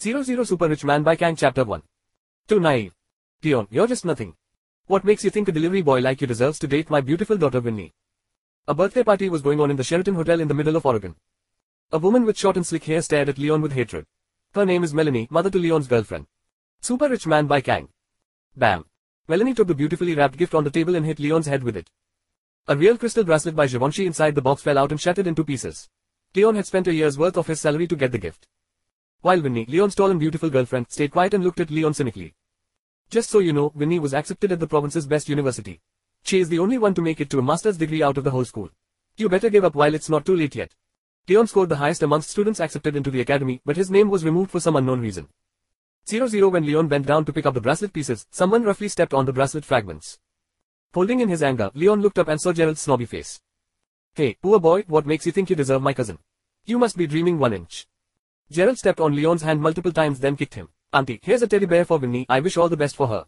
[0.00, 1.82] 00 Super Rich Man by Kang Chapter 1.
[2.46, 2.94] Too naive.
[3.42, 4.36] Leon, you're just nothing.
[4.86, 7.60] What makes you think a delivery boy like you deserves to date my beautiful daughter
[7.60, 7.92] Winnie?
[8.68, 11.16] A birthday party was going on in the Sheraton Hotel in the middle of Oregon.
[11.90, 14.06] A woman with short and slick hair stared at Leon with hatred.
[14.54, 16.28] Her name is Melanie, mother to Leon's girlfriend.
[16.80, 17.88] Super Rich Man by Kang.
[18.56, 18.84] Bam.
[19.26, 21.90] Melanie took the beautifully wrapped gift on the table and hit Leon's head with it.
[22.68, 25.88] A real crystal bracelet by Givenchy inside the box fell out and shattered into pieces.
[26.36, 28.46] Leon had spent a year's worth of his salary to get the gift.
[29.20, 32.34] While Winnie, Leon's tall and beautiful girlfriend, stayed quiet and looked at Leon cynically.
[33.10, 35.80] Just so you know, Winnie was accepted at the province's best university.
[36.22, 38.30] She is the only one to make it to a master's degree out of the
[38.30, 38.70] whole school.
[39.16, 40.72] You better give up while it's not too late yet.
[41.28, 44.52] Leon scored the highest amongst students accepted into the academy, but his name was removed
[44.52, 45.28] for some unknown reason.
[46.06, 49.26] 0-0 when Leon bent down to pick up the bracelet pieces, someone roughly stepped on
[49.26, 50.18] the bracelet fragments.
[50.94, 53.40] Holding in his anger, Leon looked up and saw Gerald's snobby face.
[54.14, 56.18] Hey, poor boy, what makes you think you deserve my cousin?
[56.64, 57.86] You must be dreaming one inch.
[58.50, 60.68] Gerald stepped on Leon's hand multiple times then kicked him.
[60.92, 63.26] Auntie, here's a teddy bear for Winnie, I wish all the best for her.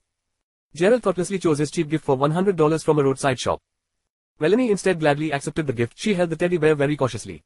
[0.74, 3.60] Gerald thoughtlessly chose his cheap gift for $100 from a roadside shop.
[4.38, 7.42] Melanie instead gladly accepted the gift, she held the teddy bear very cautiously.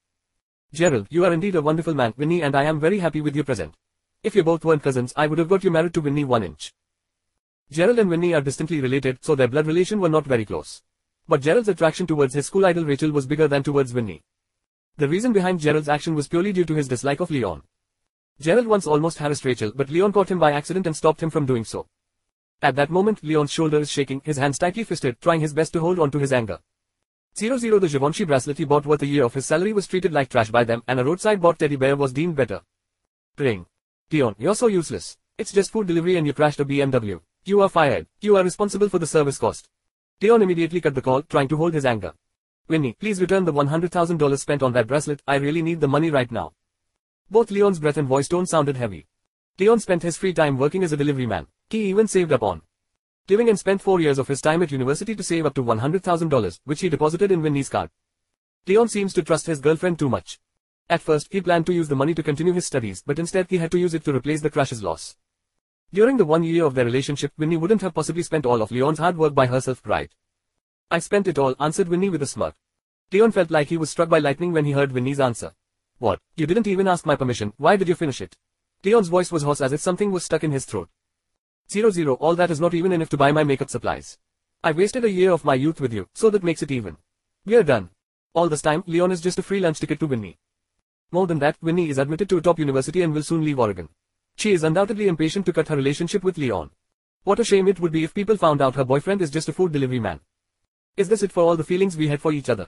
[0.73, 3.45] Gerald, you are indeed a wonderful man, Winnie and I am very happy with your
[3.45, 3.75] present.
[4.23, 6.73] If you both weren't cousins, I would have got you married to Winnie one inch.
[7.73, 10.83] Gerald and Winnie are distantly related, so their blood relation were not very close.
[11.27, 14.23] But Gerald's attraction towards his school idol Rachel was bigger than towards Winnie.
[14.97, 17.63] The reason behind Gerald's action was purely due to his dislike of Leon.
[18.41, 21.47] Gerald once almost harassed Rachel but Leon caught him by accident and stopped him from
[21.47, 21.87] doing so.
[22.63, 25.81] At that moment Leon's shoulder is shaking, his hands tightly fisted, trying his best to
[25.81, 26.59] hold on to his anger.
[27.37, 30.29] 00 The Givenchy bracelet he bought worth a year of his salary was treated like
[30.29, 32.61] trash by them and a roadside bought teddy bear was deemed better.
[33.37, 33.67] Praying.
[34.11, 35.17] Leon, you're so useless.
[35.37, 37.21] It's just food delivery and you crashed a BMW.
[37.45, 38.07] You are fired.
[38.21, 39.69] You are responsible for the service cost.
[40.23, 42.15] Leon immediately cut the call, trying to hold his anger.
[42.69, 46.31] Winnie, please return the $100,000 spent on that bracelet, I really need the money right
[46.31, 46.53] now.
[47.30, 49.06] Both Leon's breath and voice tone sounded heavy.
[49.58, 51.47] Leon spent his free time working as a delivery man.
[51.70, 52.62] He even saved up on
[53.28, 56.61] living and spent four years of his time at university to save up to $100,000,
[56.64, 57.90] which he deposited in Winnie's card.
[58.67, 60.39] Leon seems to trust his girlfriend too much.
[60.90, 63.57] At first, he planned to use the money to continue his studies, but instead he
[63.57, 65.17] had to use it to replace the crash's loss.
[65.92, 68.98] During the one year of their relationship, Winnie wouldn't have possibly spent all of Leon's
[68.98, 70.11] hard work by herself right.
[70.90, 72.55] I spent it all, answered Winnie with a smirk.
[73.13, 75.52] Leon felt like he was struck by lightning when he heard Winnie's answer.
[75.99, 78.37] What, you didn't even ask my permission, why did you finish it?
[78.85, 80.89] Leon's voice was hoarse as if something was stuck in his throat.
[81.71, 84.19] Zero zero, all that is not even enough to buy my makeup supplies.
[84.63, 86.97] I wasted a year of my youth with you, so that makes it even.
[87.47, 87.91] We're done.
[88.35, 90.39] All this time, Leon is just a free lunch ticket to Winnie.
[91.13, 93.89] More than that, Winnie is admitted to a top university and will soon leave Oregon.
[94.37, 96.71] She is undoubtedly impatient to cut her relationship with Leon.
[97.23, 99.53] What a shame it would be if people found out her boyfriend is just a
[99.53, 100.21] food delivery man.
[100.97, 102.67] Is this it for all the feelings we had for each other?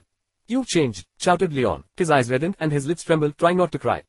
[0.49, 1.83] You've changed, shouted Leon.
[1.97, 4.03] His eyes reddened and his lips trembled, trying not to cry.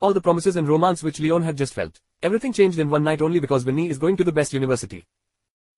[0.00, 2.00] All the promises and romance which Leon had just felt.
[2.22, 5.04] Everything changed in one night only because Winnie is going to the best university.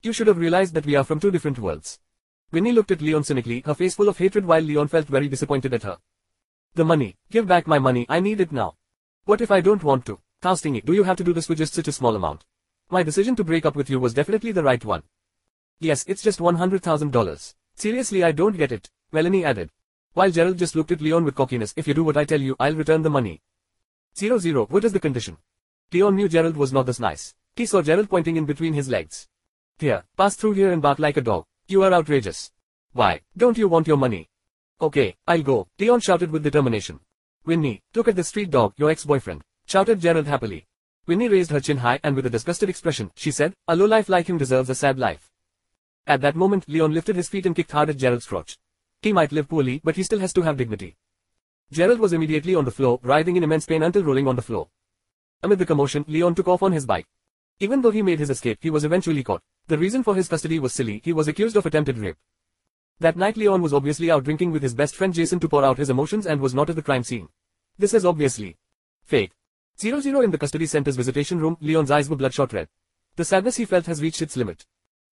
[0.03, 1.99] You should have realized that we are from two different worlds.
[2.53, 5.75] Winnie looked at Leon cynically, her face full of hatred while Leon felt very disappointed
[5.75, 5.99] at her.
[6.75, 7.17] The money.
[7.31, 8.77] Give back my money, I need it now.
[9.25, 10.21] What if I don't want to?
[10.43, 12.45] How stingy, do you have to do this for just such a small amount?
[12.91, 15.03] My decision to break up with you was definitely the right one.
[15.81, 17.55] Yes, it's just $100,000.
[17.75, 19.71] Seriously I don't get it, Melanie added.
[20.12, 22.56] While Gerald just looked at Leon with cockiness, if you do what I tell you,
[22.59, 23.43] I'll return the money.
[24.16, 25.37] Zero zero, what is the condition?
[25.93, 27.32] Leon knew Gerald was not this nice.
[27.54, 29.28] He saw Gerald pointing in between his legs.
[29.78, 31.44] Here, pass through here and bark like a dog.
[31.69, 32.50] You are outrageous.
[32.93, 34.28] Why, don't you want your money?
[34.81, 36.98] Okay, I'll go, Leon shouted with determination.
[37.44, 40.66] Winnie, look at the street dog, your ex-boyfriend, shouted Gerald happily.
[41.06, 44.09] Winnie raised her chin high and with a disgusted expression, she said, a low life
[44.09, 45.31] like him deserves a sad life.
[46.06, 48.59] At that moment, Leon lifted his feet and kicked hard at Gerald's crotch.
[49.03, 50.97] He might live poorly, but he still has to have dignity.
[51.72, 54.69] Gerald was immediately on the floor, writhing in immense pain until rolling on the floor.
[55.43, 57.06] Amid the commotion, Leon took off on his bike.
[57.60, 59.43] Even though he made his escape, he was eventually caught.
[59.69, 62.16] The reason for his custody was silly, he was accused of attempted rape.
[62.99, 65.78] That night Leon was obviously out drinking with his best friend Jason to pour out
[65.78, 67.28] his emotions and was not at the crime scene.
[67.78, 68.59] This is obviously
[69.05, 69.33] fake.
[69.78, 72.69] 00 in the custody center's visitation room, Leon's eyes were bloodshot red.
[73.16, 74.66] The sadness he felt has reached its limit.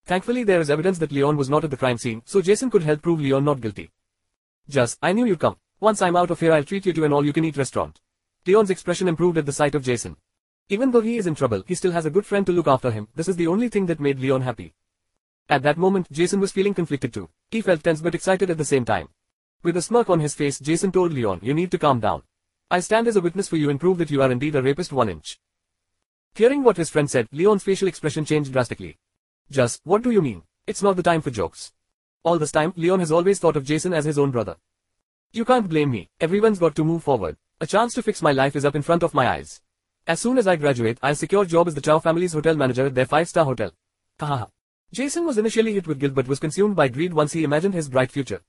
[0.08, 2.82] Thankfully there is evidence that Leon was not at the crime scene, so Jason could
[2.82, 3.90] help prove Leon not guilty.
[4.66, 5.58] Just, I knew you'd come.
[5.80, 8.00] Once I'm out of here I'll treat you to an all-you-can-eat restaurant.
[8.46, 10.16] Leon's expression improved at the sight of Jason.
[10.70, 12.90] Even though he is in trouble, he still has a good friend to look after
[12.90, 14.72] him, this is the only thing that made Leon happy.
[15.50, 17.28] At that moment, Jason was feeling conflicted too.
[17.50, 19.10] He felt tense but excited at the same time.
[19.62, 22.22] With a smirk on his face, Jason told Leon, you need to calm down.
[22.70, 24.90] I stand as a witness for you and prove that you are indeed a rapist
[24.90, 25.38] one inch.
[26.34, 28.96] Hearing what his friend said, Leon's facial expression changed drastically.
[29.50, 30.42] Just, what do you mean?
[30.66, 31.72] It's not the time for jokes.
[32.22, 34.56] All this time, Leon has always thought of Jason as his own brother.
[35.32, 37.36] You can't blame me, everyone's got to move forward.
[37.60, 39.62] A chance to fix my life is up in front of my eyes.
[40.06, 42.86] As soon as I graduate, I'll secure a job as the Chow family's hotel manager
[42.86, 43.72] at their five-star hotel.
[44.20, 44.46] Haha.
[44.92, 47.88] Jason was initially hit with guilt but was consumed by greed once he imagined his
[47.88, 48.42] bright future.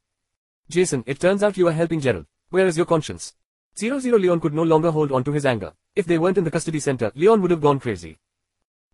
[0.70, 2.26] Jason, it turns out you are helping Gerald.
[2.50, 3.36] Where is your conscience?
[3.78, 5.74] 00 Leon could no longer hold on to his anger.
[5.96, 8.18] If they weren't in the custody center, Leon would have gone crazy.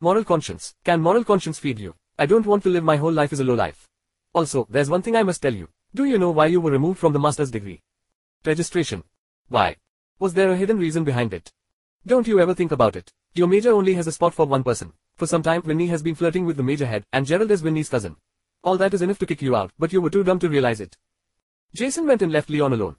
[0.01, 0.75] Moral conscience.
[0.83, 1.95] Can moral conscience feed you?
[2.19, 3.87] I don't want to live my whole life as a low life.
[4.33, 5.69] Also, there's one thing I must tell you.
[5.93, 7.81] Do you know why you were removed from the master's degree?
[8.43, 9.05] Registration.
[9.47, 9.77] Why?
[10.19, 11.53] Was there a hidden reason behind it?
[12.05, 13.13] Don't you ever think about it.
[13.33, 14.91] Your major only has a spot for one person.
[15.15, 17.87] For some time Winnie has been flirting with the major head, and Gerald is Winnie's
[17.87, 18.17] cousin.
[18.63, 20.81] All that is enough to kick you out, but you were too dumb to realize
[20.81, 20.97] it.
[21.73, 22.97] Jason went and left Leon alone.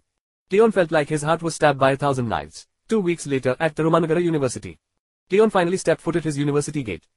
[0.50, 2.66] Leon felt like his heart was stabbed by a thousand knives.
[2.88, 4.78] Two weeks later, at the Ramanagara University.
[5.28, 7.08] Leon finally stepped foot at his university gate.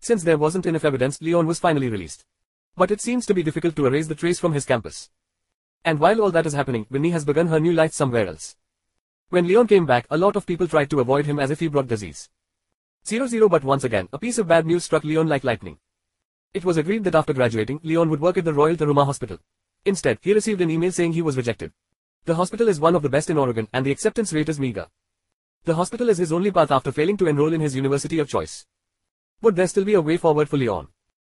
[0.00, 2.24] Since there wasn't enough evidence, Leon was finally released.
[2.76, 5.10] But it seems to be difficult to erase the trace from his campus.
[5.84, 8.56] And while all that is happening, Winnie has begun her new life somewhere else.
[9.28, 11.68] When Leon came back, a lot of people tried to avoid him as if he
[11.68, 12.30] brought disease.
[13.04, 15.78] 0-0 but once again, a piece of bad news struck Leon like lightning.
[16.54, 19.38] It was agreed that after graduating, Leon would work at the Royal Taruma Hospital.
[19.84, 21.72] Instead, he received an email saying he was rejected.
[22.24, 24.86] The hospital is one of the best in Oregon and the acceptance rate is meager.
[25.64, 28.66] The hospital is his only path after failing to enroll in his university of choice.
[29.42, 30.88] Would there still be a way forward for Leon?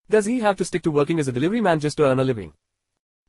[0.09, 2.23] Does he have to stick to working as a delivery man just to earn a
[2.23, 2.53] living?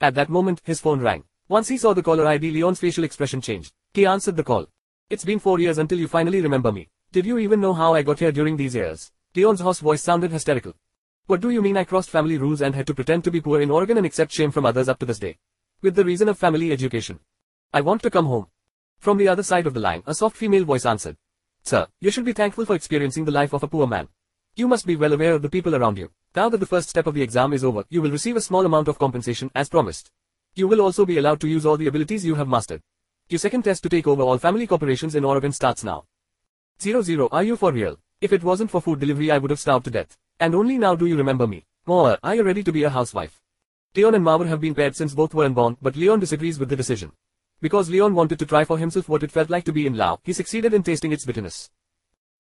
[0.01, 1.25] At that moment, his phone rang.
[1.49, 3.73] Once he saw the caller ID, Leon's facial expression changed.
[3.93, 4.67] He answered the call.
[5.11, 6.89] It's been four years until you finally remember me.
[7.13, 9.13] Did you even know how I got here during these years?
[9.37, 10.75] Leon's hoarse voice sounded hysterical.
[11.27, 13.61] What do you mean I crossed family rules and had to pretend to be poor
[13.61, 15.39] in Oregon and accept shame from others up to this day?
[15.81, 17.21] With the reason of family education.
[17.73, 18.47] I want to come home.
[19.05, 21.19] From the other side of the line, a soft female voice answered.
[21.63, 24.09] Sir, you should be thankful for experiencing the life of a poor man.
[24.57, 26.11] You must be well aware of the people around you.
[26.35, 28.65] Now that the first step of the exam is over, you will receive a small
[28.65, 30.11] amount of compensation as promised.
[30.55, 32.81] You will also be allowed to use all the abilities you have mastered.
[33.29, 36.07] Your second test to take over all family corporations in Oregon starts now.
[36.79, 37.99] 00 Are you for real?
[38.23, 40.17] If it wasn't for food delivery I would have starved to death.
[40.41, 41.67] And only now do you remember me.
[41.85, 43.43] More, are you ready to be a housewife?
[43.95, 46.77] Leon and Mawar have been paired since both were unborn, but Leon disagrees with the
[46.77, 47.13] decision.
[47.61, 50.21] Because Leon wanted to try for himself what it felt like to be in Lao,
[50.23, 51.71] he succeeded in tasting its bitterness.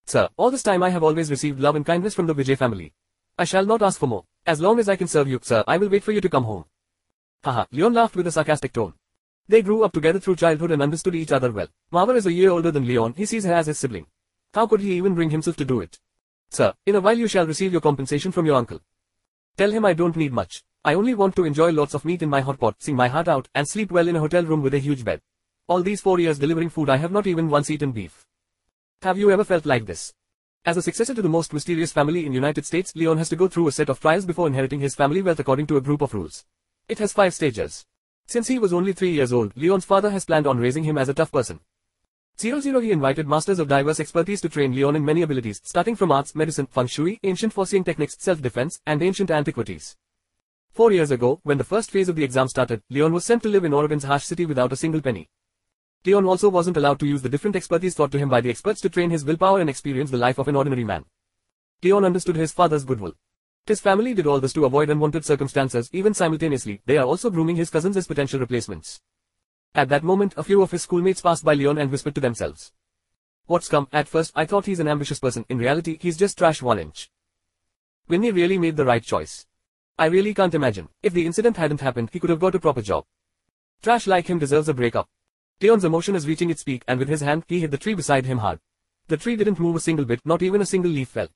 [0.06, 2.93] Sir, all this time I have always received love and kindness from the Vijay family.
[3.38, 4.25] I shall not ask for more.
[4.46, 6.44] As long as I can serve you, sir, I will wait for you to come
[6.44, 6.66] home.
[7.43, 8.94] Haha, Leon laughed with a sarcastic tone.
[9.49, 11.69] They grew up together through childhood and understood each other well.
[11.93, 14.06] Mawar is a year older than Leon, he sees her as his sibling.
[14.52, 15.99] How could he even bring himself to do it?
[16.50, 18.81] Sir, in a while you shall receive your compensation from your uncle.
[19.56, 20.62] Tell him I don't need much.
[20.87, 23.27] I only want to enjoy lots of meat in my hot pot, sing my heart
[23.27, 25.23] out, and sleep well in a hotel room with a huge bed.
[25.67, 28.27] All these four years delivering food I have not even once eaten beef.
[29.01, 30.13] Have you ever felt like this?
[30.67, 33.49] As a successor to the most mysterious family in United States, Leon has to go
[33.49, 36.13] through a set of trials before inheriting his family wealth according to a group of
[36.13, 36.45] rules.
[36.87, 37.87] It has five stages.
[38.27, 41.09] Since he was only three years old, Leon's father has planned on raising him as
[41.09, 41.61] a tough person.
[42.37, 46.13] 00 He invited masters of diverse expertise to train Leon in many abilities, starting from
[46.13, 49.97] arts, medicine, feng shui, ancient foreseeing techniques, self-defense, and ancient antiquities.
[50.75, 53.49] Four years ago, when the first phase of the exam started, Leon was sent to
[53.49, 55.31] live in Oregon's harsh city without a single penny.
[56.05, 58.81] Leon also wasn't allowed to use the different expertise taught to him by the experts
[58.81, 61.05] to train his willpower and experience the life of an ordinary man.
[61.85, 63.15] Leon understood his father's goodwill.
[63.67, 67.55] His family did all this to avoid unwanted circumstances, even simultaneously, they are also grooming
[67.55, 69.00] his cousins as potential replacements.
[69.76, 72.73] At that moment, a few of his schoolmates passed by Leon and whispered to themselves.
[73.47, 76.62] What's come, at first I thought he's an ambitious person, in reality he's just trash
[76.62, 77.12] one inch.
[78.09, 79.47] Winnie really made the right choice.
[79.97, 82.83] I really can't imagine, if the incident hadn't happened he could have got a proper
[82.83, 83.05] job.
[83.81, 85.09] Trash like him deserves a breakup.
[85.61, 88.27] Leon's emotion is reaching its peak and with his hand he hit the tree beside
[88.27, 88.59] him hard.
[89.07, 91.29] The tree didn't move a single bit, not even a single leaf fell.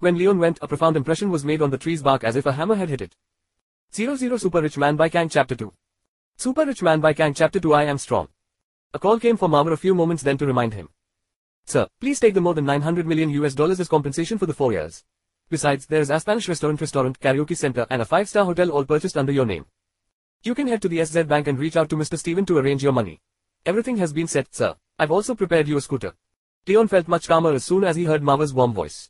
[0.00, 2.52] When Leon went, a profound impression was made on the tree's bark as if a
[2.52, 3.16] hammer had hit it.
[3.94, 5.72] 00 Super Rich Man by Kang Chapter 2
[6.36, 8.28] Super Rich Man by Kang Chapter 2 I am strong.
[8.92, 10.90] A call came from Mawar a few moments then to remind him.
[11.64, 14.72] Sir, please take the more than 900 million US dollars as compensation for the four
[14.72, 15.04] years.
[15.50, 19.16] Besides, there is a Spanish restaurant restaurant, karaoke center and a five-star hotel all purchased
[19.16, 19.64] under your name.
[20.42, 22.18] You can head to the SZ Bank and reach out to Mr.
[22.18, 23.20] Steven to arrange your money.
[23.64, 24.76] Everything has been set, sir.
[24.98, 26.12] I've also prepared you a scooter.
[26.66, 29.08] Leon felt much calmer as soon as he heard Mawar's warm voice.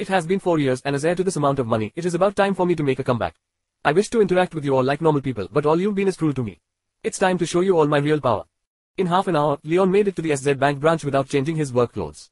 [0.00, 2.14] It has been four years and as heir to this amount of money, it is
[2.14, 3.36] about time for me to make a comeback.
[3.84, 6.16] I wish to interact with you all like normal people, but all you've been is
[6.16, 6.58] cruel to me.
[7.04, 8.46] It's time to show you all my real power.
[8.96, 11.72] In half an hour, Leon made it to the SZ Bank branch without changing his
[11.72, 12.31] work clothes.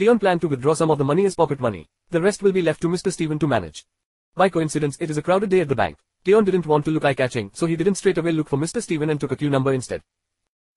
[0.00, 1.86] Leon planned to withdraw some of the money as pocket money.
[2.10, 3.12] The rest will be left to Mr.
[3.12, 3.86] Steven to manage.
[4.34, 5.98] By coincidence, it is a crowded day at the bank.
[6.26, 8.82] Leon didn't want to look eye-catching, so he didn't straight away look for Mr.
[8.82, 10.02] Steven and took a queue number instead.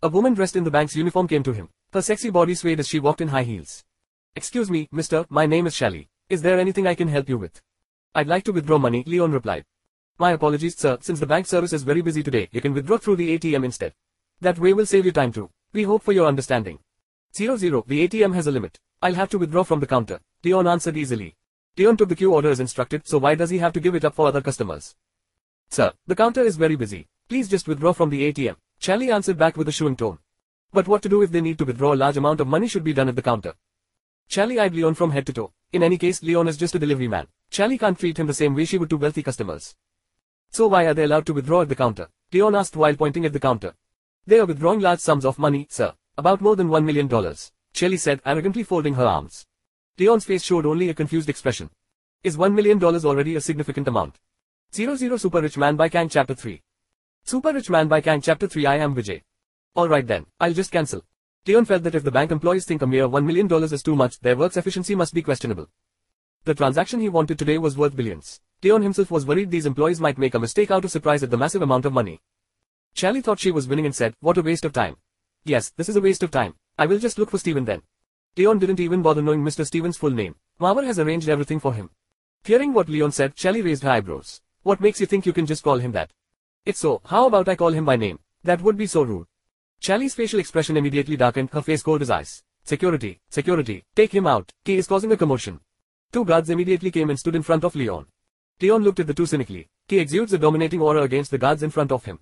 [0.03, 1.69] A woman dressed in the bank's uniform came to him.
[1.93, 3.83] Her sexy body swayed as she walked in high heels.
[4.35, 6.09] Excuse me, mister, my name is Shally.
[6.29, 7.59] Is there anything I can help you with?
[8.13, 9.65] I'd like to withdraw money, Leon replied.
[10.19, 13.15] My apologies, sir, since the bank service is very busy today, you can withdraw through
[13.15, 13.95] the ATM instead.
[14.41, 15.49] That way will save you time too.
[15.73, 16.77] We hope for your understanding.
[17.33, 18.79] 00, the ATM has a limit.
[19.01, 20.19] I'll have to withdraw from the counter.
[20.43, 21.35] Leon answered easily.
[21.77, 24.05] Leon took the queue order as instructed, so why does he have to give it
[24.05, 24.95] up for other customers?
[25.69, 27.07] Sir, the counter is very busy.
[27.29, 28.55] Please just withdraw from the ATM.
[28.79, 30.17] Charlie answered back with a shooing tone.
[30.71, 32.83] But what to do if they need to withdraw a large amount of money should
[32.83, 33.53] be done at the counter.
[34.27, 35.53] Charlie eyed Leon from head to toe.
[35.71, 37.27] In any case, Leon is just a delivery man.
[37.49, 39.75] Charlie can't treat him the same way she would to wealthy customers.
[40.49, 42.09] So why are they allowed to withdraw at the counter?
[42.31, 43.73] Leon asked while pointing at the counter.
[44.25, 45.93] They are withdrawing large sums of money, sir.
[46.19, 47.51] About more than one million dollars.
[47.73, 49.45] Charlie said, arrogantly folding her arms.
[49.99, 51.69] Leon's face showed only a confused expression.
[52.23, 54.15] Is one million dollars already a significant amount?
[54.71, 56.59] 00 Super Rich Man by Kang Chapter 3
[57.23, 59.21] Super Rich Man by Kang Chapter 3 I am Vijay.
[59.75, 61.05] Alright then, I'll just cancel.
[61.45, 64.19] Leon felt that if the bank employees think a mere $1 million is too much,
[64.19, 65.69] their work's efficiency must be questionable.
[66.45, 68.41] The transaction he wanted today was worth billions.
[68.63, 71.37] Leon himself was worried these employees might make a mistake out of surprise at the
[71.37, 72.21] massive amount of money.
[72.95, 74.97] Charlie thought she was winning and said, what a waste of time.
[75.47, 76.55] Yes, this is a waste of time.
[76.77, 77.81] I will just look for Steven then.
[78.35, 79.65] Leon didn't even bother knowing Mr.
[79.65, 80.35] Steven's full name.
[80.59, 81.89] Mawar has arranged everything for him.
[82.43, 84.41] Hearing what Leon said, Charlie raised her eyebrows.
[84.63, 86.11] What makes you think you can just call him that?
[86.65, 88.19] It's so, how about I call him by name?
[88.43, 89.27] That would be so rude.
[89.79, 92.43] Charlie's facial expression immediately darkened, her face cold as ice.
[92.65, 95.61] Security, security, take him out, Kay is causing a commotion.
[96.11, 98.05] Two guards immediately came and stood in front of Leon.
[98.59, 99.69] Leon looked at the two cynically.
[99.87, 102.19] Kay exudes a dominating aura against the guards in front of him.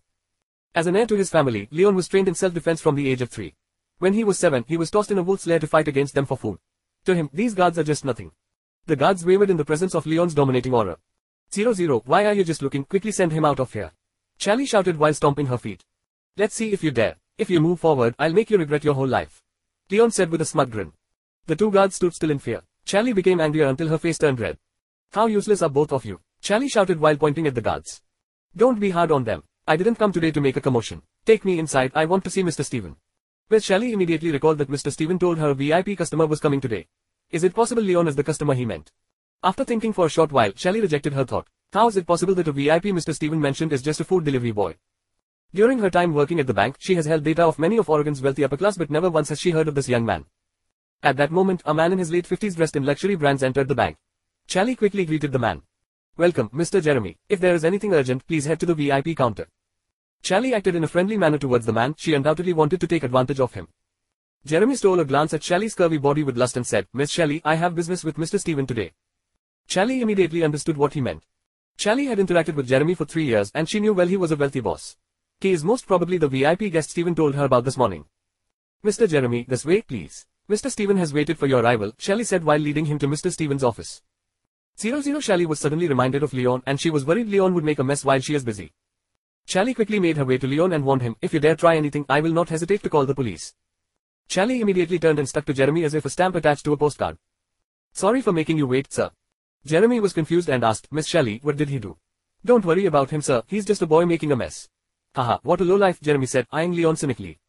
[0.75, 3.29] As an heir to his family, Leon was trained in self-defense from the age of
[3.29, 3.55] three.
[3.99, 6.25] When he was seven, he was tossed in a wolf's lair to fight against them
[6.25, 6.59] for food.
[7.05, 8.33] To him, these guards are just nothing.
[8.85, 10.97] The guards wavered in the presence of Leon's dominating aura.
[11.53, 12.83] Zero zero, why are you just looking?
[12.83, 13.93] Quickly send him out of here.
[14.37, 15.85] Charlie shouted while stomping her feet.
[16.35, 17.15] Let's see if you dare.
[17.37, 19.41] If you move forward, I'll make you regret your whole life.
[19.89, 20.91] Leon said with a smug grin.
[21.45, 22.63] The two guards stood still in fear.
[22.83, 24.57] Charlie became angrier until her face turned red.
[25.13, 26.19] How useless are both of you?
[26.41, 28.01] Charlie shouted while pointing at the guards.
[28.57, 29.43] Don't be hard on them.
[29.67, 31.01] I didn't come today to make a commotion.
[31.25, 32.63] Take me inside, I want to see Mr.
[32.63, 32.97] Steven.
[33.49, 34.91] Well, Charlie immediately recalled that Mr.
[34.91, 36.85] Steven told her a VIP customer was coming today.
[37.31, 38.91] Is it possible Leon is the customer he meant?
[39.41, 41.47] After thinking for a short while, Charlie rejected her thought.
[41.73, 43.15] How is it possible that a VIP Mr.
[43.15, 44.75] Steven mentioned is just a food delivery boy?
[45.51, 48.21] During her time working at the bank, she has held data of many of Oregon's
[48.21, 50.25] wealthy upper class but never once has she heard of this young man.
[51.01, 53.73] At that moment, a man in his late 50s dressed in luxury brands entered the
[53.73, 53.97] bank.
[54.45, 55.63] Charlie quickly greeted the man.
[56.17, 56.81] Welcome, Mr.
[56.81, 57.17] Jeremy.
[57.27, 59.47] If there is anything urgent, please head to the VIP counter.
[60.23, 63.41] Charlie acted in a friendly manner towards the man, she undoubtedly wanted to take advantage
[63.41, 63.67] of him.
[64.45, 67.55] Jeremy stole a glance at Charlie's curvy body with lust and said, Miss Shelley, I
[67.55, 68.39] have business with Mr.
[68.39, 68.93] Steven today.
[69.67, 71.25] Charlie immediately understood what he meant.
[71.75, 74.37] Charlie had interacted with Jeremy for three years and she knew well he was a
[74.37, 74.95] wealthy boss.
[75.41, 78.05] He is most probably the VIP guest Steven told her about this morning.
[78.85, 79.05] Mr.
[79.09, 80.25] Jeremy, this way, please.
[80.49, 80.71] Mr.
[80.71, 83.33] Steven has waited for your arrival, Shelley said while leading him to Mr.
[83.33, 84.01] Steven's office.
[84.77, 87.83] 00 Shelley was suddenly reminded of Leon and she was worried Leon would make a
[87.83, 88.73] mess while she is busy.
[89.47, 92.05] Shelley quickly made her way to Leon and warned him, if you dare try anything,
[92.09, 93.53] I will not hesitate to call the police.
[94.27, 97.17] Shelley immediately turned and stuck to Jeremy as if a stamp attached to a postcard.
[97.93, 99.11] Sorry for making you wait, sir.
[99.65, 101.97] Jeremy was confused and asked, Miss Shelley, what did he do?
[102.43, 104.67] Don't worry about him, sir, he's just a boy making a mess.
[105.15, 107.39] Haha, what a low life, Jeremy said, eyeing Leon cynically.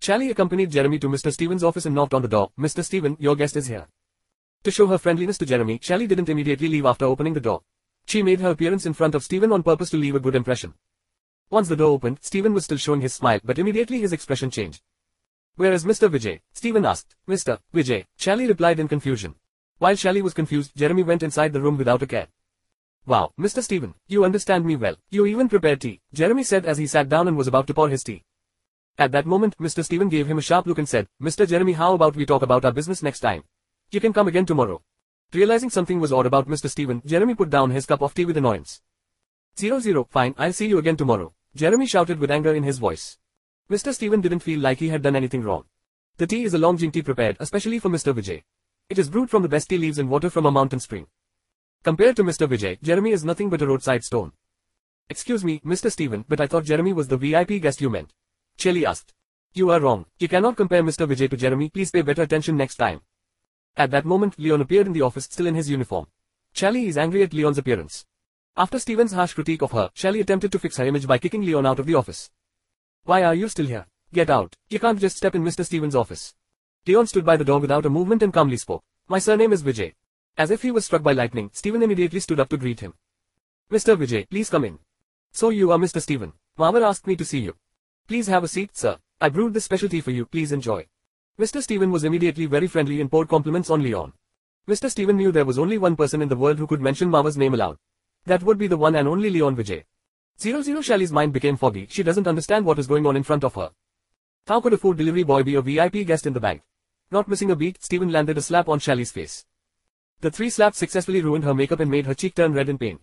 [0.00, 1.32] Charlie accompanied Jeremy to Mr.
[1.32, 2.50] Stevens' office and knocked on the door.
[2.58, 2.84] Mr.
[2.84, 3.88] Steven, your guest is here.
[4.64, 7.62] To show her friendliness to Jeremy, Shelley didn't immediately leave after opening the door.
[8.06, 10.74] She made her appearance in front of Steven on purpose to leave a good impression.
[11.50, 14.80] Once the door opened, Steven was still showing his smile, but immediately his expression changed.
[15.56, 16.08] Where is Mr.
[16.08, 16.40] Vijay?
[16.52, 17.16] Steven asked.
[17.28, 17.58] Mr.
[17.74, 18.06] Vijay.
[18.16, 19.34] Shelley replied in confusion.
[19.78, 22.28] While Shelley was confused, Jeremy went inside the room without a care.
[23.04, 23.64] Wow, Mr.
[23.64, 24.96] Steven, you understand me well.
[25.10, 27.88] You even prepared tea, Jeremy said as he sat down and was about to pour
[27.88, 28.22] his tea.
[28.96, 29.84] At that moment, Mr.
[29.84, 31.48] Steven gave him a sharp look and said, Mr.
[31.48, 33.42] Jeremy how about we talk about our business next time?
[33.92, 34.80] You can come again tomorrow.
[35.34, 36.70] Realizing something was odd about Mr.
[36.70, 38.80] Steven, Jeremy put down his cup of tea with annoyance.
[39.58, 41.34] Zero zero, fine, I'll see you again tomorrow.
[41.54, 43.18] Jeremy shouted with anger in his voice.
[43.70, 43.92] Mr.
[43.92, 45.64] Steven didn't feel like he had done anything wrong.
[46.16, 48.14] The tea is a long tea prepared especially for Mr.
[48.14, 48.44] Vijay.
[48.88, 51.06] It is brewed from the best tea leaves and water from a mountain spring.
[51.82, 52.48] Compared to Mr.
[52.48, 54.32] Vijay, Jeremy is nothing but a roadside stone.
[55.10, 55.92] Excuse me, Mr.
[55.92, 58.14] Steven, but I thought Jeremy was the VIP guest you meant.
[58.56, 59.12] Charlie asked.
[59.52, 60.06] You are wrong.
[60.18, 61.06] You cannot compare Mr.
[61.06, 63.02] Vijay to Jeremy, please pay better attention next time.
[63.76, 66.06] At that moment, Leon appeared in the office still in his uniform.
[66.52, 68.04] Charlie is angry at Leon's appearance.
[68.56, 71.64] After Steven's harsh critique of her, Charlie attempted to fix her image by kicking Leon
[71.64, 72.30] out of the office.
[73.04, 73.86] Why are you still here?
[74.12, 74.56] Get out.
[74.68, 75.64] You can't just step in Mr.
[75.64, 76.34] Steven's office.
[76.86, 78.84] Leon stood by the door without a movement and calmly spoke.
[79.08, 79.94] My surname is Vijay.
[80.36, 82.94] As if he was struck by lightning, Stephen immediately stood up to greet him.
[83.70, 83.96] Mr.
[83.96, 84.78] Vijay, please come in.
[85.32, 86.02] So you are Mr.
[86.02, 86.34] Stephen.
[86.58, 87.56] Mama asked me to see you.
[88.06, 88.98] Please have a seat, sir.
[89.18, 90.86] I brewed this specialty for you, please enjoy.
[91.38, 91.62] Mr.
[91.62, 94.12] Stephen was immediately very friendly and poured compliments on Leon.
[94.68, 94.90] Mr.
[94.90, 97.54] Stephen knew there was only one person in the world who could mention Mama's name
[97.54, 97.78] aloud.
[98.26, 99.84] That would be the one and only Leon Vijay.
[100.38, 103.44] Zero Zero Shelly's mind became foggy, she doesn't understand what is going on in front
[103.44, 103.70] of her.
[104.46, 106.62] How could a food delivery boy be a VIP guest in the bank?
[107.10, 109.46] Not missing a beat, Steven landed a slap on Shelly's face.
[110.20, 112.98] The three slaps successfully ruined her makeup and made her cheek turn red in pain.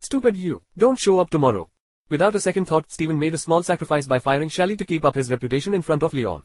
[0.00, 1.70] Stupid you, don't show up tomorrow.
[2.10, 5.14] Without a second thought, Steven made a small sacrifice by firing Shelly to keep up
[5.14, 6.42] his reputation in front of Leon.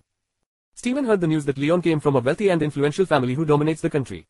[0.73, 3.81] Steven heard the news that Leon came from a wealthy and influential family who dominates
[3.81, 4.27] the country.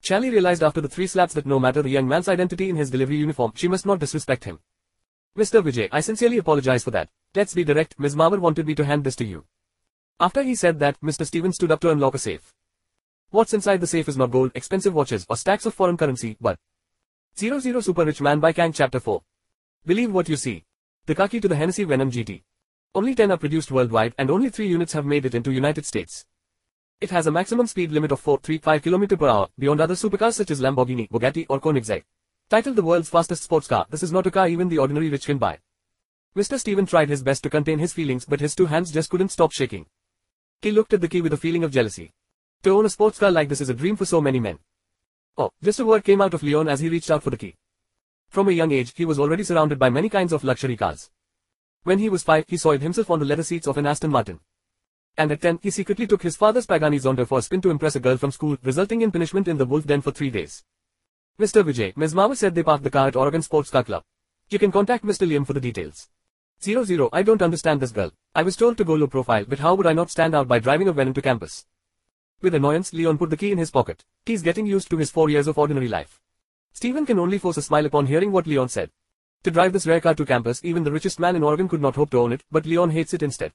[0.00, 2.90] Shally realized after the three slaps that no matter the young man's identity in his
[2.90, 4.60] delivery uniform, she must not disrespect him.
[5.36, 5.62] Mr.
[5.62, 7.08] Vijay, I sincerely apologize for that.
[7.34, 8.16] Let's be direct, Ms.
[8.16, 9.44] Mawar wanted me to hand this to you.
[10.20, 11.26] After he said that, Mr.
[11.26, 12.52] Steven stood up to unlock a safe.
[13.30, 16.58] What's inside the safe is not gold, expensive watches, or stacks of foreign currency, but
[17.38, 19.22] 00 Super Rich Man by Kang Chapter 4.
[19.86, 20.64] Believe what you see.
[21.06, 22.42] The key to the Hennessy Venom GT.
[22.94, 26.26] Only 10 are produced worldwide and only 3 units have made it into United States.
[27.00, 30.50] It has a maximum speed limit of 435 km per hour, beyond other supercars such
[30.50, 32.04] as Lamborghini, Bugatti or Koenigsegg.
[32.50, 35.24] Titled the world's fastest sports car, this is not a car even the ordinary rich
[35.24, 35.58] can buy.
[36.36, 36.60] Mr.
[36.60, 39.52] Steven tried his best to contain his feelings but his two hands just couldn't stop
[39.52, 39.86] shaking.
[40.60, 42.12] He looked at the key with a feeling of jealousy.
[42.62, 44.58] To own a sports car like this is a dream for so many men.
[45.38, 47.54] Oh, just a word came out of Leon as he reached out for the key.
[48.28, 51.10] From a young age, he was already surrounded by many kinds of luxury cars.
[51.84, 54.38] When he was five, he soiled himself on the leather seats of an Aston Martin.
[55.18, 57.96] And at ten, he secretly took his father's Pagani Zonda for a spin to impress
[57.96, 60.62] a girl from school, resulting in punishment in the wolf den for three days.
[61.40, 61.64] Mr.
[61.64, 62.14] Vijay, Ms.
[62.14, 64.04] Mawar said they parked the car at Oregon Sports Car Club.
[64.48, 65.26] You can contact Mr.
[65.26, 66.08] Liam for the details.
[66.62, 68.12] 00 I don't understand this girl.
[68.34, 70.60] I was told to go low profile but how would I not stand out by
[70.60, 71.66] driving a Venom to campus?
[72.40, 74.04] With annoyance, Leon put the key in his pocket.
[74.24, 76.20] He's getting used to his four years of ordinary life.
[76.72, 78.90] Stephen can only force a smile upon hearing what Leon said.
[79.44, 81.96] To drive this rare car to campus, even the richest man in Oregon could not
[81.96, 83.52] hope to own it, but Leon hates it instead.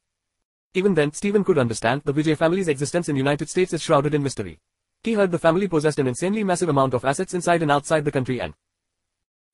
[0.74, 4.22] Even then, Steven could understand, the Vijay family's existence in United States is shrouded in
[4.22, 4.60] mystery.
[5.02, 8.12] He heard the family possessed an insanely massive amount of assets inside and outside the
[8.12, 8.54] country and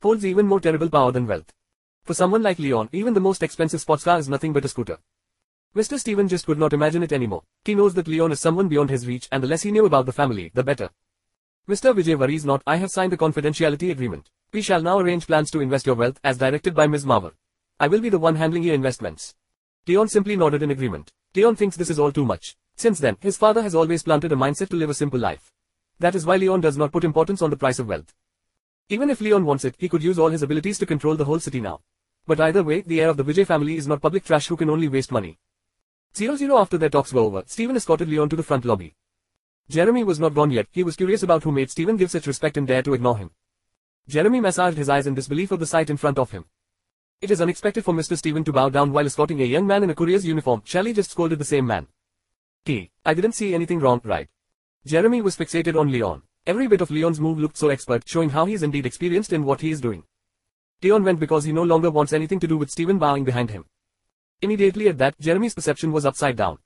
[0.01, 1.53] holds even more terrible power than wealth.
[2.03, 4.97] For someone like Leon, even the most expensive sports car is nothing but a scooter.
[5.75, 5.99] Mr.
[5.99, 7.43] Steven just could not imagine it anymore.
[7.63, 10.07] He knows that Leon is someone beyond his reach and the less he knew about
[10.07, 10.89] the family, the better.
[11.69, 11.95] Mr.
[11.95, 14.29] Vijay worries not, I have signed a confidentiality agreement.
[14.53, 17.05] We shall now arrange plans to invest your wealth as directed by Ms.
[17.07, 17.31] Mawar.
[17.79, 19.33] I will be the one handling your investments.
[19.87, 21.11] Leon simply nodded in agreement.
[21.35, 22.55] Leon thinks this is all too much.
[22.75, 25.51] Since then, his father has always planted a mindset to live a simple life.
[25.97, 28.13] That is why Leon does not put importance on the price of wealth.
[28.89, 31.39] Even if Leon wants it, he could use all his abilities to control the whole
[31.39, 31.81] city now.
[32.27, 34.69] But either way, the heir of the Vijay family is not public trash who can
[34.69, 35.39] only waste money.
[36.13, 38.93] 0-0 after their talks were over, Steven escorted Leon to the front lobby.
[39.67, 42.55] Jeremy was not gone yet, he was curious about who made Steven give such respect
[42.55, 43.31] and dare to ignore him.
[44.07, 46.45] Jeremy massaged his eyes in disbelief of the sight in front of him.
[47.21, 48.17] It is unexpected for Mr.
[48.17, 51.11] Stephen to bow down while escorting a young man in a courier's uniform, Shelley just
[51.11, 51.87] scolded the same man.
[52.65, 52.91] T.
[53.05, 54.27] I didn't see anything wrong, right?
[54.85, 56.23] Jeremy was fixated on Leon.
[56.45, 59.45] Every bit of Leon's move looked so expert, showing how he is indeed experienced in
[59.45, 60.03] what he is doing.
[60.81, 63.63] Leon went because he no longer wants anything to do with Stephen bowing behind him.
[64.41, 66.57] Immediately at that, Jeremy's perception was upside down.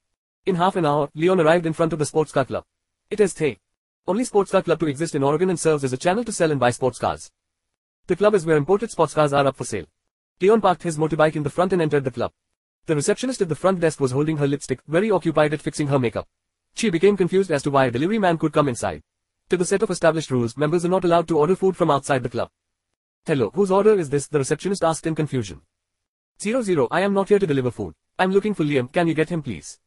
[0.47, 2.63] In half an hour, Leon arrived in front of the sports car club.
[3.11, 3.57] It is the
[4.07, 6.49] only sports car club to exist in Oregon and serves as a channel to sell
[6.49, 7.29] and buy sports cars.
[8.07, 9.85] The club is where imported sports cars are up for sale.
[10.39, 12.31] Leon parked his motorbike in the front and entered the club.
[12.85, 15.99] The receptionist at the front desk was holding her lipstick, very occupied at fixing her
[15.99, 16.25] makeup.
[16.73, 19.01] She became confused as to why a delivery man could come inside.
[19.49, 22.23] To the set of established rules, members are not allowed to order food from outside
[22.23, 22.49] the club.
[23.25, 24.27] Hello, whose order is this?
[24.27, 25.61] The receptionist asked in confusion.
[26.41, 27.93] Zero zero, I am not here to deliver food.
[28.17, 29.79] I'm looking for Liam, can you get him please?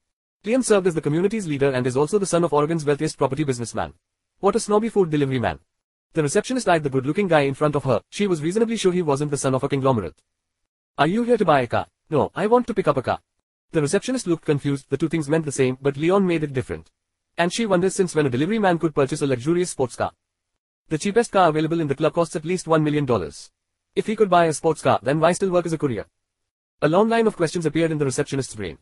[0.45, 3.45] Liam served as the community's leader and is also the son of Oregon's wealthiest property
[3.45, 3.95] businessman.
[4.40, 5.59] What a snobby food delivery man.
[6.14, 9.03] The receptionist eyed the good-looking guy in front of her, she was reasonably sure he
[9.03, 10.22] wasn't the son of a conglomerate.
[10.96, 11.88] Are you here to buy a car?
[12.09, 13.20] No, I want to pick up a car.
[13.72, 16.90] The receptionist looked confused, the two things meant the same, but Leon made it different.
[17.37, 20.12] And she wonders since when a delivery man could purchase a luxurious sports car.
[20.88, 23.07] The cheapest car available in the club costs at least $1 million.
[23.94, 26.07] If he could buy a sports car, then why still work as a courier?
[26.81, 28.79] A long line of questions appeared in the receptionist's brain.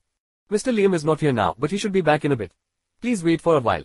[0.52, 0.72] Mr.
[0.72, 2.52] Liam is not here now, but he should be back in a bit.
[3.00, 3.82] Please wait for a while.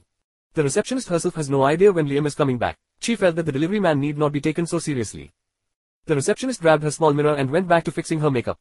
[0.55, 2.77] The receptionist herself has no idea when Liam is coming back.
[2.99, 5.31] She felt that the delivery man need not be taken so seriously.
[6.05, 8.59] The receptionist grabbed her small mirror and went back to fixing her makeup.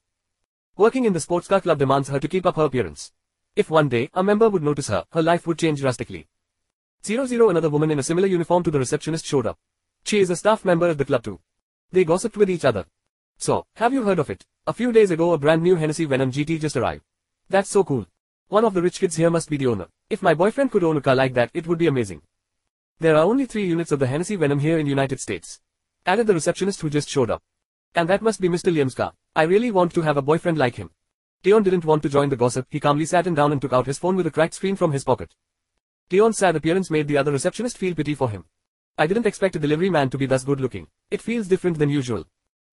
[0.76, 3.12] Working in the sports car club demands her to keep up her appearance.
[3.54, 6.28] If one day, a member would notice her, her life would change drastically.
[7.04, 9.58] 00 Another woman in a similar uniform to the receptionist showed up.
[10.04, 11.40] She is a staff member at the club too.
[11.90, 12.86] They gossiped with each other.
[13.36, 14.46] So, have you heard of it?
[14.66, 17.02] A few days ago a brand new Hennessy Venom GT just arrived.
[17.50, 18.06] That's so cool.
[18.52, 19.86] One of the rich kids here must be the owner.
[20.10, 22.20] If my boyfriend could own a car like that, it would be amazing.
[23.00, 25.58] There are only three units of the Hennessy Venom here in United States.
[26.04, 27.42] Added the receptionist who just showed up.
[27.94, 28.70] And that must be Mr.
[28.70, 29.14] Liam's car.
[29.34, 30.90] I really want to have a boyfriend like him.
[31.46, 33.86] Leon didn't want to join the gossip, he calmly sat him down and took out
[33.86, 35.34] his phone with a cracked screen from his pocket.
[36.10, 38.44] Leon's sad appearance made the other receptionist feel pity for him.
[38.98, 40.88] I didn't expect a delivery man to be thus good looking.
[41.10, 42.26] It feels different than usual.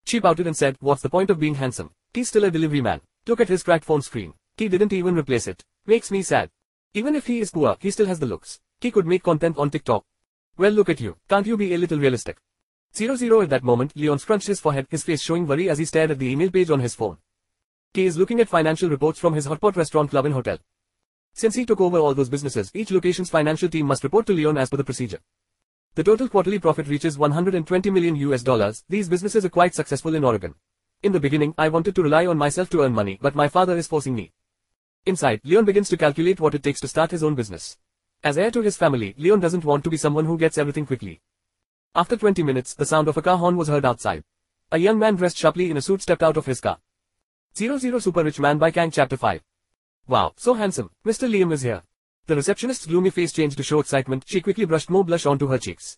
[0.03, 1.91] She pouted and said, what's the point of being handsome?
[2.13, 2.99] He's still a delivery man.
[3.25, 4.33] Look at his cracked phone screen.
[4.57, 5.63] He didn't even replace it.
[5.85, 6.49] Makes me sad.
[6.93, 8.59] Even if he is poor, he still has the looks.
[8.81, 10.05] He could make content on TikTok.
[10.57, 12.37] Well look at you, can't you be a little realistic?
[12.93, 16.11] 00 at that moment, Leon scrunched his forehead, his face showing worry as he stared
[16.11, 17.17] at the email page on his phone.
[17.93, 20.57] He is looking at financial reports from his hotpot restaurant club and hotel.
[21.33, 24.57] Since he took over all those businesses, each location's financial team must report to Leon
[24.57, 25.19] as per the procedure.
[25.95, 28.83] The total quarterly profit reaches 120 million US dollars.
[28.89, 30.55] These businesses are quite successful in Oregon.
[31.01, 33.77] In the beginning, I wanted to rely on myself to earn money, but my father
[33.77, 34.33] is forcing me.
[35.09, 37.79] Inside, Leon begins to calculate what it takes to start his own business.
[38.23, 41.19] As heir to his family, Leon doesn't want to be someone who gets everything quickly.
[41.95, 44.23] After 20 minutes, the sound of a car horn was heard outside.
[44.71, 46.77] A young man dressed sharply in a suit stepped out of his car.
[47.55, 49.41] 00 Super Rich Man by Kang Chapter 5
[50.07, 51.27] Wow, so handsome, Mr.
[51.27, 51.81] Liam is here.
[52.27, 55.57] The receptionist's gloomy face changed to show excitement, she quickly brushed more blush onto her
[55.57, 55.97] cheeks.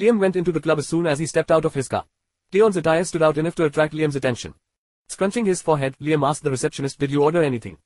[0.00, 2.04] Liam went into the club as soon as he stepped out of his car.
[2.52, 4.54] Leon's attire stood out enough to attract Liam's attention.
[5.06, 7.78] Scrunching his forehead, Liam asked the receptionist, did you order anything?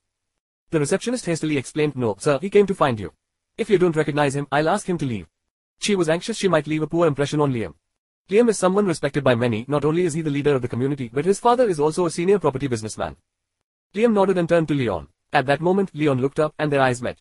[0.71, 3.11] The receptionist hastily explained, no, sir, he came to find you.
[3.57, 5.27] If you don't recognize him, I'll ask him to leave.
[5.79, 7.73] She was anxious she might leave a poor impression on Liam.
[8.29, 11.09] Liam is someone respected by many, not only is he the leader of the community,
[11.11, 13.15] but his father is also a senior property businessman.
[13.95, 15.07] Liam nodded and turned to Leon.
[15.33, 17.17] At that moment, Leon looked up, and their eyes met.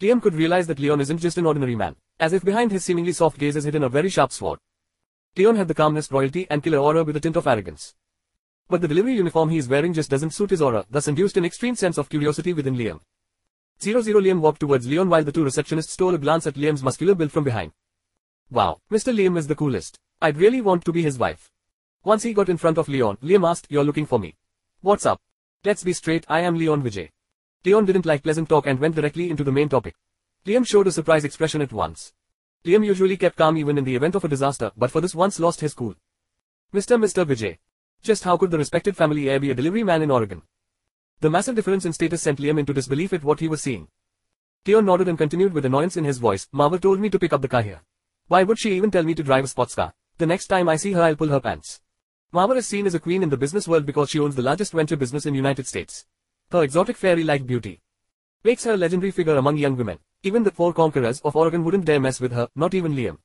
[0.00, 3.12] Liam could realize that Leon isn't just an ordinary man, as if behind his seemingly
[3.12, 4.58] soft gaze is hidden a very sharp sword.
[5.36, 7.94] Leon had the calmness, royalty, and killer aura with a tint of arrogance.
[8.72, 11.44] But the delivery uniform he is wearing just doesn't suit his aura, thus induced an
[11.44, 13.00] extreme sense of curiosity within Liam.
[13.82, 17.14] 00 Liam walked towards Leon while the two receptionists stole a glance at Liam's muscular
[17.14, 17.72] build from behind.
[18.50, 19.14] Wow, Mr.
[19.14, 19.98] Liam is the coolest.
[20.22, 21.50] I'd really want to be his wife.
[22.02, 24.36] Once he got in front of Leon, Liam asked, you're looking for me.
[24.80, 25.20] What's up?
[25.66, 27.10] Let's be straight, I am Leon Vijay.
[27.66, 29.96] Leon didn't like pleasant talk and went directly into the main topic.
[30.46, 32.14] Liam showed a surprised expression at once.
[32.64, 35.38] Liam usually kept calm even in the event of a disaster, but for this once
[35.38, 35.94] lost his cool.
[36.72, 36.98] Mr.
[36.98, 37.26] Mr.
[37.26, 37.58] Vijay.
[38.02, 40.42] Just how could the respected family heir be a delivery man in Oregon?
[41.20, 43.86] The massive difference in status sent Liam into disbelief at what he was seeing.
[44.66, 47.42] Leon nodded and continued with annoyance in his voice, Mawar told me to pick up
[47.42, 47.80] the car here.
[48.26, 49.94] Why would she even tell me to drive a sports car?
[50.18, 51.80] The next time I see her I'll pull her pants.
[52.34, 54.72] Mawar is seen as a queen in the business world because she owns the largest
[54.72, 56.04] venture business in United States.
[56.50, 57.82] Her exotic fairy-like beauty
[58.42, 60.00] makes her a legendary figure among young women.
[60.24, 63.18] Even the four conquerors of Oregon wouldn't dare mess with her, not even Liam.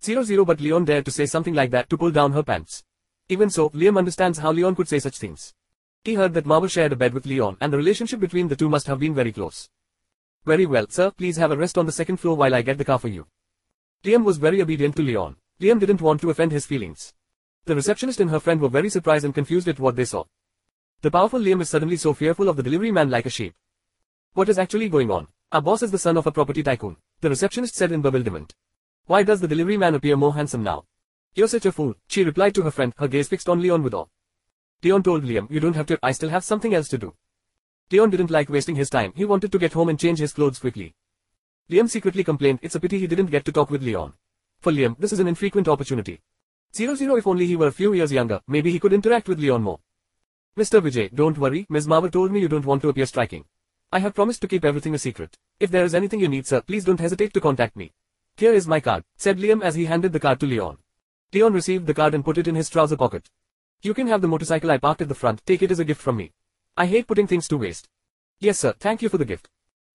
[0.00, 2.84] 0-0 but Leon dared to say something like that to pull down her pants.
[3.28, 5.54] Even so, Liam understands how Leon could say such things.
[6.02, 8.68] He heard that Mawar shared a bed with Leon and the relationship between the two
[8.70, 9.68] must have been very close.
[10.46, 12.84] Very well, sir, please have a rest on the second floor while I get the
[12.84, 13.26] car for you.
[14.02, 15.36] Liam was very obedient to Leon.
[15.60, 17.12] Liam didn't want to offend his feelings.
[17.66, 20.24] The receptionist and her friend were very surprised and confused at what they saw.
[21.02, 23.54] The powerful Liam is suddenly so fearful of the delivery man like a sheep.
[24.32, 25.28] What is actually going on?
[25.52, 28.54] Our boss is the son of a property tycoon, the receptionist said in bewilderment.
[29.06, 30.84] Why does the delivery man appear more handsome now?
[31.34, 33.94] You're such a fool, she replied to her friend, her gaze fixed on Leon with
[33.94, 34.06] awe.
[34.82, 37.14] Leon told Liam, you don't have to, I still have something else to do.
[37.90, 40.58] Leon didn't like wasting his time, he wanted to get home and change his clothes
[40.58, 40.94] quickly.
[41.70, 44.12] Liam secretly complained it's a pity he didn't get to talk with Leon.
[44.60, 46.20] For Liam, this is an infrequent opportunity.
[46.72, 49.62] 00 if only he were a few years younger, maybe he could interact with Leon
[49.62, 49.80] more.
[50.56, 50.80] Mr.
[50.80, 51.86] Vijay, don't worry, Ms.
[51.86, 53.44] Mawar told me you don't want to appear striking.
[53.90, 55.36] I have promised to keep everything a secret.
[55.60, 57.92] If there is anything you need sir, please don't hesitate to contact me.
[58.36, 60.78] Here is my card, said Liam as he handed the card to Leon.
[61.34, 63.28] Leon received the card and put it in his trouser pocket.
[63.82, 66.00] You can have the motorcycle I parked at the front, take it as a gift
[66.00, 66.32] from me.
[66.74, 67.86] I hate putting things to waste.
[68.40, 69.50] Yes sir, thank you for the gift.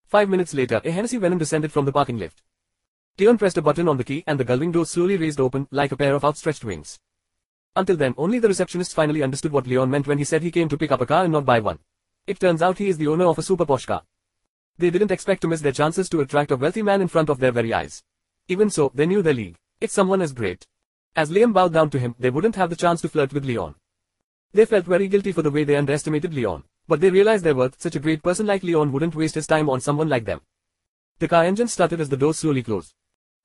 [0.06, 2.44] Five minutes later, a Hennessy Venom descended from the parking lift.
[3.18, 5.92] Leon pressed a button on the key and the gullwing door slowly raised open, like
[5.92, 7.00] a pair of outstretched wings.
[7.76, 10.70] Until then, only the receptionist finally understood what Leon meant when he said he came
[10.70, 11.80] to pick up a car and not buy one.
[12.28, 14.04] It turns out he is the owner of a super posh car.
[14.78, 17.40] They didn't expect to miss their chances to attract a wealthy man in front of
[17.40, 18.04] their very eyes.
[18.48, 19.58] Even so, they knew their league.
[19.82, 20.68] If someone as great,
[21.16, 23.76] as Liam bowed down to him, they wouldn't have the chance to flirt with Leon.
[24.54, 27.82] They felt very guilty for the way they underestimated Leon, but they realized their worth,
[27.82, 30.42] such a great person like Leon wouldn't waste his time on someone like them.
[31.20, 32.94] The car engine started as the doors slowly closed.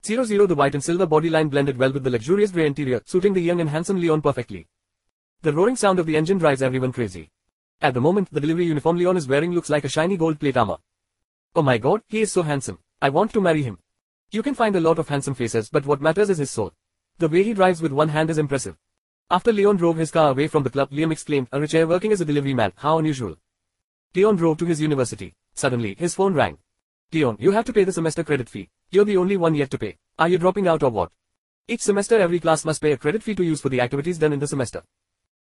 [0.03, 3.41] 00 The white and silver bodyline blended well with the luxurious grey interior, suiting the
[3.41, 4.67] young and handsome Leon perfectly.
[5.41, 7.31] The roaring sound of the engine drives everyone crazy.
[7.81, 10.57] At the moment, the delivery uniform Leon is wearing looks like a shiny gold plate
[10.57, 10.77] armor.
[11.55, 12.79] Oh my god, he is so handsome.
[13.01, 13.79] I want to marry him.
[14.31, 16.73] You can find a lot of handsome faces, but what matters is his soul.
[17.19, 18.77] The way he drives with one hand is impressive.
[19.29, 22.13] After Leon drove his car away from the club, Liam exclaimed, a rich heir working
[22.13, 23.35] as a delivery man, how unusual.
[24.15, 25.35] Leon drove to his university.
[25.53, 26.57] Suddenly, his phone rang.
[27.11, 28.69] Leon, you have to pay the semester credit fee.
[28.89, 29.97] You're the only one yet to pay.
[30.17, 31.11] Are you dropping out or what?
[31.67, 34.31] Each semester every class must pay a credit fee to use for the activities done
[34.31, 34.81] in the semester.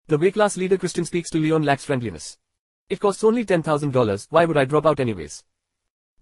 [0.06, 2.38] The way class leader Christian speaks to Leon lacks friendliness.
[2.88, 5.44] It costs only $10,000, why would I drop out anyways?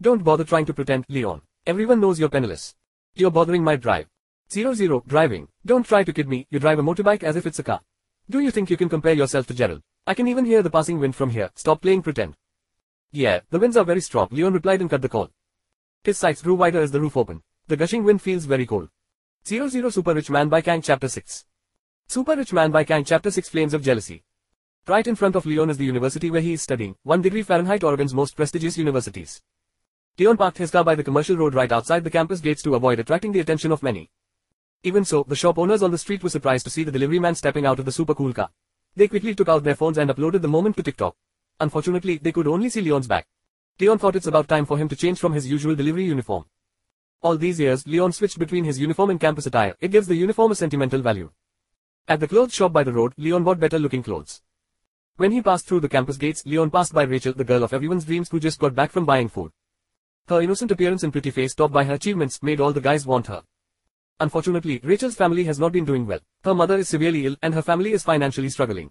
[0.00, 1.42] Don't bother trying to pretend, Leon.
[1.68, 2.74] Everyone knows you're penniless.
[3.14, 4.08] You're bothering my drive.
[4.48, 5.48] Zero zero, driving.
[5.64, 7.80] Don't try to kid me, you drive a motorbike as if it's a car.
[8.30, 9.82] Do you think you can compare yourself to Gerald?
[10.06, 12.36] I can even hear the passing wind from here, stop playing pretend.
[13.10, 15.30] Yeah, the winds are very strong, Leon replied and cut the call.
[16.04, 17.42] His sights grew wider as the roof opened.
[17.66, 18.88] The gushing wind feels very cold.
[19.44, 21.44] 00 Super Rich Man by Kang Chapter 6
[22.06, 24.22] Super Rich Man by Kang Chapter 6 Flames of Jealousy
[24.86, 27.82] Right in front of Leon is the university where he is studying, 1 degree Fahrenheit
[27.82, 29.42] Oregon's most prestigious universities.
[30.18, 33.00] Leon parked his car by the commercial road right outside the campus gates to avoid
[33.00, 34.08] attracting the attention of many.
[34.86, 37.34] Even so, the shop owners on the street were surprised to see the delivery man
[37.34, 38.50] stepping out of the super cool car.
[38.94, 41.16] They quickly took out their phones and uploaded the moment to TikTok.
[41.58, 43.26] Unfortunately, they could only see Leon's back.
[43.80, 46.44] Leon thought it's about time for him to change from his usual delivery uniform.
[47.20, 49.74] All these years, Leon switched between his uniform and campus attire.
[49.80, 51.32] It gives the uniform a sentimental value.
[52.06, 54.40] At the clothes shop by the road, Leon bought better looking clothes.
[55.16, 58.04] When he passed through the campus gates, Leon passed by Rachel, the girl of everyone's
[58.04, 59.50] dreams who just got back from buying food.
[60.28, 63.26] Her innocent appearance and pretty face topped by her achievements made all the guys want
[63.26, 63.42] her.
[64.18, 66.20] Unfortunately, Rachel's family has not been doing well.
[66.42, 68.90] Her mother is severely ill and her family is financially struggling.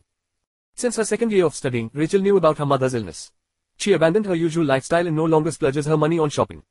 [0.75, 3.31] Since her second year of studying, Rachel knew about her mother's illness.
[3.77, 6.63] She abandoned her usual lifestyle and no longer splurges her money on shopping.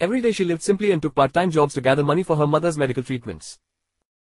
[0.00, 2.78] Every day she lived simply and took part-time jobs to gather money for her mother's
[2.78, 3.58] medical treatments.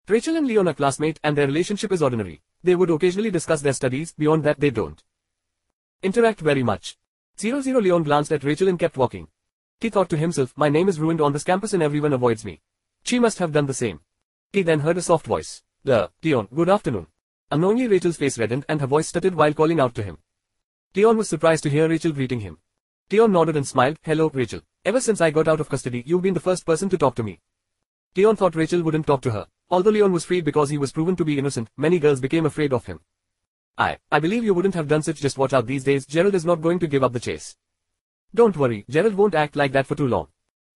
[0.08, 2.41] Rachel and Leon are classmates and their relationship is ordinary.
[2.63, 5.04] They would occasionally discuss their studies, beyond that they don't.
[6.04, 6.98] Interact very much.
[7.39, 9.28] 00 Leon glanced at Rachel and kept walking.
[9.80, 12.62] He thought to himself, my name is ruined on this campus and everyone avoids me.
[13.08, 14.02] She must have done the same.
[14.52, 15.63] He then heard a soft voice.
[15.86, 17.08] The, Leon, good afternoon.
[17.50, 20.17] Unknowingly Rachel's face reddened and her voice stuttered while calling out to him.
[20.93, 22.58] Leon was surprised to hear Rachel greeting him.
[23.10, 24.60] Leon nodded and smiled, hello, Rachel.
[24.84, 27.24] Ever since I got out of custody, you've been the first person to talk to
[27.24, 27.39] me.
[28.17, 29.48] Leon thought Rachel wouldn't talk to her.
[29.70, 32.74] Although Leon was freed because he was proven to be innocent, many girls became afraid
[32.74, 33.00] of him.
[33.78, 36.43] I, I believe you wouldn't have done such just watch out these days, Gerald is
[36.43, 37.56] not going to give up the chase.
[38.36, 40.28] Don't worry, Gerald won't act like that for too long.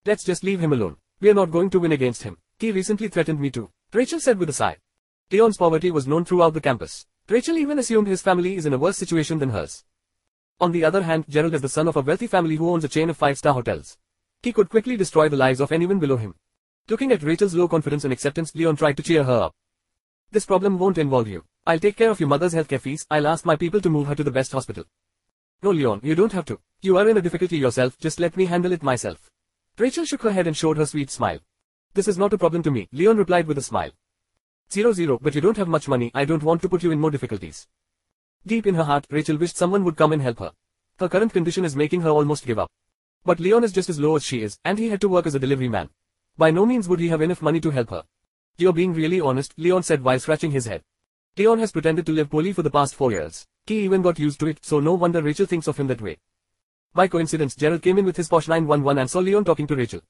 [0.05, 0.95] Let's just leave him alone.
[1.21, 2.39] We're not going to win against him.
[2.57, 3.69] He recently threatened me too.
[3.93, 4.77] Rachel said with a sigh.
[5.31, 7.05] Leon's poverty was known throughout the campus.
[7.29, 9.85] Rachel even assumed his family is in a worse situation than hers.
[10.59, 12.89] On the other hand, Gerald is the son of a wealthy family who owns a
[12.89, 13.99] chain of five-star hotels.
[14.41, 16.33] He could quickly destroy the lives of anyone below him.
[16.89, 19.55] Looking at Rachel's low confidence and acceptance, Leon tried to cheer her up.
[20.31, 21.43] This problem won't involve you.
[21.67, 24.15] I'll take care of your mother's healthcare fees, I'll ask my people to move her
[24.15, 24.85] to the best hospital.
[25.61, 26.59] No Leon, you don't have to.
[26.81, 29.30] You are in a difficulty yourself, just let me handle it myself.
[29.77, 31.39] Rachel shook her head and showed her sweet smile.
[31.93, 33.91] This is not a problem to me, Leon replied with a smile.
[34.71, 36.99] Zero zero, but you don't have much money, I don't want to put you in
[36.99, 37.67] more difficulties.
[38.45, 40.51] Deep in her heart, Rachel wished someone would come and help her.
[40.99, 42.71] Her current condition is making her almost give up.
[43.23, 45.35] But Leon is just as low as she is, and he had to work as
[45.35, 45.89] a delivery man.
[46.37, 48.03] By no means would he have enough money to help her.
[48.57, 50.83] You're being really honest, Leon said while scratching his head.
[51.37, 53.47] Leon has pretended to live poorly for the past four years.
[53.65, 56.17] He even got used to it, so no wonder Rachel thinks of him that way.
[56.93, 60.01] By coincidence, Gerald came in with his Porsche 911 and saw Leon talking to Rachel.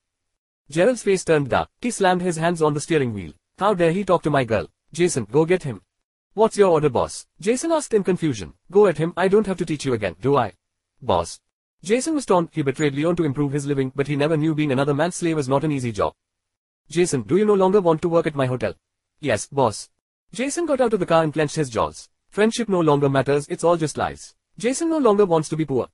[0.70, 1.70] Gerald's face turned dark.
[1.80, 3.34] He slammed his hands on the steering wheel.
[3.60, 4.68] How dare he talk to my girl?
[4.92, 5.82] Jason, go get him.
[6.34, 7.28] What's your order, boss?
[7.40, 8.54] Jason asked in confusion.
[8.72, 10.54] Go at him, I don't have to teach you again, do I?
[11.02, 11.40] Boss.
[11.84, 14.72] Jason was torn, he betrayed Leon to improve his living, but he never knew being
[14.72, 16.14] another man's slave was not an easy job.
[16.90, 18.74] Jason, do you no longer want to work at my hotel?
[19.20, 19.90] Yes, boss.
[20.34, 22.10] Jason got out of the car and clenched his jaws.
[22.30, 24.34] Friendship no longer matters, it's all just lies.
[24.58, 25.90] Jason no longer wants to be poor.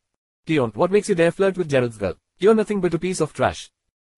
[0.50, 2.16] Leon, what makes you dare flirt with Gerald's girl?
[2.40, 3.70] You're nothing but a piece of trash.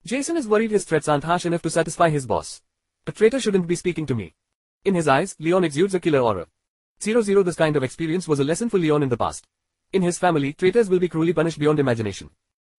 [0.05, 2.61] Jason is worried his threats aren't harsh enough to satisfy his boss.
[3.07, 4.35] A traitor shouldn't be speaking to me.
[4.85, 6.45] In his eyes, Leon exudes a killer aura.
[7.01, 9.47] 0-0 This kind of experience was a lesson for Leon in the past.
[9.91, 12.29] In his family, traitors will be cruelly punished beyond imagination.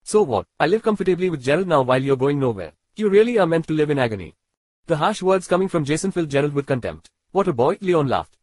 [0.05, 0.47] So what?
[0.61, 2.73] I live comfortably with Gerald now while you're going nowhere.
[2.95, 4.37] You really are meant to live in agony.
[4.87, 7.11] The harsh words coming from Jason filled Gerald with contempt.
[7.33, 8.37] What a boy, Leon laughed.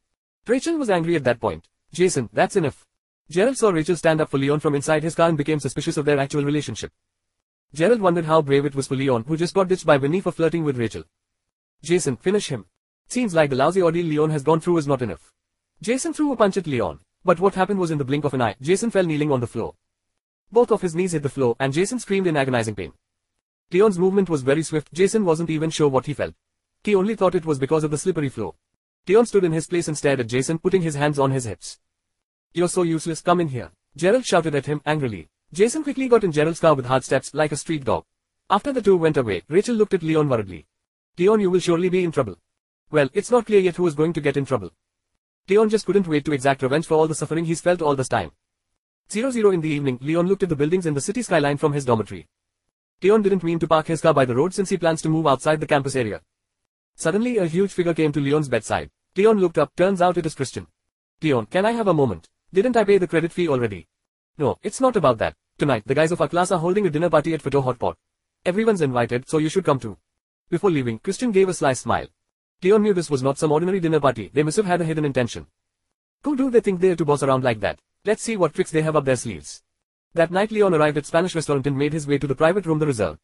[0.48, 1.68] Rachel was angry at that point.
[1.94, 2.87] Jason, that's enough.
[3.30, 6.06] Gerald saw Rachel stand up for Leon from inside his car and became suspicious of
[6.06, 6.92] their actual relationship.
[7.74, 10.32] Gerald wondered how brave it was for Leon, who just got ditched by Winnie for
[10.32, 11.04] flirting with Rachel.
[11.84, 12.66] Jason, finish him.
[13.10, 15.34] Seems like the lousy ordeal Leon has gone through is not enough.
[15.82, 17.00] Jason threw a punch at Leon.
[17.26, 19.48] But what happened was in the blink of an eye, Jason fell kneeling on the
[19.48, 19.76] floor.
[20.50, 22.94] Both of his knees hit the floor, and Jason screamed in agonizing pain.
[23.70, 26.36] Leon's movement was very swift, Jason wasn't even sure what he felt.
[26.86, 28.56] He only thought it was because of the slippery floor.
[29.10, 31.80] Leon stood in his place and stared at Jason, putting his hands on his hips.
[32.54, 33.72] You're so useless, come in here.
[33.96, 35.30] Gerald shouted at him, angrily.
[35.54, 38.04] Jason quickly got in Gerald's car with hard steps, like a street dog.
[38.50, 40.66] After the two went away, Rachel looked at Leon worriedly.
[41.18, 42.38] Leon you will surely be in trouble.
[42.92, 44.72] Well, it's not clear yet who is going to get in trouble.
[45.50, 48.08] Leon just couldn't wait to exact revenge for all the suffering he's felt all this
[48.08, 48.32] time.
[49.10, 51.86] 00 in the evening, Leon looked at the buildings and the city skyline from his
[51.86, 52.28] dormitory.
[53.02, 55.28] Leon didn't mean to park his car by the road since he plans to move
[55.28, 56.22] outside the campus area.
[56.96, 58.90] Suddenly a huge figure came to Leon's bedside.
[59.16, 60.68] Leon looked up, turns out it is Christian.
[61.22, 62.28] Leon, can I have a moment?
[62.54, 63.88] Didn't I pay the credit fee already?
[64.38, 65.36] No, it's not about that.
[65.58, 67.98] Tonight, the guys of our class are holding a dinner party at Photo Hot Pot.
[68.46, 69.98] Everyone's invited, so you should come too.
[70.50, 72.08] Before leaving, Christian gave a sly smile.
[72.64, 75.04] Leon knew this was not some ordinary dinner party, they must have had a hidden
[75.04, 75.48] intention.
[76.24, 77.80] Who do they think they're to boss around like that?
[78.06, 79.62] Let's see what tricks they have up their sleeves.
[80.14, 82.80] That night Leon arrived at Spanish restaurant and made his way to the private room
[82.80, 83.20] the reserve.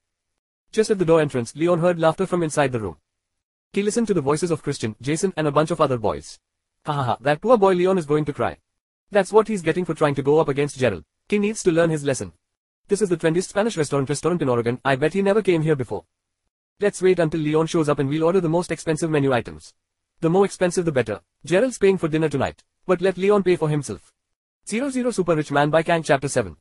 [0.72, 2.98] Just at the door entrance, Leon heard laughter from inside the room.
[3.72, 6.40] He listened to the voices of Christian, Jason and a bunch of other boys.
[6.86, 8.58] Ha ha ha, that poor boy Leon is going to cry.
[9.14, 11.04] That's what he's getting for trying to go up against Gerald.
[11.30, 12.34] He needs to learn his lesson.
[12.88, 15.76] This is the trendiest Spanish restaurant restaurant in Oregon, I bet he never came here
[15.76, 16.06] before.
[16.80, 19.76] Let's wait until Leon shows up and we'll order the most expensive menu items.
[20.22, 21.22] The more expensive the better.
[21.46, 22.64] Gerald's paying for dinner tonight.
[22.88, 24.12] But let Leon pay for himself.
[24.66, 26.58] 00 Super Rich Man by Kang Chapter 7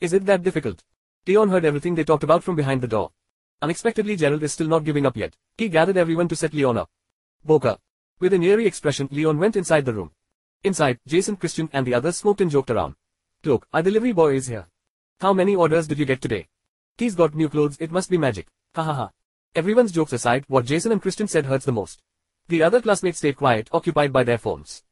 [0.00, 0.82] Is it that difficult?
[1.26, 3.12] Leon heard everything they talked about from behind the door.
[3.60, 5.36] Unexpectedly Gerald is still not giving up yet.
[5.58, 6.88] He gathered everyone to set Leon up.
[7.44, 7.78] Boca.
[8.18, 10.12] With an eerie expression, Leon went inside the room.
[10.64, 12.94] Inside, Jason, Christian and the others smoked and joked around.
[13.44, 14.68] Look, our delivery boy is here.
[15.20, 16.46] How many orders did you get today?
[16.96, 18.46] He's got new clothes, it must be magic.
[18.76, 19.10] Ha ha ha.
[19.56, 22.00] Everyone's jokes aside, what Jason and Christian said hurts the most.
[22.46, 24.84] The other classmates stayed quiet, occupied by their phones.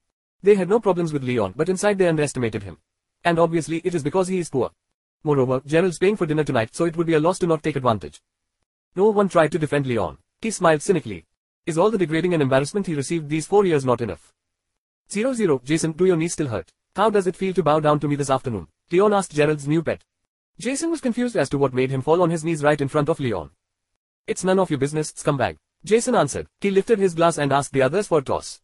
[0.42, 2.78] They had no problems with Leon, but inside they underestimated him.
[3.22, 4.72] And obviously it is because he is poor.
[5.22, 7.76] Moreover, Gerald's paying for dinner tonight so it would be a loss to not take
[7.76, 8.20] advantage.
[8.96, 10.18] No one tried to defend Leon.
[10.40, 11.26] He smiled cynically.
[11.64, 14.32] Is all the degrading and embarrassment he received these four years not enough?
[15.10, 16.70] 0-0, Jason, do your knees still hurt?
[16.94, 18.68] How does it feel to bow down to me this afternoon?
[18.92, 20.04] Leon asked Gerald's new pet.
[20.58, 23.08] Jason was confused as to what made him fall on his knees right in front
[23.08, 23.50] of Leon.
[24.26, 25.56] It's none of your business, scumbag.
[25.84, 26.46] Jason answered.
[26.60, 28.60] He lifted his glass and asked the others for a toss.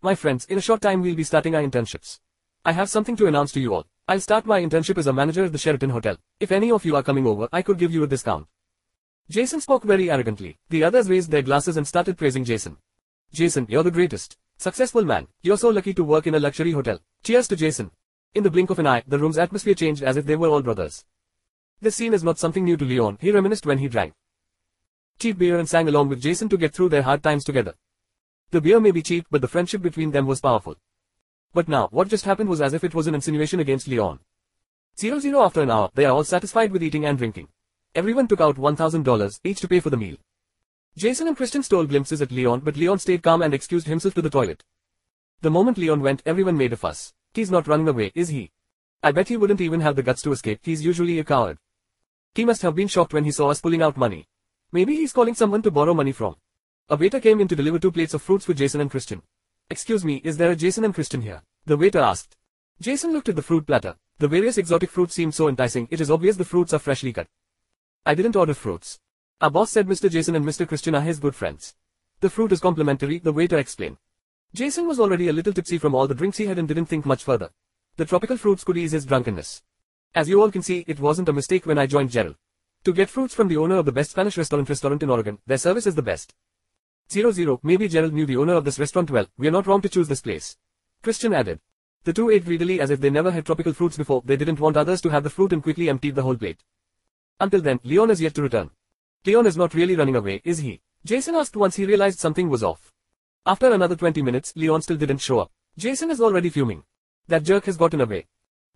[0.00, 2.20] My friends, in a short time we'll be starting our internships.
[2.64, 3.86] I have something to announce to you all.
[4.08, 6.16] I'll start my internship as a manager at the Sheraton Hotel.
[6.40, 8.46] If any of you are coming over, I could give you a discount.
[9.28, 10.58] Jason spoke very arrogantly.
[10.68, 12.78] The others raised their glasses and started praising Jason.
[13.32, 14.36] Jason, you're the greatest.
[14.60, 15.26] Successful man.
[15.40, 16.98] You're so lucky to work in a luxury hotel.
[17.22, 17.90] Cheers to Jason.
[18.34, 20.60] In the blink of an eye, the room's atmosphere changed as if they were all
[20.60, 21.06] brothers.
[21.80, 24.12] This scene is not something new to Leon, he reminisced when he drank
[25.18, 27.72] cheap beer and sang along with Jason to get through their hard times together.
[28.50, 30.76] The beer may be cheap but the friendship between them was powerful.
[31.54, 34.20] But now, what just happened was as if it was an insinuation against Leon.
[34.98, 37.48] 0-0 after an hour, they are all satisfied with eating and drinking.
[37.94, 40.18] Everyone took out $1,000 each to pay for the meal.
[40.96, 44.22] Jason and Christian stole glimpses at Leon but Leon stayed calm and excused himself to
[44.22, 44.64] the toilet.
[45.40, 47.12] The moment Leon went everyone made a fuss.
[47.32, 48.50] He's not running away, is he?
[49.02, 51.58] I bet he wouldn't even have the guts to escape, he's usually a coward.
[52.34, 54.26] He must have been shocked when he saw us pulling out money.
[54.72, 56.36] Maybe he's calling someone to borrow money from.
[56.88, 59.22] A waiter came in to deliver two plates of fruits for Jason and Christian.
[59.70, 61.42] Excuse me, is there a Jason and Christian here?
[61.64, 62.36] The waiter asked.
[62.80, 63.94] Jason looked at the fruit platter.
[64.18, 67.28] The various exotic fruits seemed so enticing, it is obvious the fruits are freshly cut.
[68.04, 68.98] I didn't order fruits.
[69.42, 70.10] Our boss said Mr.
[70.10, 70.68] Jason and Mr.
[70.68, 71.74] Christian are his good friends.
[72.20, 73.96] The fruit is complimentary, the waiter explained.
[74.52, 77.06] Jason was already a little tipsy from all the drinks he had and didn't think
[77.06, 77.48] much further.
[77.96, 79.62] The tropical fruits could ease his drunkenness.
[80.14, 82.36] As you all can see, it wasn't a mistake when I joined Gerald.
[82.84, 85.56] To get fruits from the owner of the best Spanish restaurant restaurant in Oregon, their
[85.56, 86.34] service is the best.
[87.10, 89.88] 00, maybe Gerald knew the owner of this restaurant well, we are not wrong to
[89.88, 90.58] choose this place.
[91.02, 91.60] Christian added.
[92.04, 94.76] The two ate greedily as if they never had tropical fruits before, they didn't want
[94.76, 96.62] others to have the fruit and quickly emptied the whole plate.
[97.38, 98.70] Until then, Leon is yet to return.
[99.26, 100.80] Leon is not really running away, is he?
[101.04, 102.92] Jason asked once he realized something was off.
[103.44, 105.50] After another 20 minutes, Leon still didn't show up.
[105.76, 106.84] Jason is already fuming.
[107.28, 108.26] That jerk has gotten away.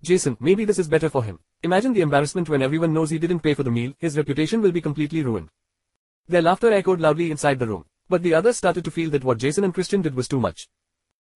[0.03, 1.39] Jason, maybe this is better for him.
[1.63, 4.73] Imagine the embarrassment when everyone knows he didn't pay for the meal, his reputation will
[4.73, 5.49] be completely ruined.
[6.29, 7.87] Their laughter echoed loudly inside the room.
[8.09, 10.69] But the others started to feel that what Jason and Christian did was too much.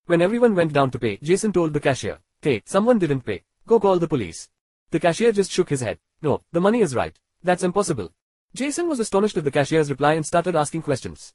[0.05, 3.45] When everyone went down to pay, Jason told the cashier, Hey, someone didn't pay.
[3.67, 4.51] Go call the police.
[4.91, 5.99] The cashier just shook his head.
[6.21, 7.19] No, the money is right.
[7.43, 8.13] That's impossible.
[8.55, 11.35] Jason was astonished at the cashier's reply and started asking questions.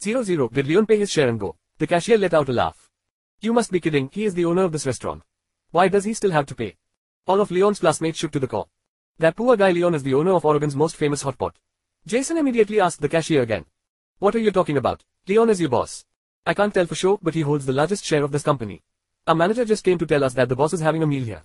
[0.00, 1.56] 00, did Leon pay his share and go?
[1.78, 2.88] The cashier let out a laugh.
[3.40, 5.22] You must be kidding, he is the owner of this restaurant.
[5.70, 6.76] Why does he still have to pay?
[7.26, 8.68] All of Leon's classmates shook to the core.
[9.18, 11.56] That poor guy Leon is the owner of Oregon's most famous hot pot.
[12.06, 13.64] Jason immediately asked the cashier again.
[14.18, 15.04] What are you talking about?
[15.28, 16.04] Leon is your boss.
[16.44, 18.82] I can't tell for sure but he holds the largest share of this company.
[19.26, 21.42] Our manager just came to tell us that the boss is having a meal here.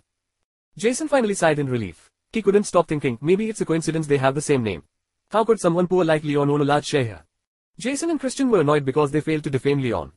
[0.77, 2.09] Jason finally sighed in relief.
[2.31, 4.83] He couldn't stop thinking, maybe it's a coincidence they have the same name.
[5.29, 7.25] How could someone poor like Leon own a large share here?
[7.77, 10.13] Jason and Christian were annoyed because they failed to defame Leon.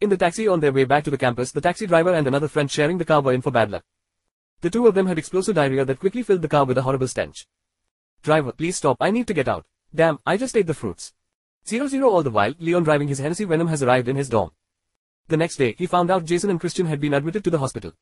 [0.00, 2.46] In the taxi on their way back to the campus, the taxi driver and another
[2.46, 3.82] friend sharing the car were in for bad luck.
[4.60, 7.08] The two of them had explosive diarrhea that quickly filled the car with a horrible
[7.08, 7.48] stench.
[8.22, 9.66] Driver, please stop, I need to get out.
[9.92, 11.12] Damn, I just ate the fruits.
[11.66, 14.52] Zero zero all the while, Leon driving his Hennessy Venom has arrived in his dorm.
[15.26, 17.94] The next day, he found out Jason and Christian had been admitted to the hospital.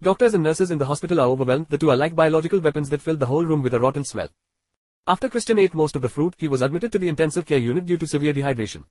[0.00, 3.02] Doctors and nurses in the hospital are overwhelmed, the two are like biological weapons that
[3.02, 4.30] fill the whole room with a rotten smell.
[5.04, 7.86] After Christian ate most of the fruit, he was admitted to the intensive care unit
[7.86, 8.84] due to severe dehydration.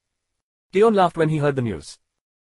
[0.74, 2.00] Leon laughed when he heard the news.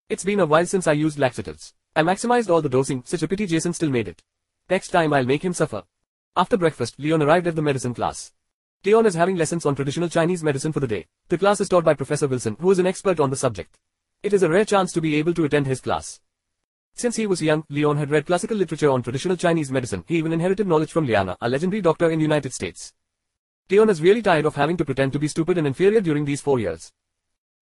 [0.09, 1.73] It's been a while since I used laxatives.
[1.95, 4.25] I maximized all the dosing, such a pity Jason still made it.
[4.69, 5.85] Next time I'll make him suffer.
[6.35, 8.33] After breakfast, Leon arrived at the medicine class.
[8.85, 11.07] Leon is having lessons on traditional Chinese medicine for the day.
[11.29, 13.79] The class is taught by Professor Wilson, who is an expert on the subject.
[14.25, 16.19] It is a rare chance to be able to attend his class.
[16.95, 20.03] Since he was young, Leon had read classical literature on traditional Chinese medicine.
[20.09, 22.95] He even inherited knowledge from Liana, a legendary doctor in the United States.
[23.71, 26.41] Leon is really tired of having to pretend to be stupid and inferior during these
[26.41, 26.91] four years.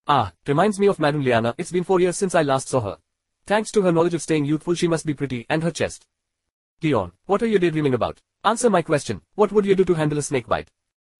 [0.06, 2.96] Ah, reminds me of Madame Liana, it's been four years since I last saw her.
[3.44, 6.06] Thanks to her knowledge of staying youthful she must be pretty, and her chest.
[6.82, 8.22] Leon, what are you daydreaming about?
[8.42, 10.70] Answer my question, what would you do to handle a snake bite?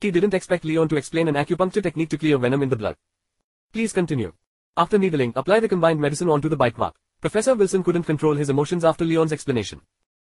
[0.00, 2.96] He didn't expect Leon to explain an acupuncture technique to clear venom in the blood.
[3.72, 4.32] Please continue.
[4.76, 6.94] After needling, apply the combined medicine onto the bite mark.
[7.20, 9.80] Professor Wilson couldn't control his emotions after Leon's explanation.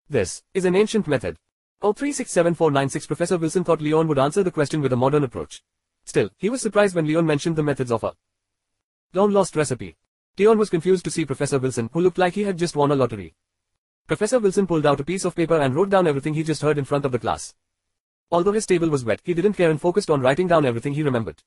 [0.10, 1.38] This is an ancient method.
[1.82, 5.64] 0367496 Professor Wilson thought Leon would answer the question with a modern approach.
[6.06, 8.14] Still, he was surprised when Leon mentioned the methods of a
[9.14, 9.96] long-lost recipe.
[10.38, 12.96] Leon was confused to see Professor Wilson, who looked like he had just won a
[12.96, 13.36] lottery.
[14.08, 16.78] Professor Wilson pulled out a piece of paper and wrote down everything he just heard
[16.78, 17.56] in front of the class.
[18.30, 21.04] Although his table was wet, he didn't care and focused on writing down everything he
[21.04, 21.44] remembered.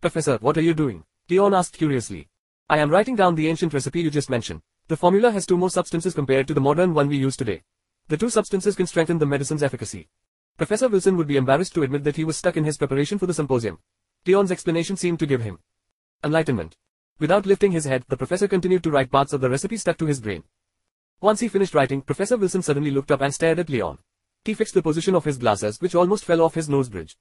[0.00, 1.04] Professor, what are you doing?
[1.28, 2.28] Leon asked curiously.
[2.68, 4.62] I am writing down the ancient recipe you just mentioned.
[4.86, 7.64] The formula has two more substances compared to the modern one we use today.
[8.06, 10.08] The two substances can strengthen the medicine's efficacy.
[10.56, 13.26] Professor Wilson would be embarrassed to admit that he was stuck in his preparation for
[13.26, 13.80] the symposium.
[14.24, 15.58] Leon's explanation seemed to give him
[16.22, 16.76] enlightenment.
[17.18, 20.06] Without lifting his head, the professor continued to write parts of the recipe stuck to
[20.06, 20.44] his brain.
[21.20, 23.98] Once he finished writing, Professor Wilson suddenly looked up and stared at Leon.
[24.44, 27.16] He fixed the position of his glasses, which almost fell off his nose bridge.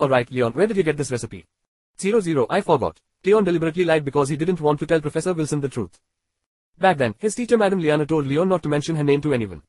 [0.00, 1.46] Alright, Leon, where did you get this recipe?
[2.00, 3.00] Zero zero, I forgot.
[3.24, 5.98] Leon deliberately lied because he didn't want to tell Professor Wilson the truth.
[6.78, 9.62] Back then, his teacher Madame Liana told Leon not to mention her name to anyone.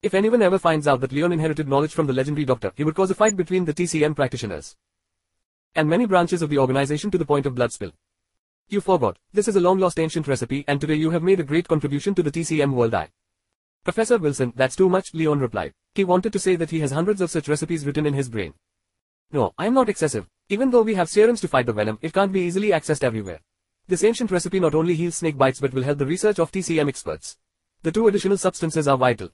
[0.00, 2.94] If anyone ever finds out that Leon inherited knowledge from the legendary doctor, he would
[2.94, 4.76] cause a fight between the TCM practitioners
[5.74, 7.92] and many branches of the organization to the point of blood spill.
[8.68, 9.18] You forgot.
[9.32, 12.22] This is a long-lost ancient recipe and today you have made a great contribution to
[12.22, 13.10] the TCM world I.
[13.84, 15.72] Professor Wilson, that's too much, Leon replied.
[15.94, 18.54] He wanted to say that he has hundreds of such recipes written in his brain.
[19.32, 20.28] No, I am not excessive.
[20.50, 23.40] Even though we have serums to fight the venom, it can't be easily accessed everywhere.
[23.86, 26.88] This ancient recipe not only heals snake bites but will help the research of TCM
[26.88, 27.36] experts.
[27.82, 29.28] The two additional substances are vital.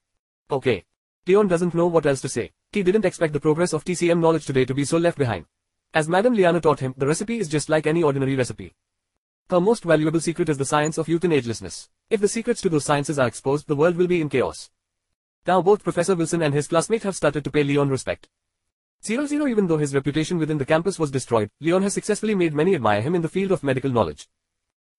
[0.51, 0.85] Okay.
[1.27, 2.51] Leon doesn't know what else to say.
[2.73, 5.47] He didn't expect the progress of TCM knowledge today to be so left behind.
[5.95, 8.75] As Madame Liana taught him, the recipe is just like any ordinary recipe.
[9.49, 11.89] Her most valuable secret is the science of youth and agelessness.
[12.11, 14.71] If the secrets to those sciences are exposed, the world will be in chaos.
[15.47, 18.29] Now both Professor Wilson and his classmate have started to pay Leon respect.
[19.05, 22.75] 00 Even though his reputation within the campus was destroyed, Leon has successfully made many
[22.75, 24.29] admire him in the field of medical knowledge.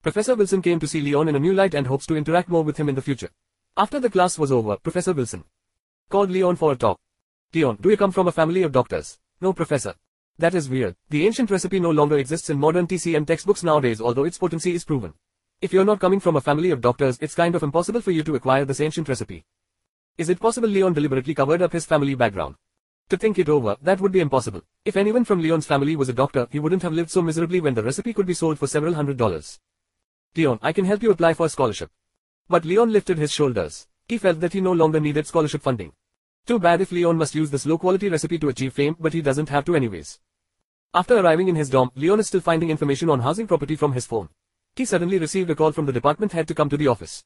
[0.03, 2.63] Professor Wilson came to see Leon in a new light and hopes to interact more
[2.63, 3.29] with him in the future.
[3.75, 5.43] After the class was over, Professor Wilson
[6.09, 6.99] called Leon for a talk.
[7.53, 9.17] Leon, do you come from a family of doctors?
[9.41, 9.95] No, Professor.
[10.37, 10.95] That is weird.
[11.09, 14.85] The ancient recipe no longer exists in modern TCM textbooks nowadays although its potency is
[14.85, 15.13] proven.
[15.61, 18.21] If you're not coming from a family of doctors, it's kind of impossible for you
[18.23, 19.45] to acquire this ancient recipe.
[20.17, 22.55] Is it possible Leon deliberately covered up his family background?
[23.09, 24.63] To think it over, that would be impossible.
[24.83, 27.75] If anyone from Leon's family was a doctor, he wouldn't have lived so miserably when
[27.75, 29.59] the recipe could be sold for several hundred dollars.
[30.35, 31.91] Leon, I can help you apply for a scholarship.
[32.49, 33.87] But Leon lifted his shoulders.
[34.07, 35.93] He felt that he no longer needed scholarship funding.
[36.47, 39.49] Too bad if Leon must use this low-quality recipe to achieve fame, but he doesn't
[39.49, 40.19] have to anyways.
[40.93, 44.05] After arriving in his dorm, Leon is still finding information on housing property from his
[44.05, 44.29] phone.
[44.75, 47.23] He suddenly received a call from the department head to come to the office.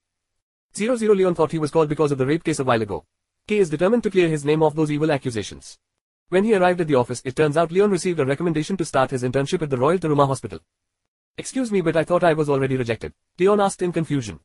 [0.74, 3.06] 00 Leon thought he was called because of the rape case a while ago.
[3.50, 5.80] He is determined to clear his name of those evil accusations.
[6.28, 9.10] When he arrived at the office, it turns out Leon received a recommendation to start
[9.10, 10.60] his internship at the Royal Taruma Hospital.
[11.36, 13.12] Excuse me but I thought I was already rejected.
[13.40, 14.40] Leon asked in confusion.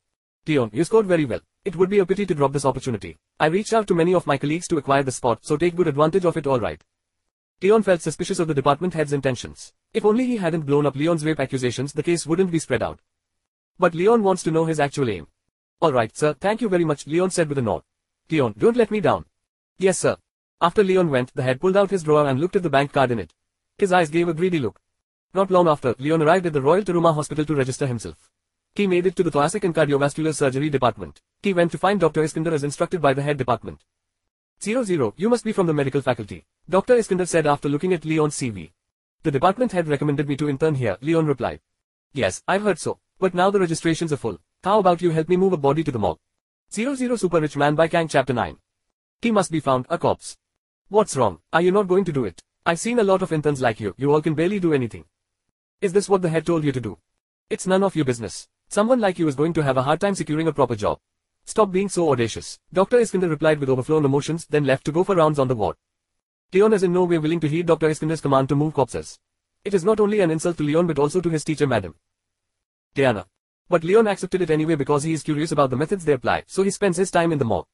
[0.46, 1.40] Leon, you scored very well.
[1.66, 3.18] It would be a pity to drop this opportunity.
[3.38, 5.88] I reached out to many of my colleagues to acquire the spot, so take good
[5.88, 6.82] advantage of it alright.
[7.60, 9.74] Leon felt suspicious of the department head's intentions.
[9.92, 13.00] If only he hadn't blown up Leon's rape accusations, the case wouldn't be spread out.
[13.78, 15.26] But Leon wants to know his actual aim.
[15.82, 17.82] Alright, sir, thank you very much, Leon said with a nod.
[18.30, 19.26] Leon, don't let me down.
[19.78, 20.16] Yes, sir.
[20.60, 23.10] After Leon went, the head pulled out his drawer and looked at the bank card
[23.10, 23.34] in it.
[23.76, 24.80] His eyes gave a greedy look.
[25.34, 28.30] Not long after, Leon arrived at the Royal Taruma Hospital to register himself.
[28.74, 31.20] He made it to the thoracic and cardiovascular surgery department.
[31.42, 32.22] He went to find Dr.
[32.22, 33.84] Iskander as instructed by the head department.
[34.62, 36.46] 00, you must be from the medical faculty.
[36.68, 36.94] Dr.
[36.94, 38.70] Iskander said after looking at Leon's CV.
[39.22, 41.60] The department head recommended me to intern here, Leon replied.
[42.12, 43.00] Yes, I've heard so.
[43.18, 44.38] But now the registrations are full.
[44.62, 46.18] How about you help me move a body to the morgue?
[46.72, 48.56] 00 Super Rich Man by Kang Chapter 9.
[49.22, 50.36] He must be found, a corpse.
[50.88, 51.38] What's wrong?
[51.52, 52.42] Are you not going to do it?
[52.66, 55.04] I've seen a lot of interns like you, you all can barely do anything.
[55.80, 56.98] Is this what the head told you to do?
[57.50, 58.48] It's none of your business.
[58.68, 60.98] Someone like you is going to have a hard time securing a proper job.
[61.44, 62.58] Stop being so audacious.
[62.72, 62.98] Dr.
[62.98, 65.76] Iskander replied with overflown emotions, then left to go for rounds on the ward.
[66.52, 67.88] Leon is in no way willing to heed Dr.
[67.88, 69.18] Iskander's command to move corpses.
[69.64, 71.94] It is not only an insult to Leon but also to his teacher Madam.
[72.94, 73.26] Diana.
[73.68, 76.62] But Leon accepted it anyway because he is curious about the methods they apply, so
[76.62, 77.66] he spends his time in the morgue.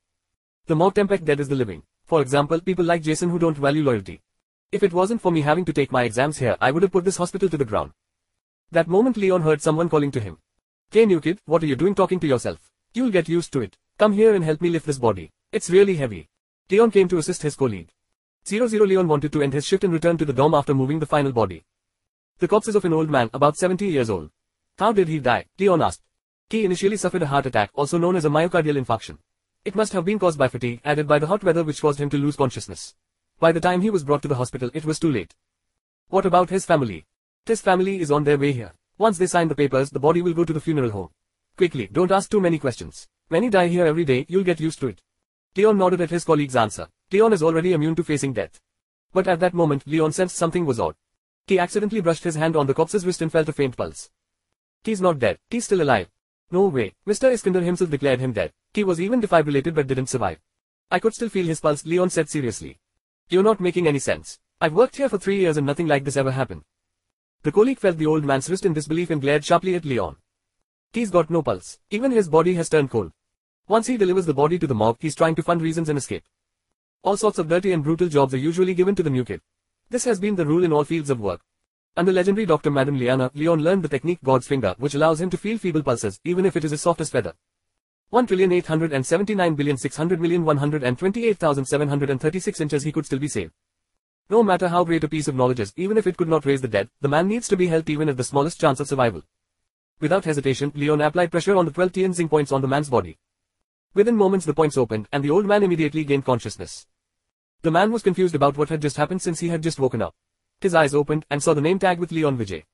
[0.66, 1.82] The morgue template dead is the living.
[2.04, 4.20] For example, people like Jason who don't value loyalty.
[4.72, 7.04] If it wasn't for me having to take my exams here, I would have put
[7.04, 7.92] this hospital to the ground.
[8.70, 10.38] That moment Leon heard someone calling to him.
[10.92, 12.70] Hey new kid, what are you doing talking to yourself?
[12.94, 13.76] You'll get used to it.
[13.98, 15.32] Come here and help me lift this body.
[15.50, 16.28] It's really heavy.
[16.70, 17.88] Leon came to assist his colleague.
[18.44, 21.06] 00 Leon wanted to end his shift and return to the dorm after moving the
[21.06, 21.64] final body.
[22.38, 24.30] The corpse is of an old man, about 70 years old.
[24.80, 25.44] How did he die?
[25.58, 26.00] Leon asked.
[26.48, 29.18] He initially suffered a heart attack, also known as a myocardial infarction.
[29.62, 32.08] It must have been caused by fatigue, added by the hot weather which caused him
[32.08, 32.94] to lose consciousness.
[33.38, 35.34] By the time he was brought to the hospital, it was too late.
[36.08, 37.04] What about his family?
[37.44, 38.72] His family is on their way here.
[38.96, 41.10] Once they sign the papers, the body will go to the funeral home.
[41.58, 43.06] Quickly, don't ask too many questions.
[43.28, 45.02] Many die here every day, you'll get used to it.
[45.56, 46.88] Leon nodded at his colleague's answer.
[47.12, 48.58] Leon is already immune to facing death.
[49.12, 50.94] But at that moment, Leon sensed something was odd.
[51.46, 54.08] He accidentally brushed his hand on the corpse's wrist and felt a faint pulse.
[54.82, 55.38] He's not dead.
[55.50, 56.08] He's still alive.
[56.50, 56.94] No way.
[57.06, 57.30] Mr.
[57.30, 58.52] Iskander himself declared him dead.
[58.72, 60.38] He was even defibrillated but didn't survive.
[60.90, 62.78] I could still feel his pulse, Leon said seriously.
[63.28, 64.38] You're not making any sense.
[64.60, 66.62] I've worked here for three years and nothing like this ever happened.
[67.42, 70.16] The colleague felt the old man's wrist in disbelief and glared sharply at Leon.
[70.92, 71.78] He's got no pulse.
[71.90, 73.12] Even his body has turned cold.
[73.68, 76.24] Once he delivers the body to the morgue, he's trying to find reasons and escape.
[77.02, 79.40] All sorts of dirty and brutal jobs are usually given to the new kid.
[79.88, 81.40] This has been the rule in all fields of work.
[81.96, 82.70] Under legendary Dr.
[82.70, 86.20] Madame Liana, Leon learned the technique God's finger, which allows him to feel feeble pulses,
[86.24, 87.34] even if it is as soft as feather.
[88.10, 93.52] 1 trillion 879 billion 600 million 128,736 inches he could still be saved.
[94.28, 96.60] No matter how great a piece of knowledge is, even if it could not raise
[96.60, 99.22] the dead, the man needs to be helped even at the smallest chance of survival.
[99.98, 103.18] Without hesitation, Leon applied pressure on the 12 Tianjing points on the man's body.
[103.94, 106.86] Within moments the points opened, and the old man immediately gained consciousness.
[107.62, 110.14] The man was confused about what had just happened since he had just woken up.
[110.60, 112.64] His eyes opened, and saw the name tag with Leon Vijay.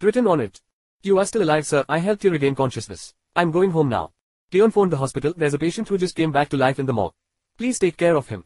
[0.00, 0.60] Written on it.
[1.02, 3.14] You are still alive sir, I helped you regain consciousness.
[3.34, 4.12] I'm going home now.
[4.52, 6.92] Leon phoned the hospital, there's a patient who just came back to life in the
[6.92, 7.14] morgue.
[7.58, 8.44] Please take care of him.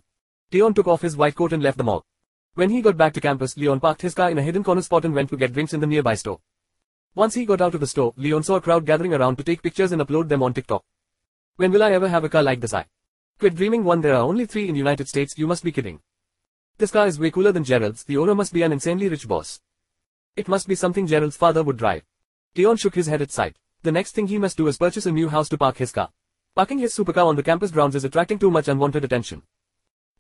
[0.51, 2.05] Leon took off his white coat and left the morgue.
[2.55, 5.05] When he got back to campus, Leon parked his car in a hidden corner spot
[5.05, 6.41] and went to get drinks in the nearby store.
[7.15, 9.63] Once he got out of the store, Leon saw a crowd gathering around to take
[9.63, 10.85] pictures and upload them on TikTok.
[11.57, 12.87] When will I ever have a car like this I?
[13.39, 16.01] Quit dreaming one there are only three in United States, you must be kidding.
[16.79, 19.61] This car is way cooler than Gerald's, the owner must be an insanely rich boss.
[20.37, 22.05] It must be something Gerald's father would drive.
[22.55, 23.57] Leon shook his head at sight.
[23.83, 26.11] The next thing he must do is purchase a new house to park his car.
[26.55, 29.43] Parking his supercar on the campus grounds is attracting too much unwanted attention.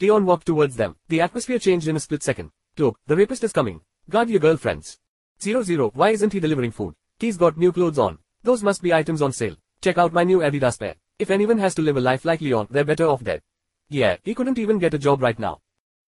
[0.00, 0.96] Leon walked towards them.
[1.06, 2.50] The atmosphere changed in a split second.
[2.76, 3.80] Look, the rapist is coming.
[4.10, 4.98] Guard your girlfriends.
[5.40, 6.94] Zero zero, why isn't he delivering food?
[7.20, 8.18] He's got new clothes on.
[8.42, 9.54] Those must be items on sale.
[9.80, 10.96] Check out my new Adidas pair.
[11.20, 13.42] If anyone has to live a life like Leon, they're better off dead.
[13.88, 15.60] Yeah, he couldn't even get a job right now.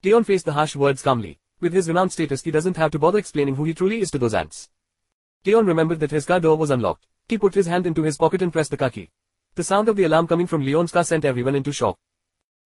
[0.02, 1.38] Leon faced the harsh words calmly.
[1.60, 4.18] With his renowned status he doesn't have to bother explaining who he truly is to
[4.18, 4.70] those ants.
[5.44, 7.06] Leon remembered that his car door was unlocked.
[7.28, 9.10] He put his hand into his pocket and pressed the car key.
[9.56, 11.98] The sound of the alarm coming from Leon's car sent everyone into shock.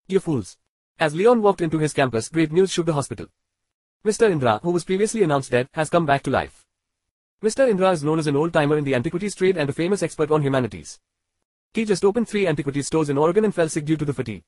[0.07, 0.57] You fools.
[1.01, 3.27] As Leon walked into his campus, great news shook the hospital.
[4.05, 4.31] Mr.
[4.31, 6.65] Indra, who was previously announced dead, has come back to life.
[7.43, 7.69] Mr.
[7.69, 10.43] Indra is known as an old-timer in the antiquities trade and a famous expert on
[10.43, 11.01] humanities.
[11.73, 14.45] He just opened three antiquities stores in Oregon and fell sick due to the fatigue.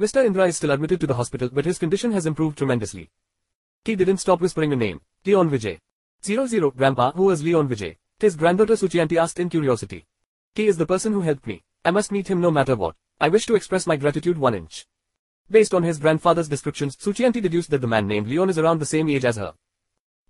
[0.00, 0.24] Mr.
[0.24, 3.10] Indra is still admitted to the hospital but his condition has improved tremendously.
[3.84, 5.78] He didn't stop whispering a name, Leon Vijay.
[6.24, 7.96] 00 Grandpa, who is Leon Vijay?
[8.18, 10.06] His granddaughter Suchianti asked in curiosity.
[10.54, 11.62] He is the person who helped me.
[11.84, 12.94] I must meet him no matter what.
[13.20, 14.86] I wish to express my gratitude one inch.
[15.50, 18.86] Based on his grandfather's descriptions, Suchianti deduced that the man named Leon is around the
[18.86, 19.54] same age as her.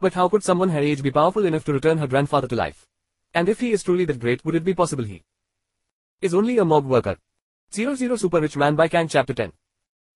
[0.01, 2.87] But how could someone her age be powerful enough to return her grandfather to life?
[3.35, 5.23] And if he is truly that great, would it be possible he
[6.21, 7.19] is only a mob worker?
[7.75, 9.51] 00 Super Rich Man by Kang Chapter 10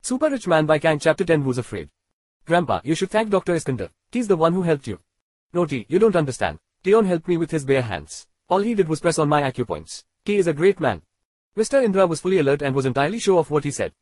[0.03, 1.89] Super Rich Man by Kang Chapter 10 Who's Afraid?
[2.45, 3.55] Grandpa, you should thank Dr.
[3.55, 3.89] Iskander.
[4.13, 4.99] He's the one who helped you.
[5.55, 6.59] Naughty, you don't understand.
[6.85, 8.27] Leon helped me with his bare hands.
[8.51, 10.05] All he did was press on my acupoints.
[10.27, 11.01] He is a great man.
[11.57, 11.83] Mr.
[11.83, 13.95] Indra was fully alert and was entirely sure of what he said.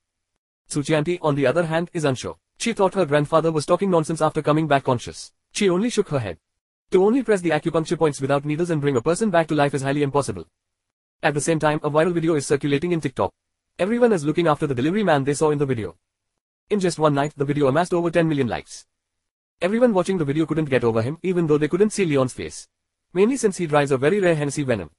[0.68, 2.36] Suchianti, on the other hand, is unsure.
[2.58, 5.30] She thought her grandfather was talking nonsense after coming back conscious.
[5.52, 6.38] She only shook her head.
[6.90, 9.74] To only press the acupuncture points without needles and bring a person back to life
[9.74, 10.48] is highly impossible.
[11.22, 13.32] At the same time, a viral video is circulating in TikTok.
[13.76, 15.96] Everyone is looking after the delivery man they saw in the video.
[16.70, 18.86] In just one night, the video amassed over 10 million likes.
[19.60, 22.68] Everyone watching the video couldn't get over him, even though they couldn't see Leon's face.
[23.12, 24.92] Mainly since he drives a very rare Hennessy Venom.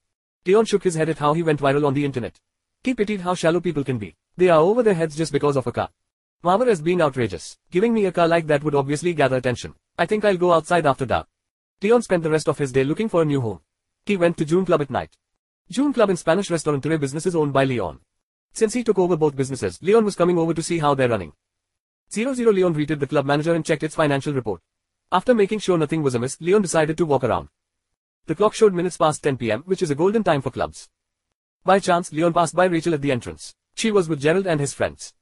[0.45, 2.37] Leon shook his head at how he went viral on the internet.
[2.83, 4.17] He pitied how shallow people can be.
[4.35, 5.89] They are over their heads just because of a car.
[6.43, 7.57] Mama is being outrageous.
[7.71, 9.75] Giving me a car like that would obviously gather attention.
[9.97, 11.27] I think I'll go outside after dark.
[11.81, 13.61] Leon spent the rest of his day looking for a new home.
[14.05, 15.15] He went to June Club at night.
[15.71, 18.01] June Club in Spanish restaurant business is owned by Leon.
[18.55, 21.33] Since he took over both businesses, Leon was coming over to see how they're running.
[22.09, 24.61] 00 Leon greeted the club manager and checked its financial report.
[25.11, 27.49] After making sure nothing was amiss, Leon decided to walk around.
[28.27, 30.87] The clock showed minutes past 10 pm, which is a golden time for clubs.
[31.65, 33.55] By chance, Leon passed by Rachel at the entrance.
[33.75, 35.13] She was with Gerald and his friends.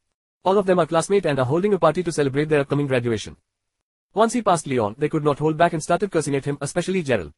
[0.44, 3.38] All of them are classmates and are holding a party to celebrate their upcoming graduation.
[4.14, 7.02] Once he passed Leon, they could not hold back and started cursing at him, especially
[7.02, 7.34] Gerald.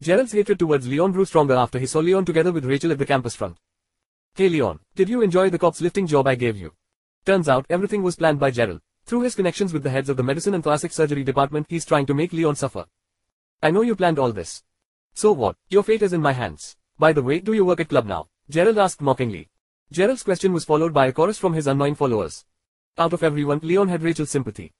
[0.00, 3.06] Gerald's hatred towards Leon grew stronger after he saw Leon together with Rachel at the
[3.06, 3.56] campus front.
[4.34, 6.72] Hey Leon, did you enjoy the cops lifting job I gave you?
[7.26, 8.80] Turns out everything was planned by Gerald.
[9.04, 12.06] Through his connections with the heads of the medicine and plastic surgery department he's trying
[12.06, 12.86] to make Leon suffer.
[13.62, 14.62] I know you planned all this.
[15.12, 16.78] So what, your fate is in my hands.
[16.98, 18.28] By the way, do you work at club now?
[18.48, 19.50] Gerald asked mockingly.
[19.90, 22.46] Gerald's question was followed by a chorus from his annoying followers.
[22.96, 24.72] Out of everyone, Leon had Rachel's sympathy.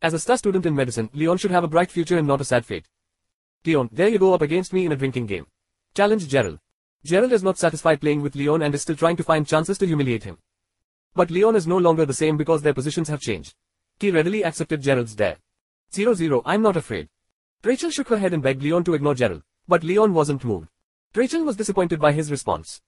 [0.00, 2.44] As a star student in medicine, Leon should have a bright future and not a
[2.44, 2.86] sad fate.
[3.66, 5.48] Leon, there you go up against me in a drinking game.
[5.96, 6.60] Challenge Gerald.
[7.02, 9.86] Gerald is not satisfied playing with Leon and is still trying to find chances to
[9.86, 10.36] humiliate him.
[11.14, 13.54] But Leon is no longer the same because their positions have changed.
[13.98, 15.38] He readily accepted Gerald's dare.
[15.92, 17.08] 0-0, I'm not afraid.
[17.64, 19.42] Rachel shook her head and begged Leon to ignore Gerald.
[19.66, 20.68] But Leon wasn't moved.
[21.14, 22.80] Rachel was disappointed by his response.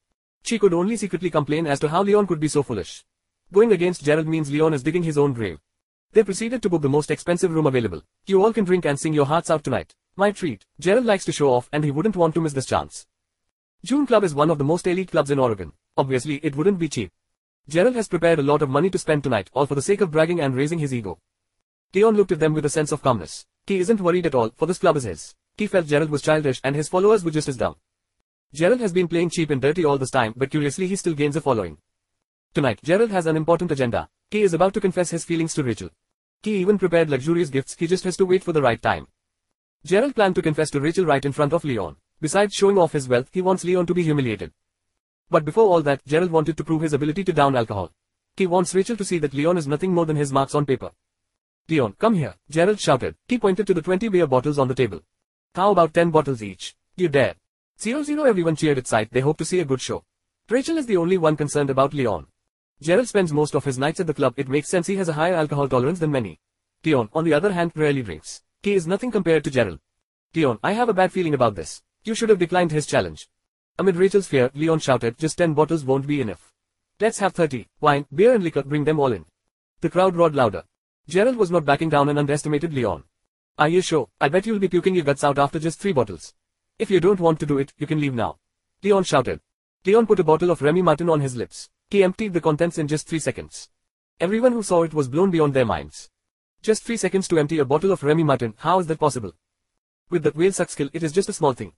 [0.45, 3.05] She could only secretly complain as to how Leon could be so foolish.
[3.53, 5.59] Going against Gerald means Leon is digging his own grave.
[6.13, 8.03] They proceeded to book the most expensive room available.
[8.27, 9.95] You all can drink and sing your hearts out tonight.
[10.17, 10.67] My treat.
[10.79, 13.07] Gerald likes to show off and he wouldn't want to miss this chance.
[13.85, 15.73] June Club is one of the most elite clubs in Oregon.
[15.97, 17.11] Obviously, it wouldn't be cheap.
[17.69, 20.13] Gerald has prepared a lot of money to spend tonight, all for the sake of
[20.13, 21.19] bragging and raising his ego.
[21.93, 23.45] Leon looked at them with a sense of calmness.
[23.67, 25.35] He isn't worried at all, for this club is his.
[25.57, 27.75] He felt Gerald was childish and his followers were just as dumb.
[28.55, 31.35] Gerald has been playing cheap and dirty all this time, but curiously he still gains
[31.35, 31.79] a following.
[32.55, 34.09] Tonight, Gerald has an important agenda.
[34.31, 35.91] He is about to confess his feelings to Rachel.
[36.45, 39.09] He even prepared luxurious gifts, he just has to wait for the right time.
[39.85, 41.97] Gerald planned to confess to Rachel right in front of Leon.
[42.23, 44.53] Besides showing off his wealth, he wants Leon to be humiliated.
[45.29, 47.91] But before all that, Gerald wanted to prove his ability to down alcohol.
[48.37, 50.93] He wants Rachel to see that Leon is nothing more than his marks on paper.
[51.69, 53.17] Leon, come here, Gerald shouted.
[53.27, 55.01] He pointed to the 20 beer bottles on the table.
[55.57, 56.77] How about 10 bottles each?
[56.95, 57.35] You dare.
[57.81, 60.05] Zero zero everyone cheered at sight, they hope to see a good show.
[60.49, 62.29] Rachel is the only one concerned about Leon.
[62.81, 65.15] Gerald spends most of his nights at the club, it makes sense he has a
[65.15, 66.39] higher alcohol tolerance than many.
[66.85, 68.43] Leon, on the other hand, rarely drinks.
[68.63, 69.81] He is nothing compared to Gerald.
[70.37, 71.83] Leon, I have a bad feeling about this.
[72.05, 73.29] You should have declined his challenge.
[73.79, 76.53] Amid Rachel's fear, Leon shouted, just 10 bottles won't be enough.
[76.99, 77.69] Let's have 30.
[77.81, 79.25] Wine, beer and liquor, bring them all in.
[79.81, 80.65] The crowd roared louder.
[81.09, 83.05] Gerald was not backing down and underestimated Leon.
[83.57, 84.09] Are you sure?
[84.21, 86.35] I bet you'll be puking your guts out after just three bottles.
[86.79, 88.39] If you don't want to do it, you can leave now.
[88.83, 89.41] Leon shouted.
[89.85, 91.69] Leon put a bottle of Remy Martin on his lips.
[91.91, 93.69] He emptied the contents in just three seconds.
[94.19, 96.11] Everyone who saw it was blown beyond their minds.
[96.63, 99.35] Just three seconds to empty a bottle of Remy Martin, how is that possible?
[100.11, 101.73] With that whale suck skill, it is just a small thing.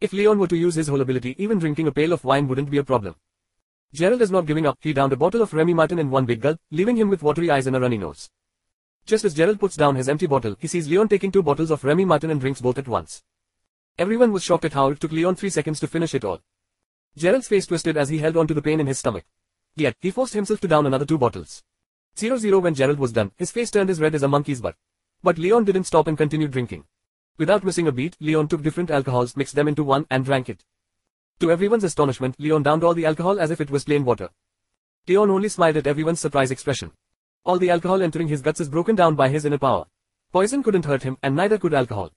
[0.00, 2.70] If Leon were to use his whole ability, even drinking a pail of wine wouldn't
[2.70, 3.14] be a problem.
[3.92, 6.40] Gerald is not giving up, he downed a bottle of Remy Martin in one big
[6.40, 8.28] gulp, leaving him with watery eyes and a runny nose.
[9.06, 11.84] Just as Gerald puts down his empty bottle, he sees Leon taking two bottles of
[11.84, 13.22] Remy Martin and drinks both at once.
[13.96, 16.40] Everyone was shocked at how it took Leon three seconds to finish it all.
[17.16, 19.24] Gerald's face twisted as he held on to the pain in his stomach.
[19.76, 21.62] Yet, he forced himself to down another two bottles.
[22.16, 24.74] 0-0 when Gerald was done, his face turned as red as a monkey's butt.
[25.22, 26.84] But Leon didn't stop and continued drinking.
[27.36, 30.64] Without missing a beat, Leon took different alcohols, mixed them into one, and drank it.
[31.40, 34.28] To everyone's astonishment, Leon downed all the alcohol as if it was plain water.
[35.08, 36.92] Leon only smiled at everyone's surprised expression.
[37.44, 39.86] All the alcohol entering his guts is broken down by his inner power.
[40.32, 42.12] Poison couldn't hurt him, and neither could alcohol.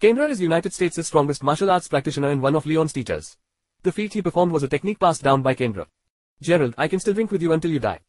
[0.00, 3.36] Kendra is United States' strongest martial arts practitioner and one of Leon's teachers.
[3.82, 5.86] The feat he performed was a technique passed down by Kendra.
[6.40, 8.00] Gerald, I can still drink with you until you die.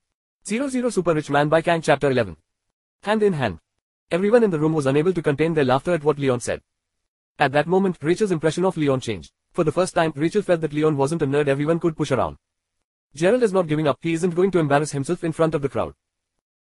[0.46, 2.38] 00 Super Rich Man by Kang Chapter 11.
[3.04, 3.60] Hand in hand.
[4.12, 6.62] Everyone in the room was unable to contain their laughter at what Leon said.
[7.40, 9.32] At that moment, Rachel's impression of Leon changed.
[9.54, 12.36] For the first time, Rachel felt that Leon wasn't a nerd everyone could push around.
[13.16, 15.70] Gerald is not giving up, he isn't going to embarrass himself in front of the
[15.70, 15.94] crowd.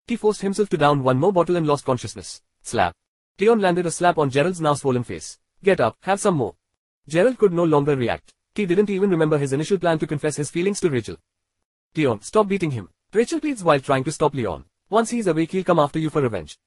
[0.07, 2.42] He forced himself to down one more bottle and lost consciousness.
[2.61, 2.94] Slap.
[3.40, 5.38] Leon landed a slap on Gerald's now swollen face.
[5.64, 6.55] Get up, have some more.
[7.09, 8.34] Gerald could no longer react.
[8.55, 11.16] He didn't even remember his initial plan to confess his feelings to Rachel.
[11.96, 12.90] Leon, stop beating him.
[13.14, 14.66] Rachel pleads while trying to stop Leon.
[14.90, 16.59] Once he's awake he'll come after you for revenge.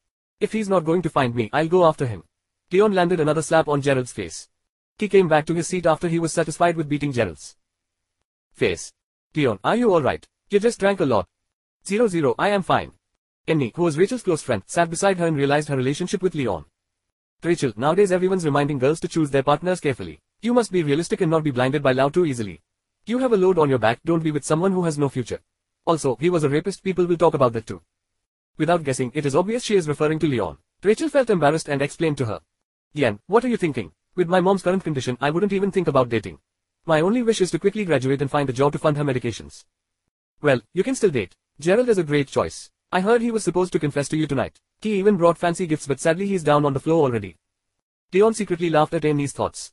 [0.41, 2.23] If he's not going to find me, I'll go after him.
[2.71, 4.49] Leon landed another slap on Gerald's face.
[4.97, 7.55] He came back to his seat after he was satisfied with beating Gerald's
[8.51, 8.91] face.
[9.35, 10.27] Leon, are you alright?
[10.49, 11.27] You just drank a lot.
[11.85, 12.93] Zero zero, I am fine.
[13.47, 16.65] Annie, who was Rachel's close friend, sat beside her and realized her relationship with Leon.
[17.43, 20.21] Rachel, nowadays everyone's reminding girls to choose their partners carefully.
[20.41, 22.61] You must be realistic and not be blinded by love too easily.
[23.05, 25.39] You have a load on your back, don't be with someone who has no future.
[25.85, 27.83] Also, he was a rapist, people will talk about that too.
[28.57, 30.57] Without guessing, it is obvious she is referring to Leon.
[30.83, 32.41] Rachel felt embarrassed and explained to her.
[32.93, 33.91] Yan, what are you thinking?
[34.15, 36.39] With my mom's current condition, I wouldn't even think about dating.
[36.85, 39.65] My only wish is to quickly graduate and find a job to fund her medications.
[40.41, 41.35] Well, you can still date.
[41.59, 42.71] Gerald is a great choice.
[42.91, 44.59] I heard he was supposed to confess to you tonight.
[44.81, 47.37] He even brought fancy gifts but sadly he's down on the floor already.
[48.11, 49.71] Leon secretly laughed at Annie's thoughts.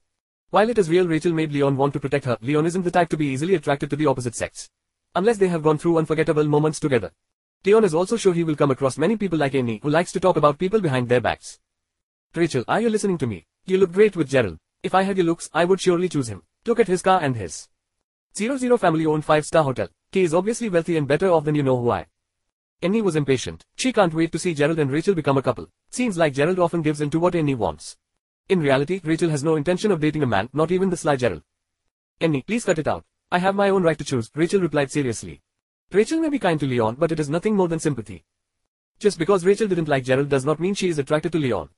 [0.51, 3.09] While it is real Rachel made Leon want to protect her, Leon isn't the type
[3.09, 4.71] to be easily attracted to the opposite sex.
[5.15, 7.11] Unless they have gone through unforgettable moments together.
[7.65, 10.21] Leon is also sure he will come across many people like Annie who likes to
[10.21, 11.59] talk about people behind their backs.
[12.35, 13.47] Rachel, are you listening to me?
[13.67, 14.59] You look great with Gerald.
[14.83, 16.45] If I had your looks, I would surely choose him.
[16.67, 17.69] Look at his car and his.
[18.37, 19.89] 00 family owned 5-star hotel.
[20.13, 22.07] He is obviously wealthy and better off than you know who I.
[22.81, 23.65] Annie was impatient.
[23.75, 25.69] She can't wait to see Gerald and Rachel become a couple.
[25.91, 27.97] Seems like Gerald often gives in to what Annie wants.
[28.49, 31.43] In reality, Rachel has no intention of dating a man, not even the sly Gerald.
[32.21, 33.05] Annie, please cut it out.
[33.33, 35.43] I have my own right to choose, Rachel replied seriously.
[35.91, 38.25] Rachel may be kind to Leon, but it is nothing more than sympathy.
[38.99, 41.71] Just because Rachel didn't like Gerald does not mean she is attracted to Leon.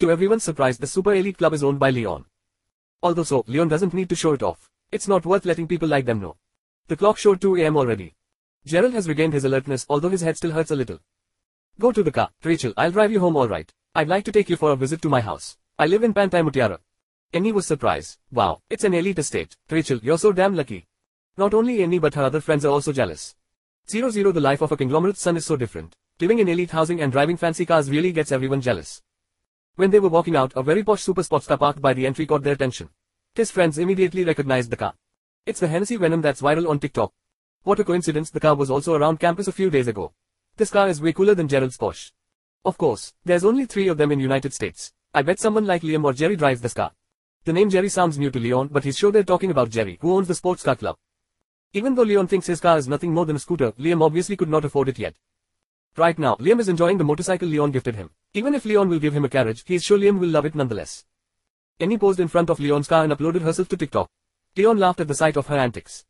[0.00, 2.26] To everyone's surprise, the Super Elite Club is owned by Leon.
[3.02, 4.70] Although so, Leon doesn't need to show it off.
[4.92, 6.36] It's not worth letting people like them know.
[6.88, 8.14] The clock showed 2 am already.
[8.66, 10.98] Gerald has regained his alertness, although his head still hurts a little.
[11.78, 12.30] Go to the car.
[12.44, 13.72] Rachel, I'll drive you home alright.
[13.94, 15.56] I'd like to take you for a visit to my house.
[15.78, 16.78] I live in Pantai Mutiara.
[17.32, 18.18] Annie was surprised.
[18.30, 19.56] Wow, it's an elite estate.
[19.70, 20.88] Rachel, you're so damn lucky.
[21.40, 23.34] Not only Annie but her other friends are also jealous.
[23.86, 25.96] 00 The life of a conglomerate's son is so different.
[26.20, 29.00] Living in elite housing and driving fancy cars really gets everyone jealous.
[29.76, 32.26] When they were walking out, a very posh super sports car parked by the entry
[32.26, 32.90] caught their attention.
[33.34, 34.92] His friends immediately recognized the car.
[35.46, 37.10] It's the Hennessy Venom that's viral on TikTok.
[37.62, 40.12] What a coincidence, the car was also around campus a few days ago.
[40.58, 42.12] This car is way cooler than Gerald's Porsche.
[42.66, 44.92] Of course, there's only three of them in United States.
[45.14, 46.92] I bet someone like Liam or Jerry drives this car.
[47.44, 50.14] The name Jerry sounds new to Leon but he's sure they're talking about Jerry, who
[50.14, 50.96] owns the sports car club.
[51.72, 54.48] Even though Leon thinks his car is nothing more than a scooter, Liam obviously could
[54.48, 55.14] not afford it yet.
[55.96, 58.10] Right now, Liam is enjoying the motorcycle Leon gifted him.
[58.34, 61.04] Even if Leon will give him a carriage, he's sure Liam will love it nonetheless.
[61.78, 64.10] Annie posed in front of Leon's car and uploaded herself to TikTok.
[64.56, 66.04] Leon laughed at the sight of her antics.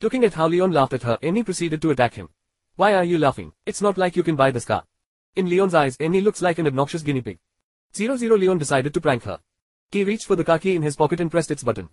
[0.00, 2.30] Looking at how Leon laughed at her, Annie proceeded to attack him.
[2.74, 3.52] Why are you laughing?
[3.66, 4.84] It's not like you can buy this car.
[5.36, 7.38] In Leon's eyes, Annie looks like an obnoxious guinea pig.
[7.94, 9.38] 00 Leon decided to prank her.
[9.92, 11.88] He reached for the car key in his pocket and pressed its button.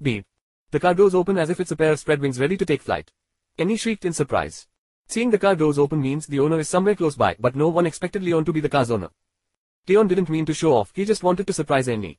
[0.00, 0.26] Beep.
[0.70, 2.82] The car doors open as if it's a pair of spread wings ready to take
[2.82, 3.12] flight.
[3.56, 4.66] Annie shrieked in surprise.
[5.06, 7.86] Seeing the car doors open means the owner is somewhere close by, but no one
[7.86, 9.10] expected Leon to be the car's owner.
[9.88, 12.18] Leon didn't mean to show off, he just wanted to surprise Annie.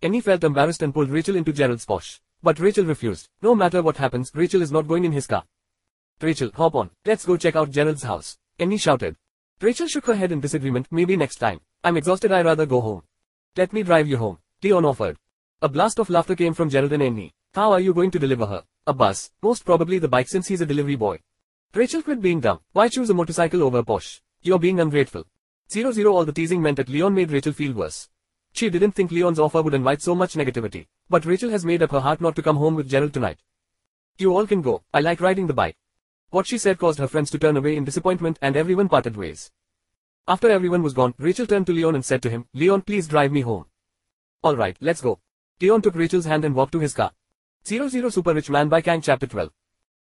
[0.00, 2.20] Annie felt embarrassed and pulled Rachel into Gerald's Porsche.
[2.42, 3.28] But Rachel refused.
[3.42, 5.44] No matter what happens, Rachel is not going in his car.
[6.20, 6.90] Rachel, hop on.
[7.04, 8.38] Let's go check out Gerald's house.
[8.58, 9.16] Annie shouted.
[9.60, 11.60] Rachel shook her head in disagreement, maybe next time.
[11.84, 13.02] I'm exhausted I'd rather go home.
[13.56, 14.38] Let me drive you home.
[14.62, 15.18] Leon offered.
[15.60, 17.34] A blast of laughter came from Gerald and Annie.
[17.56, 18.64] How are you going to deliver her?
[18.86, 19.30] A bus.
[19.42, 21.20] Most probably the bike since he's a delivery boy.
[21.72, 22.60] Rachel quit being dumb.
[22.74, 24.20] Why choose a motorcycle over a Porsche?
[24.42, 25.24] You're being ungrateful.
[25.70, 28.10] 00 All the teasing meant that Leon made Rachel feel worse.
[28.52, 30.88] She didn't think Leon's offer would invite so much negativity.
[31.08, 33.38] But Rachel has made up her heart not to come home with Gerald tonight.
[34.18, 35.78] You all can go, I like riding the bike.
[36.28, 39.50] What she said caused her friends to turn away in disappointment and everyone parted ways.
[40.28, 43.32] After everyone was gone, Rachel turned to Leon and said to him, Leon please drive
[43.32, 43.64] me home.
[44.44, 45.20] Alright, let's go.
[45.58, 47.12] Leon took Rachel's hand and walked to his car.
[47.66, 49.50] 00 Super Rich Man by Kang Chapter 12.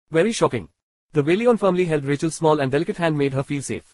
[0.09, 0.69] Very shocking.
[1.13, 3.93] The Leon firmly held Rachel's small and delicate hand made her feel safe.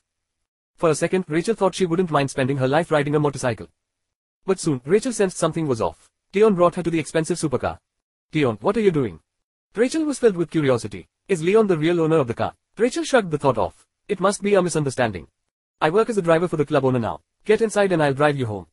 [0.78, 3.68] For a second, Rachel thought she wouldn't mind spending her life riding a motorcycle.
[4.46, 6.10] But soon, Rachel sensed something was off.
[6.34, 7.78] Leon brought her to the expensive supercar.
[8.34, 9.20] Leon, what are you doing?
[9.76, 11.10] Rachel was filled with curiosity.
[11.28, 12.54] Is Leon the real owner of the car?
[12.78, 13.86] Rachel shrugged the thought off.
[14.08, 15.28] It must be a misunderstanding.
[15.82, 17.20] I work as a driver for the club owner now.
[17.44, 18.68] Get inside and I'll drive you home.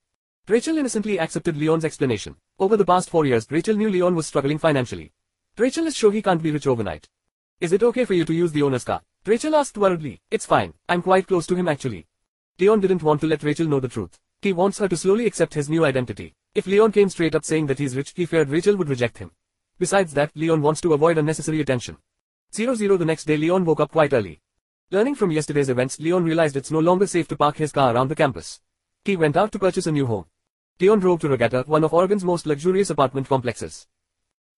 [0.46, 2.36] Rachel innocently accepted Leon's explanation.
[2.58, 5.10] Over the past four years, Rachel knew Leon was struggling financially.
[5.56, 7.08] Rachel is sure he can't be rich overnight.
[7.60, 9.00] Is it okay for you to use the owner's car?
[9.24, 10.20] Rachel asked worriedly.
[10.30, 10.74] It's fine.
[10.86, 12.06] I'm quite close to him actually.
[12.60, 14.18] Leon didn't want to let Rachel know the truth.
[14.42, 16.34] He wants her to slowly accept his new identity.
[16.54, 19.30] If Leon came straight up saying that he's rich, he feared Rachel would reject him.
[19.78, 21.96] Besides that, Leon wants to avoid unnecessary attention.
[22.52, 24.42] 0 0 The next day Leon woke up quite early.
[24.90, 28.08] Learning from yesterday's events, Leon realized it's no longer safe to park his car around
[28.08, 28.60] the campus.
[29.06, 30.26] He went out to purchase a new home.
[30.80, 33.86] Leon drove to Regatta, one of Oregon's most luxurious apartment complexes.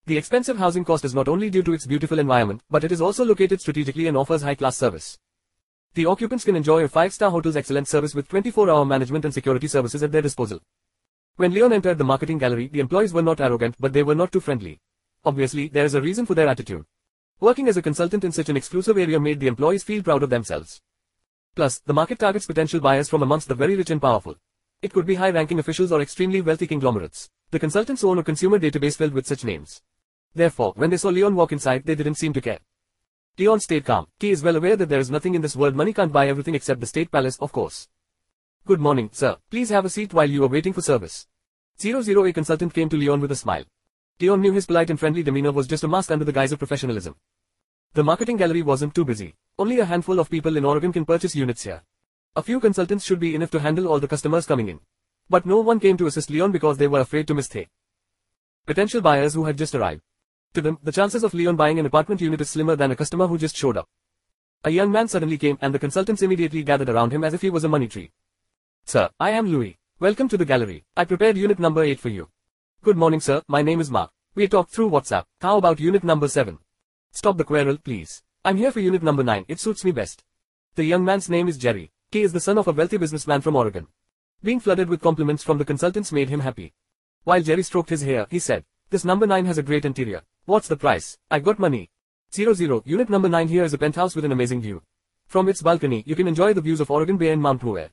[0.06, 3.02] The expensive housing cost is not only due to its beautiful environment, but it is
[3.02, 5.18] also located strategically and offers high-class service.
[5.92, 10.02] The occupants can enjoy a five-star hotel's excellent service with 24-hour management and security services
[10.02, 10.60] at their disposal.
[11.36, 14.32] When Leon entered the marketing gallery, the employees were not arrogant, but they were not
[14.32, 14.80] too friendly.
[15.22, 16.86] Obviously, there is a reason for their attitude.
[17.40, 20.30] Working as a consultant in such an exclusive area made the employees feel proud of
[20.30, 20.80] themselves.
[21.54, 24.36] Plus, the market targets potential buyers from amongst the very rich and powerful.
[24.86, 27.28] It could be high-ranking officials or extremely wealthy conglomerates.
[27.50, 29.82] The consultants own a consumer database filled with such names.
[30.32, 32.60] Therefore, when they saw Leon walk inside, they didn't seem to care.
[33.36, 34.06] Leon stayed calm.
[34.20, 36.54] He is well aware that there is nothing in this world money can't buy everything
[36.54, 37.88] except the state palace, of course.
[38.64, 39.38] Good morning, sir.
[39.50, 41.26] Please have a seat while you are waiting for service.
[41.80, 43.64] 00A consultant came to Leon with a smile.
[44.20, 46.60] Leon knew his polite and friendly demeanor was just a mask under the guise of
[46.60, 47.16] professionalism.
[47.94, 49.34] The marketing gallery wasn't too busy.
[49.58, 51.82] Only a handful of people in Oregon can purchase units here.
[52.36, 54.80] A few consultants should be enough to handle all the customers coming in.
[55.30, 57.66] But no one came to assist Leon because they were afraid to miss the
[58.66, 60.02] potential buyers who had just arrived.
[60.52, 63.26] To them, the chances of Leon buying an apartment unit is slimmer than a customer
[63.26, 63.88] who just showed up.
[64.64, 67.48] A young man suddenly came and the consultants immediately gathered around him as if he
[67.48, 68.12] was a money tree.
[68.84, 69.78] Sir, I am Louis.
[69.98, 70.84] Welcome to the gallery.
[70.94, 72.28] I prepared unit number 8 for you.
[72.82, 74.10] Good morning sir, my name is Mark.
[74.34, 75.24] We talked through WhatsApp.
[75.40, 76.58] How about unit number 7?
[77.12, 78.22] Stop the quarrel, please.
[78.44, 80.22] I'm here for unit number 9, it suits me best.
[80.74, 81.92] The young man's name is Jerry.
[82.12, 83.88] He is the son of a wealthy businessman from Oregon.
[84.42, 86.72] Being flooded with compliments from the consultants made him happy.
[87.24, 90.22] While Jerry stroked his hair, he said, This number 9 has a great interior.
[90.44, 91.18] What's the price?
[91.30, 91.90] I've got money.
[92.32, 94.82] 00, unit number 9 here is a penthouse with an amazing view.
[95.26, 97.88] From its balcony, you can enjoy the views of Oregon Bay and Mount Moore.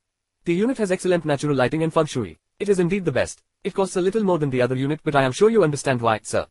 [0.46, 2.38] The unit has excellent natural lighting and feng shui.
[2.60, 3.42] It is indeed the best.
[3.64, 6.02] It costs a little more than the other unit but I am sure you understand
[6.02, 6.46] why, sir.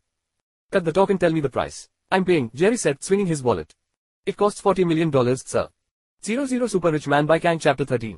[0.73, 1.89] Cut the talk and tell me the price.
[2.11, 3.75] I'm paying, Jerry said, swinging his wallet.
[4.27, 5.69] It costs $40 million, sir.
[6.25, 8.17] 00 Super Rich Man by Kang Chapter 13.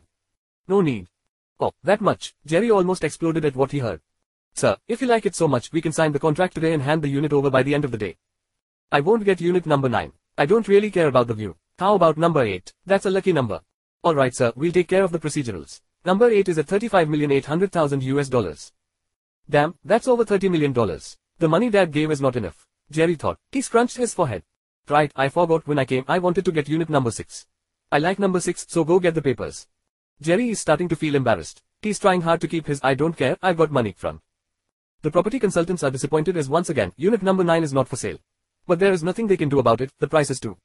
[0.68, 1.08] No need.
[1.58, 2.34] Oh, that much.
[2.44, 4.02] Jerry almost exploded at what he heard.
[4.52, 7.00] Sir, if you like it so much, we can sign the contract today and hand
[7.00, 8.16] the unit over by the end of the day.
[8.92, 10.12] I won't get unit number 9.
[10.36, 11.56] I don't really care about the view.
[11.78, 12.74] How about number 8?
[12.84, 13.62] That's a lucky number.
[14.04, 15.80] Alright sir, we'll take care of the procedurals.
[16.04, 18.70] Number 8 is at 35,800,000 US dollars.
[19.48, 21.16] Damn, that's over 30 million dollars.
[21.38, 22.66] The money dad gave is not enough.
[22.90, 23.38] Jerry thought.
[23.50, 24.42] He scrunched his forehead.
[24.90, 27.46] Right, I forgot when I came I wanted to get unit number 6.
[27.94, 29.68] I like number 6, so go get the papers.
[30.20, 31.62] Jerry is starting to feel embarrassed.
[31.80, 34.20] He's trying hard to keep his I don't care, I've got money from.
[35.02, 38.18] The property consultants are disappointed as once again, unit number 9 is not for sale.
[38.66, 40.58] But there is nothing they can do about it, the price is too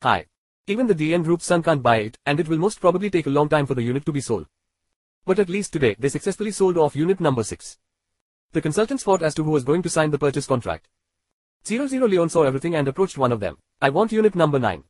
[0.00, 0.26] high.
[0.68, 3.30] Even the DN Group's son can't buy it, and it will most probably take a
[3.30, 4.46] long time for the unit to be sold.
[5.24, 7.78] But at least today, they successfully sold off unit number 6.
[8.52, 10.86] The consultants fought as to who was going to sign the purchase contract.
[11.64, 13.58] 00 Leon saw everything and approached one of them.
[13.82, 14.84] I want unit number 9.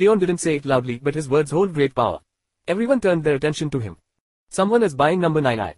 [0.00, 2.20] Leon didn't say it loudly, but his words hold great power.
[2.68, 3.96] Everyone turned their attention to him.
[4.48, 5.74] Someone is buying number 9i.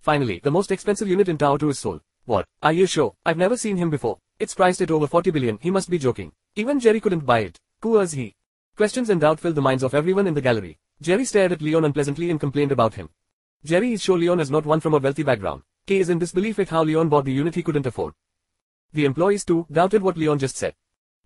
[0.00, 2.00] Finally, the most expensive unit in Tower 2 is sold.
[2.24, 2.46] What?
[2.62, 3.14] Are you sure?
[3.24, 4.18] I've never seen him before.
[4.40, 6.32] It's priced at over 40 billion, he must be joking.
[6.56, 7.60] Even Jerry couldn't buy it.
[7.82, 8.34] Who was he?
[8.76, 10.78] Questions and doubt filled the minds of everyone in the gallery.
[11.00, 13.08] Jerry stared at Leon unpleasantly and complained about him.
[13.64, 15.62] Jerry is sure Leon is not one from a wealthy background.
[15.86, 18.14] He is in disbelief at how Leon bought the unit he couldn't afford.
[18.92, 20.74] The employees too doubted what Leon just said.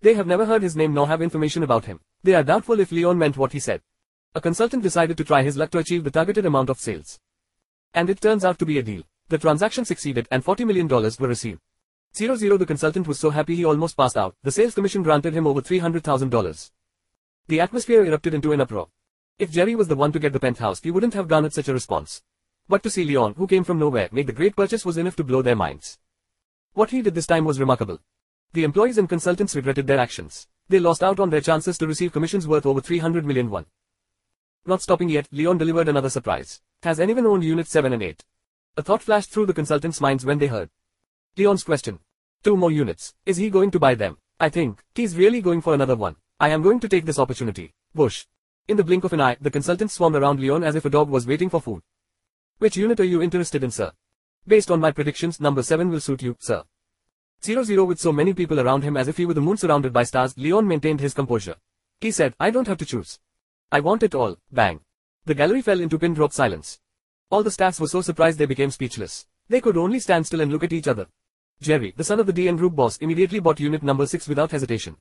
[0.01, 1.99] They have never heard his name nor have information about him.
[2.23, 3.81] They are doubtful if Leon meant what he said.
[4.33, 7.19] A consultant decided to try his luck to achieve the targeted amount of sales.
[7.93, 9.03] And it turns out to be a deal.
[9.29, 11.61] The transaction succeeded and $40 million were received.
[12.15, 14.35] 00 The consultant was so happy he almost passed out.
[14.43, 16.71] The sales commission granted him over $300,000.
[17.47, 18.89] The atmosphere erupted into an uproar.
[19.37, 21.73] If Jerry was the one to get the penthouse, he wouldn't have garnered such a
[21.73, 22.21] response.
[22.67, 25.23] But to see Leon, who came from nowhere, make the great purchase was enough to
[25.23, 25.99] blow their minds.
[26.73, 27.99] What he did this time was remarkable.
[28.55, 30.47] The employees and consultants regretted their actions.
[30.69, 33.65] They lost out on their chances to receive commissions worth over 300 million won.
[34.65, 36.61] Not stopping yet, Leon delivered another surprise.
[36.81, 38.23] Has anyone owned Unit 7 and 8?
[38.77, 40.69] A thought flashed through the consultants' minds when they heard.
[41.35, 41.99] Leon's question.
[42.45, 43.13] Two more units.
[43.25, 44.19] Is he going to buy them?
[44.39, 46.15] I think, he's really going for another one.
[46.39, 47.73] I am going to take this opportunity.
[47.93, 48.25] Bush.
[48.69, 51.09] In the blink of an eye, the consultants swarmed around Leon as if a dog
[51.09, 51.81] was waiting for food.
[52.59, 53.91] Which unit are you interested in, sir?
[54.47, 56.63] Based on my predictions, number 7 will suit you, sir.
[57.41, 60.03] 00 with so many people around him as if he were the moon surrounded by
[60.03, 61.55] stars, Leon maintained his composure.
[62.01, 63.19] He said, I don't have to choose.
[63.71, 64.81] I want it all, bang.
[65.25, 66.79] The gallery fell into pin-drop silence.
[67.29, 69.25] All the staffs were so surprised they became speechless.
[69.49, 71.07] They could only stand still and look at each other.
[71.61, 74.97] Jerry, the son of the DN group boss, immediately bought unit number 6 without hesitation.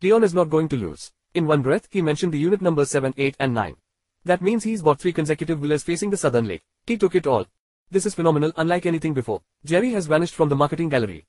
[0.00, 1.12] Leon is not going to lose.
[1.34, 3.76] In one breath, he mentioned the unit numbers 7, 8 and 9.
[4.24, 6.62] That means he's bought three consecutive villas facing the southern lake.
[6.86, 7.46] He took it all.
[7.90, 9.42] This is phenomenal unlike anything before.
[9.64, 11.26] Jerry has vanished from the marketing gallery.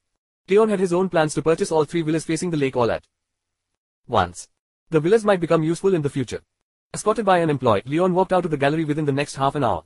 [0.49, 3.05] Leon had his own plans to purchase all three villas facing the lake all at
[4.07, 4.49] once.
[4.89, 6.41] The villas might become useful in the future.
[6.93, 9.63] Escorted by an employee, Leon walked out of the gallery within the next half an
[9.63, 9.83] hour.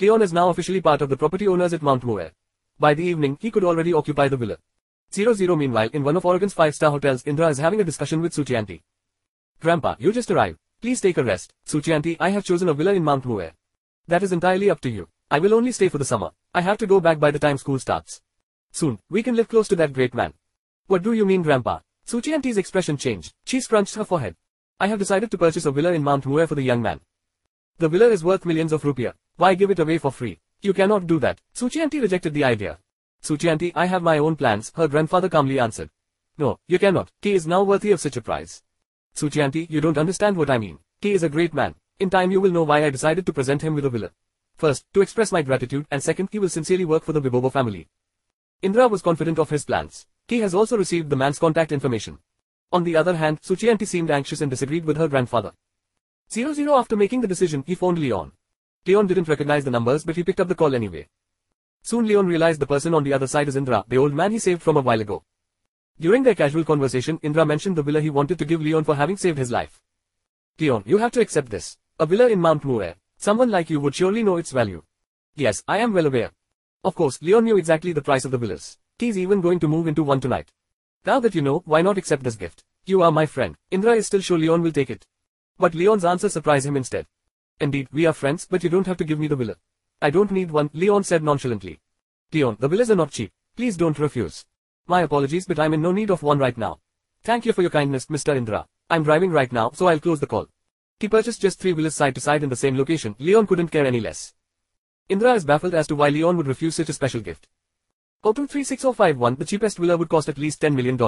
[0.00, 2.32] Leon is now officially part of the property owners at Mount Moore.
[2.80, 4.56] By the evening, he could already occupy the villa.
[5.12, 8.80] 00 Meanwhile, in one of Oregon's five-star hotels, Indra is having a discussion with Suchianti.
[9.60, 10.58] Grandpa, you just arrived.
[10.80, 11.52] Please take a rest.
[11.66, 13.52] Suchianti, I have chosen a villa in Mount Moore.
[14.08, 15.08] That is entirely up to you.
[15.30, 16.30] I will only stay for the summer.
[16.54, 18.22] I have to go back by the time school starts.
[18.74, 20.32] Soon, we can live close to that great man.
[20.88, 21.78] What do you mean grandpa?
[22.04, 23.32] Suchianti's expression changed.
[23.44, 24.34] She scrunched her forehead.
[24.80, 27.00] I have decided to purchase a villa in Mount Moore for the young man.
[27.78, 29.14] The villa is worth millions of rupiah.
[29.36, 30.40] Why give it away for free?
[30.60, 31.40] You cannot do that.
[31.54, 32.80] Suchianti rejected the idea.
[33.22, 35.90] Suchianti, I have my own plans, her grandfather calmly answered.
[36.36, 37.12] No, you cannot.
[37.22, 38.64] He is now worthy of such a prize.
[39.14, 40.80] Suchianti, you don't understand what I mean.
[41.00, 41.76] He is a great man.
[42.00, 44.10] In time you will know why I decided to present him with a villa.
[44.56, 47.86] First, to express my gratitude and second he will sincerely work for the Vibhova family.
[48.64, 50.06] Indra was confident of his plans.
[50.26, 52.18] He has also received the man's contact information.
[52.72, 55.52] On the other hand, Suchianti seemed anxious and disagreed with her grandfather.
[56.30, 58.32] 00 after making the decision, he phoned Leon.
[58.86, 61.06] Leon didn't recognize the numbers but he picked up the call anyway.
[61.82, 64.38] Soon Leon realized the person on the other side is Indra, the old man he
[64.38, 65.22] saved from a while ago.
[66.00, 69.18] During their casual conversation, Indra mentioned the villa he wanted to give Leon for having
[69.18, 69.82] saved his life.
[70.58, 71.76] Leon, you have to accept this.
[72.00, 72.94] A villa in Mount Moore.
[73.18, 74.82] Someone like you would surely know its value.
[75.34, 76.30] Yes, I am well aware.
[76.84, 78.76] Of course, Leon knew exactly the price of the villas.
[78.98, 80.52] He's even going to move into one tonight.
[81.06, 82.62] Now that you know, why not accept this gift?
[82.84, 83.56] You are my friend.
[83.70, 85.06] Indra is still sure Leon will take it.
[85.58, 87.06] But Leon's answer surprised him instead.
[87.58, 89.56] Indeed, we are friends, but you don't have to give me the villa.
[90.02, 91.80] I don't need one, Leon said nonchalantly.
[92.32, 93.32] Leon, the villas are not cheap.
[93.56, 94.44] Please don't refuse.
[94.86, 96.80] My apologies, but I'm in no need of one right now.
[97.22, 98.36] Thank you for your kindness, Mr.
[98.36, 98.66] Indra.
[98.90, 100.48] I'm driving right now, so I'll close the call.
[101.00, 103.16] He purchased just three villas side to side in the same location.
[103.18, 104.34] Leon couldn't care any less.
[105.08, 107.46] Indra is baffled as to why Leon would refuse such a special gift.
[108.22, 110.98] 023651, the cheapest villa would cost at least $10 million.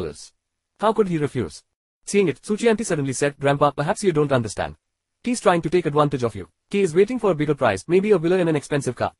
[0.78, 1.64] How could he refuse?
[2.04, 4.76] Seeing it, Suchi suddenly said, Grandpa, perhaps you don't understand.
[5.24, 6.50] He's trying to take advantage of you.
[6.68, 9.12] He is waiting for a bigger price, maybe a villa in an expensive car.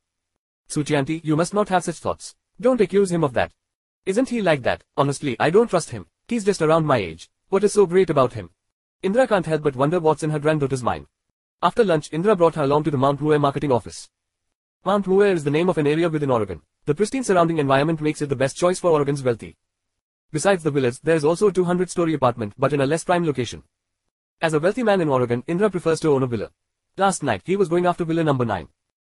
[0.69, 2.35] Suchi you must not have such thoughts.
[2.61, 3.53] Don't accuse him of that.
[4.05, 4.85] Isn't he like that?
[4.97, 6.07] Honestly, I don't trust him.
[6.29, 7.31] He's just around my age.
[7.49, 8.51] What is so great about him?
[9.03, 11.07] Indra can't help but wonder what's in her granddaughter's mind.
[11.63, 14.11] After lunch, Indra brought her along to the Mount Moore marketing office.
[14.85, 16.63] Mount Moore is the name of an area within Oregon.
[16.85, 19.57] The pristine surrounding environment makes it the best choice for Oregon's wealthy.
[20.33, 23.63] Besides the villas, there is also a 200-story apartment, but in a less prime location.
[24.41, 26.51] As a wealthy man in Oregon, Indra prefers to own a villa.
[26.97, 28.69] Last night, he was going after villa number 9.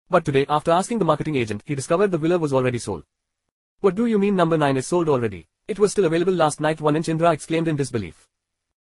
[0.10, 3.04] But today, after asking the marketing agent, he discovered the villa was already sold.
[3.80, 5.48] What do you mean number 9 is sold already?
[5.68, 8.28] It was still available last night, one inch Indra exclaimed in disbelief.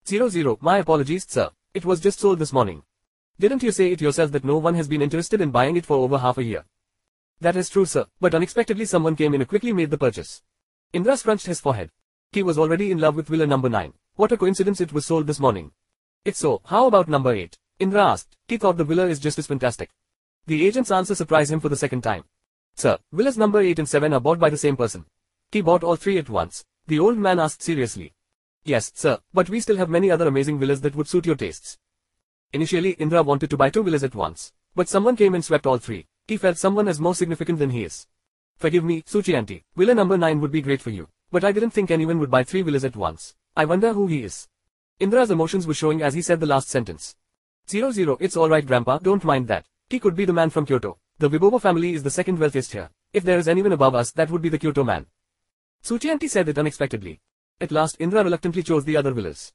[0.07, 1.51] 00, my apologies, sir.
[1.73, 2.83] It was just sold this morning.
[3.39, 5.97] Didn't you say it yourself that no one has been interested in buying it for
[5.97, 6.64] over half a year?
[7.41, 10.41] That is true, sir, but unexpectedly someone came in and quickly made the purchase.
[10.93, 11.91] Indra scrunched his forehead.
[12.30, 13.93] He was already in love with villa number 9.
[14.14, 15.72] What a coincidence it was sold this morning.
[16.24, 17.59] If so, how about number 8?
[17.80, 18.37] Indra asked.
[18.47, 19.91] He thought the villa is just as fantastic.
[20.47, 22.24] The agent's answer surprised him for the second time.
[22.76, 25.07] Sir, villas number 8 and 7 are bought by the same person.
[25.51, 26.64] He bought all three at once.
[26.87, 28.12] The old man asked seriously.
[28.64, 31.78] Yes, sir, but we still have many other amazing villas that would suit your tastes.
[32.55, 34.53] Initially, Indra wanted to buy two villas at once.
[34.77, 36.07] But someone came and swept all three.
[36.29, 38.07] He felt someone is more significant than he is.
[38.59, 39.65] Forgive me, Suchianti.
[39.75, 41.09] Villa number 9 would be great for you.
[41.33, 43.35] But I didn't think anyone would buy three villas at once.
[43.57, 44.47] I wonder who he is.
[45.01, 47.17] Indra's emotions were showing as he said the last sentence.
[47.69, 49.67] Zero zero, it's alright grandpa, don't mind that.
[49.91, 50.99] He could be the man from Kyoto.
[51.19, 52.91] The Vibhova family is the second wealthiest here.
[53.13, 55.07] If there is anyone above us, that would be the Kyoto man.
[55.83, 57.21] Suchianti said it unexpectedly.
[57.61, 59.53] At last, Indra reluctantly chose the other villas.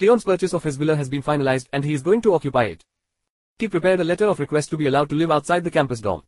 [0.00, 2.84] Leon's purchase of his villa has been finalized and he is going to occupy it.
[3.58, 6.22] He prepared a letter of request to be allowed to live outside the campus dorm.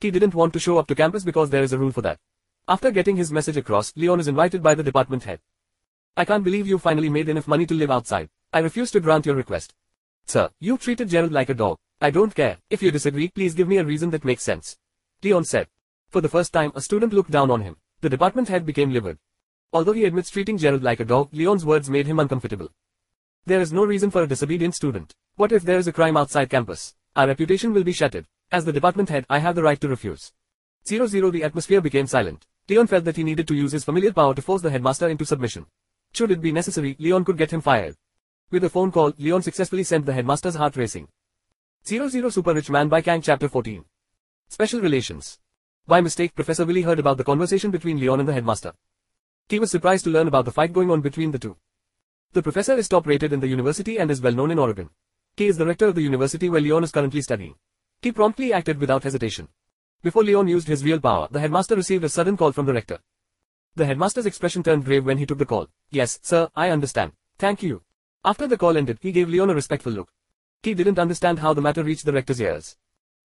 [0.00, 2.18] He didn't want to show up to campus because there is a rule for that.
[2.68, 5.40] After getting his message across, Leon is invited by the department head.
[6.14, 8.28] I can't believe you finally made enough money to live outside.
[8.52, 9.72] I refuse to grant your request.
[10.26, 11.78] Sir, you treated Gerald like a dog.
[12.02, 12.58] I don't care.
[12.68, 14.76] If you disagree, please give me a reason that makes sense.
[15.22, 15.68] Leon said.
[16.10, 17.76] For the first time, a student looked down on him.
[18.02, 19.16] The department head became livid.
[19.72, 22.68] Although he admits treating Gerald like a dog, Leon's words made him uncomfortable.
[23.46, 25.14] There is no reason for a disobedient student.
[25.36, 26.94] What if there is a crime outside campus?
[27.16, 28.26] Our reputation will be shattered.
[28.52, 30.32] As the department head, I have the right to refuse.
[30.86, 32.46] 0 0 The atmosphere became silent.
[32.68, 35.24] Leon felt that he needed to use his familiar power to force the headmaster into
[35.24, 35.66] submission.
[36.12, 37.96] Should it be necessary, Leon could get him fired.
[38.50, 41.08] With a phone call, Leon successfully sent the headmaster's heart racing.
[41.86, 43.84] 00 Super Rich Man by Kang Chapter 14
[44.48, 45.38] Special Relations
[45.86, 48.72] By mistake, Professor Willie heard about the conversation between Leon and the headmaster.
[49.48, 51.56] He was surprised to learn about the fight going on between the two.
[52.32, 54.90] The professor is top rated in the university and is well known in Oregon.
[55.36, 57.56] He is the rector of the university where Leon is currently studying.
[58.02, 59.48] He promptly acted without hesitation.
[60.02, 63.00] Before Leon used his real power, the headmaster received a sudden call from the rector.
[63.74, 65.68] The headmaster's expression turned grave when he took the call.
[65.90, 67.12] Yes, sir, I understand.
[67.36, 67.82] Thank you.
[68.24, 70.12] After the call ended, he gave Leon a respectful look.
[70.62, 72.76] He didn't understand how the matter reached the rector's ears.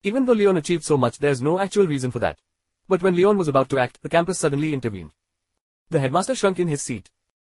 [0.02, 2.40] Even though Leon achieved so much, there's no actual reason for that.
[2.88, 5.12] But when Leon was about to act, the campus suddenly intervened.
[5.92, 7.12] The headmaster shrunk in his seat.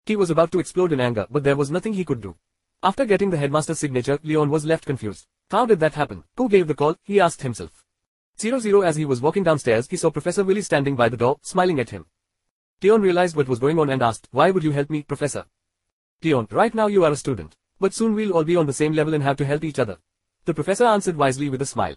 [0.06, 2.36] He was about to explode in anger, but there was nothing he could do.
[2.82, 5.26] After getting the headmaster's signature, Leon was left confused.
[5.50, 6.24] How did that happen?
[6.36, 6.96] Who gave the call?
[7.04, 7.84] He asked himself.
[8.38, 11.38] Zero zero as he was walking downstairs he saw Professor Willy standing by the door,
[11.42, 12.06] smiling at him.
[12.82, 15.44] Leon realized what was going on and asked, why would you help me, Professor?
[16.22, 17.56] Leon, right now you are a student.
[17.78, 19.98] But soon we'll all be on the same level and have to help each other.
[20.46, 21.96] The professor answered wisely with a smile.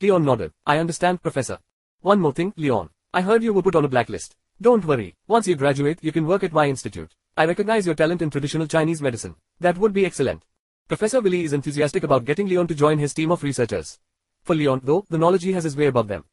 [0.00, 0.52] Leon nodded.
[0.64, 1.58] I understand, Professor.
[2.00, 2.90] One more thing, Leon.
[3.12, 4.36] I heard you were put on a blacklist.
[4.60, 5.16] Don't worry.
[5.26, 7.14] Once you graduate, you can work at my institute.
[7.36, 9.36] I recognize your talent in traditional Chinese medicine.
[9.60, 10.42] That would be excellent.
[10.88, 13.98] Professor Willy is enthusiastic about getting Leon to join his team of researchers.
[14.42, 16.24] For Leon, though, the knowledge he has is way above them.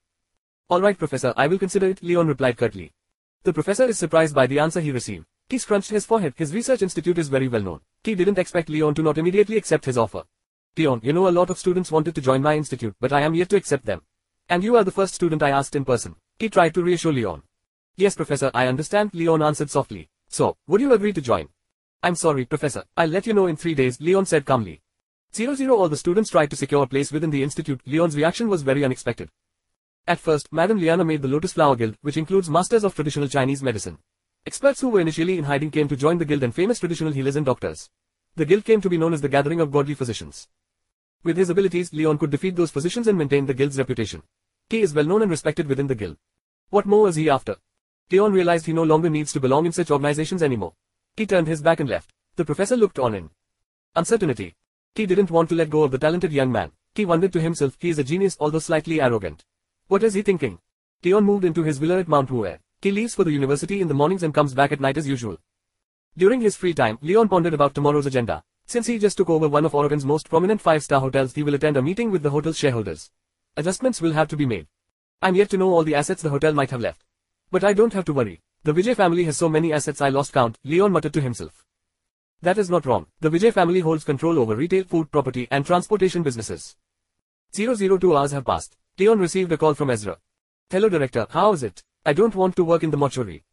[0.69, 2.91] Alright Professor, I will consider it, Leon replied curtly.
[3.43, 5.25] The professor is surprised by the answer he received.
[5.47, 7.81] He scrunched his forehead, his research institute is very well known.
[8.03, 10.23] He didn't expect Leon to not immediately accept his offer.
[10.77, 13.35] Leon, you know a lot of students wanted to join my institute, but I am
[13.35, 14.01] yet to accept them.
[14.49, 16.15] And you are the first student I asked in person.
[16.39, 17.43] He tried to reassure Leon.
[17.95, 20.09] Yes professor, I understand, Leon answered softly.
[20.29, 21.49] So, would you agree to join?
[22.03, 22.83] I'm sorry, professor.
[22.95, 24.81] I'll let you know in three days, Leon said calmly.
[25.33, 27.81] Zero zero all the students tried to secure a place within the institute.
[27.85, 29.29] Leon's reaction was very unexpected.
[30.07, 33.61] At first, Madame Liana made the Lotus Flower Guild, which includes masters of traditional Chinese
[33.61, 33.97] medicine.
[34.45, 37.35] Experts who were initially in hiding came to join the guild and famous traditional healers
[37.35, 37.89] and doctors.
[38.35, 40.47] The guild came to be known as the Gathering of Godly Physicians.
[41.23, 44.23] With his abilities, Leon could defeat those physicians and maintain the guild's reputation.
[44.69, 46.17] He is well known and respected within the guild.
[46.69, 47.57] What more was he after?
[48.09, 50.73] Leon realized he no longer needs to belong in such organizations anymore.
[51.17, 52.13] He turned his back and left.
[52.37, 53.29] The professor looked on in
[53.95, 54.55] uncertainty.
[54.95, 56.71] He didn't want to let go of the talented young man.
[56.95, 59.43] He wondered to himself he is a genius although slightly arrogant.
[59.87, 60.59] What is he thinking?
[61.03, 62.59] Leon moved into his villa at Mount Moore.
[62.81, 65.37] He leaves for the university in the mornings and comes back at night as usual.
[66.17, 68.43] During his free time, Leon pondered about tomorrow's agenda.
[68.65, 71.75] Since he just took over one of Oregon's most prominent five-star hotels he will attend
[71.75, 73.11] a meeting with the hotel's shareholders.
[73.57, 74.67] Adjustments will have to be made.
[75.21, 77.03] I'm yet to know all the assets the hotel might have left.
[77.49, 78.41] But I don't have to worry.
[78.63, 81.65] The Vijay family has so many assets I lost count, Leon muttered to himself.
[82.41, 83.07] That is not wrong.
[83.21, 86.75] The Vijay family holds control over retail, food, property, and transportation businesses.
[87.53, 88.75] 002 hours have passed.
[88.99, 90.17] Leon received a call from Ezra.
[90.69, 91.83] Hello director, how is it?
[92.05, 93.43] I don't want to work in the mortuary.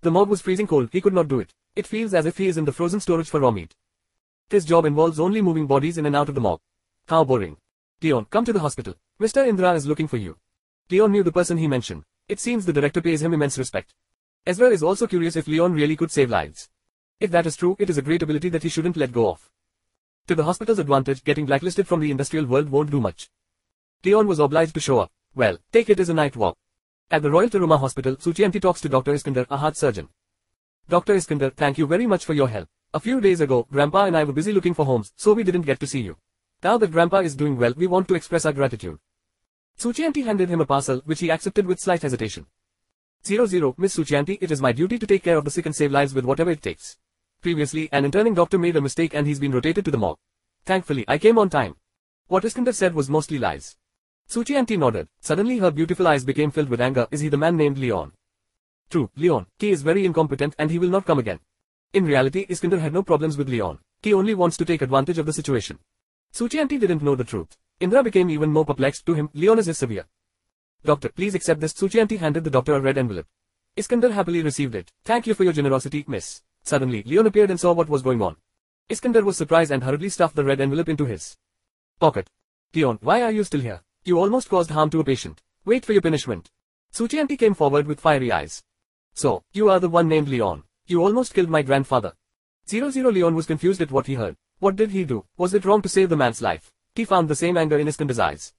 [0.00, 1.54] The mob was freezing cold, he could not do it.
[1.76, 3.74] It feels as if he is in the frozen storage for raw meat.
[4.50, 6.60] His job involves only moving bodies in and out of the mob.
[7.06, 7.56] How boring.
[8.02, 8.94] Leon, come to the hospital.
[9.20, 9.46] Mr.
[9.46, 10.36] Indra is looking for you.
[10.90, 12.04] Leon knew the person he mentioned.
[12.26, 13.92] It seems the director pays him immense respect.
[14.46, 16.70] Ezra is also curious if Leon really could save lives.
[17.20, 19.50] If that is true, it is a great ability that he shouldn't let go of.
[20.28, 23.28] To the hospital's advantage, getting blacklisted from the industrial world won't do much.
[24.04, 25.12] Leon was obliged to show up.
[25.34, 26.56] Well, take it as a night walk.
[27.10, 29.12] At the Royal Taruma Hospital, Suchianti talks to Dr.
[29.12, 30.08] Iskander, a heart surgeon.
[30.88, 31.14] Dr.
[31.14, 32.68] Iskander, thank you very much for your help.
[32.94, 35.62] A few days ago, Grandpa and I were busy looking for homes, so we didn't
[35.62, 36.16] get to see you.
[36.62, 38.98] Now that Grandpa is doing well, we want to express our gratitude.
[39.78, 42.46] Suchianti handed him a parcel, which he accepted with slight hesitation.
[43.24, 45.92] 00, Miss Suchianti, it is my duty to take care of the sick and save
[45.92, 46.98] lives with whatever it takes.
[47.40, 50.18] Previously, an interning doctor made a mistake and he's been rotated to the morgue.
[50.64, 51.76] Thankfully, I came on time.
[52.26, 53.76] What Iskander said was mostly lies.
[54.28, 55.08] Suchianti nodded.
[55.20, 57.06] Suddenly her beautiful eyes became filled with anger.
[57.10, 58.12] Is he the man named Leon?
[58.90, 59.46] True, Leon.
[59.58, 61.40] He is very incompetent and he will not come again.
[61.92, 63.78] In reality, Iskander had no problems with Leon.
[64.02, 65.78] He only wants to take advantage of the situation.
[66.32, 67.56] Suchianti didn't know the truth.
[67.80, 69.30] Indra became even more perplexed to him.
[69.34, 70.06] Leon is severe.
[70.84, 71.72] Doctor, please accept this.
[71.72, 73.26] Suchianti handed the doctor a red envelope.
[73.76, 74.92] Iskander happily received it.
[75.04, 76.42] Thank you for your generosity, miss.
[76.62, 78.36] Suddenly, Leon appeared and saw what was going on.
[78.88, 81.36] Iskander was surprised and hurriedly stuffed the red envelope into his
[81.98, 82.28] pocket.
[82.74, 83.82] Leon, why are you still here?
[84.04, 85.42] You almost caused harm to a patient.
[85.64, 86.50] Wait for your punishment.
[86.92, 88.62] Suchianti came forward with fiery eyes.
[89.14, 90.64] So, you are the one named Leon.
[90.86, 92.12] You almost killed my grandfather.
[92.68, 94.36] Zero Zero Leon was confused at what he heard.
[94.58, 95.24] What did he do?
[95.36, 96.70] Was it wrong to save the man's life?
[96.94, 98.52] He found the same anger in Iskander's eyes.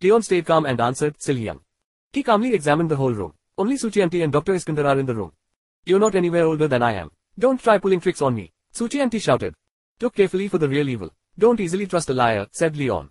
[0.00, 1.60] Leon stayed calm and answered, still young.
[2.12, 3.34] He calmly examined the whole room.
[3.58, 4.54] Only Suchianti and Dr.
[4.54, 5.32] Iskander are in the room.
[5.84, 7.10] You're not anywhere older than I am.
[7.38, 8.52] Don't try pulling tricks on me.
[8.72, 9.54] Suchianti shouted.
[10.00, 11.10] Look carefully for the real evil.
[11.36, 13.10] Don't easily trust a liar, said Leon.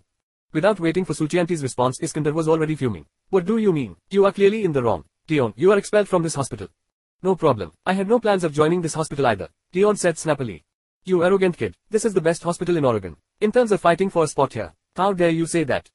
[0.53, 3.05] Without waiting for Suchianti's response, Iskander was already fuming.
[3.29, 3.97] What do you mean?
[4.09, 5.03] You are clearly in the wrong.
[5.29, 6.69] Leon, you are expelled from this hospital.
[7.21, 7.73] No problem.
[7.85, 9.49] I had no plans of joining this hospital either.
[9.73, 10.63] Leon said snappily.
[11.03, 11.75] You arrogant kid.
[11.89, 13.17] This is the best hospital in Oregon.
[13.41, 14.73] Interns are fighting for a spot here.
[14.97, 15.89] How dare you say that?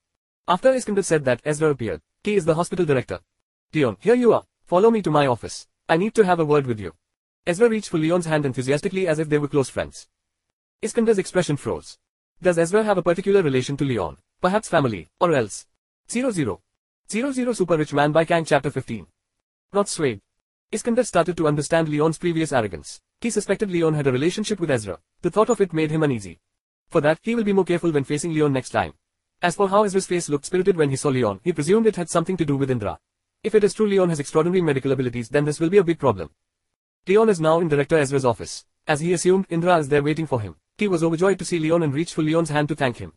[0.49, 2.01] After Iskander said that, Ezra appeared.
[2.23, 3.21] He is the hospital director.
[3.75, 4.45] Leon, here you are.
[4.65, 5.66] Follow me to my office.
[5.87, 6.95] I need to have a word with you.
[7.47, 10.09] Ezra reached for Leon's hand enthusiastically as if they were close friends.
[10.81, 11.99] Iskander's expression froze.
[12.41, 14.16] Does Ezra have a particular relation to Leon?
[14.41, 15.66] Perhaps family, or else.
[16.09, 16.62] 00.
[17.11, 19.07] 00 Super Rich Man by Kang Chapter 15.
[19.75, 20.23] Not swayed.
[20.73, 23.03] Iskander started to understand Leon's previous arrogance.
[23.21, 24.99] He suspected Leon had a relationship with Ezra.
[25.21, 26.41] The thought of it made him uneasy.
[26.95, 28.93] For that, he will be more careful when facing Leon next time.
[29.43, 32.09] As for how Ezra's face looked spirited when he saw Leon, he presumed it had
[32.09, 33.01] something to do with Indra.
[33.43, 35.99] If it is true Leon has extraordinary medical abilities then this will be a big
[35.99, 36.31] problem.
[37.09, 38.65] Leon is now in Director Ezra's office.
[38.87, 40.55] As he assumed, Indra is there waiting for him.
[40.79, 43.12] He was overjoyed to see Leon and reached for Leon's hand to thank him.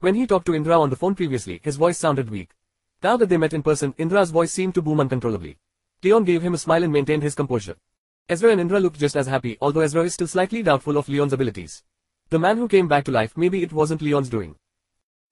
[0.00, 2.56] When he talked to Indra on the phone previously, his voice sounded weak.
[3.04, 5.58] Now that they met in person, Indra's voice seemed to boom uncontrollably.
[6.02, 7.76] Leon gave him a smile and maintained his composure.
[8.28, 11.32] Ezra and Indra looked just as happy, although Ezra is still slightly doubtful of Leon's
[11.32, 11.84] abilities.
[12.28, 14.56] The man who came back to life, maybe it wasn't Leon's doing.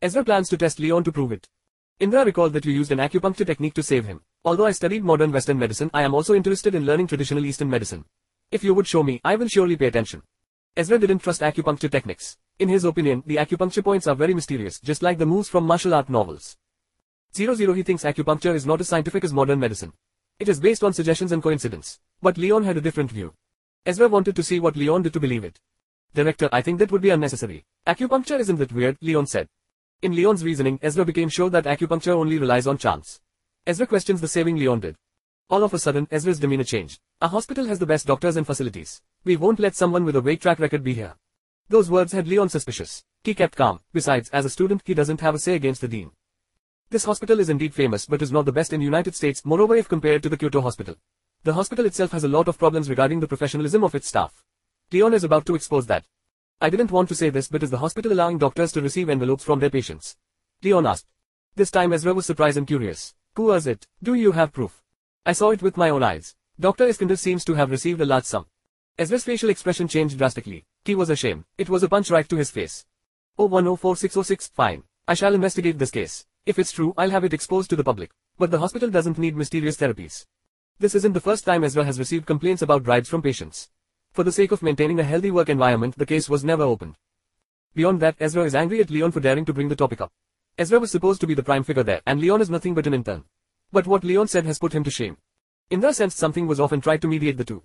[0.01, 1.49] Ezra plans to test Leon to prove it.
[1.99, 4.21] Indra recalled that you used an acupuncture technique to save him.
[4.45, 8.05] Although I studied modern Western medicine, I am also interested in learning traditional Eastern medicine.
[8.53, 10.23] If you would show me, I will surely pay attention.
[10.77, 12.37] Ezra didn't trust acupuncture techniques.
[12.61, 15.95] In his opinion, the acupuncture points are very mysterious, just like the moves from martial
[15.95, 16.57] art novels.
[17.35, 19.95] 00 He thinks acupuncture is not as scientific as modern medicine.
[20.39, 21.99] It is based on suggestions and coincidence.
[22.23, 23.35] But Leon had a different view.
[23.85, 25.59] Ezra wanted to see what Leon did to believe it.
[26.15, 27.65] Director, I think that would be unnecessary.
[27.89, 29.49] Acupuncture isn't that weird, Leon said.
[30.01, 33.21] In Leon's reasoning, Ezra became sure that acupuncture only relies on chance.
[33.67, 34.97] Ezra questions the saving Leon did.
[35.51, 37.01] All of a sudden, Ezra's demeanor changed.
[37.21, 39.03] Our hospital has the best doctors and facilities.
[39.25, 41.15] We won't let someone with a vague track record be here.
[41.69, 43.03] Those words had Leon suspicious.
[43.25, 43.81] He kept calm.
[43.93, 46.13] Besides, as a student, he doesn't have a say against the dean.
[46.91, 49.75] This hospital is indeed famous but is not the best in the United States, moreover
[49.75, 50.95] if compared to the Kyoto hospital.
[51.43, 54.44] The hospital itself has a lot of problems regarding the professionalism of its staff.
[54.95, 56.05] Leon is about to expose that.
[56.61, 59.43] I didn't want to say this but is the hospital allowing doctors to receive envelopes
[59.43, 60.17] from their patients?
[60.63, 61.09] Leon asked.
[61.57, 63.13] This time Ezra was surprised and curious.
[63.35, 63.89] Who was it?
[64.05, 64.85] Do you have proof?
[65.27, 66.37] I saw it with my own eyes.
[66.61, 66.87] Dr.
[66.87, 68.47] Iskander seems to have received a large sum.
[68.97, 70.65] Ezra's facial expression changed drastically.
[70.85, 71.43] He was ashamed.
[71.59, 72.87] It was a punch right to his face.
[73.37, 74.85] 0104606, fine.
[75.09, 76.25] I shall investigate this case.
[76.47, 78.13] If it's true, I'll have it exposed to the public.
[78.39, 80.25] But the hospital doesn't need mysterious therapies.
[80.79, 83.71] This isn't the first time Ezra has received complaints about bribes from patients.
[84.15, 86.95] For the sake of maintaining a healthy work environment, the case was never opened.
[87.75, 90.13] Beyond that, Ezra is angry at Leon for daring to bring the topic up.
[90.57, 92.95] Ezra was supposed to be the prime figure there, and Leon is nothing but an
[92.95, 93.25] intern.
[93.73, 95.17] But what Leon said has put him to shame.
[95.69, 97.65] In Indra sensed something was off and tried to mediate the two.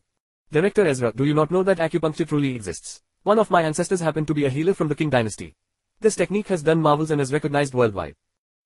[0.51, 3.03] Director Ezra, do you not know that acupuncture truly exists?
[3.21, 5.55] One of my ancestors happened to be a healer from the King dynasty.
[5.99, 8.15] This technique has done marvels and is recognized worldwide.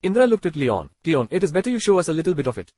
[0.01, 0.89] Indra looked at Leon.
[1.03, 2.72] Leon, it is better you show us a little bit of it.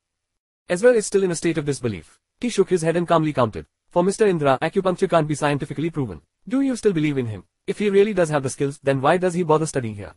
[0.68, 2.20] Ezra is still in a state of disbelief.
[2.42, 3.68] He shook his head and calmly counted.
[3.96, 4.28] For Mr.
[4.28, 6.22] Indra, acupuncture can't be scientifically proven.
[6.50, 7.46] Do you still believe in him?
[7.66, 10.16] If he really does have the skills, then why does he bother studying here?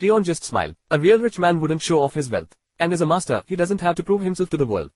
[0.00, 0.74] Leon just smiled.
[0.90, 2.56] A real rich man wouldn't show off his wealth.
[2.78, 4.90] And as a master, he doesn't have to prove himself to the world.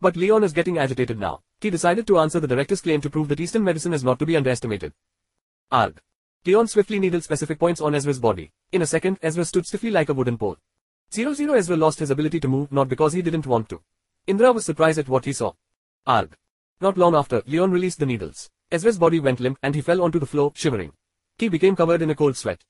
[0.00, 1.42] But Leon is getting agitated now.
[1.60, 4.24] He decided to answer the director's claim to prove that Eastern medicine is not to
[4.24, 4.94] be underestimated.
[5.70, 6.00] Arg.
[6.46, 8.50] Leon swiftly needled specific points on Ezra's body.
[8.72, 10.56] In a second, Ezra stood stiffly like a wooden pole.
[11.10, 13.82] 00 Ezra lost his ability to move not because he didn't want to.
[14.26, 15.52] Indra was surprised at what he saw.
[16.06, 16.34] Arg.
[16.80, 18.50] Not long after, Leon released the needles.
[18.70, 20.92] Ezra's body went limp and he fell onto the floor, shivering.
[21.38, 22.64] He became covered in a cold sweat.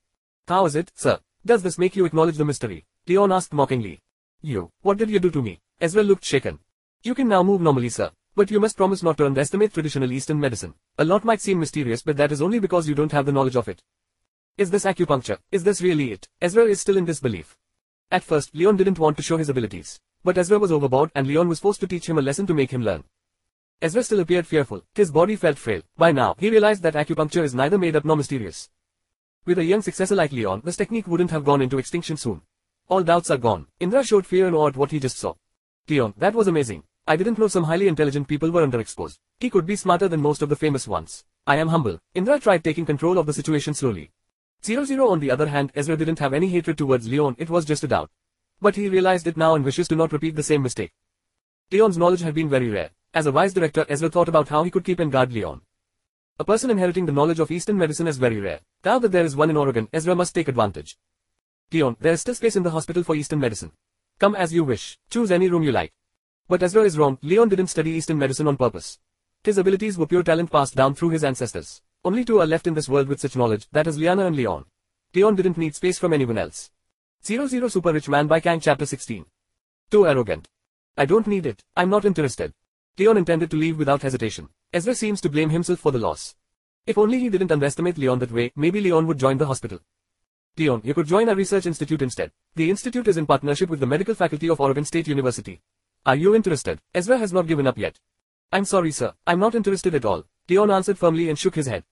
[0.47, 1.19] How is it, sir?
[1.45, 2.85] Does this make you acknowledge the mystery?
[3.07, 4.01] Leon asked mockingly.
[4.41, 5.59] You, what did you do to me?
[5.81, 6.59] Ezra looked shaken.
[7.03, 8.11] You can now move normally, sir.
[8.35, 10.75] But you must promise not to underestimate traditional Eastern medicine.
[10.97, 13.55] A lot might seem mysterious but that is only because you don't have the knowledge
[13.55, 13.81] of it.
[14.57, 15.39] Is this acupuncture?
[15.51, 16.27] Is this really it?
[16.41, 17.57] Ezra is still in disbelief.
[18.11, 19.99] At first, Leon didn't want to show his abilities.
[20.23, 22.71] But Ezra was overboard and Leon was forced to teach him a lesson to make
[22.71, 23.03] him learn.
[23.79, 24.83] Ezra still appeared fearful.
[24.95, 25.81] His body felt frail.
[25.97, 28.71] By now, he realized that acupuncture is neither made up nor mysterious.
[29.45, 32.41] With a young successor like Leon, this technique wouldn't have gone into extinction soon.
[32.89, 33.67] All doubts are gone.
[33.79, 35.35] Indra showed fear and awe at what he just saw.
[35.87, 36.83] Leon, that was amazing.
[37.05, 39.19] I didn't know some highly intelligent people were underexposed.
[39.39, 41.23] He could be smarter than most of the famous ones.
[41.45, 41.99] I am humble.
[42.15, 44.09] Indra tried taking control of the situation slowly.
[44.65, 47.63] Zero Zero on the other hand, Ezra didn't have any hatred towards Leon, it was
[47.63, 48.09] just a doubt.
[48.59, 50.91] But he realized it now and wishes to not repeat the same mistake.
[51.71, 52.89] Leon's knowledge had been very rare.
[53.13, 55.61] As a wise director, Ezra thought about how he could keep and guard Leon.
[56.39, 58.59] A person inheriting the knowledge of Eastern medicine is very rare.
[58.85, 60.97] Now that there is one in Oregon, Ezra must take advantage.
[61.71, 63.71] Leon, there is still space in the hospital for Eastern medicine.
[64.19, 64.99] Come as you wish.
[65.09, 65.93] Choose any room you like.
[66.47, 68.99] But Ezra is wrong, Leon didn't study Eastern medicine on purpose.
[69.43, 71.81] His abilities were pure talent passed down through his ancestors.
[72.05, 74.65] Only two are left in this world with such knowledge, that is Liana and Leon.
[75.13, 76.69] Leon didn't need space from anyone else.
[77.23, 79.25] 00 Super Rich Man by Kang Chapter 16.
[79.89, 80.47] Too arrogant.
[80.95, 82.53] I don't need it, I'm not interested.
[82.99, 84.49] Leon intended to leave without hesitation.
[84.73, 86.35] Ezra seems to blame himself for the loss.
[86.87, 89.79] If only he didn't underestimate Leon that way, maybe Leon would join the hospital.
[90.57, 92.31] Leon, you could join a research institute instead.
[92.55, 95.61] The institute is in partnership with the medical faculty of Oregon State University.
[96.07, 96.79] Are you interested?
[96.95, 97.99] Ezra has not given up yet.
[98.51, 100.23] I'm sorry sir, I'm not interested at all.
[100.49, 101.83] Leon answered firmly and shook his head.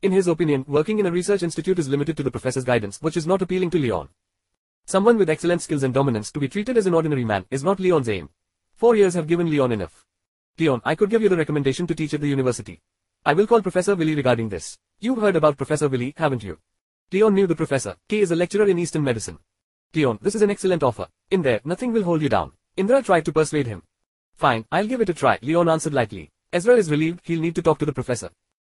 [0.00, 3.16] In his opinion, working in a research institute is limited to the professor's guidance, which
[3.16, 4.10] is not appealing to Leon.
[4.84, 7.80] Someone with excellent skills and dominance to be treated as an ordinary man is not
[7.80, 8.28] Leon's aim.
[8.74, 10.06] Four years have given Leon enough.
[10.58, 12.78] Leon, I could give you the recommendation to teach at the university.
[13.24, 14.76] I will call Professor Willie regarding this.
[15.00, 16.58] You've heard about Professor Willie, haven't you?
[17.10, 17.96] Leon knew the professor.
[18.08, 19.38] He is a lecturer in Eastern medicine.
[19.94, 21.06] Leon, this is an excellent offer.
[21.30, 22.52] In there, nothing will hold you down.
[22.76, 23.82] Indra tried to persuade him.
[24.34, 26.30] Fine, I'll give it a try, Leon answered lightly.
[26.52, 28.28] Ezra is relieved he'll need to talk to the professor.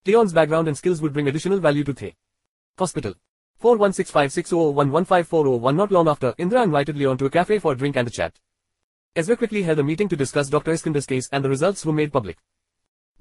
[0.06, 2.14] Leon's background and skills would bring additional value to The
[2.78, 3.16] Hospital.
[3.64, 8.12] 416560011540 Not long after, Indra invited Leon to a cafe for a drink and a
[8.12, 8.36] chat.
[9.16, 10.72] Ezra quickly held a meeting to discuss Dr.
[10.72, 12.38] Iskandar's case and the results were made public.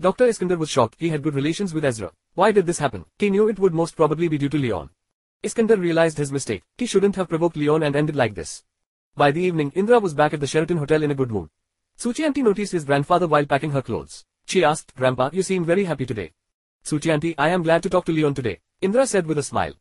[0.00, 0.26] Dr.
[0.26, 2.12] Iskandar was shocked he had good relations with Ezra.
[2.32, 3.04] Why did this happen?
[3.18, 4.88] He knew it would most probably be due to Leon.
[5.42, 6.62] Iskandar realized his mistake.
[6.78, 8.64] He shouldn't have provoked Leon and ended like this.
[9.16, 11.50] By the evening, Indra was back at the Sheraton Hotel in a good mood.
[11.98, 14.24] Suchianti noticed his grandfather while packing her clothes.
[14.46, 16.32] She asked, Grandpa, you seem very happy today.
[16.86, 18.60] Suchianti, I am glad to talk to Leon today.
[18.80, 19.74] Indra said with a smile.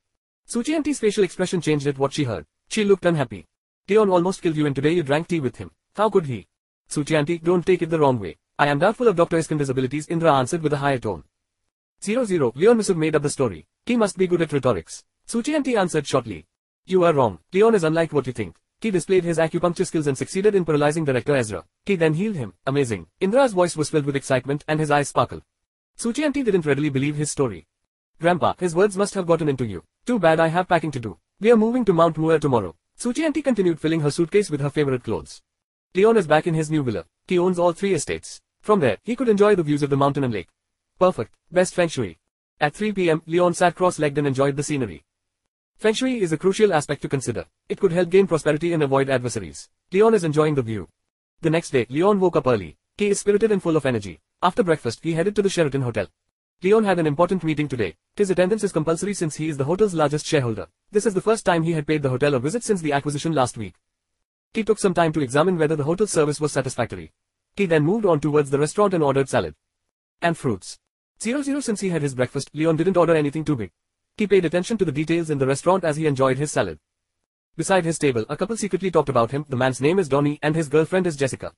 [0.45, 2.45] Suchianti's facial expression changed at what she heard.
[2.67, 3.47] She looked unhappy.
[3.87, 5.71] Leon almost killed you and today you drank tea with him.
[5.95, 6.47] How could he?
[6.89, 8.37] Suchianti, don't take it the wrong way.
[8.57, 9.37] I am doubtful of Dr.
[9.37, 11.23] Iskandar's abilities, Indra answered with a higher tone.
[12.01, 13.67] 0-0, Leon Misur made up the story.
[13.85, 15.03] He must be good at rhetorics.
[15.27, 16.45] Suchianti answered shortly.
[16.85, 17.39] You are wrong.
[17.53, 18.55] Leon is unlike what you think.
[18.79, 21.65] He displayed his acupuncture skills and succeeded in paralyzing director Ezra.
[21.85, 22.53] He then healed him.
[22.65, 23.07] Amazing.
[23.19, 25.43] Indra's voice was filled with excitement and his eyes sparkled.
[25.97, 27.67] Suchianti didn't readily believe his story.
[28.19, 29.83] Grandpa, his words must have gotten into you.
[30.05, 31.17] Too bad I have packing to do.
[31.39, 32.75] We are moving to Mount Moore tomorrow.
[32.97, 35.41] Suchianti continued filling her suitcase with her favorite clothes.
[35.93, 37.03] Leon is back in his new villa.
[37.27, 38.39] He owns all three estates.
[38.61, 40.47] From there, he could enjoy the views of the mountain and lake.
[40.97, 41.33] Perfect.
[41.51, 42.17] Best feng shui.
[42.61, 45.03] At 3 p.m., Leon sat cross-legged and enjoyed the scenery.
[45.75, 47.43] Feng Shui is a crucial aspect to consider.
[47.67, 49.67] It could help gain prosperity and avoid adversaries.
[49.91, 50.87] Leon is enjoying the view.
[51.41, 52.77] The next day, Leon woke up early.
[52.97, 54.21] He is spirited and full of energy.
[54.41, 56.07] After breakfast, he headed to the Sheraton Hotel.
[56.63, 57.95] Leon had an important meeting today.
[58.15, 60.67] His attendance is compulsory since he is the hotel's largest shareholder.
[60.91, 63.33] This is the first time he had paid the hotel a visit since the acquisition
[63.33, 63.73] last week.
[64.53, 67.13] He took some time to examine whether the hotel service was satisfactory.
[67.55, 69.55] He then moved on towards the restaurant and ordered salad.
[70.21, 70.77] And fruits.
[71.21, 73.71] Zero zero since he had his breakfast, Leon didn't order anything too big.
[74.17, 76.79] He paid attention to the details in the restaurant as he enjoyed his salad.
[77.55, 79.45] Beside his table, a couple secretly talked about him.
[79.47, 81.53] The man's name is Donnie and his girlfriend is Jessica.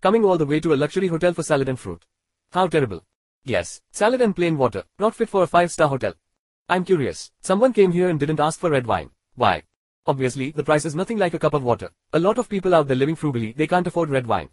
[0.00, 2.04] Coming all the way to a luxury hotel for salad and fruit.
[2.52, 3.04] How terrible.
[3.44, 6.14] Yes, salad and plain water, not fit for a five-star hotel.
[6.68, 9.10] I'm curious, someone came here and didn't ask for red wine.
[9.34, 9.64] Why?
[10.06, 11.90] Obviously, the price is nothing like a cup of water.
[12.12, 14.50] A lot of people out there living frugally, they can't afford red wine.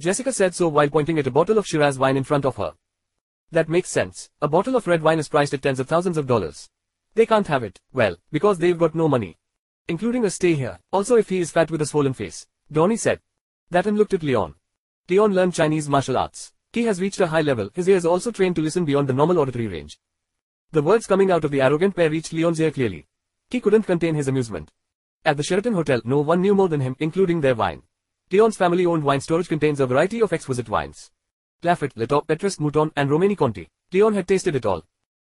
[0.00, 2.72] Jessica said so while pointing at a bottle of Shiraz wine in front of her.
[3.52, 4.30] That makes sense.
[4.42, 6.68] A bottle of red wine is priced at tens of thousands of dollars.
[7.14, 9.38] They can't have it, well, because they've got no money.
[9.86, 12.46] Including a stay here, also if he is fat with a swollen face.
[12.72, 13.20] Donnie said.
[13.70, 14.56] That and looked at Leon.
[15.08, 16.52] Leon learned Chinese martial arts.
[16.72, 19.38] He has reached a high level, his ears also trained to listen beyond the normal
[19.38, 20.00] auditory range.
[20.72, 23.06] The words coming out of the arrogant pair reached Leon's ear clearly.
[23.50, 24.70] He couldn't contain his amusement.
[25.24, 27.82] At the Sheraton Hotel, no one knew more than him, including their wine.
[28.30, 31.10] Leon's family-owned wine storage contains a variety of exquisite wines.
[31.62, 33.68] Lafite, Letop, Petrus, Mouton, and Romanée Conti.
[33.92, 34.82] Leon had tasted it all.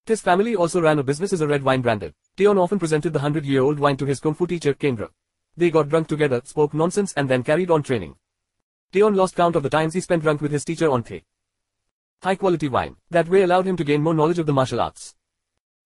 [0.06, 2.14] His family also ran a business as a red wine branded.
[2.38, 5.10] Leon often presented the hundred-year-old wine to his kung fu teacher, Kendra.
[5.58, 8.16] They got drunk together, spoke nonsense and then carried on training.
[8.94, 11.22] Leon lost count of the times he spent drunk with his teacher on the
[12.22, 12.96] high-quality wine.
[13.10, 15.16] That way allowed him to gain more knowledge of the martial arts.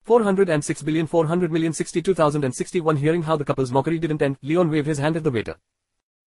[0.10, 4.98] 406 billion 400 million 62,061 Hearing how the couple's mockery didn't end, Leon waved his
[4.98, 5.57] hand at the waiter.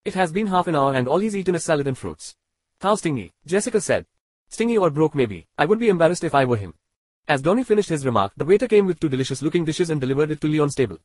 [0.04, 2.36] It has been half an hour and all he's eaten is salad and fruits.
[2.80, 4.06] How stingy, Jessica said.
[4.48, 6.74] Stingy or broke maybe, I would be embarrassed if I were him.
[7.26, 10.40] As Donnie finished his remark, the waiter came with two delicious-looking dishes and delivered it
[10.42, 10.98] to Leon's table.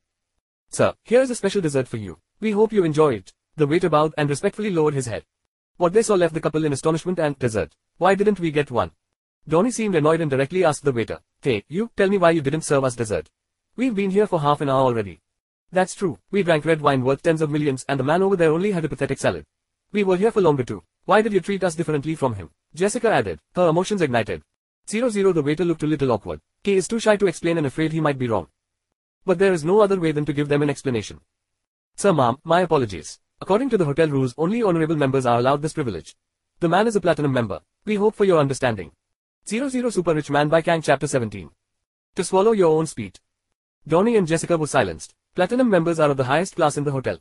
[0.70, 2.20] Sir, here is a special dessert for you.
[2.40, 3.34] We hope you enjoy it.
[3.56, 5.26] The waiter bowed and respectfully lowered his head.
[5.78, 7.74] What they saw left the couple in astonishment and dessert.
[7.98, 8.91] Why didn't we get one?
[9.49, 11.19] Donnie seemed annoyed and directly asked the waiter.
[11.41, 13.30] Hey, you, tell me why you didn't serve us dessert.
[13.78, 15.22] We've been here for half an hour already.
[15.72, 18.52] That's true, we drank red wine worth tens of millions and the man over there
[18.52, 19.45] only had a pathetic salad.
[19.94, 20.84] We were here for longer too.
[21.06, 22.49] Why did you treat us differently from him?
[22.76, 24.44] Jessica added, her emotions ignited.
[24.90, 26.41] 0 0 The waiter looked a little awkward.
[26.65, 28.48] He is too shy to explain and afraid he might be wrong.
[29.26, 31.22] But there is no other way than to give them an explanation.
[31.95, 33.19] Sir ma'am, my apologies.
[33.40, 36.18] According to the hotel rules, only honorable members are allowed this privilege.
[36.60, 37.61] The man is a platinum member.
[37.86, 38.91] We hope for your understanding.
[39.49, 41.49] 00 Super Rich Man by Kang Chapter 17.
[42.15, 43.18] To swallow your own speed.
[43.88, 45.15] Donnie and Jessica were silenced.
[45.36, 47.19] Platinum members are of the highest class in the hotel.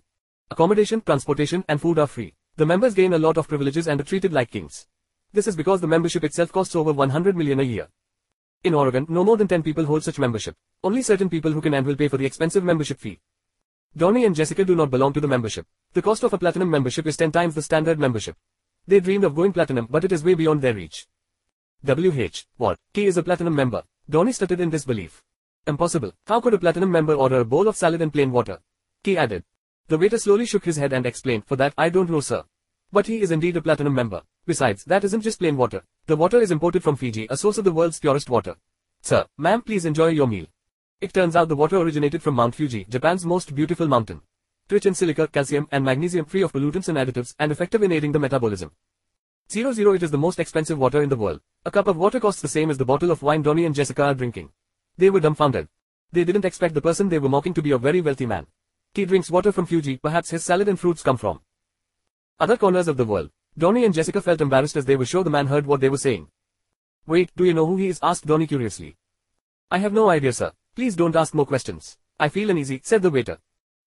[0.50, 2.34] Accommodation, transportation, and food are free.
[2.56, 4.88] The members gain a lot of privileges and are treated like kings.
[5.32, 7.86] This is because the membership itself costs over 100 million a year.
[8.64, 10.56] In Oregon, no more than 10 people hold such membership.
[10.82, 13.20] Only certain people who can and will pay for the expensive membership fee.
[13.96, 15.64] Donnie and Jessica do not belong to the membership.
[15.92, 18.36] The cost of a platinum membership is 10 times the standard membership.
[18.84, 21.06] They dreamed of going platinum but it is way beyond their reach.
[21.84, 22.78] WH, what?
[22.92, 23.82] K is a platinum member.
[24.08, 25.22] Donnie stuttered in disbelief.
[25.66, 26.12] Impossible.
[26.26, 28.58] How could a platinum member order a bowl of salad and plain water?
[29.02, 29.44] K added.
[29.88, 32.44] The waiter slowly shook his head and explained, for that, I don't know sir.
[32.92, 34.22] But he is indeed a platinum member.
[34.46, 35.82] Besides, that isn't just plain water.
[36.06, 38.56] The water is imported from Fiji, a source of the world's purest water.
[39.02, 40.46] Sir, ma'am please enjoy your meal.
[41.00, 44.22] It turns out the water originated from Mount Fuji, Japan's most beautiful mountain.
[44.70, 48.12] Rich in silica, calcium, and magnesium free of pollutants and additives, and effective in aiding
[48.12, 48.72] the metabolism.
[49.48, 51.40] 00 It is the most expensive water in the world.
[51.64, 54.02] A cup of water costs the same as the bottle of wine Donnie and Jessica
[54.02, 54.50] are drinking.
[54.98, 55.68] They were dumbfounded.
[56.10, 58.48] They didn't expect the person they were mocking to be a very wealthy man.
[58.94, 61.42] He drinks water from Fuji, perhaps his salad and fruits come from
[62.40, 63.30] other corners of the world.
[63.56, 65.96] Donnie and Jessica felt embarrassed as they were sure the man heard what they were
[65.96, 66.28] saying.
[67.06, 68.00] Wait, do you know who he is?
[68.02, 68.96] asked Donnie curiously.
[69.70, 70.52] I have no idea sir.
[70.74, 71.98] Please don't ask more questions.
[72.18, 73.38] I feel uneasy, said the waiter.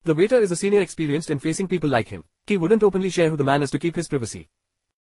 [0.06, 2.24] The waiter is a senior experienced in facing people like him.
[2.48, 4.48] He wouldn't openly share who the man is to keep his privacy.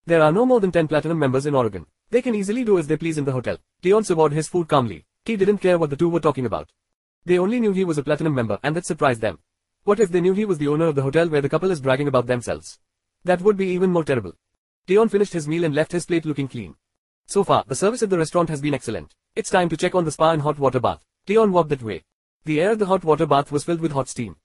[0.04, 1.86] There are no more than 10 platinum members in Oregon.
[2.10, 3.58] They can easily do as they please in the hotel.
[3.84, 5.06] Leon surveyed his food calmly.
[5.24, 6.70] He didn't care what the two were talking about.
[7.24, 9.38] They only knew he was a platinum member and that surprised them.
[9.84, 11.80] What if they knew he was the owner of the hotel where the couple is
[11.80, 12.80] bragging about themselves?
[13.24, 14.32] That would be even more terrible.
[14.88, 16.74] Leon finished his meal and left his plate looking clean.
[17.26, 19.14] So far, the service at the restaurant has been excellent.
[19.36, 21.00] It's time to check on the spa and hot water bath.
[21.28, 22.02] Leon walked that way.
[22.44, 24.36] The air at the hot water bath was filled with hot steam.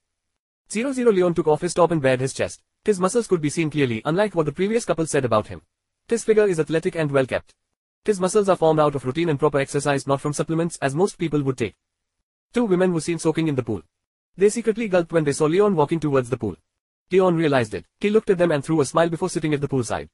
[0.71, 2.61] Zero Zero Leon took off his top and bared his chest.
[2.87, 5.61] His muscles could be seen clearly unlike what the previous couple said about him.
[6.07, 7.53] His figure is athletic and well kept.
[8.05, 11.17] His muscles are formed out of routine and proper exercise not from supplements as most
[11.17, 11.75] people would take.
[12.53, 13.81] Two women were seen soaking in the pool.
[14.37, 16.55] They secretly gulped when they saw Leon walking towards the pool.
[17.11, 17.83] Leon realized it.
[17.99, 20.07] He looked at them and threw a smile before sitting at the poolside.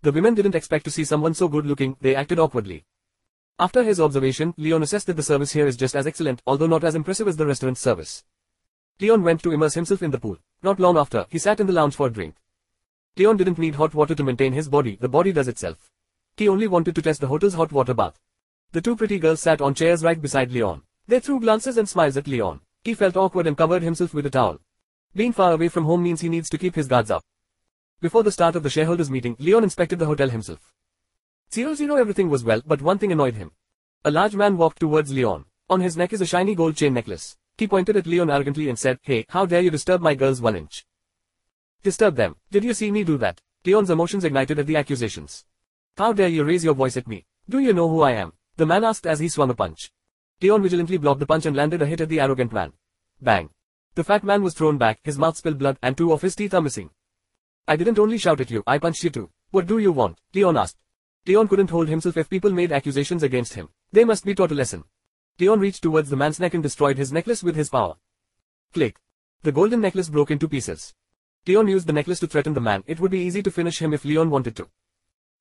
[0.00, 2.84] The women didn't expect to see someone so good looking, they acted awkwardly.
[3.60, 6.82] After his observation, Leon assessed that the service here is just as excellent, although not
[6.82, 8.24] as impressive as the restaurant's service.
[8.98, 10.38] Leon went to immerse himself in the pool.
[10.62, 12.36] Not long after, he sat in the lounge for a drink.
[13.16, 15.90] Leon didn't need hot water to maintain his body, the body does itself.
[16.36, 18.18] He only wanted to test the hotel's hot water bath.
[18.70, 20.82] The two pretty girls sat on chairs right beside Leon.
[21.06, 22.60] They threw glances and smiles at Leon.
[22.84, 24.60] He felt awkward and covered himself with a towel.
[25.14, 27.22] Being far away from home means he needs to keep his guards up.
[28.00, 30.72] Before the start of the shareholders meeting, Leon inspected the hotel himself.
[31.52, 33.50] 00 everything was well, but one thing annoyed him.
[34.04, 35.44] A large man walked towards Leon.
[35.68, 37.36] On his neck is a shiny gold chain necklace.
[37.62, 40.56] He pointed at Leon arrogantly and said, Hey, how dare you disturb my girls one
[40.56, 40.84] inch?
[41.84, 42.34] Disturb them.
[42.50, 43.40] Did you see me do that?
[43.64, 45.44] Leon's emotions ignited at the accusations.
[45.96, 47.24] How dare you raise your voice at me?
[47.48, 48.32] Do you know who I am?
[48.56, 49.92] The man asked as he swung a punch.
[50.40, 52.72] Leon vigilantly blocked the punch and landed a hit at the arrogant man.
[53.20, 53.50] Bang.
[53.94, 56.54] The fat man was thrown back, his mouth spilled blood, and two of his teeth
[56.54, 56.90] are missing.
[57.68, 59.30] I didn't only shout at you, I punched you too.
[59.52, 60.18] What do you want?
[60.34, 60.78] Leon asked.
[61.28, 63.68] Leon couldn't hold himself if people made accusations against him.
[63.92, 64.82] They must be taught a lesson.
[65.38, 67.94] Leon reached towards the man's neck and destroyed his necklace with his power.
[68.72, 68.98] Click.
[69.42, 70.94] The golden necklace broke into pieces.
[71.46, 72.84] Leon used the necklace to threaten the man.
[72.86, 74.68] It would be easy to finish him if Leon wanted to.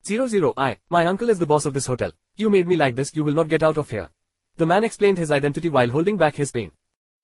[0.04, 2.12] Zero zero, I, my uncle is the boss of this hotel.
[2.36, 4.10] You made me like this, you will not get out of here.
[4.58, 6.72] The man explained his identity while holding back his pain.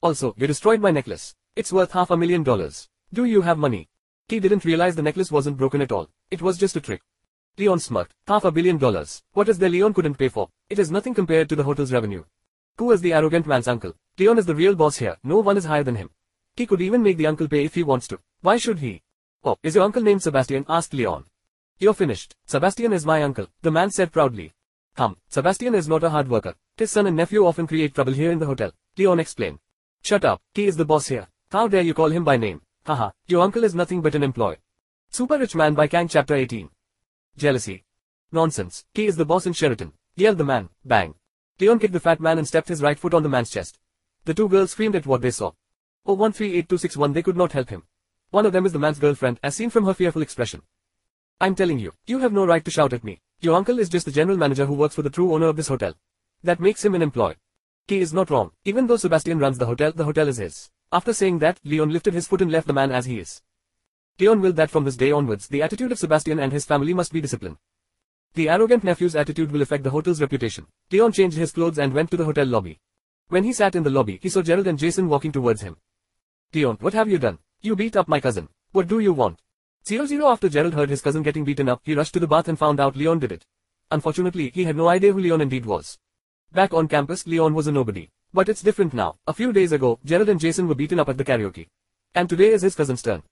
[0.01, 1.35] Also, you destroyed my necklace.
[1.55, 2.87] It's worth half a million dollars.
[3.11, 3.89] Do you have money?
[4.27, 6.09] He didn't realize the necklace wasn't broken at all.
[6.29, 7.01] It was just a trick.
[7.57, 8.13] Leon smirked.
[8.27, 9.23] Half a billion dollars.
[9.33, 10.49] What is there Leon couldn't pay for?
[10.69, 12.23] It is nothing compared to the hotel's revenue.
[12.77, 13.93] Who is the arrogant man's uncle?
[14.19, 15.17] Leon is the real boss here.
[15.23, 16.11] No one is higher than him.
[16.55, 18.19] He could even make the uncle pay if he wants to.
[18.41, 19.01] Why should he?
[19.43, 20.65] Oh, is your uncle named Sebastian?
[20.69, 21.25] asked Leon.
[21.79, 22.35] You're finished.
[22.45, 24.53] Sebastian is my uncle, the man said proudly.
[24.95, 26.55] Hum, Sebastian is not a hard worker.
[26.75, 28.71] His son and nephew often create trouble here in the hotel.
[28.97, 29.59] Leon explained.
[30.03, 31.27] Shut up, he is the boss here.
[31.51, 32.61] How dare you call him by name?
[32.85, 34.57] Haha, your uncle is nothing but an employee.
[35.09, 36.69] Super Rich Man by Kang Chapter 18.
[37.37, 37.83] Jealousy.
[38.31, 39.93] Nonsense, he is the boss in Sheraton.
[40.15, 41.13] Yelled the man, bang.
[41.59, 43.79] Leon kicked the fat man and stepped his right foot on the man's chest.
[44.25, 45.53] The two girls screamed at what they saw.
[46.05, 47.83] Oh 138261 they could not help him.
[48.29, 50.61] One of them is the man's girlfriend, as seen from her fearful expression.
[51.41, 53.21] I'm telling you, you have no right to shout at me.
[53.39, 55.67] Your uncle is just the general manager who works for the true owner of this
[55.67, 55.95] hotel.
[56.43, 57.37] That makes him an employee.
[57.87, 58.51] He is not wrong.
[58.65, 60.69] Even though Sebastian runs the hotel, the hotel is his.
[60.91, 63.41] After saying that, Leon lifted his foot and left the man as he is.
[64.19, 67.13] Leon willed that from this day onwards, the attitude of Sebastian and his family must
[67.13, 67.57] be disciplined.
[68.37, 70.67] The arrogant nephew's attitude will affect the hotel's reputation.
[70.91, 72.79] Leon changed his clothes and went to the hotel lobby.
[73.29, 75.77] When he sat in the lobby, he saw Gerald and Jason walking towards him.
[76.53, 77.39] Leon, what have you done?
[77.61, 78.47] You beat up my cousin.
[78.73, 79.41] What do you want?
[79.87, 82.47] Zero zero after Gerald heard his cousin getting beaten up, he rushed to the bath
[82.47, 83.43] and found out Leon did it.
[83.89, 85.97] Unfortunately, he had no idea who Leon indeed was.
[86.51, 88.11] Back on campus, Leon was a nobody.
[88.35, 89.17] But it's different now.
[89.25, 91.69] A few days ago, Gerald and Jason were beaten up at the karaoke.
[92.13, 93.23] And today is his cousin's turn.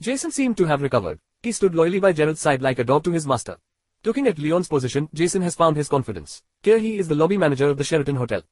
[0.00, 1.20] Jason seemed to have recovered.
[1.44, 3.58] He stood loyally by Gerald's side like a dog to his master.
[4.04, 6.42] Looking at Leon's position, Jason has found his confidence.
[6.62, 8.42] Here he is the lobby manager of the Sheraton Hotel.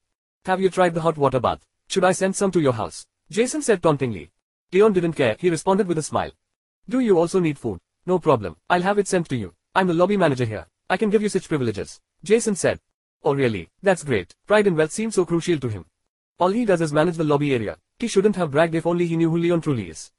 [0.45, 1.65] Have you tried the hot water bath?
[1.89, 3.07] Should I send some to your house?
[3.31, 4.33] Jason said tauntingly.
[4.73, 6.33] Leon didn't care, he responded with a smile.
[6.89, 7.79] Do you also need food?
[8.07, 9.55] No problem, I'll have it sent to you.
[9.73, 10.67] I'm the lobby manager here.
[10.91, 12.01] I can give you such privileges.
[12.25, 12.81] Jason said.
[13.23, 14.35] Oh really, that's great.
[14.49, 15.85] Pride and wealth seem so crucial to him.
[16.41, 17.79] All he does is manage the lobby area.
[18.01, 20.11] He shouldn't have bragged if only he knew who Leon truly is.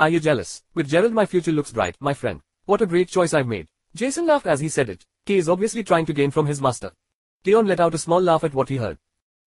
[0.00, 0.64] Are you jealous?
[0.74, 2.40] With Gerald my future looks bright, my friend.
[2.64, 3.68] What a great choice I've made.
[3.94, 5.04] Jason laughed as he said it.
[5.26, 6.92] He is obviously trying to gain from his master.
[7.44, 8.98] Leon let out a small laugh at what he heard.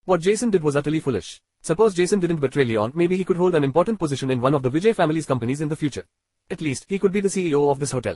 [0.05, 1.41] What Jason did was utterly foolish.
[1.61, 4.63] Suppose Jason didn't betray Leon, maybe he could hold an important position in one of
[4.63, 6.05] the Vijay family's companies in the future.
[6.49, 8.15] At least, he could be the CEO of this hotel.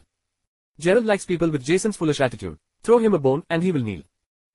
[0.80, 2.58] Gerald likes people with Jason's foolish attitude.
[2.82, 4.02] Throw him a bone, and he will kneel.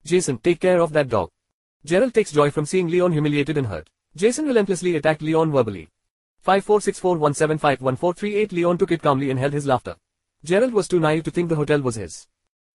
[0.03, 1.29] Jason, take care of that dog.
[1.85, 3.89] Gerald takes joy from seeing Leon humiliated and hurt.
[4.15, 5.87] Jason relentlessly attacked Leon verbally.
[6.45, 9.95] 5464175143 Leon took it calmly and held his laughter.
[10.43, 12.27] Gerald was too naive to think the hotel was his.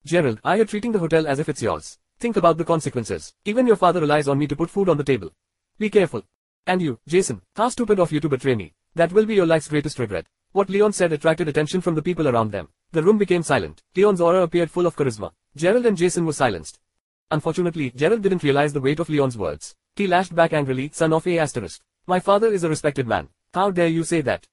[0.05, 1.98] Gerald, I are treating the hotel as if it's yours.
[2.20, 3.34] Think about the consequences.
[3.44, 5.32] Even your father relies on me to put food on the table.
[5.78, 6.22] Be careful.
[6.66, 8.74] And you, Jason, how stupid of you to betray me.
[8.94, 10.26] That will be your life's greatest regret.
[10.52, 12.68] What Leon said attracted attention from the people around them.
[12.93, 13.82] The room became silent.
[13.97, 15.32] Leon's aura appeared full of charisma.
[15.56, 16.78] Gerald and Jason were silenced.
[17.32, 19.74] Unfortunately, Gerald didn't realize the weight of Leon's words.
[19.97, 21.82] He lashed back angrily, son of a asterisk.
[22.06, 23.28] My father is a respected man.
[23.52, 24.47] How dare you say that?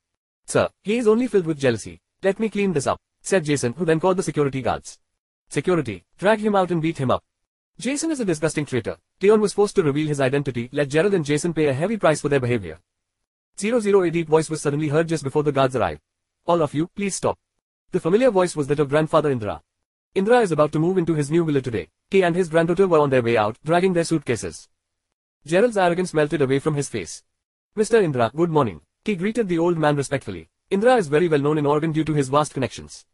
[0.46, 2.02] Sir, he is only filled with jealousy.
[2.24, 4.98] Let me clean this up, said Jason who then called the security guards.
[5.50, 7.22] Security, drag him out and beat him up.
[7.78, 8.96] Jason is a disgusting traitor.
[9.22, 12.22] Leon was forced to reveal his identity, let Gerald and Jason pay a heavy price
[12.22, 12.80] for their behavior.
[13.58, 16.00] 00 A deep voice was suddenly heard just before the guards arrived.
[16.46, 17.38] All of you, please stop.
[17.92, 19.62] The familiar voice was that of grandfather Indra.
[20.16, 21.90] Indra is about to move into his new villa today.
[22.10, 24.70] He and his granddaughter were on their way out, dragging their suitcases.
[25.46, 27.22] Gerald's arrogance melted away from his face.
[27.76, 28.02] Mr.
[28.02, 28.80] Indra, good morning.
[29.04, 30.50] He greeted the old man respectfully.
[30.74, 33.06] Indra is very well known in Oregon due to his vast connections.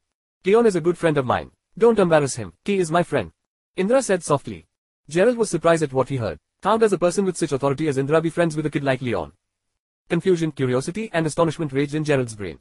[0.46, 1.52] Leon is a good friend of mine.
[1.78, 2.54] Don't embarrass him.
[2.64, 3.34] He is my friend.
[3.76, 4.68] Indra said softly.
[5.10, 6.40] Gerald was surprised at what he heard.
[6.64, 9.02] How does a person with such authority as Indra be friends with a kid like
[9.02, 9.34] Leon?
[10.08, 12.60] Confusion, curiosity, and astonishment raged in Gerald's brain.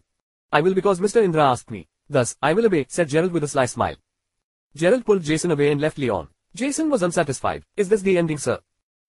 [0.50, 1.22] I will because Mr.
[1.22, 1.86] Indra asked me.
[2.10, 3.98] Thus, I will obey, said Gerald with a sly smile.
[4.74, 6.26] Gerald pulled Jason away and left Leon.
[6.56, 7.62] Jason was unsatisfied.
[7.76, 8.58] Is this the ending, sir?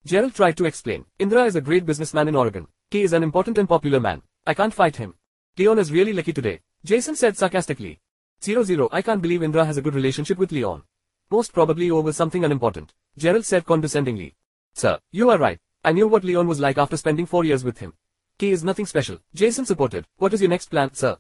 [0.06, 1.06] Gerald tried to explain.
[1.18, 2.68] Indra is a great businessman in Oregon.
[2.92, 4.22] He is an important and popular man.
[4.46, 5.16] I can't fight him.
[5.60, 6.62] Leon is really lucky today.
[6.86, 8.00] Jason said sarcastically.
[8.42, 10.84] Zero zero, I can't believe Indra has a good relationship with Leon.
[11.30, 12.94] Most probably over something unimportant.
[13.18, 14.36] Gerald said condescendingly.
[14.74, 15.60] Sir, you are right.
[15.84, 17.92] I knew what Leon was like after spending four years with him.
[18.38, 19.20] He is nothing special.
[19.36, 20.06] Jason supported.
[20.16, 21.18] What is your next plan, sir?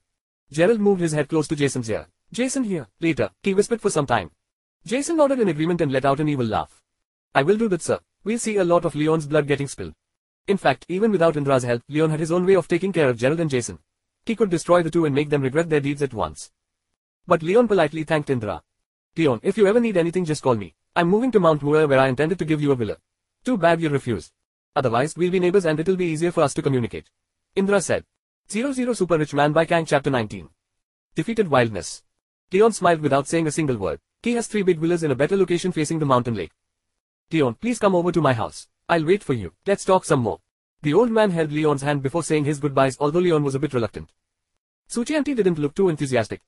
[0.49, 2.07] Gerald moved his head close to Jason's ear.
[2.31, 2.87] Jason here.
[3.01, 4.31] Later, he whispered for some time.
[4.85, 6.81] Jason nodded in agreement and let out an evil laugh.
[7.35, 7.99] I will do that, sir.
[8.23, 9.95] We'll see a lot of Leon's blood getting spilled.
[10.47, 13.17] In fact, even without Indra's help, Leon had his own way of taking care of
[13.17, 13.79] Gerald and Jason.
[14.25, 16.51] He could destroy the two and make them regret their deeds at once.
[17.27, 18.61] But Leon politely thanked Indra.
[19.17, 20.75] Leon, if you ever need anything just call me.
[20.95, 22.97] I'm moving to Mount Moore where I intended to give you a villa.
[23.43, 24.31] Too bad you refused.
[24.75, 27.09] Otherwise, we'll be neighbors and it'll be easier for us to communicate.
[27.55, 28.05] Indra said.
[28.49, 30.49] 00 Super Rich Man by Kang Chapter 19.
[31.15, 32.03] Defeated Wildness.
[32.51, 33.99] Leon smiled without saying a single word.
[34.23, 36.51] He has three big villas in a better location facing the mountain lake.
[37.31, 38.67] Leon, please come over to my house.
[38.87, 39.53] I'll wait for you.
[39.67, 40.39] Let's talk some more.
[40.81, 43.73] The old man held Leon's hand before saying his goodbyes although Leon was a bit
[43.73, 44.11] reluctant.
[44.89, 46.41] Suchianti didn't look too enthusiastic.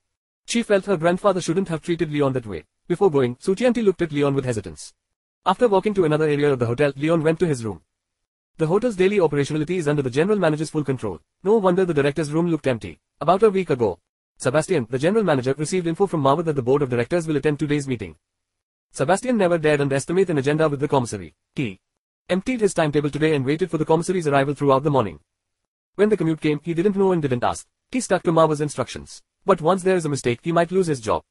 [0.46, 2.64] She felt her grandfather shouldn't have treated Leon that way.
[2.88, 4.94] Before going, Suchianti looked at Leon with hesitance.
[5.46, 7.82] After walking to another area of the hotel, Leon went to his room.
[8.58, 11.20] The hotel's daily operationality is under the general manager's full control.
[11.44, 13.00] No wonder the director's room looked empty.
[13.20, 14.00] About a week ago,
[14.38, 17.60] Sebastian, the general manager, received info from Mawar that the board of directors will attend
[17.60, 18.16] today's meeting.
[18.92, 21.36] Sebastian never dared underestimate an agenda with the commissary.
[21.56, 21.80] He
[22.32, 25.20] emptied his timetable today and waited for the commissary's arrival throughout the morning.
[25.96, 27.68] When the commute came, he didn't know and didn't ask.
[27.92, 29.22] He stuck to Mawar's instructions.
[29.46, 31.24] But once there is a mistake, he might lose his job.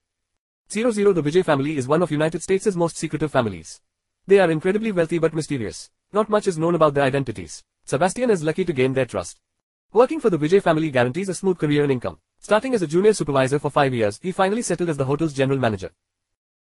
[0.70, 3.80] 00 The Vijay family is one of United States' most secretive families.
[4.26, 5.88] They are incredibly wealthy but mysterious.
[6.12, 7.64] Not much is known about their identities.
[7.86, 9.40] Sebastian is lucky to gain their trust.
[9.94, 12.18] Working for the Vijay family guarantees a smooth career and income.
[12.40, 15.58] Starting as a junior supervisor for five years, he finally settled as the hotel's general
[15.58, 15.92] manager.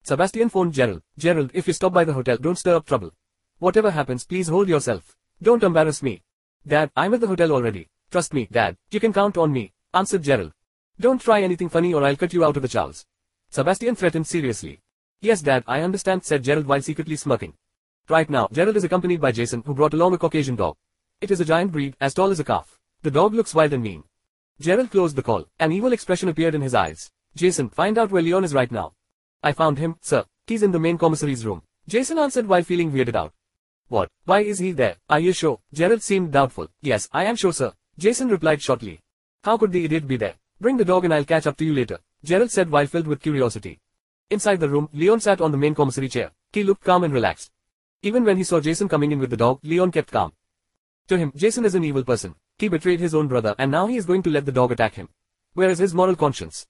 [0.03, 1.01] Sebastian phoned Gerald.
[1.17, 3.11] Gerald, if you stop by the hotel, don't stir up trouble.
[3.59, 5.15] Whatever happens, please hold yourself.
[5.41, 6.21] Don't embarrass me.
[6.65, 7.89] Dad, I'm at the hotel already.
[8.11, 8.77] Trust me, Dad.
[8.91, 10.53] You can count on me, answered Gerald.
[10.99, 13.05] Don't try anything funny or I'll cut you out of the chows.
[13.49, 14.79] Sebastian threatened seriously.
[15.21, 17.53] Yes dad, I understand, said Gerald while secretly smirking.
[18.07, 20.75] Right now, Gerald is accompanied by Jason, who brought along a Caucasian dog.
[21.21, 22.79] It is a giant breed, as tall as a calf.
[23.01, 24.03] The dog looks wild and mean.
[24.59, 25.47] Gerald closed the call.
[25.59, 27.11] An evil expression appeared in his eyes.
[27.35, 28.93] Jason, find out where Leon is right now.
[29.41, 30.25] I found him, sir.
[30.45, 31.63] He's in the main commissary's room.
[31.87, 33.33] Jason answered while feeling weirded out.
[33.89, 34.09] What?
[34.25, 34.97] Why is he there?
[35.09, 35.59] Are you sure?
[35.73, 36.67] Gerald seemed doubtful.
[36.81, 37.73] Yes, I am sure, sir.
[37.97, 38.99] Jason replied shortly.
[39.43, 40.35] How could the idiot be there?
[40.59, 43.21] Bring the dog and I'll catch up to you later, Gerald said while filled with
[43.21, 43.79] curiosity.
[44.29, 46.31] Inside the room, Leon sat on the main commissary chair.
[46.51, 47.51] He looked calm and relaxed.
[48.01, 50.33] Even when he saw Jason coming in with the dog, Leon kept calm.
[51.07, 52.35] To him, Jason is an evil person.
[52.57, 54.95] He betrayed his own brother and now he is going to let the dog attack
[54.95, 55.07] him.
[55.53, 56.67] Where is his moral conscience?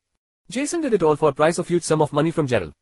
[0.49, 2.73] Jason did it all for a price of huge sum of money from Gerald.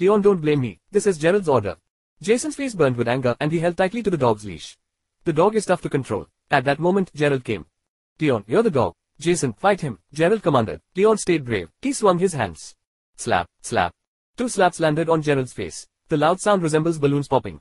[0.00, 1.76] Leon don't blame me, this is Gerald's order.
[2.22, 4.76] Jason's face burned with anger and he held tightly to the dog's leash.
[5.24, 6.28] The dog is tough to control.
[6.50, 7.66] At that moment, Gerald came.
[8.20, 8.94] Leon, you're the dog.
[9.18, 10.80] Jason, fight him, Gerald commanded.
[10.96, 11.70] Leon stayed brave.
[11.82, 12.74] He swung his hands.
[13.16, 13.92] Slap, slap.
[14.36, 15.86] Two slaps landed on Gerald's face.
[16.08, 17.60] The loud sound resembles balloons popping.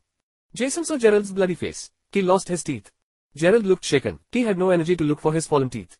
[0.53, 1.91] Jason saw Gerald's bloody face.
[2.11, 2.91] He lost his teeth.
[3.35, 4.19] Gerald looked shaken.
[4.31, 5.97] He had no energy to look for his fallen teeth.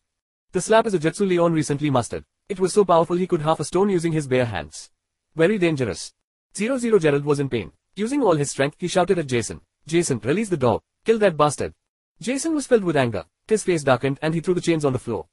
[0.52, 2.24] The slap is a jutsu Leon recently mastered.
[2.48, 4.90] It was so powerful he could half a stone using his bare hands.
[5.34, 6.12] Very dangerous.
[6.56, 7.72] Zero Zero Gerald was in pain.
[7.96, 9.60] Using all his strength, he shouted at Jason.
[9.86, 10.82] Jason, release the dog.
[11.04, 11.74] Kill that bastard.
[12.20, 13.24] Jason was filled with anger.
[13.46, 15.26] His face darkened and he threw the chains on the floor.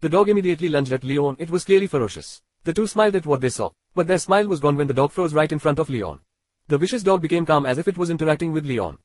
[0.00, 1.36] The dog immediately lunged at Leon.
[1.38, 2.42] It was clearly ferocious.
[2.64, 5.12] The two smiled at what they saw, but their smile was gone when the dog
[5.12, 6.20] froze right in front of Leon.
[6.66, 8.98] The vicious dog became calm as if it was interacting with Leon.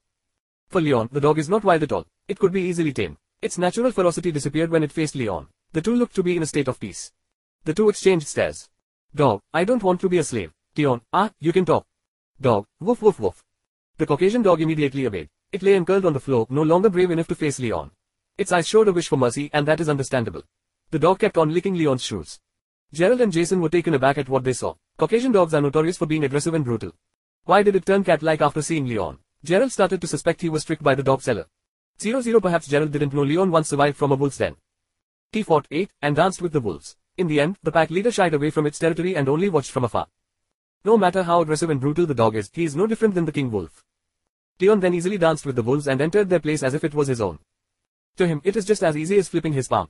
[0.69, 2.05] For Leon, the dog is not wild at all.
[2.27, 3.17] It could be easily tamed.
[3.41, 5.47] Its natural ferocity disappeared when it faced Leon.
[5.73, 7.11] The two looked to be in a state of peace.
[7.65, 8.69] The two exchanged stares.
[9.13, 10.53] Dog, I don't want to be a slave.
[10.77, 11.85] Leon, ah, you can talk.
[12.41, 13.43] Dog, woof woof woof.
[13.97, 15.27] The Caucasian dog immediately obeyed.
[15.51, 17.91] It lay and curled on the floor, no longer brave enough to face Leon.
[18.37, 20.43] Its eyes showed a wish for mercy and that is understandable.
[20.91, 22.39] The dog kept on licking Leon's shoes.
[22.93, 24.75] Gerald and Jason were taken aback at what they saw.
[24.97, 26.93] Caucasian dogs are notorious for being aggressive and brutal.
[27.43, 29.19] Why did it turn cat-like after seeing Leon?
[29.43, 31.45] Gerald started to suspect he was tricked by the dog seller.
[31.99, 34.55] 0-0 perhaps Gerald didn't know Leon once survived from a wolf's den.
[35.33, 36.95] He fought, ate, and danced with the wolves.
[37.17, 39.83] In the end, the pack leader shied away from its territory and only watched from
[39.83, 40.07] afar.
[40.85, 43.31] No matter how aggressive and brutal the dog is, he is no different than the
[43.31, 43.83] king wolf.
[44.61, 47.07] Leon then easily danced with the wolves and entered their place as if it was
[47.07, 47.39] his own.
[48.17, 49.89] To him, it is just as easy as flipping his palm.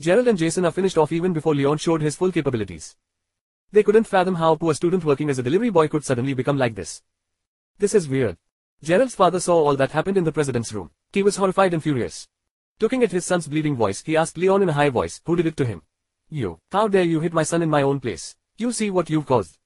[0.00, 2.96] Gerald and Jason are finished off even before Leon showed his full capabilities.
[3.70, 6.58] They couldn't fathom how a poor student working as a delivery boy could suddenly become
[6.58, 7.02] like this.
[7.78, 8.36] This is weird.
[8.82, 10.90] Gerald's father saw all that happened in the president's room.
[11.12, 12.28] He was horrified and furious.
[12.80, 15.46] Looking at his son's bleeding voice, he asked Leon in a high voice, who did
[15.46, 15.82] it to him?
[16.28, 16.58] You.
[16.70, 18.34] How dare you hit my son in my own place?
[18.58, 19.58] You see what you've caused.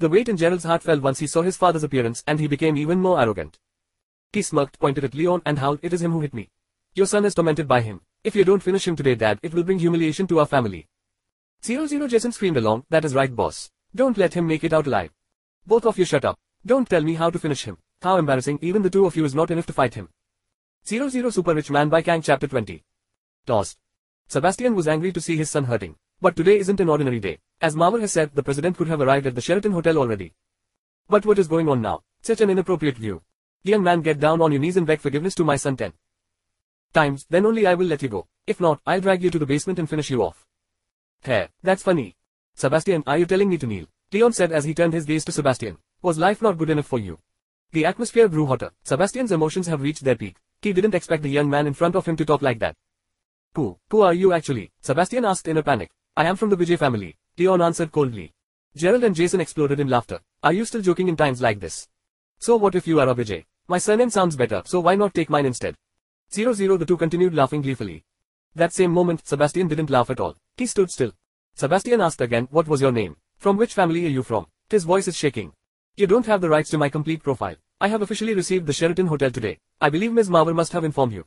[0.00, 2.78] The weight in Gerald's heart fell once he saw his father's appearance and he became
[2.78, 3.58] even more arrogant.
[4.32, 6.48] He smirked, pointed at Leon and howled, it is him who hit me.
[6.94, 8.00] Your son is tormented by him.
[8.24, 10.88] If you don't finish him today dad, it will bring humiliation to our family.
[11.62, 13.70] Zero Zero Jason screamed along, that is right boss.
[13.94, 15.10] Don't let him make it out alive.
[15.66, 16.38] Both of you shut up.
[16.64, 17.76] Don't tell me how to finish him.
[18.00, 20.08] How embarrassing, even the two of you is not enough to fight him.
[20.86, 22.82] Zero Zero Super Rich Man by Kiang Chapter 20.
[23.44, 23.76] Tossed.
[24.28, 25.96] Sebastian was angry to see his son hurting.
[26.22, 27.38] But today isn't an ordinary day.
[27.62, 30.34] As Mawar has said, the president could have arrived at the Sheraton Hotel already.
[31.08, 32.02] But what is going on now?
[32.20, 33.22] Such an inappropriate view.
[33.62, 35.92] Young man get down on your knees and beg forgiveness to my son 10
[36.92, 38.26] times, then only I will let you go.
[38.46, 40.46] If not, I'll drag you to the basement and finish you off.
[41.22, 42.16] Hey, that's funny.
[42.54, 43.86] Sebastian, are you telling me to kneel?
[44.12, 45.78] Leon said as he turned his gaze to Sebastian.
[46.02, 47.18] Was life not good enough for you?
[47.72, 48.72] The atmosphere grew hotter.
[48.82, 50.36] Sebastian's emotions have reached their peak.
[50.62, 52.76] He didn't expect the young man in front of him to talk like that.
[53.54, 54.72] Who, who are you actually?
[54.80, 55.90] Sebastian asked in a panic.
[56.20, 58.34] I am from the Vijay family, Leon answered coldly.
[58.76, 60.20] Gerald and Jason exploded in laughter.
[60.42, 61.88] Are you still joking in times like this?
[62.38, 63.46] So what if you are a Vijay?
[63.68, 65.76] My surname sounds better, so why not take mine instead?
[66.30, 68.04] Zero zero the two continued laughing gleefully.
[68.54, 70.36] That same moment, Sebastian didn't laugh at all.
[70.58, 71.14] He stood still.
[71.54, 73.16] Sebastian asked again, what was your name?
[73.38, 74.46] From which family are you from?
[74.68, 75.54] His voice is shaking.
[75.96, 77.56] You don't have the rights to my complete profile.
[77.80, 79.56] I have officially received the Sheraton Hotel today.
[79.80, 80.28] I believe Ms.
[80.28, 81.24] Mawar must have informed you.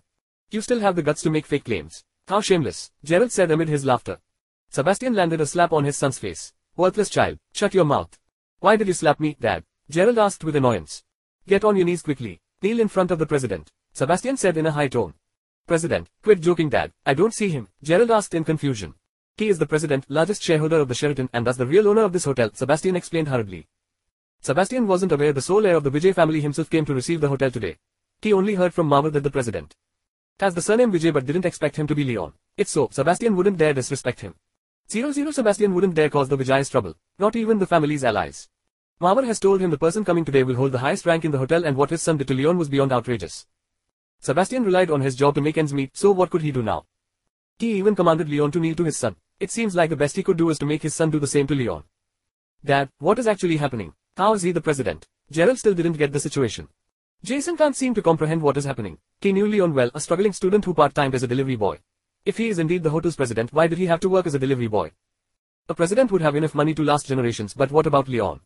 [0.51, 2.03] You still have the guts to make fake claims.
[2.27, 4.19] How shameless, Gerald said amid his laughter.
[4.73, 6.51] Sebastian landed a slap on his son's face.
[6.75, 8.17] Worthless child, shut your mouth.
[8.57, 9.63] Why did you slap me, dad?
[9.87, 11.03] Gerald asked with annoyance.
[11.47, 12.41] Get on your knees quickly.
[12.63, 13.69] Kneel in front of the president.
[13.93, 15.13] Sebastian said in a high tone.
[15.67, 16.91] President, quit joking dad.
[17.05, 17.67] I don't see him.
[17.83, 18.95] Gerald asked in confusion.
[19.37, 22.11] He is the president, largest shareholder of the Sheraton and thus the real owner of
[22.11, 23.67] this hotel, Sebastian explained hurriedly.
[24.41, 27.29] Sebastian wasn't aware the sole heir of the Vijay family himself came to receive the
[27.29, 27.77] hotel today.
[28.23, 29.75] He only heard from Mawar that the president
[30.39, 32.33] has the surname Vijay but didn't expect him to be Leon.
[32.57, 34.33] If so, Sebastian wouldn't dare disrespect him.
[34.93, 38.47] Zero Zero Sebastian wouldn't dare cause the Vijay's trouble, not even the family's allies.
[39.01, 41.39] Mawar has told him the person coming today will hold the highest rank in the
[41.39, 43.47] hotel and what his son did to Leon was beyond outrageous.
[44.19, 46.85] Sebastian relied on his job to make ends meet, so what could he do now?
[47.57, 49.15] He even commanded Leon to kneel to his son.
[49.39, 51.25] It seems like the best he could do is to make his son do the
[51.25, 51.85] same to Leon.
[52.63, 53.95] Dad, what is actually happening?
[54.15, 55.07] How is he the president?
[55.31, 56.67] Gerald still didn't get the situation.
[57.23, 58.99] Jason can't seem to comprehend what is happening.
[59.21, 61.79] He knew Leon well, a struggling student who part-timed as a delivery boy.
[62.25, 64.39] If he is indeed the hotel's president, why did he have to work as a
[64.39, 64.91] delivery boy?
[65.67, 68.39] A president would have enough money to last generations, but what about Leon?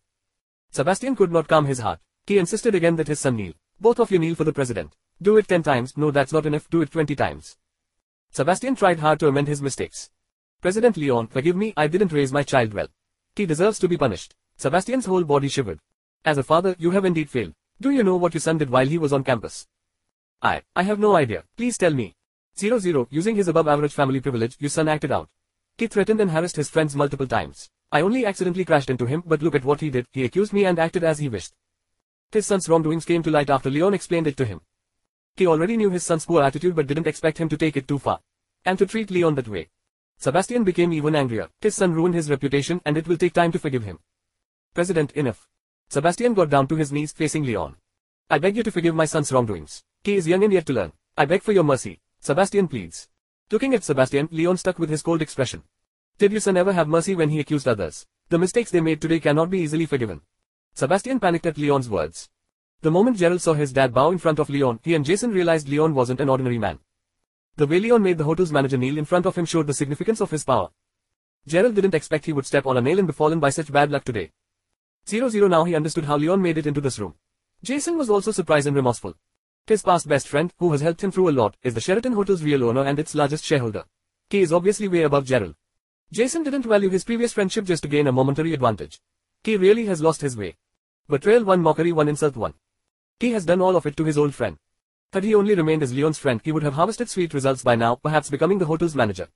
[0.71, 1.99] Sebastian could not calm his heart.
[2.25, 3.53] He insisted again that his son kneel.
[3.79, 4.93] Both of you kneel for the president.
[5.21, 7.55] Do it ten times, no that's not enough, do it twenty times.
[8.31, 10.09] Sebastian tried hard to amend his mistakes.
[10.59, 12.87] President Leon, forgive me, I didn't raise my child well.
[13.35, 14.33] He deserves to be punished.
[14.57, 15.79] Sebastian's whole body shivered.
[16.25, 17.53] As a father, you have indeed failed.
[17.79, 19.67] Do you know what your son did while he was on campus?
[20.41, 21.43] I, I have no idea.
[21.55, 22.15] Please tell me.
[22.57, 25.29] 0-0, using his above-average family privilege, your son acted out.
[25.77, 27.69] He threatened and harassed his friends multiple times.
[27.91, 30.65] I only accidentally crashed into him, but look at what he did, he accused me
[30.65, 31.53] and acted as he wished.
[32.31, 34.61] His son's wrongdoings came to light after Leon explained it to him.
[35.37, 37.99] He already knew his son's poor attitude but didn't expect him to take it too
[37.99, 38.19] far.
[38.65, 39.69] And to treat Leon that way.
[40.17, 41.47] Sebastian became even angrier.
[41.61, 43.99] His son ruined his reputation and it will take time to forgive him.
[44.73, 45.47] President, enough.
[45.89, 47.75] Sebastian got down to his knees facing Leon.
[48.29, 49.83] I beg you to forgive my son's wrongdoings.
[50.03, 50.91] He is young and yet to learn.
[51.15, 52.01] I beg for your mercy.
[52.19, 53.07] Sebastian pleads.
[53.51, 55.63] Looking at Sebastian, Leon stuck with his cold expression.
[56.17, 58.05] Did your son ever have mercy when he accused others?
[58.29, 60.21] The mistakes they made today cannot be easily forgiven.
[60.73, 62.29] Sebastian panicked at Leon's words.
[62.81, 65.69] The moment Gerald saw his dad bow in front of Leon, he and Jason realized
[65.69, 66.79] Leon wasn't an ordinary man.
[67.55, 70.21] The way Leon made the hotel's manager kneel in front of him showed the significance
[70.21, 70.69] of his power.
[71.47, 73.89] Gerald didn't expect he would step on a nail and be fallen by such bad
[73.89, 74.31] luck today.
[75.07, 77.15] 0-0 now he understood how Leon made it into this room.
[77.63, 79.15] Jason was also surprised and remorseful.
[79.67, 82.41] His past best friend, who has helped him through a lot, is the Sheraton Hotel's
[82.41, 83.83] real owner and its largest shareholder.
[84.29, 85.55] He is obviously way above Gerald.
[86.09, 89.01] Jason didn't value his previous friendship just to gain a momentary advantage.
[89.43, 90.55] He really has lost his way.
[91.09, 92.53] Betrayal one mockery one insult one.
[93.19, 94.57] He has done all of it to his old friend.
[95.11, 97.95] Had he only remained as Leon's friend he would have harvested sweet results by now,
[97.95, 99.27] perhaps becoming the hotel's manager.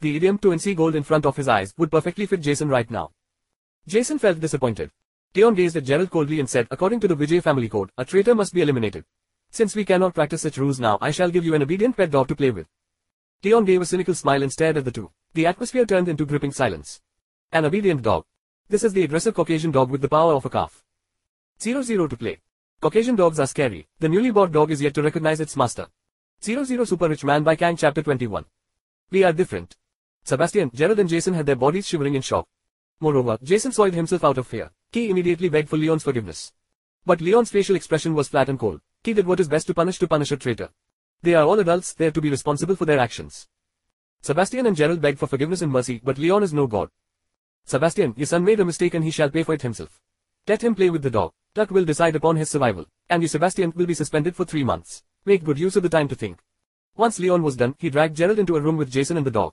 [0.00, 2.90] The idiom to see gold in front of his eyes would perfectly fit Jason right
[2.90, 3.12] now.
[3.86, 4.90] Jason felt disappointed.
[5.36, 8.34] Leon gazed at Gerald coldly and said, according to the Vijay family code, a traitor
[8.34, 9.04] must be eliminated.
[9.54, 12.28] Since we cannot practice such rules now I shall give you an obedient pet dog
[12.28, 12.66] to play with.
[13.44, 15.10] Leon gave a cynical smile and stared at the two.
[15.34, 17.02] The atmosphere turned into gripping silence.
[17.52, 18.24] An obedient dog.
[18.70, 20.82] This is the aggressive Caucasian dog with the power of a calf.
[21.60, 22.40] 0-0 to play.
[22.80, 23.86] Caucasian dogs are scary.
[23.98, 25.86] The newly bought dog is yet to recognize its master.
[26.40, 28.46] 00 Super Rich Man by Kiang Chapter 21.
[29.10, 29.76] We are different.
[30.24, 32.48] Sebastian, Gerald and Jason had their bodies shivering in shock.
[33.00, 34.70] Moreover, Jason soiled himself out of fear.
[34.92, 36.52] He immediately begged for Leon's forgiveness.
[37.04, 38.80] But Leon's facial expression was flat and cold.
[39.04, 40.68] He did what is best to punish to punish a traitor.
[41.22, 43.48] They are all adults, they are to be responsible for their actions.
[44.20, 46.88] Sebastian and Gerald begged for forgiveness and mercy, but Leon is no god.
[47.64, 50.00] Sebastian, your son made a mistake and he shall pay for it himself.
[50.46, 51.32] Let him play with the dog.
[51.56, 55.02] Luck will decide upon his survival, and you Sebastian will be suspended for three months.
[55.24, 56.38] Make good use of the time to think.
[56.96, 59.52] Once Leon was done, he dragged Gerald into a room with Jason and the dog.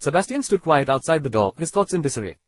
[0.00, 2.38] Sebastian stood quiet outside the door, his thoughts in disarray.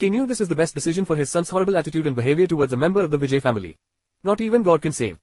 [0.00, 2.72] He knew this is the best decision for his son's horrible attitude and behavior towards
[2.72, 3.78] a member of the Vijay family.
[4.24, 5.18] Not even God can save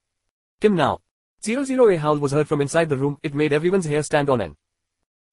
[0.60, 1.00] him now.
[1.42, 4.40] 00 A howl was heard from inside the room, it made everyone's hair stand on
[4.40, 4.56] end.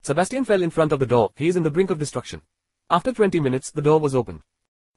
[0.01, 2.41] Sebastian fell in front of the door, he is in the brink of destruction.
[2.89, 4.41] After 20 minutes, the door was opened.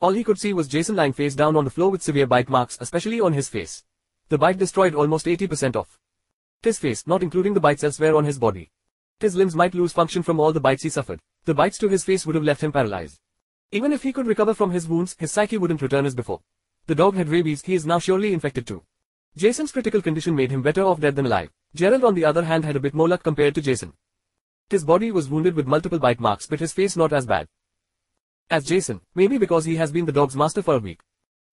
[0.00, 2.48] All he could see was Jason lying face down on the floor with severe bite
[2.48, 3.84] marks, especially on his face.
[4.28, 5.98] The bite destroyed almost 80% of
[6.62, 8.70] his face, not including the bites elsewhere on his body.
[9.20, 11.20] His limbs might lose function from all the bites he suffered.
[11.44, 13.20] The bites to his face would have left him paralyzed.
[13.70, 16.40] Even if he could recover from his wounds, his psyche wouldn't return as before.
[16.86, 18.82] The dog had rabies, he is now surely infected too.
[19.36, 21.50] Jason's critical condition made him better off dead than alive.
[21.74, 23.92] Gerald on the other hand had a bit more luck compared to Jason.
[24.70, 27.48] His body was wounded with multiple bite marks but his face not as bad
[28.50, 31.00] as Jason, maybe because he has been the dog's master for a week.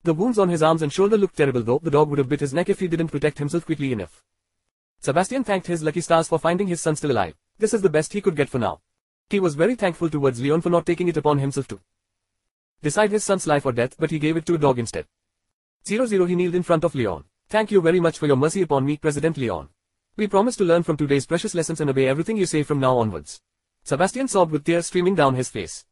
[0.04, 2.42] The wounds on his arms and shoulder looked terrible though, the dog would have bit
[2.42, 4.24] his neck if he didn't protect himself quickly enough.
[5.00, 7.34] Sebastian thanked his lucky stars for finding his son still alive.
[7.58, 8.82] This is the best he could get for now.
[9.30, 11.80] He was very thankful towards Leon for not taking it upon himself to
[12.84, 15.08] decide his son's life or death, but he gave it to a dog instead.
[15.86, 17.24] 0-0 he kneeled in front of Leon.
[17.52, 19.68] Thank you very much for your mercy upon me, President Leon.
[20.16, 22.98] We promise to learn from today's precious lessons and obey everything you say from now
[22.98, 23.42] onwards.
[23.84, 25.84] Sebastian sobbed with tears streaming down his face.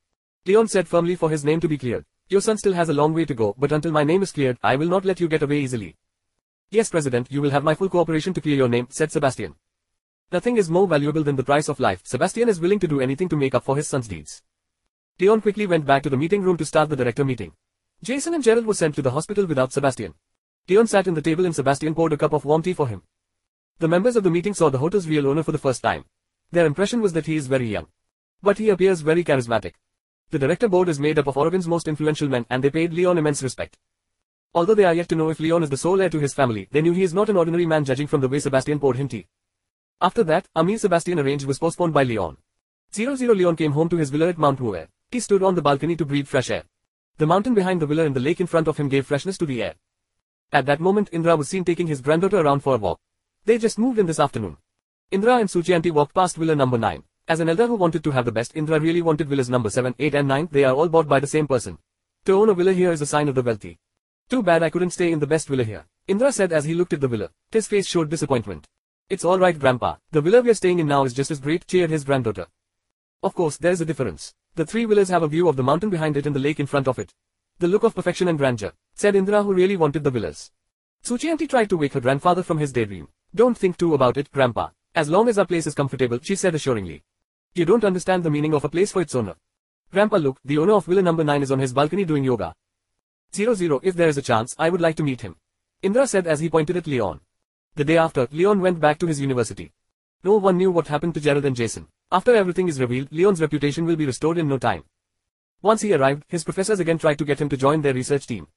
[0.45, 2.05] Leon said firmly for his name to be cleared.
[2.29, 4.57] Your son still has a long way to go, but until my name is cleared,
[4.63, 5.97] I will not let you get away easily.
[6.71, 9.55] Yes, President, you will have my full cooperation to clear your name, said Sebastian.
[10.31, 11.99] Nothing is more valuable than the price of life.
[12.05, 14.41] Sebastian is willing to do anything to make up for his son's deeds.
[15.19, 17.51] Leon quickly went back to the meeting room to start the director meeting.
[18.01, 20.13] Jason and Gerald were sent to the hospital without Sebastian.
[20.69, 23.01] Leon sat in the table and Sebastian poured a cup of warm tea for him.
[23.79, 26.05] The members of the meeting saw the hotel's real owner for the first time.
[26.51, 27.87] Their impression was that he is very young.
[28.43, 29.73] But he appears very charismatic.
[30.29, 33.17] The director board is made up of Oregon's most influential men and they paid Leon
[33.17, 33.79] immense respect.
[34.53, 36.67] Although they are yet to know if Leon is the sole heir to his family,
[36.71, 39.07] they knew he is not an ordinary man judging from the way Sebastian poured him
[39.07, 39.27] tea.
[40.01, 42.37] After that, a meal Sebastian arranged was postponed by Leon.
[42.91, 44.87] 00 Leon came home to his villa at Mount Moore.
[45.11, 46.63] He stood on the balcony to breathe fresh air.
[47.17, 49.47] The mountain behind the villa and the lake in front of him gave freshness to
[49.47, 49.75] the air.
[50.51, 52.99] At that moment Indra was seen taking his granddaughter around for a walk.
[53.45, 54.57] They just moved in this afternoon.
[55.11, 57.03] Indra and Suchianti walked past villa number 9.
[57.27, 59.93] As an elder who wanted to have the best, Indra really wanted villas number 7,
[59.99, 61.77] 8 and 9, they are all bought by the same person.
[62.25, 63.77] To own a villa here is a sign of the wealthy.
[64.27, 65.85] Too bad I couldn't stay in the best villa here.
[66.07, 67.29] Indra said as he looked at the villa.
[67.51, 68.67] His face showed disappointment.
[69.07, 72.03] It's alright grandpa, the villa we're staying in now is just as great, cheered his
[72.03, 72.47] granddaughter.
[73.21, 74.33] Of course, there's a difference.
[74.55, 76.65] The three villas have a view of the mountain behind it and the lake in
[76.65, 77.13] front of it.
[77.59, 80.49] The look of perfection and grandeur, said Indra who really wanted the villas.
[81.03, 83.09] Suchianti tried to wake her grandfather from his daydream.
[83.35, 84.69] Don't think too about it, grandpa.
[84.95, 87.03] As long as our place is comfortable, she said assuringly.
[87.53, 89.35] You don't understand the meaning of a place for its owner.
[89.91, 92.55] Grandpa look, the owner of villa number 9 is on his balcony doing yoga.
[93.33, 95.35] 00 If there is a chance, I would like to meet him.
[95.81, 97.19] Indra said as he pointed at Leon.
[97.75, 99.73] The day after, Leon went back to his university.
[100.23, 101.87] No one knew what happened to Gerald and Jason.
[102.09, 104.83] After everything is revealed, Leon's reputation will be restored in no time.
[105.61, 108.47] Once he arrived, his professors again tried to get him to join their research team.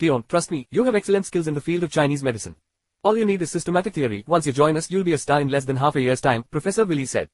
[0.00, 2.56] Leon, trust me, you have excellent skills in the field of Chinese medicine.
[3.04, 4.24] All you need is systematic theory.
[4.26, 6.44] Once you join us, you'll be a star in less than half a year's time,
[6.50, 7.28] Professor Willie said.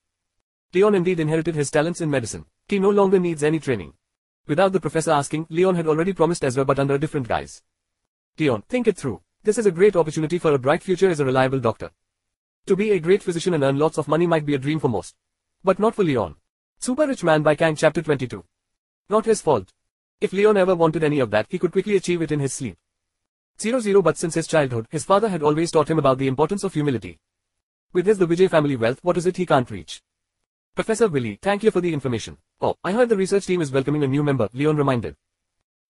[0.74, 2.44] Leon indeed inherited his talents in medicine.
[2.68, 3.94] He no longer needs any training.
[4.47, 7.62] Without the professor asking, Leon had already promised Ezra but under a different guise.
[8.39, 9.22] Leon, think it through.
[9.43, 11.90] This is a great opportunity for a bright future as a reliable doctor.
[12.66, 14.89] To be a great physician and earn lots of money might be a dream for
[14.89, 15.14] most.
[15.64, 16.36] But not for Leon.
[16.78, 18.44] Super Rich Man by Kiang Chapter 22.
[19.11, 19.73] Not his fault.
[20.20, 22.78] If Leon ever wanted any of that, he could quickly achieve it in his sleep.
[23.59, 26.73] 00 But since his childhood, his father had always taught him about the importance of
[26.73, 27.19] humility.
[27.93, 30.01] With his the Vijay family wealth, what is it he can't reach?
[30.77, 32.39] Professor Willy, thank you for the information.
[32.61, 35.16] Oh, I heard the research team is welcoming a new member, Leon reminded.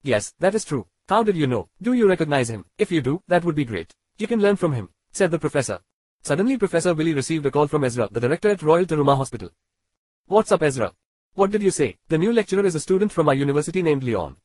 [0.03, 0.87] Yes, that is true.
[1.07, 1.69] How did you know?
[1.83, 2.65] Do you recognize him?
[2.79, 3.93] If you do, that would be great.
[4.17, 5.81] You can learn from him, said the professor.
[6.23, 9.51] Suddenly Professor Willy received a call from Ezra, the director at Royal Taruma Hospital.
[10.25, 10.95] What's up Ezra?
[11.35, 11.97] What did you say?
[12.09, 14.37] The new lecturer is a student from our university named Leon.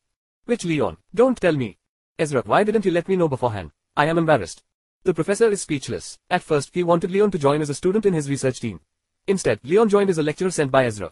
[0.44, 0.98] Which Leon?
[1.12, 1.78] Don't tell me.
[2.16, 3.72] Ezra, why didn't you let me know beforehand?
[3.96, 4.62] I am embarrassed.
[5.02, 6.16] The professor is speechless.
[6.30, 8.80] At first, he wanted Leon to join as a student in his research team.
[9.26, 11.10] Instead, Leon joined as a lecturer sent by Ezra.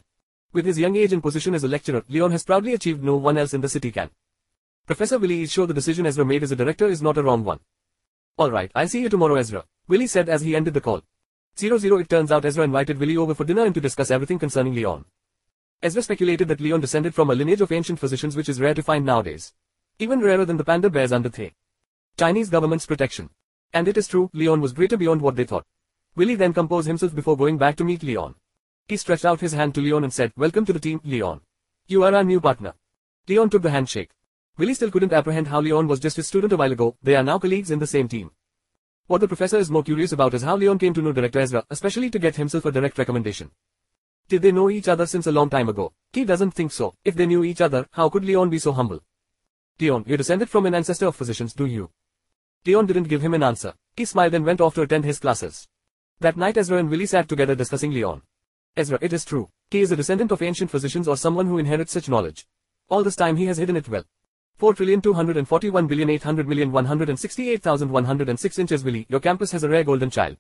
[0.53, 3.37] With his young age and position as a lecturer, Leon has proudly achieved no one
[3.37, 4.11] else in the city can.
[4.87, 7.43] Professor Willie is sure the decision Ezra made as a director is not a wrong
[7.43, 7.59] one.
[8.39, 9.65] Alright, I'll see you tomorrow Ezra.
[9.89, 11.03] Willie said as he ended the call.
[11.59, 14.75] 00 It turns out Ezra invited Willie over for dinner and to discuss everything concerning
[14.75, 15.05] Leon.
[15.85, 18.83] Ezra speculated that Leon descended from a lineage of ancient physicians which is rare to
[18.83, 19.53] find nowadays.
[19.99, 21.53] Even rarer than the panda bears under the
[22.17, 23.29] Chinese government's protection.
[23.75, 25.67] And it is true, Leon was greater beyond what they thought.
[26.17, 28.35] Willy then composed himself before going back to meet Leon.
[28.89, 31.43] He stretched out his hand to Leon and said, Welcome to the team, Leon.
[31.87, 32.73] You are our new partner.
[33.29, 34.09] Leon took the handshake.
[34.57, 37.23] Willy still couldn't apprehend how Leon was just his student a while ago, they are
[37.23, 38.31] now colleagues in the same team.
[39.07, 41.63] What the professor is more curious about is how Leon came to know Director Ezra,
[41.69, 43.51] especially to get himself a direct recommendation.
[44.29, 45.93] Did they know each other since a long time ago?
[46.13, 46.95] He doesn't think so.
[47.05, 49.01] If they knew each other, how could Leon be so humble?
[49.79, 51.91] Leon, you descended from an ancestor of physicians, do you?
[52.65, 53.75] Leon didn't give him an answer.
[53.97, 55.69] He smiled and went off to attend his classes.
[56.21, 58.23] That night Ezra and Willie sat together discussing Leon.
[58.77, 59.51] Ezra, it is true.
[59.71, 62.47] He is a descendant of ancient physicians or someone who inherits such knowledge.
[62.89, 64.05] All this time he has hidden it well.
[64.57, 70.11] 4 trillion 241 billion 800 million 168,106 inches Willie, your campus has a rare golden
[70.11, 70.37] child.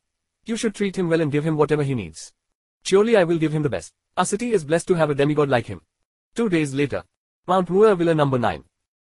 [0.46, 2.32] You should treat him well and give him whatever he needs.
[2.84, 3.94] Surely I will give him the best.
[4.16, 5.80] Our city is blessed to have a demigod like him.
[6.34, 7.02] Two days later.
[7.46, 8.62] Mount Moore Villa number 9.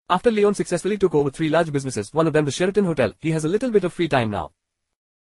[0.09, 3.31] After Leon successfully took over three large businesses, one of them the Sheraton Hotel, he
[3.31, 4.51] has a little bit of free time now.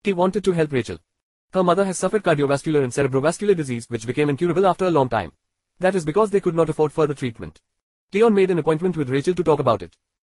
[0.05, 0.99] He wanted to help Rachel.
[1.53, 5.33] Her mother has suffered cardiovascular and cerebrovascular disease which became incurable after a long time.
[5.81, 7.61] That is because they could not afford further treatment.
[8.13, 9.97] Leon made an appointment with Rachel to talk about it.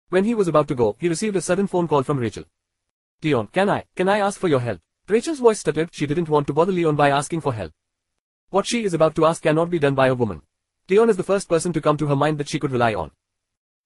[0.09, 2.45] When he was about to go, he received a sudden phone call from Rachel.
[3.23, 4.79] Leon, can I, can I ask for your help?
[5.09, 7.73] Rachel's voice stuttered, she didn't want to bother Leon by asking for help.
[8.49, 10.41] What she is about to ask cannot be done by a woman.
[10.89, 13.11] Leon is the first person to come to her mind that she could rely on.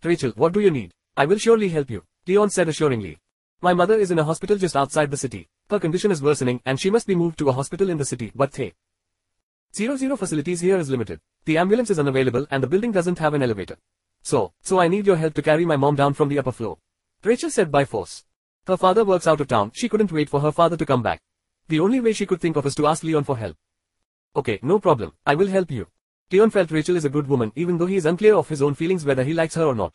[0.04, 0.94] Rachel, what do you need?
[1.16, 3.20] I will surely help you, Leon said assuringly.
[3.62, 5.48] My mother is in a hospital just outside the city.
[5.70, 8.32] Her condition is worsening and she must be moved to a hospital in the city,
[8.36, 8.74] but hey.
[9.76, 11.20] Zero zero facilities here is limited.
[11.46, 13.78] The ambulance is unavailable and the building doesn't have an elevator.
[14.22, 16.78] So, so I need your help to carry my mom down from the upper floor.
[17.24, 18.24] Rachel said by force.
[18.66, 21.22] Her father works out of town, she couldn't wait for her father to come back.
[21.68, 23.56] The only way she could think of is to ask Leon for help.
[24.36, 25.88] Okay, no problem, I will help you.
[26.32, 28.76] Leon felt Rachel is a good woman even though he is unclear of his own
[28.76, 29.94] feelings whether he likes her or not.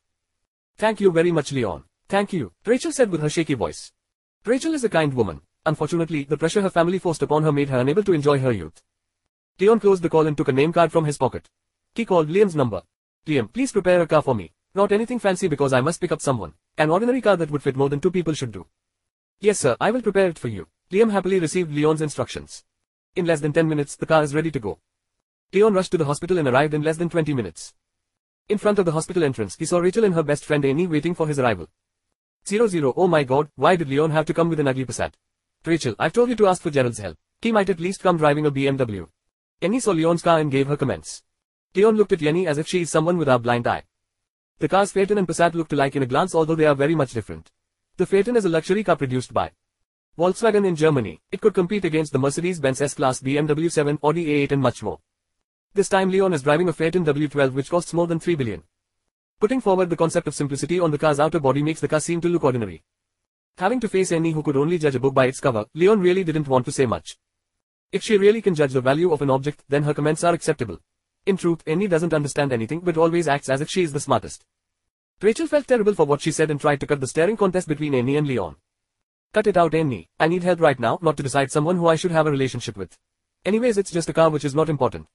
[0.76, 1.84] Thank you very much Leon.
[2.08, 3.92] Thank you, Rachel said with her shaky voice.
[4.44, 5.40] Rachel is a kind woman.
[5.64, 8.82] Unfortunately, the pressure her family forced upon her made her unable to enjoy her youth.
[9.60, 11.48] Leon closed the call and took a name card from his pocket.
[11.94, 12.82] He called Liam's number.
[13.26, 14.52] Liam, please prepare a car for me.
[14.74, 16.54] Not anything fancy because I must pick up someone.
[16.76, 18.66] An ordinary car that would fit more than two people should do.
[19.38, 20.66] Yes sir, I will prepare it for you.
[20.90, 22.64] Liam happily received Leon's instructions.
[23.16, 24.80] In less than 10 minutes, the car is ready to go.
[25.52, 27.72] Leon rushed to the hospital and arrived in less than 20 minutes.
[28.48, 31.14] In front of the hospital entrance, he saw Rachel and her best friend Annie waiting
[31.14, 31.68] for his arrival.
[32.44, 35.12] 00 Oh my god, why did Leon have to come with an ugly Passat?
[35.64, 37.16] Rachel, I've told you to ask for Gerald's help.
[37.40, 39.08] He might at least come driving a BMW.
[39.62, 41.22] Yenny saw Leon's car and gave her comments.
[41.76, 43.84] Leon looked at Yenny as if she is someone with a blind eye.
[44.58, 47.12] The cars Phaeton and Passat looked alike in a glance although they are very much
[47.12, 47.52] different.
[47.96, 49.52] The Phaeton is a luxury car produced by
[50.16, 51.20] Volkswagen in Germany.
[51.32, 55.00] It could compete against the Mercedes-Benz S-Class BMW 7, Audi A8 and much more.
[55.74, 58.62] This time Leon is driving a Phaeton W12 which costs more than 3 billion.
[59.40, 62.20] Putting forward the concept of simplicity on the car's outer body makes the car seem
[62.20, 62.84] to look ordinary.
[63.58, 66.22] Having to face any who could only judge a book by its cover, Leon really
[66.22, 67.16] didn't want to say much.
[67.90, 70.78] If she really can judge the value of an object, then her comments are acceptable.
[71.26, 74.44] In truth, Annie doesn't understand anything but always acts as if she is the smartest.
[75.20, 77.96] Rachel felt terrible for what she said and tried to cut the staring contest between
[77.96, 78.54] Annie and Leon.
[79.34, 81.96] Cut it out Annie, I need help right now, not to decide someone who I
[81.96, 82.96] should have a relationship with.
[83.44, 85.08] Anyways it's just a car which is not important.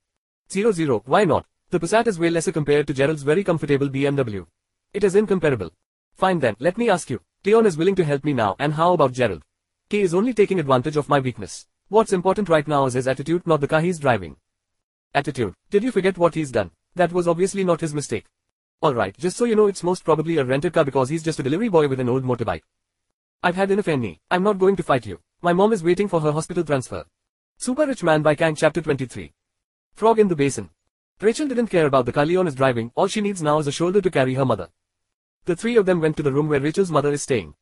[0.52, 1.46] 0 0, why not?
[1.70, 4.46] The Passat is way lesser compared to Gerald's very comfortable BMW.
[4.94, 5.72] It is incomparable.
[6.16, 7.22] Fine then, let me ask you.
[7.46, 9.42] Leon is willing to help me now and how about Gerald?
[9.90, 11.66] He is only taking advantage of my weakness.
[11.88, 14.36] What's important right now is his attitude, not the car he's driving.
[15.14, 15.54] Attitude.
[15.70, 16.72] Did you forget what he's done?
[16.94, 18.26] That was obviously not his mistake.
[18.84, 21.44] Alright, just so you know it's most probably a rented car because he's just a
[21.44, 22.64] delivery boy with an old motorbike.
[23.42, 24.20] I've had enough Annie.
[24.30, 25.22] I'm not going to fight you.
[25.42, 27.06] My mom is waiting for her hospital transfer.
[27.58, 29.32] Super Rich Man by Kiang Chapter 23.
[29.94, 30.70] Frog in the Basin.
[31.22, 33.72] Rachel didn't care about the car Leon is driving, all she needs now is a
[33.72, 34.68] shoulder to carry her mother.
[35.46, 37.54] The three of them went to the room where Rachel's mother is staying.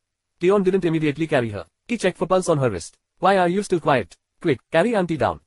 [0.42, 1.64] Leon didn't immediately carry her.
[1.86, 2.98] He checked for pulse on her wrist.
[3.20, 4.16] Why are you still quiet?
[4.40, 5.40] Quick, carry auntie down.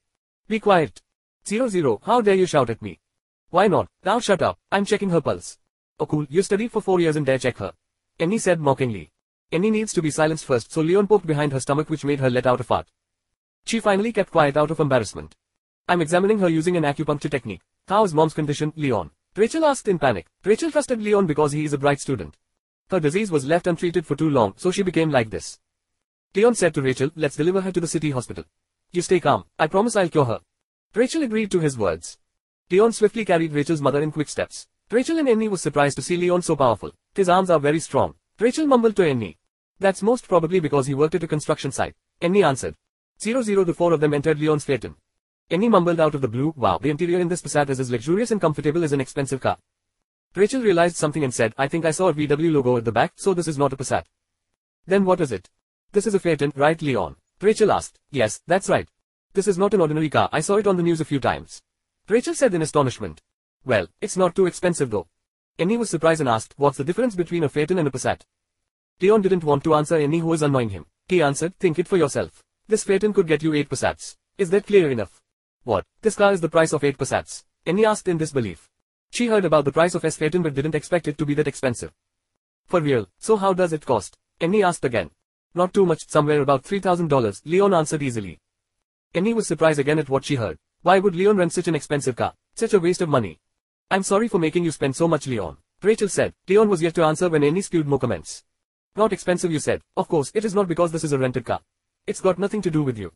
[0.48, 1.02] Be quiet.
[1.46, 3.02] Zero zero, how dare you shout at me?
[3.50, 3.90] Why not?
[4.06, 5.58] Now shut up, I'm checking her pulse.
[6.00, 7.74] Oh cool, you studied for four years and dare check her.
[8.18, 9.11] Annie said mockingly.
[9.54, 12.30] Annie needs to be silenced first so Leon poked behind her stomach which made her
[12.30, 12.88] let out a fart.
[13.66, 15.36] She finally kept quiet out of embarrassment.
[15.90, 17.62] I'm examining her using an acupuncture technique.
[17.88, 19.12] How's mom's condition, Leon?
[19.36, 20.28] Rachel asked in panic.
[20.46, 22.38] Rachel trusted Leon because he is a bright student.
[22.90, 25.60] Her disease was left untreated for too long so she became like this.
[26.34, 28.46] Leon said to Rachel, let's deliver her to the city hospital.
[28.94, 30.40] You stay calm, I promise I'll cure her.
[30.96, 32.18] Rachel agreed to his words.
[32.70, 34.68] Leon swiftly carried Rachel's mother in quick steps.
[34.90, 36.92] Rachel and Annie was surprised to see Leon so powerful.
[37.16, 38.16] His arms are very strong.
[38.40, 39.38] Rachel mumbled to Annie.
[39.82, 41.96] That's most probably because he worked at a construction site.
[42.22, 42.76] Annie answered.
[43.20, 44.94] Zero zero the four of them entered Leon's Phaeton.
[45.50, 48.30] Annie mumbled out of the blue, wow, the interior in this Passat is as luxurious
[48.30, 49.58] and comfortable as an expensive car.
[50.36, 53.14] Rachel realized something and said, I think I saw a VW logo at the back,
[53.16, 54.04] so this is not a Passat.
[54.86, 55.50] Then what is it?
[55.94, 57.16] This is a Phaeton, right Leon?
[57.42, 57.98] Rachel asked.
[58.12, 58.88] Yes, that's right.
[59.34, 61.60] This is not an ordinary car, I saw it on the news a few times.
[62.08, 63.24] Rachel said in astonishment.
[63.66, 65.08] Well, it's not too expensive though.
[65.58, 68.22] Annie was surprised and asked, what's the difference between a Phaeton and a Passat?
[69.02, 70.86] Leon didn't want to answer any who was annoying him.
[71.08, 72.44] He answered, think it for yourself.
[72.68, 74.16] This Phaeton could get you 8 Passats.
[74.38, 75.20] Is that clear enough?
[75.64, 75.86] What?
[76.02, 77.44] This car is the price of 8 Passats.
[77.66, 78.70] Annie asked in disbelief.
[79.10, 81.48] She heard about the price of S Phaeton but didn't expect it to be that
[81.48, 81.92] expensive.
[82.68, 84.18] For real, so how does it cost?
[84.40, 85.10] Annie asked again.
[85.56, 88.40] Not too much, somewhere about $3,000, Leon answered easily.
[89.14, 90.58] Annie was surprised again at what she heard.
[90.84, 92.36] Why would Leon rent such an expensive car?
[92.54, 93.40] Such a waste of money.
[93.90, 95.58] I'm sorry for making you spend so much Leon.
[95.82, 96.34] Rachel said.
[96.48, 98.44] Leon was yet to answer when Annie spewed more comments.
[98.96, 99.82] Not expensive you said.
[99.96, 101.62] Of course, it is not because this is a rented car.
[102.08, 103.14] It's got nothing to do with you.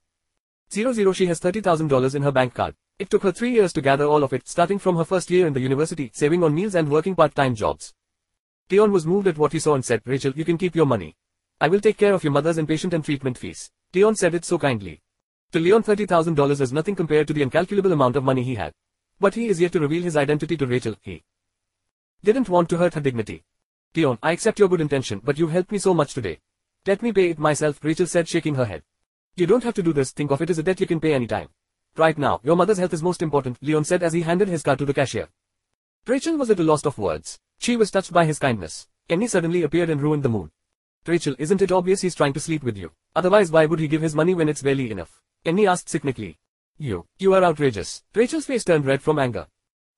[0.70, 2.74] 00 She has $30,000 in her bank card.
[2.98, 5.46] It took her three years to gather all of it, starting from her first year
[5.46, 7.94] in the university, saving on meals and working part-time jobs.
[8.70, 11.16] Leon was moved at what he saw and said, Rachel, you can keep your money.
[11.62, 13.70] I will take care of your mother's inpatient and treatment fees.
[13.94, 15.00] Leon said it so kindly.
[15.52, 18.74] To Leon $30,000 is nothing compared to the incalculable amount of money he had.
[19.18, 21.24] But he is yet to reveal his identity to Rachel, he
[22.24, 23.44] didn't want to hurt her dignity.
[23.94, 26.40] Leon, I accept your good intention, but you've helped me so much today.
[26.86, 28.82] Let me pay it myself, Rachel said shaking her head.
[29.36, 31.14] You don't have to do this, think of it as a debt you can pay
[31.14, 31.48] anytime.
[31.96, 34.80] Right now, your mother's health is most important, Leon said as he handed his card
[34.80, 35.28] to the cashier.
[36.06, 37.38] Rachel was at a loss of words.
[37.58, 38.88] She was touched by his kindness.
[39.08, 40.50] Annie suddenly appeared and ruined the mood.
[41.06, 42.90] Rachel, isn't it obvious he's trying to sleep with you?
[43.14, 45.20] Otherwise why would he give his money when it's barely enough?
[45.44, 46.38] Annie asked cynically.
[46.78, 48.02] You, you are outrageous.
[48.14, 49.46] Rachel's face turned red from anger.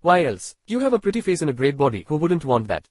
[0.01, 0.55] Why else?
[0.67, 2.87] You have a pretty face and a great body, who wouldn't want that?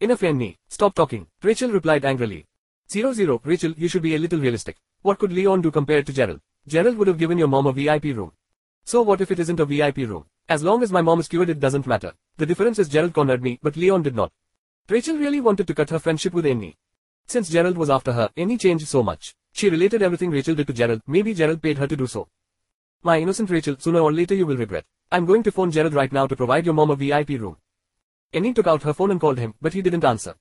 [0.00, 2.46] Enough Annie, stop talking, Rachel replied angrily.
[2.90, 4.76] Zero zero, Rachel, you should be a little realistic.
[5.02, 6.40] What could Leon do compared to Gerald?
[6.66, 8.32] Gerald would have given your mom a VIP room.
[8.84, 10.24] So what if it isn't a VIP room?
[10.48, 12.12] As long as my mom is cured it doesn't matter.
[12.36, 14.32] The difference is Gerald cornered me, but Leon did not.
[14.88, 16.76] Rachel really wanted to cut her friendship with Annie.
[17.26, 19.34] Since Gerald was after her, Annie changed so much.
[19.52, 22.28] She related everything Rachel did to Gerald, maybe Gerald paid her to do so.
[23.04, 24.84] My innocent Rachel, sooner or later you will regret.
[25.10, 27.56] I'm going to phone Gerald right now to provide your mom a VIP room.
[28.32, 30.36] Annie took out her phone and called him, but he didn't answer.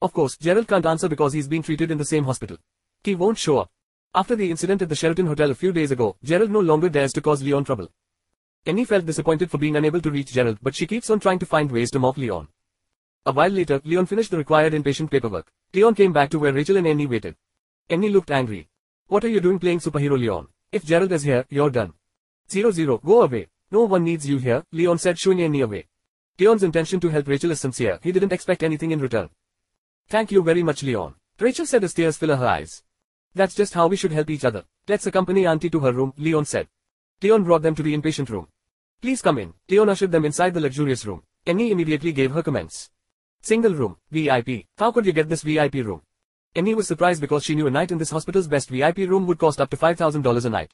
[0.00, 2.56] Of course, Gerald can't answer because he's being treated in the same hospital.
[3.04, 3.70] He won't show up.
[4.14, 7.12] After the incident at the Sheraton Hotel a few days ago, Gerald no longer dares
[7.12, 7.90] to cause Leon trouble.
[8.64, 11.46] Annie felt disappointed for being unable to reach Gerald, but she keeps on trying to
[11.46, 12.48] find ways to mock Leon.
[13.26, 15.52] A while later, Leon finished the required inpatient paperwork.
[15.74, 17.36] Leon came back to where Rachel and Annie waited.
[17.90, 18.68] Annie looked angry.
[19.08, 20.48] What are you doing playing superhero Leon?
[20.72, 21.92] If Gerald is here, you're done.
[22.50, 23.48] Zero zero, go away.
[23.70, 25.86] No one needs you here, Leon said shooing Annie away.
[26.38, 29.28] Leon's intention to help Rachel is sincere, he didn't expect anything in return.
[30.08, 31.14] Thank you very much Leon.
[31.38, 32.82] Rachel said as tears fill her eyes.
[33.34, 34.64] That's just how we should help each other.
[34.88, 36.68] Let's accompany auntie to her room, Leon said.
[37.22, 38.48] Leon brought them to the inpatient room.
[39.02, 39.52] Please come in.
[39.68, 41.22] Leon ushered them inside the luxurious room.
[41.44, 42.90] Annie immediately gave her comments.
[43.42, 44.66] Single room, VIP.
[44.78, 46.00] How could you get this VIP room?
[46.54, 49.38] Annie was surprised because she knew a night in this hospital's best VIP room would
[49.38, 50.70] cost up to $5,000 a night.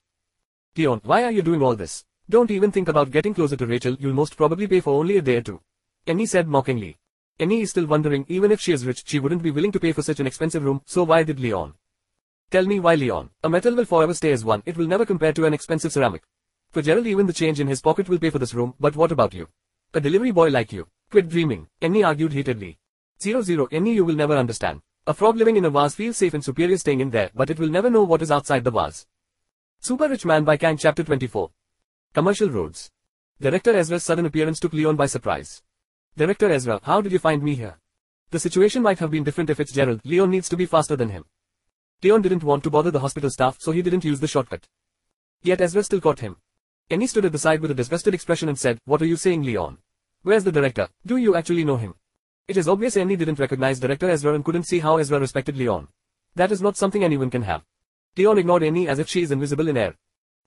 [0.76, 2.04] Leon, why are you doing all this?
[2.28, 5.22] Don't even think about getting closer to Rachel, you'll most probably pay for only a
[5.22, 5.60] day or two.
[6.04, 6.98] Annie said mockingly.
[7.38, 9.92] Annie is still wondering even if she is rich she wouldn't be willing to pay
[9.92, 11.74] for such an expensive room, so why did Leon?
[12.50, 13.30] Tell me why Leon.
[13.44, 16.24] A metal will forever stay as one, it will never compare to an expensive ceramic.
[16.72, 19.12] For Gerald even the change in his pocket will pay for this room, but what
[19.12, 19.46] about you?
[19.94, 20.88] A delivery boy like you.
[21.08, 21.68] Quit dreaming.
[21.80, 22.78] Annie argued heatedly.
[23.22, 24.82] Zero zero, Annie you will never understand.
[25.08, 27.58] A frog living in a vase feels safe and superior staying in there, but it
[27.58, 29.06] will never know what is outside the vase.
[29.80, 31.48] Super Rich Man by Kiang Chapter 24
[32.12, 32.90] Commercial Roads
[33.40, 35.62] Director Ezra's sudden appearance took Leon by surprise.
[36.14, 37.78] Director Ezra, how did you find me here?
[38.32, 41.08] The situation might have been different if it's Gerald, Leon needs to be faster than
[41.08, 41.24] him.
[42.02, 44.68] Leon didn't want to bother the hospital staff so he didn't use the shortcut.
[45.42, 46.36] Yet Ezra still caught him.
[46.90, 49.42] Annie stood at the side with a disgusted expression and said, What are you saying
[49.42, 49.78] Leon?
[50.20, 50.88] Where's the director?
[51.06, 51.94] Do you actually know him?
[52.48, 55.86] It is obvious Annie didn't recognize Director Ezra and couldn't see how Ezra respected Leon.
[56.34, 57.62] That is not something anyone can have.
[58.16, 59.94] Leon ignored Annie as if she is invisible in air.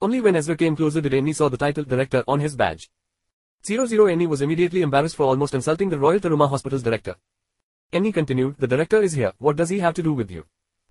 [0.01, 2.89] Only when Ezra came closer did Annie saw the title Director on his badge.
[3.63, 7.17] 00 Annie was immediately embarrassed for almost insulting the Royal Taruma Hospital's director.
[7.93, 10.45] Annie continued, the director is here, what does he have to do with you?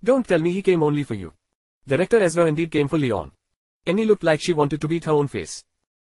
[0.05, 1.33] Don't tell me he came only for you.
[1.89, 3.33] Director Ezra indeed came for Leon.
[3.85, 5.65] Annie looked like she wanted to beat her own face.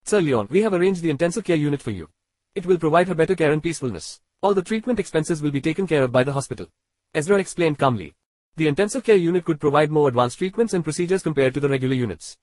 [0.03, 2.09] Sir Leon, we have arranged the intensive care unit for you.
[2.53, 4.19] It will provide her better care and peacefulness.
[4.41, 6.67] All the treatment expenses will be taken care of by the hospital.
[7.13, 8.13] Ezra explained calmly.
[8.55, 11.93] The intensive care unit could provide more advanced treatments and procedures compared to the regular
[11.93, 12.37] units.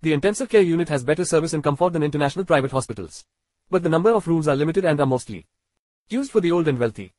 [0.00, 3.26] The intensive care unit has better service and comfort than international private hospitals.
[3.68, 5.46] But the number of rooms are limited and are mostly
[6.08, 7.12] used for the old and wealthy.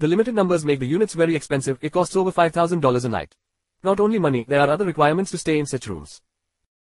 [0.00, 3.36] The limited numbers make the units very expensive, it costs over $5,000 a night.
[3.84, 6.20] Not only money, there are other requirements to stay in such rooms.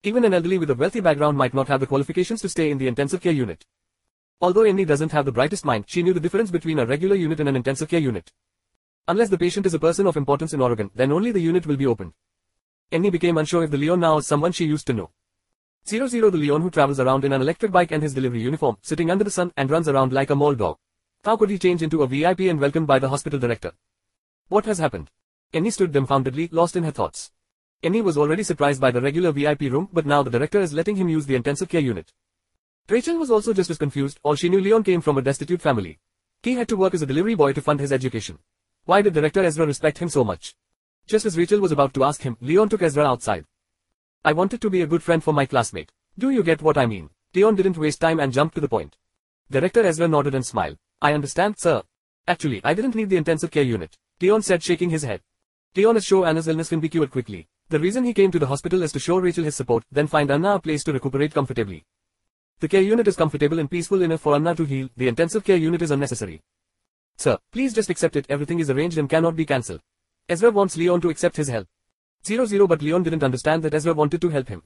[0.03, 2.77] Even an elderly with a wealthy background might not have the qualifications to stay in
[2.77, 3.65] the intensive care unit.
[4.41, 7.41] Although Annie doesn't have the brightest mind, she knew the difference between a regular unit
[7.41, 8.31] and an intensive care unit.
[9.09, 11.75] Unless the patient is a person of importance in Oregon, then only the unit will
[11.75, 12.13] be opened.
[12.89, 15.09] Annie became unsure if the Leon now is someone she used to know.
[15.85, 19.11] 00 The Leon who travels around in an electric bike and his delivery uniform, sitting
[19.11, 20.77] under the sun and runs around like a mall dog.
[21.25, 23.73] How could he change into a VIP and welcomed by the hospital director?
[24.47, 25.11] What has happened?
[25.51, 27.31] Annie stood dumbfoundedly, lost in her thoughts.
[27.83, 30.95] Annie was already surprised by the regular VIP room, but now the director is letting
[30.95, 32.13] him use the intensive care unit.
[32.89, 35.99] Rachel was also just as confused, all she knew Leon came from a destitute family.
[36.41, 38.39] He had to work as a delivery boy to fund his education.
[38.85, 40.55] Why did director Ezra respect him so much?
[41.05, 43.45] Just as Rachel was about to ask him, Leon took Ezra outside.
[44.25, 45.91] I wanted to be a good friend for my classmate.
[46.17, 47.11] Do you get what I mean?
[47.35, 48.97] Leon didn't waste time and jumped to the point.
[49.51, 50.77] Director Ezra nodded and smiled.
[50.99, 51.83] I understand, sir.
[52.27, 53.97] Actually, I didn't need the intensive care unit.
[54.19, 55.21] Leon said shaking his head.
[55.75, 57.47] Leon is sure Anna's illness can be cured quickly.
[57.69, 60.31] The reason he came to the hospital is to show Rachel his support, then find
[60.31, 61.85] Anna a place to recuperate comfortably.
[62.61, 65.55] The care unit is comfortable and peaceful enough for Anna to heal, the intensive care
[65.55, 66.41] unit is unnecessary.
[67.17, 69.79] Sir, please just accept it, everything is arranged and cannot be cancelled.
[70.27, 71.67] Ezra wants Leon to accept his help.
[72.25, 74.63] 0-0 but Leon didn't understand that Ezra wanted to help him.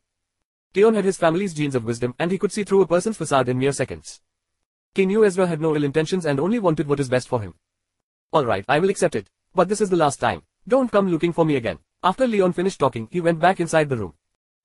[0.76, 3.48] Leon had his family's genes of wisdom and he could see through a person's facade
[3.48, 4.22] in mere seconds.
[4.96, 7.54] He knew Ezra had no ill intentions and only wanted what is best for him.
[8.34, 9.30] Alright, I will accept it.
[9.54, 10.42] But this is the last time.
[10.68, 11.78] Don't come looking for me again.
[12.02, 14.16] After Leon finished talking, he went back inside the room.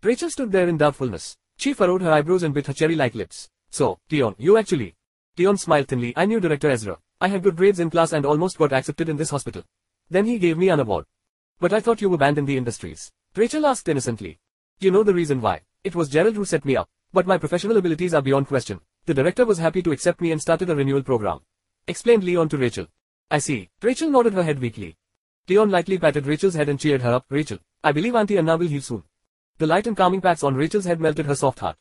[0.03, 1.37] Rachel stood there in doubtfulness.
[1.59, 3.51] She furrowed her eyebrows and bit her cherry-like lips.
[3.71, 4.95] So, Tion, you actually.
[5.37, 6.15] Tion smiled thinly.
[6.17, 6.99] I knew Director Ezra.
[7.21, 9.65] I had good grades in class and almost got accepted in this hospital.
[10.09, 11.05] Then he gave me an award.
[11.59, 13.11] But I thought you were banned in the industries.
[13.35, 14.39] Rachel asked innocently.
[14.79, 15.63] You know the reason why.
[15.83, 16.89] It was Gerald who set me up.
[17.13, 18.81] But my professional abilities are beyond question.
[19.07, 21.41] The director was happy to accept me and started a renewal program.
[21.89, 22.87] Explained Leon to Rachel.
[23.31, 23.69] I see.
[23.83, 24.97] Rachel nodded her head weakly.
[25.49, 27.25] Leon lightly patted Rachel's head and cheered her up.
[27.31, 29.03] Rachel, I believe Auntie Anna will heal soon.
[29.59, 31.77] The light and calming pats on Rachel's head melted her soft heart.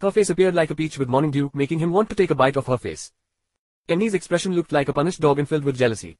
[0.00, 2.34] Her face appeared like a peach with morning dew, making him want to take a
[2.34, 3.12] bite of her face.
[3.88, 6.18] Annie's expression looked like a punished dog and filled with jealousy.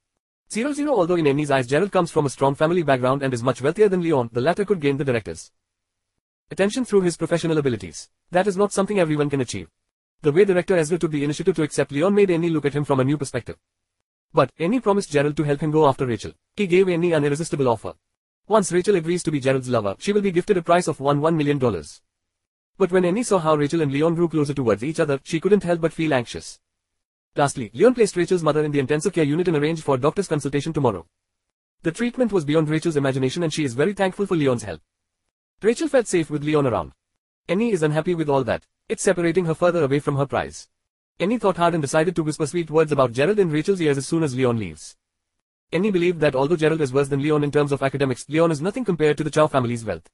[0.52, 3.60] 0-0 Although in Annie's eyes Gerald comes from a strong family background and is much
[3.60, 5.50] wealthier than Leon, the latter could gain the director's
[6.52, 8.08] attention through his professional abilities.
[8.30, 9.68] That is not something everyone can achieve.
[10.22, 12.84] The way director Ezra took the initiative to accept Leon made Annie look at him
[12.84, 13.56] from a new perspective.
[14.32, 16.32] But, Annie promised Gerald to help him go after Rachel.
[16.54, 17.94] He gave Annie an irresistible offer.
[18.51, 21.20] Once Rachel agrees to be Gerald's lover, she will be gifted a prize of one
[21.20, 21.60] $1 million.
[22.77, 25.62] But when Annie saw how Rachel and Leon grew closer towards each other, she couldn't
[25.62, 26.59] help but feel anxious.
[27.36, 30.27] Lastly, Leon placed Rachel's mother in the intensive care unit and arranged for a doctor's
[30.27, 31.06] consultation tomorrow.
[31.82, 34.81] The treatment was beyond Rachel's imagination and she is very thankful for Leon's help.
[35.62, 36.90] Rachel felt safe with Leon around.
[37.47, 38.64] Annie is unhappy with all that.
[38.89, 40.66] It's separating her further away from her prize.
[41.20, 44.09] Annie thought hard and decided to whisper sweet words about Gerald in Rachel's ears as
[44.09, 44.97] soon as Leon leaves.
[45.72, 48.60] Annie believed that although Gerald is worse than Leon in terms of academics, Leon is
[48.60, 50.10] nothing compared to the Chow family's wealth.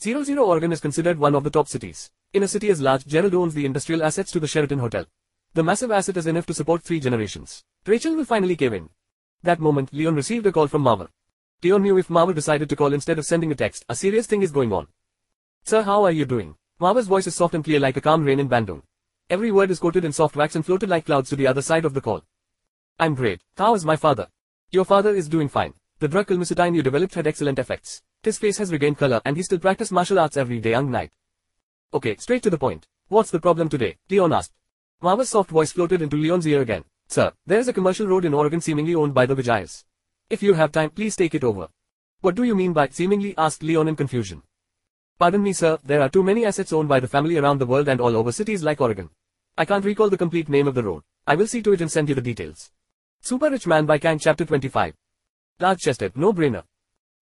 [0.00, 2.10] 00 Oregon is considered one of the top cities.
[2.34, 5.06] In a city as large, Gerald owns the industrial assets to the Sheraton Hotel.
[5.54, 7.64] The massive asset is enough to support three generations.
[7.86, 8.90] Rachel will finally cave in.
[9.42, 11.08] That moment, Leon received a call from Mawar.
[11.62, 14.42] Leon knew if Mawar decided to call instead of sending a text, a serious thing
[14.42, 14.88] is going on.
[15.62, 16.56] Sir how are you doing?
[16.78, 18.82] Mawar's voice is soft and clear like a calm rain in Bandung.
[19.30, 21.86] Every word is coated in soft wax and floated like clouds to the other side
[21.86, 22.22] of the call.
[22.98, 23.40] I'm great.
[23.56, 24.28] How is my father?
[24.74, 25.72] Your father is doing fine.
[26.00, 28.02] The drug you developed had excellent effects.
[28.24, 31.12] His face has regained color and he still practices martial arts every day and night.
[31.92, 32.88] Okay, straight to the point.
[33.06, 33.98] What's the problem today?
[34.10, 34.52] Leon asked.
[35.00, 36.82] Mawar's soft voice floated into Leon's ear again.
[37.06, 39.84] Sir, there is a commercial road in Oregon seemingly owned by the Vijayas.
[40.28, 41.68] If you have time, please take it over.
[42.22, 44.42] What do you mean by seemingly asked Leon in confusion.
[45.20, 47.86] Pardon me sir, there are too many assets owned by the family around the world
[47.86, 49.10] and all over cities like Oregon.
[49.56, 51.04] I can't recall the complete name of the road.
[51.28, 52.72] I will see to it and send you the details.
[53.26, 54.92] Super Rich Man by Kiang Chapter 25.
[55.58, 56.62] Large-chested, no-brainer.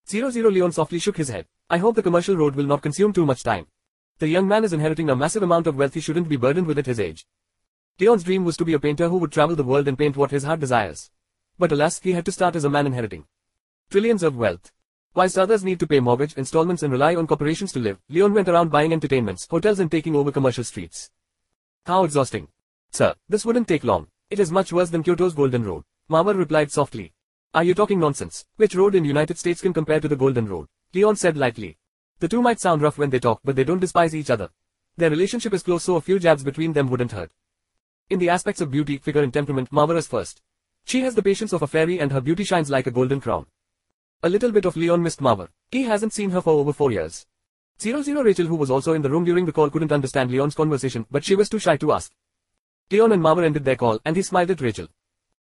[0.04, 1.46] 00 Leon softly shook his head.
[1.70, 3.68] I hope the commercial road will not consume too much time.
[4.18, 6.76] The young man is inheriting a massive amount of wealth he shouldn't be burdened with
[6.76, 7.24] at his age.
[8.00, 10.32] Leon's dream was to be a painter who would travel the world and paint what
[10.32, 11.08] his heart desires.
[11.56, 13.26] But alas, he had to start as a man inheriting
[13.88, 14.72] trillions of wealth.
[15.14, 18.48] Whilst others need to pay mortgage installments and rely on corporations to live, Leon went
[18.48, 21.12] around buying entertainments, hotels and taking over commercial streets.
[21.86, 22.48] How exhausting.
[22.90, 24.08] Sir, this wouldn't take long.
[24.30, 25.84] It is much worse than Kyoto's Golden Road.
[26.12, 27.14] Mawar replied softly.
[27.54, 28.44] Are you talking nonsense?
[28.56, 30.66] Which road in United States can compare to the Golden Road?
[30.92, 31.78] Leon said lightly.
[32.18, 34.50] The two might sound rough when they talk but they don't despise each other.
[34.98, 37.30] Their relationship is close so a few jabs between them wouldn't hurt.
[38.10, 40.42] In the aspects of beauty, figure and temperament, Mawar is first.
[40.84, 43.46] She has the patience of a fairy and her beauty shines like a golden crown.
[44.22, 45.48] A little bit of Leon missed Mawar.
[45.70, 47.24] He hasn't seen her for over four years.
[47.80, 51.06] 00 Rachel who was also in the room during the call couldn't understand Leon's conversation
[51.10, 52.12] but she was too shy to ask.
[52.90, 54.88] Leon and Mawar ended their call and he smiled at Rachel.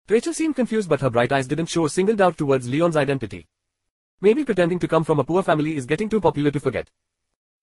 [0.07, 3.47] Rachel seemed confused but her bright eyes didn't show a single doubt towards Leon's identity.
[4.21, 6.91] Maybe pretending to come from a poor family is getting too popular to forget.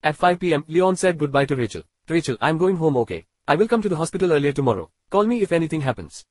[0.03, 1.85] At 5 pm, Leon said goodbye to Rachel.
[2.09, 3.27] Rachel, I'm going home okay.
[3.47, 4.91] I will come to the hospital earlier tomorrow.
[5.09, 6.25] Call me if anything happens.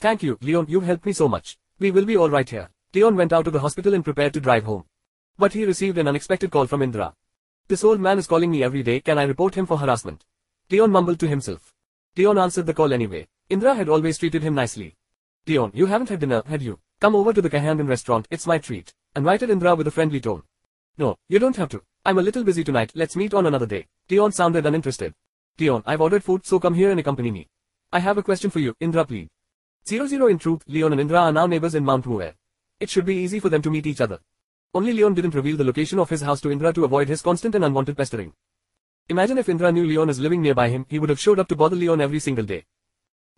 [0.00, 1.56] Thank you, Leon, you've helped me so much.
[1.78, 2.68] We will be alright here.
[2.92, 4.84] Leon went out of the hospital and prepared to drive home.
[5.38, 7.14] But he received an unexpected call from Indra.
[7.68, 10.26] This old man is calling me every day, can I report him for harassment?
[10.70, 11.72] Leon mumbled to himself.
[12.18, 13.28] Leon answered the call anyway.
[13.48, 14.96] Indra had always treated him nicely.
[15.46, 16.78] Leon, you haven't had dinner, had you?
[17.00, 18.94] Come over to the Kahangan restaurant, it's my treat.
[19.14, 20.42] Invited Indra with a friendly tone.
[20.96, 21.82] No, you don't have to.
[22.02, 23.86] I'm a little busy tonight, let's meet on another day.
[24.08, 25.12] Leon sounded uninterested.
[25.58, 27.48] Leon, I've ordered food so come here and accompany me.
[27.92, 29.28] I have a question for you, Indra plead.
[29.86, 32.32] 00 in truth, Leon and Indra are now neighbors in Mount Moore.
[32.80, 34.20] It should be easy for them to meet each other.
[34.72, 37.54] Only Leon didn't reveal the location of his house to Indra to avoid his constant
[37.54, 38.32] and unwanted pestering.
[39.10, 41.56] Imagine if Indra knew Leon is living nearby him, he would have showed up to
[41.56, 42.64] bother Leon every single day.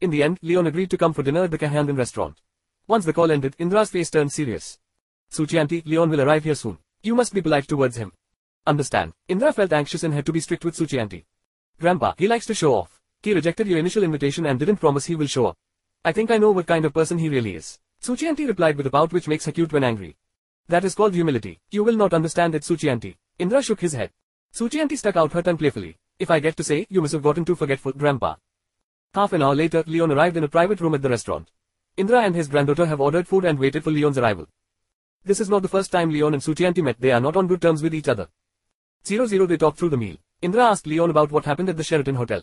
[0.01, 2.41] In the end, Leon agreed to come for dinner at the Kahangan restaurant.
[2.87, 4.79] Once the call ended, Indra's face turned serious.
[5.31, 6.79] Suchi Leon will arrive here soon.
[7.03, 8.13] You must be polite towards him.
[8.67, 9.13] Understand.
[9.29, 11.25] Indra felt anxious and had to be strict with Suchi.
[11.81, 13.01] Grandpa, he likes to show off.
[13.23, 15.57] He rejected your initial invitation and didn't promise he will show up.
[16.05, 17.79] I think I know what kind of person he really is.
[18.03, 20.17] Suchi replied with a pout which makes her cute when angry.
[20.69, 21.61] That is called humility.
[21.71, 23.17] You will not understand it Suchi.
[23.39, 24.11] Indra shook his head.
[24.53, 25.97] Suchi stuck out her tongue playfully.
[26.19, 28.37] If I get to say, you must have gotten too forgetful, grandpa.
[29.17, 31.51] Half an hour later, Leon arrived in a private room at the restaurant.
[31.97, 34.47] Indra and his granddaughter have ordered food and waited for Leon's arrival.
[35.25, 37.63] This is not the first time Leon and Suchianti met, they are not on good
[37.63, 38.29] terms with each other.
[39.05, 40.17] 00 They talked through the meal.
[40.43, 42.43] Indra asked Leon about what happened at the Sheraton Hotel.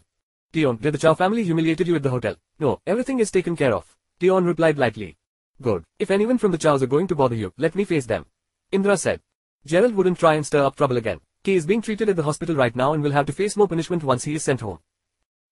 [0.55, 2.37] Leon, did the Chow family humiliated you at the hotel?
[2.57, 3.95] No, everything is taken care of.
[4.19, 5.15] Leon replied lightly.
[5.61, 5.83] Good.
[5.99, 8.25] If anyone from the Chows are going to bother you, let me face them.
[8.71, 9.21] Indra said.
[9.63, 11.19] Gerald wouldn't try and stir up trouble again.
[11.43, 13.67] He is being treated at the hospital right now and will have to face more
[13.67, 14.79] punishment once he is sent home.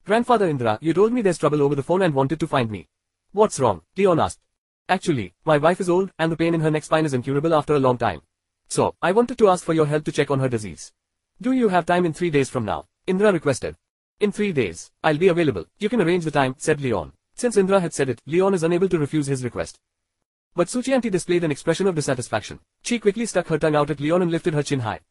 [0.03, 2.87] Grandfather Indra, you told me there's trouble over the phone and wanted to find me.
[3.33, 3.83] What's wrong?
[3.95, 4.39] Leon asked.
[4.89, 7.75] Actually, my wife is old and the pain in her neck spine is incurable after
[7.75, 8.23] a long time.
[8.67, 10.91] So, I wanted to ask for your help to check on her disease.
[11.39, 12.87] Do you have time in three days from now?
[13.05, 13.75] Indra requested.
[14.19, 15.65] In three days, I'll be available.
[15.77, 17.13] You can arrange the time, said Leon.
[17.35, 19.79] Since Indra had said it, Leon is unable to refuse his request.
[20.55, 22.59] But Suchianti displayed an expression of dissatisfaction.
[22.81, 25.01] She quickly stuck her tongue out at Leon and lifted her chin high.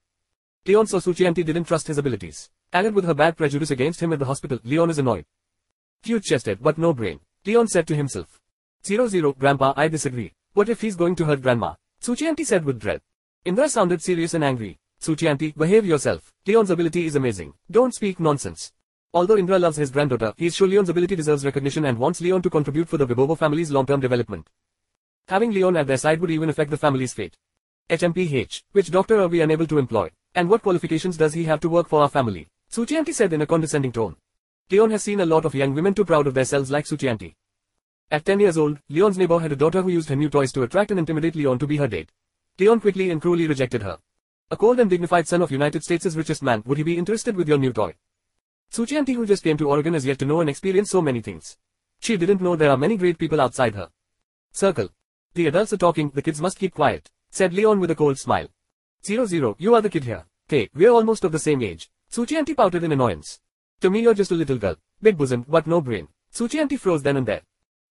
[0.67, 2.51] Leon saw Suchianti didn't trust his abilities.
[2.73, 5.25] Added with her bad prejudice against him at the hospital, Leon is annoyed.
[6.05, 7.19] Huge-chested but no brain.
[7.45, 8.41] Leon said to himself.
[8.85, 10.33] Zero zero, Grandpa, I disagree.
[10.53, 11.75] What if he's going to hurt Grandma?
[12.01, 13.01] Suchianti said with dread.
[13.45, 14.79] Indra sounded serious and angry.
[15.03, 16.33] Suchianti, behave yourself.
[16.47, 17.55] Leon's ability is amazing.
[17.71, 18.73] Don't speak nonsense.
[19.13, 22.43] Although Indra loves his granddaughter, he is sure Leon's ability deserves recognition and wants Leon
[22.43, 24.49] to contribute for the Vibovo family's long-term development.
[25.27, 27.37] Having Leon at their side would even affect the family's fate.
[27.89, 30.11] HMPH, which doctor are we unable to employ?
[30.35, 32.47] And what qualifications does he have to work for our family?
[32.73, 34.15] Suchianti said in a condescending tone.
[34.71, 37.35] Leon has seen a lot of young women too proud of themselves like Suchianti.
[38.13, 40.63] At 10 years old, Leon's neighbor had a daughter who used her new toys to
[40.63, 42.13] attract and intimidate Leon to be her date.
[42.61, 43.99] Leon quickly and cruelly rejected her.
[44.53, 47.49] A cold and dignified son of United States' richest man, would he be interested with
[47.49, 47.97] your new toy?
[48.73, 51.57] Suchianti who just came to Oregon is yet to know and experience so many things.
[51.99, 53.89] She didn't know there are many great people outside her.
[54.53, 54.91] Circle.
[55.35, 58.47] The adults are talking, the kids must keep quiet, said Leon with a cold smile.
[59.05, 60.25] Zero zero, you are the kid here.
[60.47, 61.91] Hey, we're almost of the same age.
[62.13, 63.41] Suchi pouted in annoyance.
[63.81, 64.77] To me you're just a little girl.
[65.01, 66.09] Big bosom, but no brain.
[66.33, 67.43] Suchi froze then and there.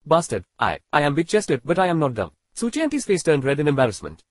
[0.05, 2.31] Bastard, I, I am big-chested, but I am not dumb.
[2.53, 4.23] Suchi face turned red in embarrassment.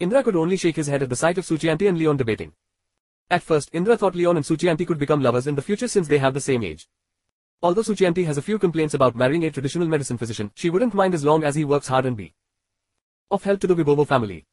[0.00, 2.52] Indra could only shake his head at the sight of Suchi and Leon debating.
[3.30, 6.18] At first, Indra thought Leon and Suchi could become lovers in the future since they
[6.18, 6.88] have the same age.
[7.62, 11.14] Although Suchi has a few complaints about marrying a traditional medicine physician, she wouldn't mind
[11.14, 12.34] as long as he works hard and be
[13.30, 14.46] of help to the Vibobo family.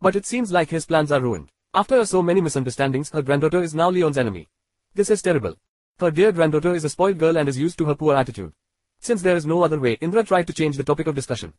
[0.00, 1.50] But it seems like his plans are ruined.
[1.74, 4.48] After so many misunderstandings, her granddaughter is now Leon's enemy.
[4.94, 5.54] This is terrible.
[6.00, 8.54] Her dear granddaughter is a spoiled girl and is used to her poor attitude.
[9.00, 11.52] Since there is no other way, Indra tried to change the topic of discussion.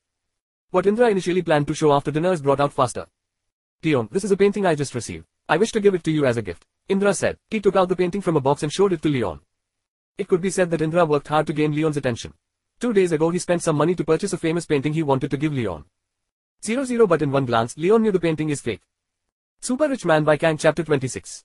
[0.72, 3.06] What Indra initially planned to show after dinner is brought out faster.
[3.84, 5.26] Leon, this is a painting I just received.
[5.48, 6.66] I wish to give it to you as a gift.
[6.88, 7.38] Indra said.
[7.52, 9.42] He took out the painting from a box and showed it to Leon.
[10.18, 12.34] It could be said that Indra worked hard to gain Leon's attention.
[12.80, 15.38] Two days ago he spent some money to purchase a famous painting he wanted to
[15.38, 15.86] give Leon.
[16.64, 18.82] Zero zero but in one glance, Leon knew the painting is fake.
[19.62, 21.44] Super Rich Man by Kiang Chapter 26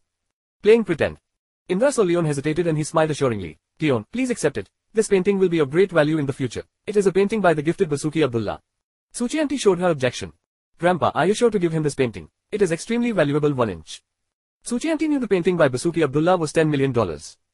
[0.63, 1.19] Playing Pretend
[1.69, 3.59] Indra Leon hesitated and he smiled assuringly.
[3.81, 4.71] Leon, please accept it.
[4.93, 6.63] This painting will be of great value in the future.
[6.87, 8.61] It is a painting by the gifted Basuki Abdullah.
[9.13, 10.33] Suchi showed her objection.
[10.79, 12.29] Grandpa, are you sure to give him this painting?
[12.53, 14.01] It is extremely valuable 1 inch.
[14.65, 16.95] Suchi knew the painting by Basuki Abdullah was $10 million.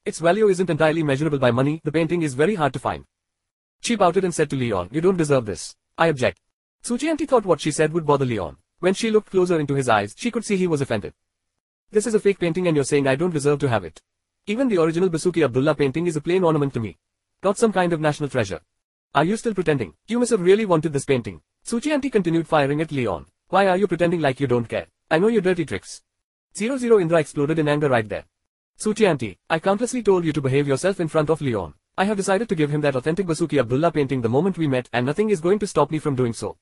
[0.04, 3.06] Its value isn't entirely measurable by money, the painting is very hard to find.
[3.80, 5.74] She pouted and said to Leon, you don't deserve this.
[5.96, 6.38] I object.
[6.84, 8.58] Suchi thought what she said would bother Leon.
[8.80, 11.12] When she looked closer into his eyes, she could see he was offended.
[11.90, 14.00] This is a fake painting and you're saying I don't deserve to have it.
[14.46, 16.96] Even the original Basuki Abdullah painting is a plain ornament to me.
[17.42, 18.60] Not some kind of national treasure.
[19.14, 19.94] Are you still pretending?
[20.06, 21.42] You must have really wanted this painting.
[21.62, 23.26] Suchi continued firing at Leon.
[23.48, 24.86] Why are you pretending like you don't care?
[25.10, 26.00] I know your dirty tricks.
[26.56, 28.24] Zero Zero Indra exploded in anger right there.
[28.82, 31.74] Suchi I countlessly told you to behave yourself in front of Leon.
[31.98, 34.88] I have decided to give him that authentic Basuki Abdullah painting the moment we met
[34.90, 36.56] and nothing is going to stop me from doing so.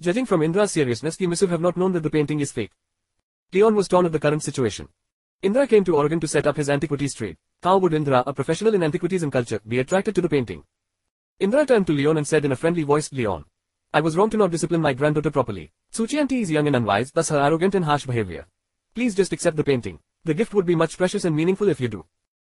[0.00, 2.70] Judging from Indra's seriousness he must have not known that the painting is fake.
[3.52, 4.88] Leon was torn at the current situation.
[5.42, 7.36] Indra came to Oregon to set up his antiquities trade.
[7.64, 10.62] How would Indra, a professional in antiquities and culture, be attracted to the painting?
[11.40, 13.44] Indra turned to Leon and said in a friendly voice, Leon.
[13.92, 15.72] I was wrong to not discipline my granddaughter properly.
[15.92, 18.46] Suchianti is young and unwise, thus her arrogant and harsh behavior.
[18.94, 19.98] Please just accept the painting.
[20.24, 22.04] The gift would be much precious and meaningful if you do.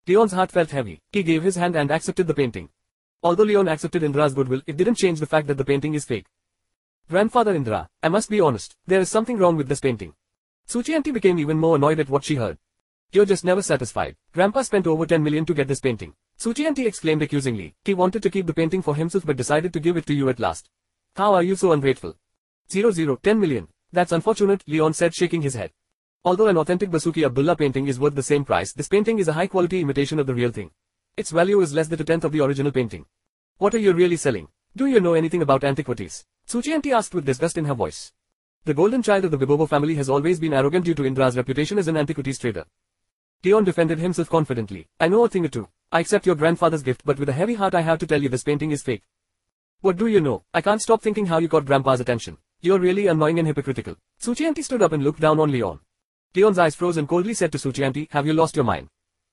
[0.06, 1.02] Leon's heart felt heavy.
[1.14, 2.68] He gave his hand and accepted the painting.
[3.24, 6.26] Although Leon accepted Indra's goodwill, it didn't change the fact that the painting is fake.
[7.10, 10.14] Grandfather Indra, I must be honest, there is something wrong with this painting.
[10.68, 12.58] Suchianti became even more annoyed at what she heard.
[13.14, 14.18] You're just never satisfied.
[14.34, 16.16] Grandpa spent over 10 million to get this painting.
[16.38, 17.76] Suchianti exclaimed accusingly.
[17.86, 20.28] He wanted to keep the painting for himself but decided to give it to you
[20.28, 20.70] at last.
[21.16, 22.18] How are you so ungrateful?
[22.70, 23.70] 00, 10 million.
[23.94, 25.72] That's unfortunate, Leon said shaking his head.
[26.26, 29.34] Although an authentic Basuki Abdullah painting is worth the same price, this painting is a
[29.34, 30.72] high-quality imitation of the real thing.
[31.16, 33.06] Its value is less than a tenth of the original painting.
[33.60, 34.50] What are you really selling?
[34.78, 36.24] Do you know anything about antiquities?
[36.48, 38.14] Suchianti asked with disgust in her voice.
[38.64, 41.80] The golden child of the Vibobo family has always been arrogant due to Indra's reputation
[41.80, 42.64] as an antiquities trader.
[43.44, 44.88] Leon defended himself confidently.
[45.00, 45.68] I know a thing or two.
[45.92, 48.30] I accept your grandfather's gift but with a heavy heart I have to tell you
[48.30, 49.02] this painting is fake.
[49.82, 50.44] What do you know?
[50.54, 52.38] I can't stop thinking how you got grandpa's attention.
[52.62, 53.96] You're really annoying and hypocritical.
[54.22, 55.80] Suchianti stood up and looked down on Leon.
[56.36, 58.90] Leon's eyes froze and coldly said to Suchianti, have you lost your mind?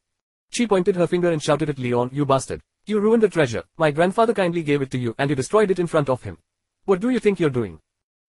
[0.49, 2.61] She pointed her finger and shouted at Leon, you bastard.
[2.88, 3.64] You ruined a treasure.
[3.78, 6.38] My grandfather kindly gave it to you and you destroyed it in front of him.
[6.84, 7.80] What do you think you're doing?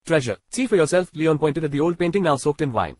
[0.06, 0.38] Treasure.
[0.48, 2.96] See for yourself, Leon pointed at the old painting now soaked in wine.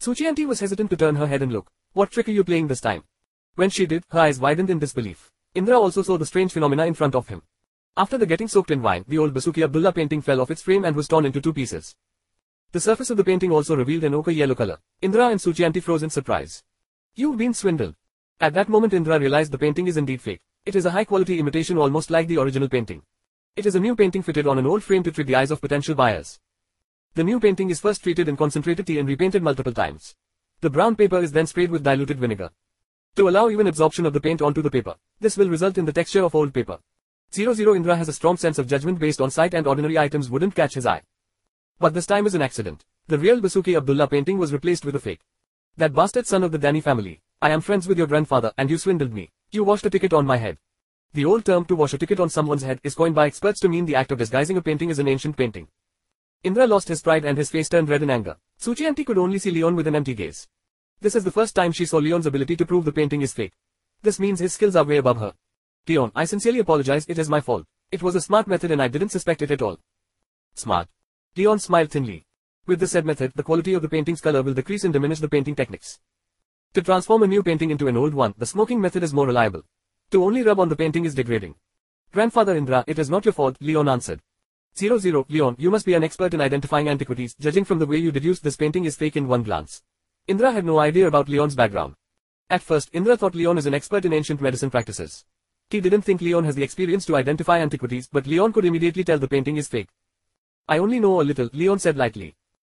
[0.00, 1.70] Suchi was hesitant to turn her head and look.
[1.92, 3.04] What trick are you playing this time?
[3.54, 5.30] When she did, her eyes widened in disbelief.
[5.54, 7.42] Indra also saw the strange phenomena in front of him.
[7.96, 10.84] After the getting soaked in wine, the old Basuki Abdullah painting fell off its frame
[10.84, 11.94] and was torn into two pieces.
[12.72, 14.78] The surface of the painting also revealed an ochre yellow color.
[15.00, 16.64] Indra and Suchianti froze in surprise.
[17.14, 17.94] You've been swindled.
[18.40, 20.40] At that moment Indra realized the painting is indeed fake.
[20.64, 23.02] It is a high-quality imitation almost like the original painting.
[23.56, 25.60] It is a new painting fitted on an old frame to trick the eyes of
[25.60, 26.38] potential buyers.
[27.14, 30.14] The new painting is first treated in concentrated tea and repainted multiple times.
[30.60, 32.50] The brown paper is then sprayed with diluted vinegar.
[33.16, 34.94] To allow even absorption of the paint onto the paper.
[35.18, 36.78] This will result in the texture of old paper.
[37.32, 40.54] 00 Indra has a strong sense of judgment based on sight and ordinary items wouldn't
[40.54, 41.02] catch his eye.
[41.80, 42.84] But this time is an accident.
[43.08, 45.22] The real Basuki Abdullah painting was replaced with a fake.
[45.76, 47.20] That bastard son of the Danny family.
[47.40, 49.32] I am friends with your grandfather and you swindled me.
[49.54, 50.56] You washed a ticket on my head.
[51.12, 53.68] The old term to wash a ticket on someone's head is coined by experts to
[53.68, 55.68] mean the act of disguising a painting as an ancient painting.
[56.42, 58.38] Indra lost his pride and his face turned red in anger.
[58.58, 60.48] Suchianti could only see Leon with an empty gaze.
[61.02, 63.52] This is the first time she saw Leon's ability to prove the painting is fake.
[64.00, 65.34] This means his skills are way above her.
[65.86, 67.66] Leon, I sincerely apologize, it is my fault.
[67.90, 69.80] It was a smart method and I didn't suspect it at all.
[70.54, 70.88] Smart.
[71.36, 72.24] Leon smiled thinly.
[72.64, 75.28] With the said method, the quality of the painting's color will decrease and diminish the
[75.28, 76.00] painting techniques.
[76.74, 79.62] To transform a new painting into an old one, the smoking method is more reliable.
[80.10, 81.54] To only rub on the painting is degrading.
[82.12, 84.22] Grandfather Indra, it is not your fault, Leon answered.
[84.74, 88.10] 00, Leon, you must be an expert in identifying antiquities, judging from the way you
[88.10, 89.82] deduced this painting is fake in one glance.
[90.26, 91.94] Indra had no idea about Leon's background.
[92.48, 95.26] At first, Indra thought Leon is an expert in ancient medicine practices.
[95.68, 99.18] He didn't think Leon has the experience to identify antiquities, but Leon could immediately tell
[99.18, 99.90] the painting is fake.
[100.66, 102.34] I only know a little, Leon said lightly.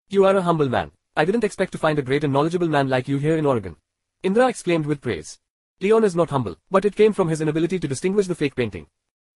[0.10, 0.92] You are a humble man.
[1.16, 3.78] I didn't expect to find a great and knowledgeable man like you here in Oregon.
[4.26, 5.38] Indra exclaimed with praise.
[5.82, 8.88] Leon is not humble, but it came from his inability to distinguish the fake painting.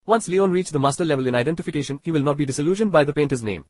[0.07, 3.13] Once Leon reached the master level in identification, he will not be disillusioned by the
[3.13, 3.65] painter's name.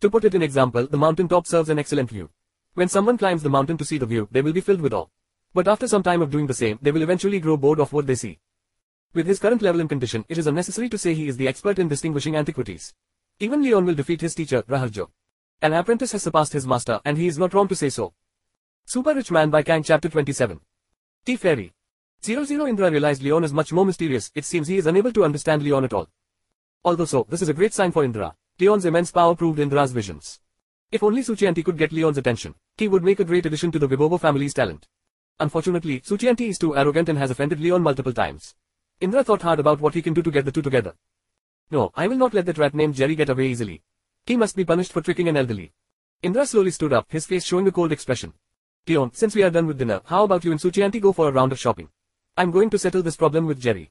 [0.00, 2.30] To put it in example, the mountain top serves an excellent view.
[2.72, 5.08] When someone climbs the mountain to see the view, they will be filled with awe.
[5.52, 8.06] But after some time of doing the same, they will eventually grow bored of what
[8.06, 8.38] they see.
[9.12, 11.78] With his current level and condition, it is unnecessary to say he is the expert
[11.78, 12.94] in distinguishing antiquities.
[13.38, 15.10] Even Leon will defeat his teacher, Raharjo.
[15.60, 18.14] An apprentice has surpassed his master, and he is not wrong to say so.
[18.90, 20.58] Super Rich Man by Kiang Chapter 27
[21.26, 21.74] Tea Fairy
[22.22, 25.62] 00 Indra realized Leon is much more mysterious, it seems he is unable to understand
[25.62, 26.08] Leon at all.
[26.86, 28.34] Although so, this is a great sign for Indra.
[28.58, 30.40] Leon's immense power proved Indra's visions.
[30.90, 33.86] If only Suchianti could get Leon's attention, he would make a great addition to the
[33.86, 34.88] Vibovo family's talent.
[35.38, 38.54] Unfortunately, Suchianti is too arrogant and has offended Leon multiple times.
[39.02, 40.94] Indra thought hard about what he can do to get the two together.
[41.70, 43.82] No, I will not let that rat named Jerry get away easily.
[44.24, 45.74] He must be punished for tricking an elderly.
[46.22, 48.32] Indra slowly stood up, his face showing a cold expression.
[48.88, 51.32] Leon, since we are done with dinner, how about you and Suchianti go for a
[51.32, 51.90] round of shopping?
[52.38, 53.90] I'm going to settle this problem with Jerry.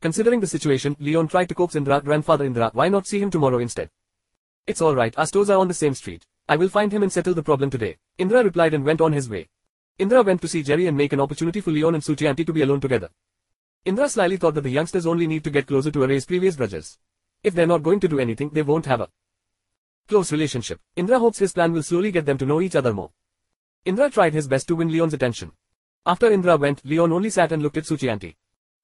[0.00, 3.58] Considering the situation, Leon tried to coax Indra, grandfather Indra, why not see him tomorrow
[3.58, 3.90] instead?
[4.66, 6.24] It's alright, our stores are on the same street.
[6.48, 7.98] I will find him and settle the problem today.
[8.16, 9.48] Indra replied and went on his way.
[9.98, 12.62] Indra went to see Jerry and make an opportunity for Leon and Suchianti to be
[12.62, 13.10] alone together.
[13.84, 16.98] Indra slyly thought that the youngsters only need to get closer to erase previous grudges.
[17.42, 19.10] If they're not going to do anything, they won't have a
[20.06, 20.80] close relationship.
[20.96, 23.10] Indra hopes his plan will slowly get them to know each other more.
[23.84, 25.52] Indra tried his best to win Leon's attention.
[26.04, 28.36] After Indra went, Leon only sat and looked at Suchianti.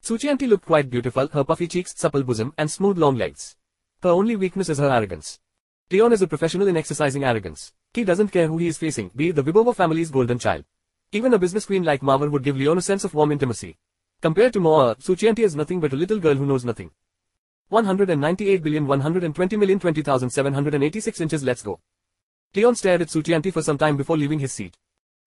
[0.02, 3.56] Suchianti looked quite beautiful, her puffy cheeks, supple bosom, and smooth long legs.
[4.02, 5.40] Her only weakness is her arrogance.
[5.90, 7.72] Leon is a professional in exercising arrogance.
[7.92, 10.64] He doesn't care who he is facing, be it the Vibova family's golden child.
[11.12, 13.76] Even a business queen like Mawar would give Leon a sense of warm intimacy.
[14.20, 16.90] Compared to Mawar, Suchianti is nothing but a little girl who knows nothing.
[17.68, 21.80] 198 billion 120 million 20,786 inches let's go.
[22.54, 24.76] Leon stared at Suchianti for some time before leaving his seat.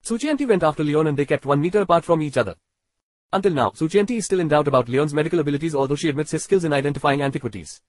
[0.04, 2.56] Suchianti went after Leon and they kept one meter apart from each other.
[3.34, 6.44] Until now, Suchianti is still in doubt about Leon's medical abilities although she admits his
[6.44, 7.82] skills in identifying antiquities.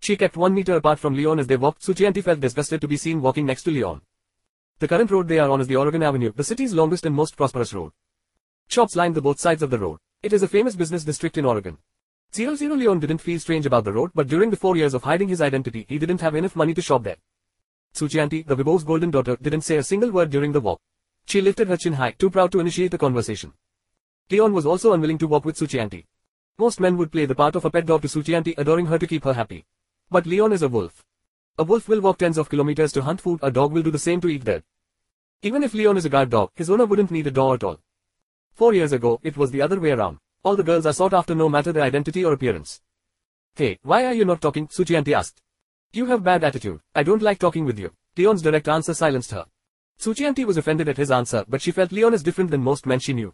[0.00, 1.82] She kept one meter apart from Leon as they walked.
[1.82, 4.00] Suchianti felt disgusted to be seen walking next to Leon.
[4.78, 7.36] The current road they are on is the Oregon Avenue, the city's longest and most
[7.36, 7.92] prosperous road.
[8.68, 9.98] Shops line the both sides of the road.
[10.22, 11.78] It is a famous business district in Oregon.
[12.34, 15.28] 00 Leon didn't feel strange about the road but during the four years of hiding
[15.28, 17.18] his identity he didn't have enough money to shop there.
[17.94, 20.80] Suchianti, the Vibo's golden daughter, didn't say a single word during the walk.
[21.26, 23.52] She lifted her chin high, too proud to initiate the conversation.
[24.30, 26.06] Leon was also unwilling to walk with Suchianti.
[26.58, 29.06] Most men would play the part of a pet dog to Suchianti adoring her to
[29.06, 29.64] keep her happy.
[30.10, 31.04] But Leon is a wolf.
[31.58, 33.98] A wolf will walk tens of kilometers to hunt food, a dog will do the
[33.98, 34.64] same to eat dirt.
[35.42, 37.80] Even if Leon is a guard dog, his owner wouldn't need a dog at all.
[38.52, 40.18] Four years ago, it was the other way around.
[40.44, 42.80] All the girls are sought after no matter their identity or appearance.
[43.54, 44.68] Hey, why are you not talking?
[44.68, 45.42] Suchianti asked.
[45.92, 46.80] You have bad attitude.
[46.94, 47.92] I don't like talking with you.
[48.16, 49.46] Leon's direct answer silenced her.
[50.02, 52.98] Suchianti was offended at his answer but she felt Leon is different than most men
[52.98, 53.32] she knew.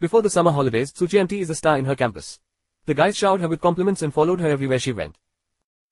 [0.00, 2.40] Before the summer holidays, Suchianti is a star in her campus.
[2.86, 5.18] The guys showered her with compliments and followed her everywhere she went.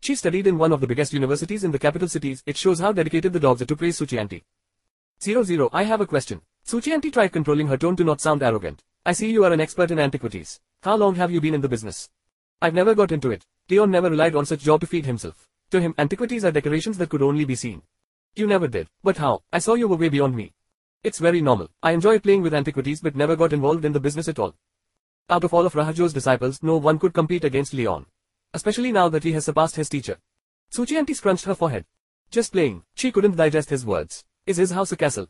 [0.00, 2.92] She studied in one of the biggest universities in the capital cities, it shows how
[2.92, 4.42] dedicated the dogs are to praise Suchianti.
[5.20, 6.40] 00 I have a question.
[6.66, 8.82] Suchianti tried controlling her tone to not sound arrogant.
[9.04, 10.60] I see you are an expert in antiquities.
[10.82, 12.08] How long have you been in the business?
[12.62, 13.44] I've never got into it.
[13.68, 15.46] Leon never relied on such job to feed himself.
[15.72, 17.82] To him, antiquities are decorations that could only be seen.
[18.34, 18.88] You never did.
[19.02, 19.42] But how?
[19.52, 20.52] I saw you were way beyond me.
[21.02, 21.70] It's very normal.
[21.82, 24.54] I enjoy playing with antiquities but never got involved in the business at all.
[25.28, 28.06] Out of all of Raharjo's disciples, no one could compete against Leon.
[28.52, 30.18] Especially now that he has surpassed his teacher.
[30.72, 31.86] Suchianti scrunched her forehead.
[32.30, 32.84] Just playing.
[32.94, 34.24] She couldn't digest his words.
[34.46, 35.28] Is his house a castle?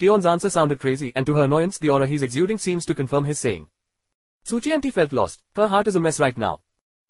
[0.00, 3.24] Leon's answer sounded crazy and to her annoyance the aura he's exuding seems to confirm
[3.24, 3.68] his saying.
[4.46, 5.42] Suchianti felt lost.
[5.56, 6.60] Her heart is a mess right now.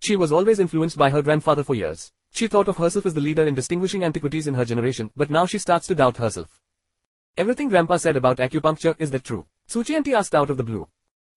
[0.00, 2.12] She was always influenced by her grandfather for years.
[2.30, 5.46] She thought of herself as the leader in distinguishing antiquities in her generation, but now
[5.46, 6.60] she starts to doubt herself.
[7.36, 9.46] Everything Grandpa said about acupuncture, is that true?
[9.68, 10.88] Suchianti asked out of the blue.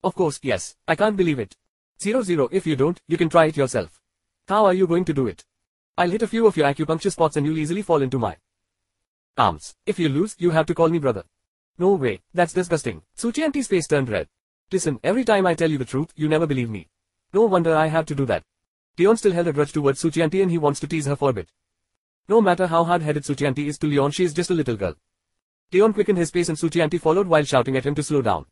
[0.03, 0.75] Of course, yes.
[0.87, 1.55] I can't believe it.
[2.01, 4.01] Zero zero, if you don't, you can try it yourself.
[4.47, 5.45] How are you going to do it?
[5.97, 8.37] I'll hit a few of your acupuncture spots and you'll easily fall into my
[9.37, 9.75] arms.
[9.85, 11.23] If you lose, you have to call me brother.
[11.77, 13.03] No way, that's disgusting.
[13.15, 14.27] Suchianti's face turned red.
[14.71, 16.87] Listen, every time I tell you the truth, you never believe me.
[17.33, 18.43] No wonder I have to do that.
[18.97, 21.33] Leon still held a grudge towards Suchianti and he wants to tease her for a
[21.33, 21.49] bit.
[22.27, 24.95] No matter how hard-headed Suchianti is to Leon she is just a little girl.
[25.71, 28.45] Leon quickened his pace and Suchianti followed while shouting at him to slow down.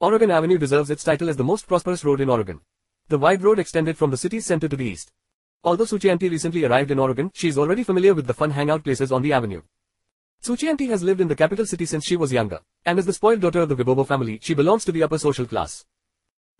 [0.00, 2.60] Oregon Avenue deserves its title as the most prosperous road in Oregon.
[3.08, 5.12] The wide road extended from the city's center to the east.
[5.64, 9.12] Although Suchianti recently arrived in Oregon, she is already familiar with the fun hangout places
[9.12, 9.62] on the avenue.
[10.42, 13.40] Suchianti has lived in the capital city since she was younger, and as the spoiled
[13.40, 15.84] daughter of the Vibobo family, she belongs to the upper social class.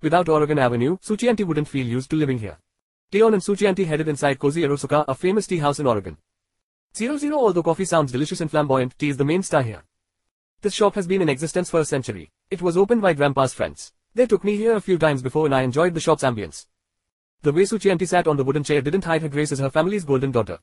[0.03, 2.59] Without Oregon Avenue, Suchianti wouldn't feel used to living here.
[3.11, 6.19] Leon and Suchianti headed inside Cozy Erosuka, a famous tea house in Oregon.
[6.93, 9.83] 00 Although coffee sounds delicious and flamboyant, tea is the main star here.
[10.61, 12.31] This shop has been in existence for a century.
[12.51, 13.95] It was opened by Grandpa's friends.
[14.15, 16.67] They took me here a few times before and I enjoyed the shop's ambience.
[17.41, 20.05] The way Suchianti sat on the wooden chair didn't hide her grace as her family's
[20.05, 20.59] golden daughter.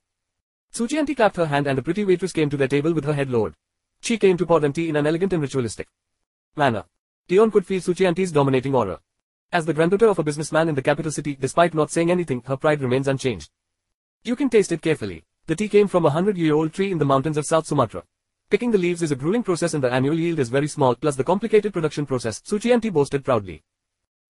[0.72, 3.32] Suchianti clapped her hand and a pretty waitress came to their table with her head
[3.32, 3.56] lowered.
[4.02, 5.88] She came to pour them tea in an elegant and ritualistic
[6.56, 6.84] manner.
[7.28, 9.00] Leon could feel Suchianti's dominating aura.
[9.56, 12.58] As the granddaughter of a businessman in the capital city, despite not saying anything, her
[12.58, 13.50] pride remains unchanged.
[14.26, 15.24] You can taste it carefully.
[15.46, 18.04] The tea came from a hundred-year-old tree in the mountains of South Sumatra.
[18.50, 21.16] Picking the leaves is a grueling process and the annual yield is very small plus
[21.16, 23.64] the complicated production process, Suchianti boasted proudly.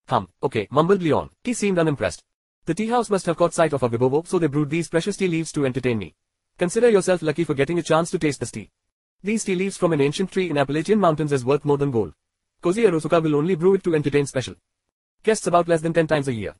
[0.09, 1.31] Hum, okay, mumbled Leon.
[1.43, 2.23] He seemed unimpressed.
[2.65, 5.17] The tea house must have caught sight of a Vibobo, so they brewed these precious
[5.17, 6.13] tea leaves to entertain me.
[6.59, 8.69] Consider yourself lucky for getting a chance to taste this tea.
[9.23, 12.13] These tea leaves from an ancient tree in Appalachian mountains is worth more than gold.
[12.61, 14.53] Cozy Erosuka will only brew it to entertain special.
[15.25, 16.53] Guests about less than 10 times a year.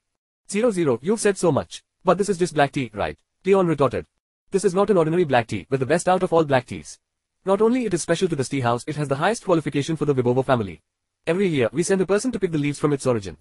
[0.50, 1.84] Zero zero, you've said so much.
[2.04, 3.16] But this is just black tea, right?
[3.46, 4.08] Leon retorted.
[4.50, 6.98] This is not an ordinary black tea, but the best out of all black teas.
[7.46, 10.06] Not only it is special to the tea house, it has the highest qualification for
[10.06, 10.82] the Vibovo family.
[11.28, 13.38] Every year, we send a person to pick the leaves from its origin.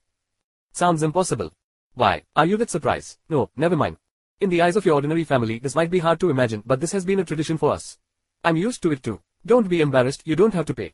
[0.72, 1.52] Sounds impossible.
[1.94, 3.16] Why, are you that surprised?
[3.30, 3.96] No, never mind.
[4.40, 6.92] In the eyes of your ordinary family, this might be hard to imagine, but this
[6.92, 7.96] has been a tradition for us.
[8.44, 9.22] I'm used to it too.
[9.46, 10.92] Don't be embarrassed, you don't have to pay.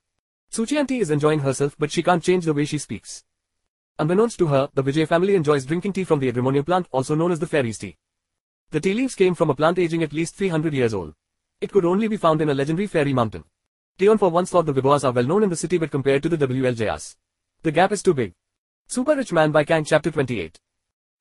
[0.53, 3.25] Suchianti is enjoying herself, but she can't change the way she speaks.
[4.01, 7.33] Unbeknownst to her, the Vijay family enjoys drinking tea from the Agrimonium plant, also known
[7.33, 7.99] as the fairies tea.
[8.71, 11.13] The tea leaves came from a plant aging at least 300 years old.
[11.61, 13.45] It could only be found in a legendary fairy mountain.
[13.99, 16.31] Leon for once thought the Viboas are well known in the city but compared to
[16.31, 17.17] the WLJRs.
[17.63, 18.33] The gap is too big.
[18.87, 20.59] Super Rich Man by Kiang Chapter 28.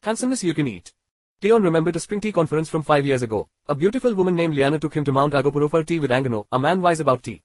[0.04, 0.94] Handsomeness you can eat.
[1.44, 3.50] Leon remembered a spring tea conference from five years ago.
[3.68, 6.58] A beautiful woman named Liana took him to Mount Argopuro for tea with Angano, a
[6.58, 7.42] man wise about tea.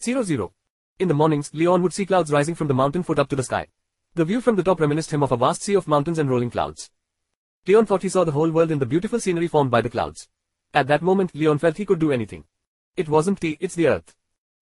[0.00, 0.52] 00.
[1.00, 3.42] In the mornings, Leon would see clouds rising from the mountain foot up to the
[3.42, 3.66] sky.
[4.14, 6.50] The view from the top reminisced him of a vast sea of mountains and rolling
[6.50, 6.90] clouds.
[7.66, 10.28] Leon thought he saw the whole world in the beautiful scenery formed by the clouds.
[10.74, 12.44] At that moment, Leon felt he could do anything.
[12.94, 14.14] It wasn't tea, it's the earth.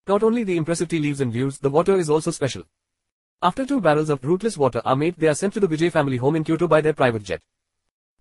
[0.07, 2.63] Not only the impressive tea leaves and views, the water is also special.
[3.43, 6.19] After two barrels of rootless water are made, they are sent to the Vijay family
[6.19, 7.43] home in Kyoto by their private jet.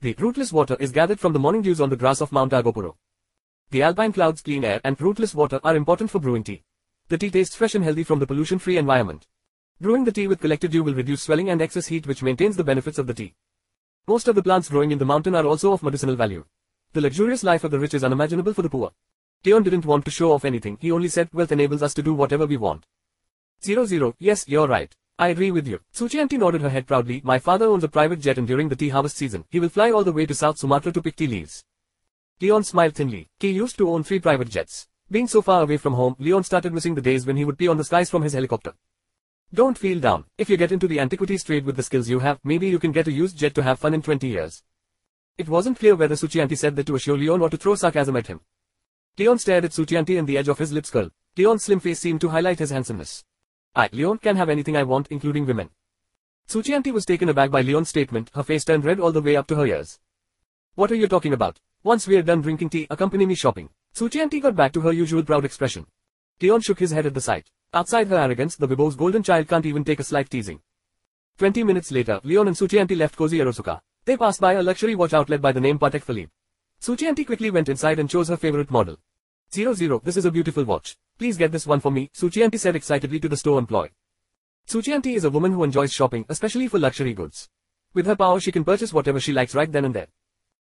[0.02, 2.98] The rootless water is gathered from the morning dews on the grass of Mount Argopuro.
[3.70, 6.64] The alpine clouds, clean air, and rootless water are important for brewing tea.
[7.10, 9.28] The tea tastes fresh and healthy from the pollution-free environment.
[9.82, 12.66] Brewing the tea with collected dew will reduce swelling and excess heat which maintains the
[12.66, 13.34] benefits of the tea.
[14.08, 16.44] Most of the plants growing in the mountain are also of medicinal value.
[16.92, 18.92] The luxurious life of the rich is unimaginable for the poor.
[19.46, 22.14] Leon didn't want to show off anything, he only said wealth enables us to do
[22.14, 22.88] whatever we want.
[23.62, 24.94] 00, yes, you're right.
[25.18, 25.80] I agree with you.
[25.94, 28.90] Suchi nodded her head proudly, my father owns a private jet and during the tea
[28.90, 31.64] harvest season, he will fly all the way to South Sumatra to pick tea leaves.
[32.42, 33.30] Leon smiled thinly.
[33.40, 34.90] He used to own three private jets.
[35.10, 37.70] Being so far away from home, Leon started missing the days when he would pee
[37.70, 38.74] on the skies from his helicopter.
[39.52, 40.26] Don't feel down.
[40.38, 42.92] If you get into the antiquities trade with the skills you have, maybe you can
[42.92, 44.62] get a used jet to have fun in 20 years.
[45.40, 48.28] It wasn't clear whether Suchianti said that to assure Leon or to throw sarcasm at
[48.28, 48.42] him.
[49.18, 51.12] Leon stared at Suchianti and the edge of his lips curled.
[51.36, 53.24] Leon's slim face seemed to highlight his handsomeness.
[53.76, 55.72] I, Leon, can have anything I want, including women.
[56.48, 59.48] Suchianti was taken aback by Leon's statement, her face turned red all the way up
[59.48, 60.00] to her ears.
[60.76, 61.60] What are you talking about?
[61.82, 63.70] Once we're done drinking tea, accompany me shopping.
[63.96, 65.88] Suchianti got back to her usual proud expression.
[66.41, 67.49] Leon shook his head at the sight.
[67.74, 70.61] Outside her arrogance, the Vibo's golden child can't even take a slight teasing.
[71.38, 73.82] Twenty minutes later, Leon and Suchianti left Cozy Erosuka.
[74.06, 76.32] They passed by a luxury watch outlet by the name Patek Philippe.
[76.82, 78.98] Suchianti quickly went inside and chose her favorite model.
[79.53, 80.95] Zero zero, this is a beautiful watch.
[81.18, 83.91] Please get this one for me, Suchianti said excitedly to the store employee.
[84.66, 87.49] Suchianti is a woman who enjoys shopping, especially for luxury goods.
[87.94, 90.07] With her power she can purchase whatever she likes right then and there.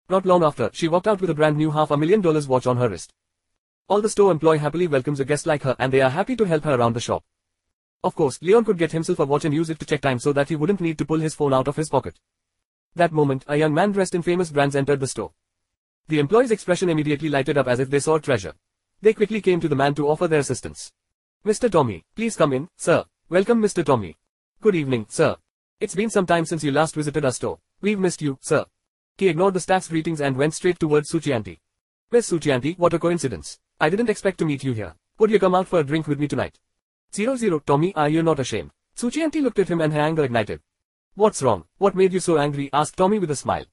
[0.10, 2.68] Not long after, she walked out with a brand new half a million dollars watch
[2.68, 3.14] on her wrist.
[3.90, 6.46] All the store employee happily welcomes a guest like her and they are happy to
[6.46, 7.24] help her around the shop.
[8.02, 10.32] Of course, Leon could get himself a watch and use it to check time so
[10.34, 12.18] that he wouldn't need to pull his phone out of his pocket.
[12.96, 15.34] That moment, a young man dressed in famous brands entered the store.
[16.08, 18.54] The employee's expression immediately lighted up as if they saw treasure.
[19.02, 20.94] They quickly came to the man to offer their assistance.
[21.46, 21.70] Mr.
[21.70, 23.04] Tommy, please come in, sir.
[23.28, 23.86] Welcome Mr.
[23.86, 24.16] Tommy.
[24.62, 25.36] Good evening, sir.
[25.82, 27.60] It's been some time since you last visited our store.
[27.82, 28.66] We've missed you, sir.
[29.18, 31.60] He ignored the staff's greetings and went straight towards Suchi.
[32.14, 33.58] Miss Suchianti, what a coincidence.
[33.80, 34.94] I didn't expect to meet you here.
[35.18, 36.60] Would you come out for a drink with me tonight?
[37.12, 38.70] Zero zero, Tommy, are you not ashamed?
[38.96, 40.62] Suchianti looked at him and her anger ignited.
[41.16, 41.66] What's wrong?
[41.80, 42.70] What made you so angry?
[42.72, 43.66] asked Tommy with a smile.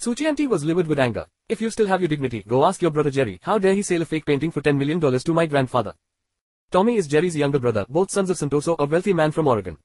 [0.00, 1.26] Suchianti was livid with anger.
[1.50, 3.38] If you still have your dignity, go ask your brother Jerry.
[3.42, 5.92] How dare he sell a fake painting for $10 million to my grandfather?
[6.70, 9.76] Tommy is Jerry's younger brother, both sons of Santoso, a wealthy man from Oregon.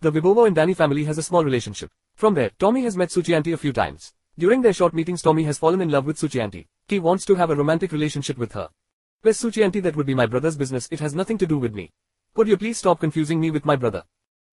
[0.00, 1.92] The Vibovo and Danny family has a small relationship.
[2.16, 4.12] From there, Tommy has met Suchianti a few times.
[4.38, 6.68] During their short meetings Tommy has fallen in love with Suchianti.
[6.86, 8.68] He wants to have a romantic relationship with her.
[9.24, 11.90] Miss Suchianti that would be my brother's business, it has nothing to do with me.
[12.34, 14.04] Could you please stop confusing me with my brother?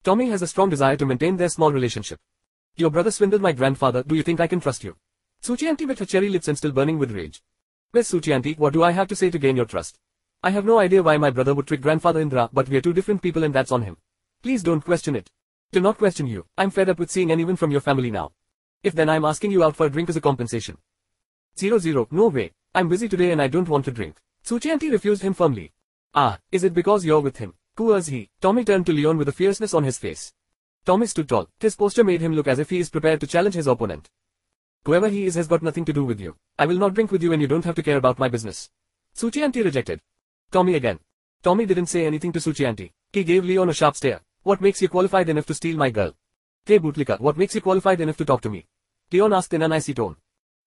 [0.03, 2.19] Tommy has a strong desire to maintain their small relationship.
[2.75, 4.95] Your brother swindled my grandfather, do you think I can trust you?
[5.43, 7.43] Suchianti with her cherry lips and still burning with rage.
[7.93, 9.99] Miss Suchianti, what do I have to say to gain your trust?
[10.41, 12.93] I have no idea why my brother would trick grandfather Indra, but we are two
[12.93, 13.97] different people and that's on him.
[14.41, 15.29] Please don't question it.
[15.71, 16.47] Do not question you.
[16.57, 18.31] I'm fed up with seeing anyone from your family now.
[18.85, 20.77] If then I'm asking you out for a drink as a compensation.
[21.57, 22.51] Zero zero, no way.
[22.75, 24.17] I'm busy today and I don't want to drink.
[24.45, 25.71] Suchi refused him firmly.
[26.13, 27.55] Ah, is it because you're with him?
[27.77, 28.29] Who was he?
[28.41, 30.33] Tommy turned to Leon with a fierceness on his face.
[30.85, 31.49] Tommy stood tall.
[31.59, 34.07] His posture made him look as if he is prepared to challenge his opponent.
[34.83, 36.35] Whoever he is has got nothing to do with you.
[36.59, 38.69] I will not drink with you and you don't have to care about my business.
[39.15, 39.99] Suchi rejected.
[40.51, 40.99] Tommy again.
[41.41, 42.91] Tommy didn't say anything to Suchi.
[43.11, 44.21] He gave Leon a sharp stare.
[44.43, 46.13] What makes you qualified enough to steal my girl?
[46.67, 48.67] Hey Bootlika, what makes you qualified enough to talk to me?
[49.11, 50.15] Leon asked in an icy tone.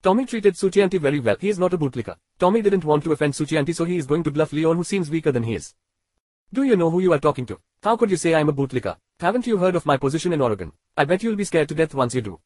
[0.00, 1.36] Tommy treated Suchianti very well.
[1.40, 2.16] He is not a bootlicker.
[2.38, 5.10] Tommy didn't want to offend Suchianti so he is going to bluff Leon who seems
[5.10, 5.74] weaker than he is.
[6.52, 7.58] Do you know who you are talking to?
[7.82, 8.96] How could you say I'm a bootlicker?
[9.18, 10.70] Haven't you heard of my position in Oregon?
[10.96, 12.40] I bet you'll be scared to death once you do.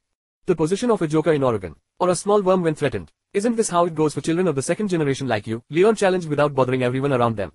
[0.46, 1.76] The position of a joker in Oregon.
[2.00, 3.12] Or a small worm when threatened.
[3.34, 5.62] Isn't this how it goes for children of the second generation like you?
[5.68, 7.52] Leon challenged without bothering everyone around them.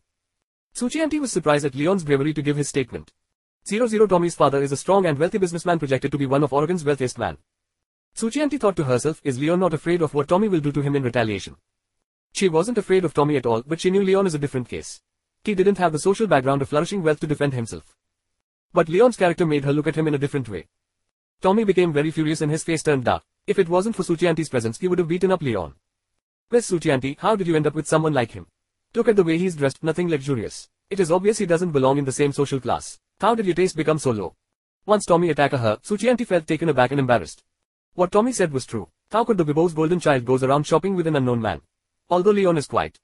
[0.76, 3.12] Suchianti was surprised at Leon's bravery to give his statement.
[3.68, 6.86] 00 Tommy's father is a strong and wealthy businessman projected to be one of Oregon's
[6.86, 7.38] wealthiest man.
[8.18, 10.96] Suchianti thought to herself, is Leon not afraid of what Tommy will do to him
[10.96, 11.56] in retaliation?
[12.34, 15.02] She wasn't afraid of Tommy at all, but she knew Leon is a different case.
[15.44, 17.96] He didn't have the social background of flourishing wealth to defend himself.
[18.74, 20.66] But Leon's character made her look at him in a different way.
[21.42, 23.22] Tommy became very furious and his face turned dark.
[23.46, 25.76] If it wasn't for Suchianti's presence, he would have beaten up Leon.
[26.50, 28.48] Miss Suchianti, how did you end up with someone like him?
[28.96, 30.70] Look at the way he's dressed, nothing luxurious.
[30.90, 32.98] It is obvious he doesn't belong in the same social class.
[33.22, 34.36] How did your taste become so low?
[34.88, 37.44] Once Tommy attacked her, Suchianti felt taken aback and embarrassed.
[37.98, 38.88] What Tommy said was true.
[39.12, 41.62] How could the Bibo's golden child goes around shopping with an unknown man?
[42.12, 43.00] Although Leon is quite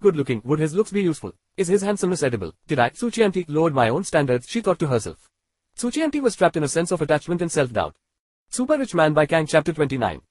[0.00, 1.34] good looking, would his looks be useful?
[1.58, 2.54] Is his handsomeness edible?
[2.66, 5.28] Did I, Suchianti, lowered my own standards, she thought to herself.
[5.76, 7.94] Suchi was trapped in a sense of attachment and self-doubt.
[8.48, 10.22] Super Rich Man by Kiang Chapter 29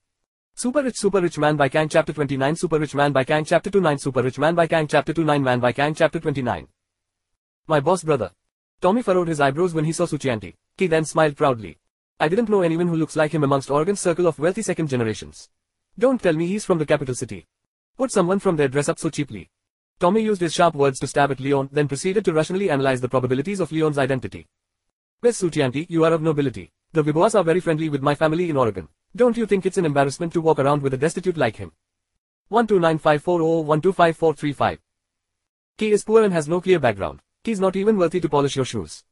[0.56, 3.70] Super Rich Super Rich Man by Kiang Chapter 29 Super Rich Man by Kiang Chapter
[3.70, 6.68] 29 Super Rich Man by Kiang Chapter 29 Man by Kiang Chapter 29
[7.68, 8.32] My boss brother.
[8.82, 10.56] Tommy furrowed his eyebrows when he saw Suchianti.
[10.76, 11.78] He then smiled proudly.
[12.20, 15.50] I didn't know anyone who looks like him amongst Oregon's circle of wealthy second generations.
[16.00, 17.46] Don't tell me he's from the capital city.
[18.00, 19.52] Would someone from there dress up so cheaply?
[20.00, 23.10] Tommy used his sharp words to stab at Leon, then proceeded to rationally analyze the
[23.10, 24.48] probabilities of Leon's identity.
[25.22, 26.72] Miss Suchianti, you are of nobility.
[26.92, 28.88] The Viboas are very friendly with my family in Oregon.
[29.16, 31.72] Don't you think it's an embarrassment to walk around with a destitute like him?
[32.52, 34.80] 12954012545.
[35.78, 37.20] He is poor and has no clear background.
[37.44, 39.04] He's not even worthy to polish your shoes.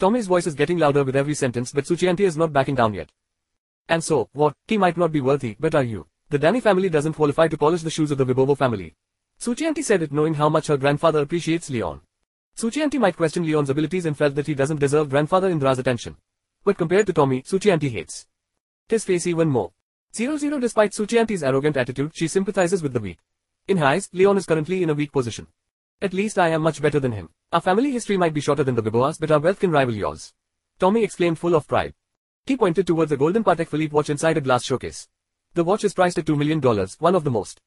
[0.00, 3.10] Tommy's voice is getting louder with every sentence but Suchianti is not backing down yet.
[3.86, 6.06] And so, what, he might not be worthy, but are you?
[6.30, 8.94] The Danny family doesn't qualify to polish the shoes of the Vibovo family.
[9.38, 12.00] Suchianti said it knowing how much her grandfather appreciates Leon.
[12.56, 16.16] Suchianti might question Leon's abilities and felt that he doesn't deserve grandfather Indra's attention.
[16.64, 18.26] But compared to Tommy, Suchianti hates
[18.88, 19.72] his face even more.
[20.14, 23.18] 0-0 Despite Suchianti's arrogant attitude, she sympathizes with the weak.
[23.68, 25.46] In eyes, Leon is currently in a weak position.
[26.00, 27.28] At least I am much better than him.
[27.52, 30.32] Our family history might be shorter than the Viboas, but our wealth can rival yours.
[30.78, 31.94] Tommy exclaimed full of pride.
[32.46, 35.08] He pointed towards a golden Patek Philippe watch inside a glass showcase.
[35.54, 36.60] The watch is priced at $2 million,
[37.00, 37.60] one of the most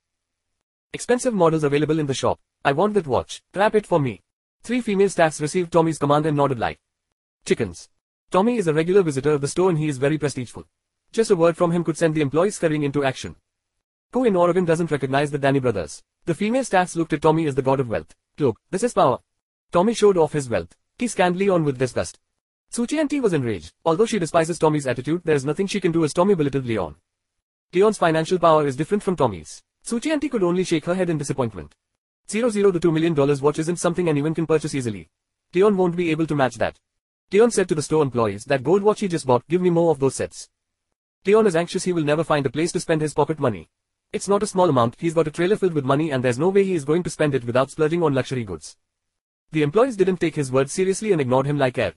[0.93, 2.39] expensive models available in the shop.
[2.63, 3.41] I want that watch.
[3.51, 4.21] Trap it for me.
[4.61, 6.79] Three female staffs received Tommy's command and nodded like
[7.43, 7.89] chickens.
[8.31, 10.63] Tommy is a regular visitor of the store and he is very prestigeful.
[11.11, 13.35] Just a word from him could send the employees scurrying into action.
[14.13, 16.01] Who in Oregon doesn't recognize the Danny brothers?
[16.23, 18.15] The female staffs looked at Tommy as the god of wealth.
[18.37, 19.19] Look, this is power.
[19.73, 20.75] Tommy showed off his wealth.
[20.99, 22.19] He scanned Leon with disgust.
[22.71, 23.73] Suchianti was enraged.
[23.83, 26.95] Although she despises Tommy's attitude, there is nothing she can do as Tommy belittled Leon.
[27.73, 29.63] Leon's financial power is different from Tommy's.
[29.83, 31.73] Suchianti could only shake her head in disappointment.
[32.27, 35.09] 00 The $2 million watch isn't something anyone can purchase easily.
[35.55, 36.77] Leon won't be able to match that.
[37.31, 39.89] Leon said to the store employees that gold watch he just bought, give me more
[39.89, 40.51] of those sets.
[41.25, 43.69] Leon is anxious he will never find a place to spend his pocket money.
[44.11, 46.49] It's not a small amount, he's got a trailer filled with money and there's no
[46.49, 48.77] way he is going to spend it without splurging on luxury goods.
[49.53, 51.93] The employees didn't take his words seriously and ignored him like air.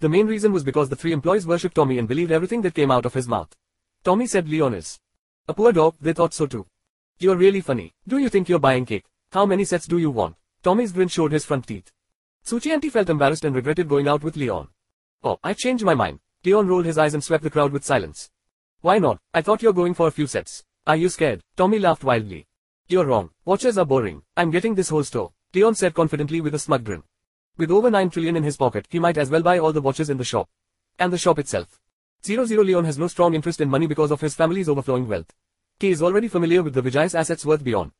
[0.00, 2.90] The main reason was because the three employees worshipped Tommy and believed everything that came
[2.90, 3.54] out of his mouth.
[4.02, 4.98] Tommy said Leon is
[5.46, 6.66] a poor dog, they thought so too.
[7.20, 7.92] You're really funny.
[8.08, 9.04] Do you think you're buying cake?
[9.30, 10.34] How many sets do you want?
[10.64, 11.92] Tommy's grin showed his front teeth.
[12.44, 14.66] Suchianti felt embarrassed and regretted going out with Leon.
[15.22, 16.18] Oh, I've changed my mind.
[16.44, 18.28] Leon rolled his eyes and swept the crowd with silence.
[18.80, 19.20] Why not?
[19.32, 20.64] I thought you're going for a few sets.
[20.84, 21.42] Are you scared?
[21.56, 22.48] Tommy laughed wildly.
[22.88, 23.30] You're wrong.
[23.44, 24.22] Watches are boring.
[24.36, 25.32] I'm getting this whole store.
[25.54, 27.02] Leon said confidently with a smug grin.
[27.58, 30.08] With over 9 trillion in his pocket, he might as well buy all the watches
[30.08, 30.48] in the shop.
[30.98, 31.78] And the shop itself.
[32.22, 35.30] 00 Leon has no strong interest in money because of his family's overflowing wealth.
[35.78, 37.92] He is already familiar with the Vijay's assets worth beyond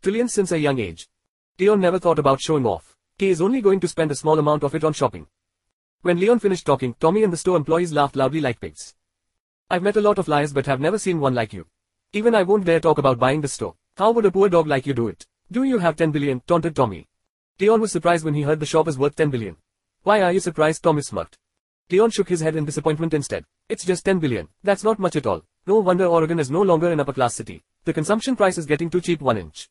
[0.00, 1.08] trillions since a young age.
[1.58, 2.96] Leon never thought about showing off.
[3.18, 5.26] He is only going to spend a small amount of it on shopping.
[6.00, 8.94] When Leon finished talking, Tommy and the store employees laughed loudly like pigs.
[9.68, 11.66] I've met a lot of liars but have never seen one like you.
[12.14, 13.74] Even I won't dare talk about buying the store.
[13.96, 15.26] How would a poor dog like you do it?
[15.50, 16.40] Do you have 10 billion?
[16.40, 17.06] taunted Tommy.
[17.60, 19.56] Leon was surprised when he heard the shop is worth 10 billion.
[20.02, 20.82] Why are you surprised?
[20.82, 21.38] Tommy smirked.
[21.88, 23.44] Leon shook his head in disappointment instead.
[23.68, 24.48] It's just 10 billion.
[24.64, 25.44] That's not much at all.
[25.64, 27.62] No wonder Oregon is no longer an upper-class city.
[27.84, 29.68] The consumption price is getting too cheap one inch.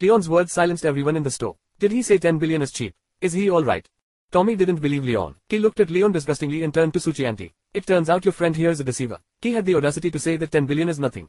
[0.00, 1.54] Leon's words silenced everyone in the store.
[1.78, 2.92] Did he say 10 billion is cheap?
[3.20, 3.88] Is he alright?
[4.32, 5.36] Tommy didn't believe Leon.
[5.48, 7.52] He looked at Leon disgustingly and turned to Suchi.
[7.72, 9.20] It turns out your friend here is a deceiver.
[9.40, 11.28] He had the audacity to say that 10 billion is nothing.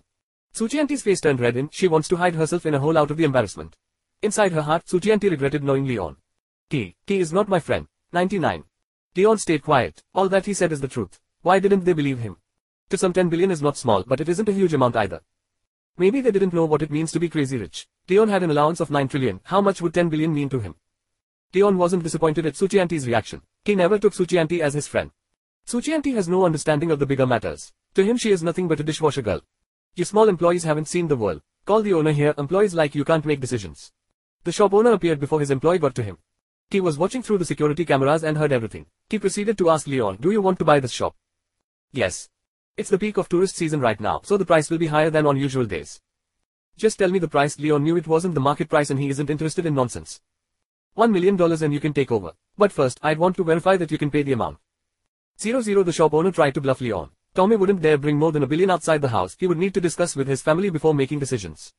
[0.56, 3.18] Suchi face turned red and she wants to hide herself in a hole out of
[3.18, 3.76] the embarrassment.
[4.22, 6.16] Inside her heart, Suchi regretted knowing Leon.
[6.70, 7.88] He, he is not my friend.
[8.14, 8.64] 99.
[9.18, 10.02] Leon stayed quiet.
[10.14, 11.20] All that he said is the truth.
[11.42, 12.38] Why didn't they believe him?
[12.90, 15.20] To some 10 billion is not small, but it isn't a huge amount either.
[15.98, 17.90] Maybe they didn't know what it means to be crazy rich.
[18.08, 19.42] Leon had an allowance of 9 trillion.
[19.44, 20.76] How much would 10 billion mean to him?
[21.54, 23.42] Leon wasn't disappointed at Suchi reaction.
[23.66, 25.12] He never took Suchi as his friend.
[25.68, 27.74] Suchi has no understanding of the bigger matters.
[27.96, 29.42] To him she is nothing but a dishwasher girl.
[29.98, 31.42] You small employees haven't seen the world.
[31.66, 33.94] Call the owner here, employees like you can't make decisions.
[34.44, 36.18] The shop owner appeared before his employee got to him.
[36.70, 38.88] He was watching through the security cameras and heard everything.
[39.10, 41.16] He proceeded to ask Leon, do you want to buy this shop?
[41.94, 42.28] Yes.
[42.76, 45.26] It's the peak of tourist season right now, so the price will be higher than
[45.26, 46.02] on usual days.
[46.76, 49.30] Just tell me the price, Leon knew it wasn't the market price and he isn't
[49.30, 50.20] interested in nonsense.
[50.96, 52.34] One million dollars and you can take over.
[52.58, 54.58] But first, I'd want to verify that you can pay the amount.
[55.40, 57.12] Zero zero the shop owner tried to bluff Leon.
[57.36, 59.82] Tommy wouldn't dare bring more than a billion outside the house, he would need to
[59.82, 61.74] discuss with his family before making decisions.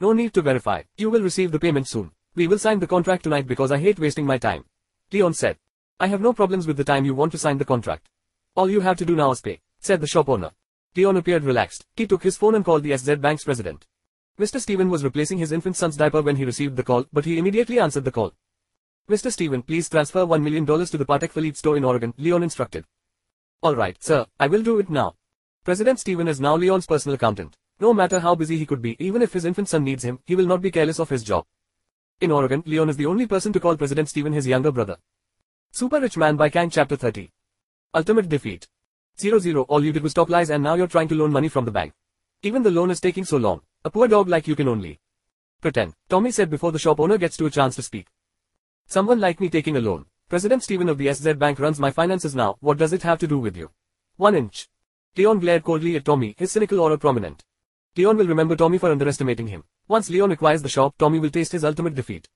[0.00, 2.12] No need to verify, you will receive the payment soon.
[2.36, 4.64] We will sign the contract tonight because I hate wasting my time.
[5.12, 5.56] Leon said.
[5.98, 8.08] I have no problems with the time you want to sign the contract.
[8.54, 10.52] All you have to do now is pay, said the shop owner.
[10.94, 11.84] Leon appeared relaxed.
[11.96, 13.86] He took his phone and called the SZ Bank's president.
[14.38, 14.60] Mr.
[14.60, 17.80] Steven was replacing his infant son's diaper when he received the call, but he immediately
[17.80, 18.34] answered the call.
[19.10, 19.32] Mr.
[19.32, 22.84] Steven, please transfer $1 million to the Patek Philippe store in Oregon, Leon instructed.
[23.62, 25.14] Alright, sir, I will do it now.
[25.64, 27.56] President Steven is now Leon's personal accountant.
[27.80, 30.36] No matter how busy he could be, even if his infant son needs him, he
[30.36, 31.44] will not be careless of his job.
[32.20, 34.96] In Oregon, Leon is the only person to call President Steven his younger brother.
[35.72, 37.30] Super Rich Man by Kiang Chapter 30.
[37.94, 38.68] Ultimate Defeat.
[39.18, 41.64] 0 All you did was stop lies and now you're trying to loan money from
[41.64, 41.92] the bank.
[42.42, 43.62] Even the loan is taking so long.
[43.84, 45.00] A poor dog like you can only
[45.60, 45.94] pretend.
[46.08, 48.06] Tommy said before the shop owner gets to a chance to speak.
[48.86, 50.06] Someone like me taking a loan.
[50.28, 53.28] President Steven of the SZ Bank runs my finances now, what does it have to
[53.28, 53.70] do with you?
[54.16, 54.68] One inch.
[55.16, 57.44] Leon glared coldly at Tommy, his cynical aura prominent.
[57.96, 59.62] Leon will remember Tommy for underestimating him.
[59.86, 62.28] Once Leon acquires the shop, Tommy will taste his ultimate defeat.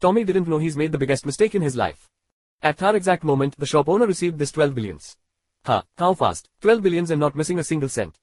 [0.00, 2.08] Tommy didn't know he's made the biggest mistake in his life.
[2.60, 5.16] At that exact moment, the shop owner received this 12 billions.
[5.66, 8.18] Ha, how fast, 12 billions and not missing a single cent.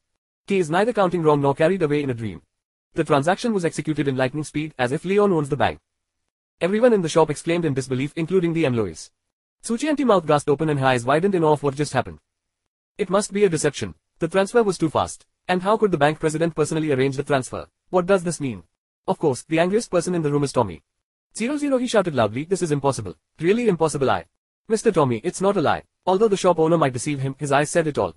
[0.46, 2.42] He is neither counting wrong nor carried away in a dream.
[2.96, 5.80] The transaction was executed in lightning speed, as if Leon owns the bank.
[6.62, 9.12] Everyone in the shop exclaimed in disbelief, including the employees.
[9.64, 12.20] Suchianti mouth gasped open and her eyes widened in awe of what just happened.
[12.98, 13.96] It must be a deception.
[14.20, 15.26] The transfer was too fast.
[15.48, 17.68] And how could the bank president personally arrange the transfer?
[17.92, 18.64] What does this mean?
[19.08, 20.84] Of course, the angriest person in the room is Tommy.
[21.34, 23.16] Zero zero he shouted loudly, this is impossible.
[23.40, 24.26] Really impossible I.
[24.70, 24.94] Mr.
[24.94, 25.84] Tommy, it's not a lie.
[26.06, 28.16] Although the shop owner might deceive him, his eyes said it all.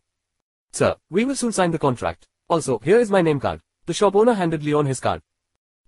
[0.73, 2.27] Sir, we will soon sign the contract.
[2.49, 3.61] Also, here is my name card.
[3.87, 5.23] The shop owner handed Leon his card.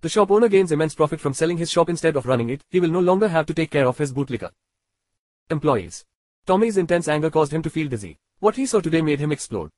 [0.05, 2.79] The shop owner gains immense profit from selling his shop instead of running it, he
[2.79, 4.51] will no longer have to take care of his bootlicker.
[5.49, 6.05] Employees.
[6.45, 8.19] Tommy's intense anger caused him to feel dizzy.
[8.37, 9.71] What he saw today made him explode.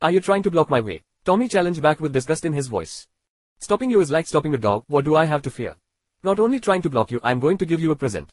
[0.00, 1.02] Are you trying to block my way?
[1.24, 3.08] Tommy challenged back with disgust in his voice.
[3.58, 5.74] Stopping you is like stopping a dog, what do I have to fear?
[6.22, 8.30] Not only trying to block you, I'm going to give you a present.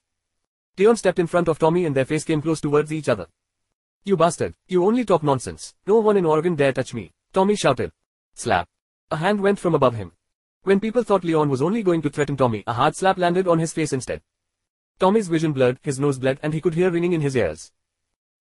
[0.78, 3.26] Leon stepped in front of Tommy and their face came close towards each other.
[4.03, 5.76] You bastard, you only talk nonsense.
[5.86, 7.11] No one in Oregon dare touch me.
[7.34, 7.92] Tommy shouted.
[8.34, 8.68] Slap.
[9.11, 10.14] A hand went from above him.
[10.64, 13.60] When people thought Leon was only going to threaten Tommy, a hard slap landed on
[13.60, 14.22] his face instead.
[15.00, 17.72] Tommy's vision blurred, his nose bled and he could hear ringing in his ears.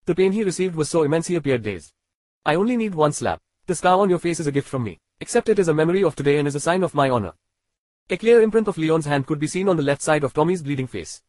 [0.07, 1.93] The pain he received was so immense he appeared dazed.
[2.45, 3.41] I only need one slap.
[3.67, 5.01] The scar on your face is a gift from me.
[5.20, 7.33] Accept it as a memory of today and as a sign of my honor.
[8.11, 10.62] A clear imprint of Leon's hand could be seen on the left side of Tommy's
[10.62, 11.23] bleeding face.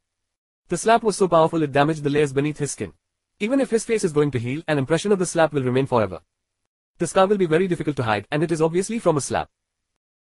[0.70, 2.94] The slap was so powerful it damaged the layers beneath his skin.
[3.42, 5.86] Even if his face is going to heal, an impression of the slap will remain
[5.86, 6.20] forever.
[6.98, 9.50] The scar will be very difficult to hide, and it is obviously from a slap.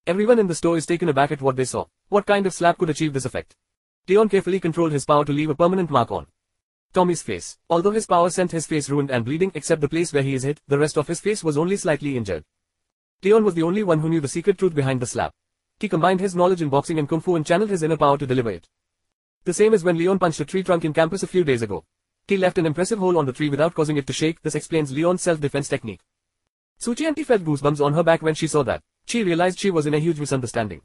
[0.05, 1.85] Everyone in the store is taken aback at what they saw.
[2.09, 3.55] What kind of slap could achieve this effect?
[4.07, 6.27] Leon carefully controlled his power to leave a permanent mark on
[6.93, 7.57] Tommy's face.
[7.71, 10.43] Although his power sent his face ruined and bleeding except the place where he is
[10.43, 12.45] hit, the rest of his face was only slightly injured.
[13.23, 15.33] Leon was the only one who knew the secret truth behind the slap.
[15.79, 18.27] He combined his knowledge in boxing and kung fu and channeled his inner power to
[18.27, 18.69] deliver it.
[19.43, 21.83] The same as when Leon punched a tree trunk in campus a few days ago.
[22.27, 24.91] He left an impressive hole on the tree without causing it to shake, this explains
[24.91, 26.01] Leon's self-defense technique.
[26.77, 28.83] Suchianti felt goosebumps on her back when she saw that.
[29.05, 30.81] She realized she was in a huge misunderstanding.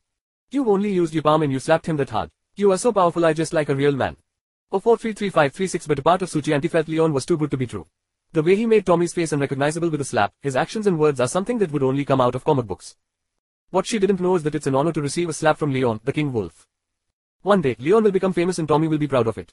[0.53, 2.31] You only used your palm and you slapped him that hard.
[2.55, 4.17] You are so powerful I just like a real man.
[4.71, 7.89] Oh 433536 but a part of Suchianti felt Leon was too good to be true.
[8.33, 11.27] The way he made Tommy's face unrecognizable with a slap, his actions and words are
[11.27, 12.95] something that would only come out of comic books.
[13.71, 16.01] What she didn't know is that it's an honor to receive a slap from Leon,
[16.05, 16.69] the King Wolf.
[17.43, 19.53] One day, Leon will become famous and Tommy will be proud of it.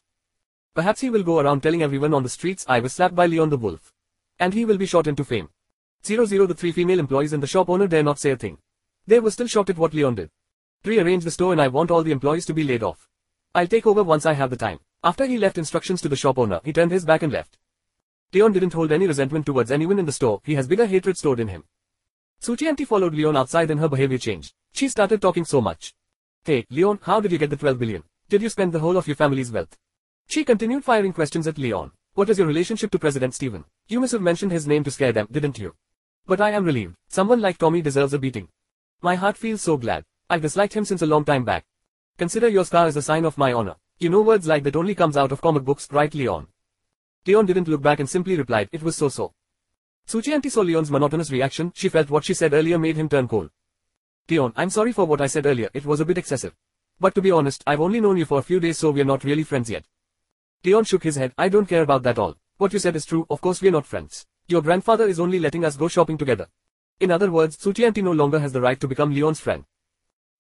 [0.73, 3.49] Perhaps he will go around telling everyone on the streets I was slapped by Leon
[3.49, 3.93] the Wolf.
[4.39, 5.49] And he will be shot into fame.
[6.03, 8.57] 00 The three female employees and the shop owner dare not say a thing.
[9.05, 10.29] They were still shocked at what Leon did.
[10.85, 13.09] Rearrange the store and I want all the employees to be laid off.
[13.53, 14.79] I'll take over once I have the time.
[15.03, 17.57] After he left instructions to the shop owner, he turned his back and left.
[18.33, 21.39] Leon didn't hold any resentment towards anyone in the store, he has bigger hatred stored
[21.39, 21.63] in him.
[22.41, 24.53] Suchianti followed Leon outside and her behavior changed.
[24.71, 25.93] She started talking so much.
[26.45, 28.03] Hey, Leon, how did you get the 12 billion?
[28.29, 29.77] Did you spend the whole of your family's wealth?
[30.31, 31.91] She continued firing questions at Leon.
[32.13, 33.65] What is your relationship to President Steven?
[33.87, 35.73] You must have mentioned his name to scare them, didn't you?
[36.27, 36.93] But I am relieved.
[37.07, 38.47] Someone like Tommy deserves a beating.
[39.01, 40.05] My heart feels so glad.
[40.29, 41.65] I've disliked him since a long time back.
[42.19, 43.77] Consider your scar as a sign of my honor.
[43.97, 46.45] You know words like that only comes out of comic books, right Leon?
[47.25, 49.33] Leon didn't look back and simply replied, it was so-so.
[50.07, 53.49] Suchianti saw Leon's monotonous reaction, she felt what she said earlier made him turn cold.
[54.29, 56.53] Leon, I'm sorry for what I said earlier, it was a bit excessive.
[56.99, 59.23] But to be honest, I've only known you for a few days so we're not
[59.23, 59.85] really friends yet.
[60.65, 62.35] Leon shook his head, I don't care about that all.
[62.57, 64.25] What you said is true, of course we're not friends.
[64.49, 66.47] Your grandfather is only letting us go shopping together.
[66.99, 69.63] In other words, Suchi no longer has the right to become Leon's friend.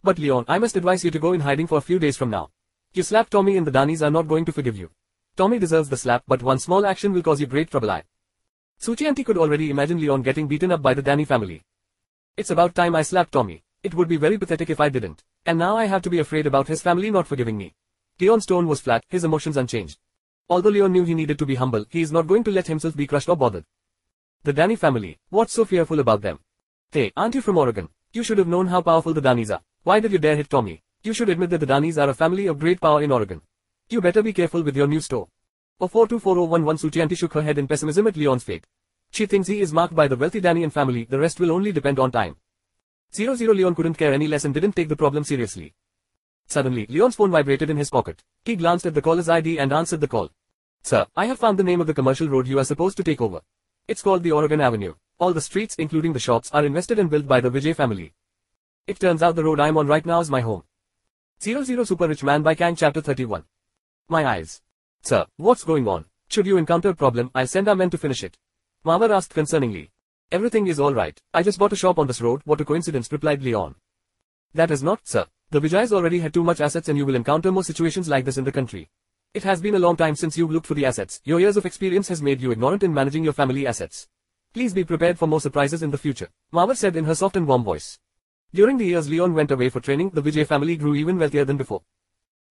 [0.03, 2.29] But Leon, I must advise you to go in hiding for a few days from
[2.29, 2.49] now.
[2.93, 4.89] You slapped Tommy and the Danis are not going to forgive you.
[5.37, 8.03] Tommy deserves the slap but one small action will cause you great trouble I.
[8.81, 11.61] Suchianti could already imagine Leon getting beaten up by the Danny family.
[12.35, 13.63] It's about time I slapped Tommy.
[13.83, 15.23] It would be very pathetic if I didn't.
[15.45, 17.73] And now I have to be afraid about his family not forgiving me.
[18.19, 19.97] Leon's tone was flat, his emotions unchanged.
[20.49, 22.95] Although Leon knew he needed to be humble, he is not going to let himself
[22.95, 23.65] be crushed or bothered.
[24.43, 26.39] The Danny family, what's so fearful about them?
[26.91, 27.89] Hey, aren't you from Oregon?
[28.13, 29.61] You should have known how powerful the Danis are.
[29.83, 30.81] Why did you dare hit Tommy?
[31.03, 33.41] You should admit that the Danis are a family of great power in Oregon.
[33.89, 35.27] You better be careful with your new store.
[35.79, 38.65] A 424011 Suchianti shook her head in pessimism at Leon's fate.
[39.11, 41.99] She thinks he is marked by the wealthy Danian family, the rest will only depend
[41.99, 42.37] on time.
[43.11, 45.75] 00 Leon couldn't care any less and didn't take the problem seriously.
[46.47, 48.23] Suddenly, Leon's phone vibrated in his pocket.
[48.43, 50.31] He glanced at the caller's ID and answered the call.
[50.81, 53.21] Sir, I have found the name of the commercial road you are supposed to take
[53.21, 53.41] over.
[53.87, 54.93] It's called the Oregon Avenue.
[55.19, 58.13] All the streets, including the shops, are invested and built by the Vijay family.
[58.87, 60.63] It turns out the road I'm on right now is my home.
[61.41, 63.43] 00 Super Rich Man by Kiang Chapter 31.
[64.07, 64.61] My eyes.
[65.01, 66.05] Sir, what's going on?
[66.29, 68.37] Should you encounter a problem, I'll send our men to finish it.
[68.85, 69.89] Mawar asked concerningly.
[70.31, 71.19] Everything is alright.
[71.33, 73.75] I just bought a shop on this road, what a coincidence, replied Leon.
[74.53, 75.25] That is not, sir.
[75.51, 78.37] The Vijay's already had too much assets and you will encounter more situations like this
[78.37, 78.89] in the country.
[79.31, 81.21] It has been a long time since you've looked for the assets.
[81.23, 84.07] Your years of experience has made you ignorant in managing your family assets.
[84.55, 86.29] Please be prepared for more surprises in the future.
[86.51, 87.99] Mawar said in her soft and warm voice.
[88.55, 91.57] During the years Leon went away for training, the Vijay family grew even wealthier than
[91.57, 91.83] before.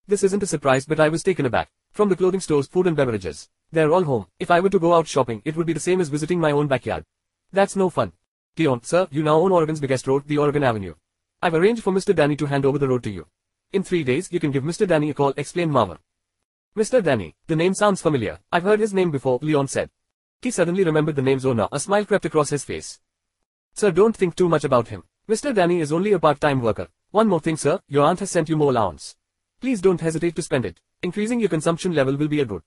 [0.07, 1.68] This isn't a surprise but I was taken aback.
[1.90, 3.48] From the clothing stores, food and beverages.
[3.73, 4.28] They're all home.
[4.39, 6.52] If I were to go out shopping, it would be the same as visiting my
[6.52, 7.05] own backyard.
[7.52, 8.12] That's no fun.
[8.57, 10.94] Leon, sir, you now own Oregon's biggest road, the Oregon Avenue.
[11.42, 12.15] I've arranged for Mr.
[12.15, 13.26] Danny to hand over the road to you.
[13.73, 14.86] In three days, you can give Mr.
[14.86, 15.98] Danny a call, explained Mawar.
[16.78, 17.02] Mr.
[17.02, 18.39] Danny, the name sounds familiar.
[18.52, 19.90] I've heard his name before, Leon said.
[20.42, 23.00] He suddenly remembered the name's owner, a smile crept across his face.
[23.74, 25.02] Sir, don't think too much about him.
[25.28, 25.52] Mr.
[25.52, 26.86] Danny is only a part-time worker.
[27.10, 29.16] One more thing, sir, your aunt has sent you more allowance.
[29.60, 30.78] Please don't hesitate to spend it.
[31.02, 32.62] Increasing your consumption level will be a good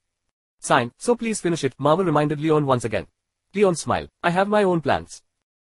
[0.60, 3.08] sign, so please finish it, Mawar reminded Leon once again.
[3.56, 4.10] Leon smiled.
[4.22, 5.22] I have my own plans.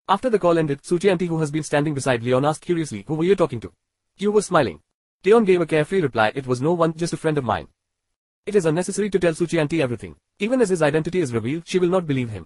[0.07, 3.23] After the call ended, Suchi who has been standing beside Leon asked curiously, who were
[3.23, 3.73] you talking to?
[4.17, 4.81] You were smiling.
[5.23, 7.69] Leon gave a carefree reply, it was no one, just a friend of mine.
[8.45, 10.17] It is unnecessary to tell Suchianti everything.
[10.37, 12.45] Even as his identity is revealed, she will not believe him.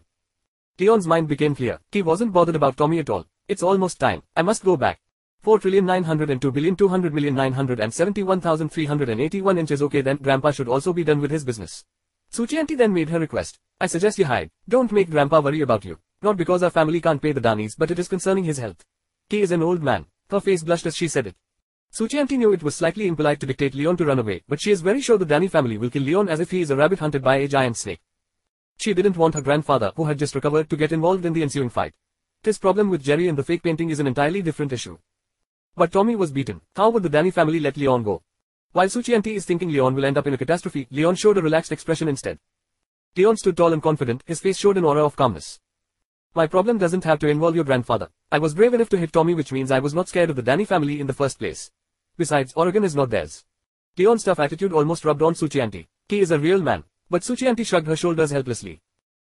[0.80, 1.82] Leon's mind became clear.
[1.92, 3.26] He wasn't bothered about Tommy at all.
[3.50, 4.24] It's almost time.
[4.34, 5.02] I must go back.
[5.42, 11.20] 4 trillion 902 billion 200 million 971,381 inches okay then grandpa should also be done
[11.20, 11.84] with his business.
[12.32, 13.60] Suchianti then made her request.
[13.82, 14.52] I suggest you hide.
[14.70, 16.00] Don't make grandpa worry about you.
[16.22, 18.86] Not because our family can't pay the Danis but it is concerning his health.
[19.28, 20.06] He is an old man.
[20.30, 21.36] Her face blushed as she said it.
[21.92, 24.82] Suchianti knew it was slightly impolite to dictate Leon to run away, but she is
[24.82, 27.24] very sure the Danny family will kill Leon as if he is a rabbit hunted
[27.24, 28.00] by a giant snake.
[28.78, 31.70] She didn't want her grandfather, who had just recovered, to get involved in the ensuing
[31.70, 31.96] fight.
[32.44, 34.98] This problem with Jerry and the fake painting is an entirely different issue.
[35.76, 36.62] But Tommy was beaten.
[36.76, 38.22] How would the Danny family let Leon go?
[38.72, 41.72] While Suchianti is thinking Leon will end up in a catastrophe, Leon showed a relaxed
[41.72, 42.40] expression instead.
[43.18, 45.60] Leon stood tall and confident, his face showed an aura of calmness.
[46.36, 48.10] My problem doesn't have to involve your grandfather.
[48.32, 50.44] I was brave enough to hit Tommy which means I was not scared of the
[50.44, 51.72] Danny family in the first place.
[52.20, 53.46] Besides, Oregon is not theirs.
[53.98, 55.88] Leon's tough attitude almost rubbed on Suchianti.
[56.10, 56.84] He is a real man.
[57.10, 58.82] But Suchianti shrugged her shoulders helplessly.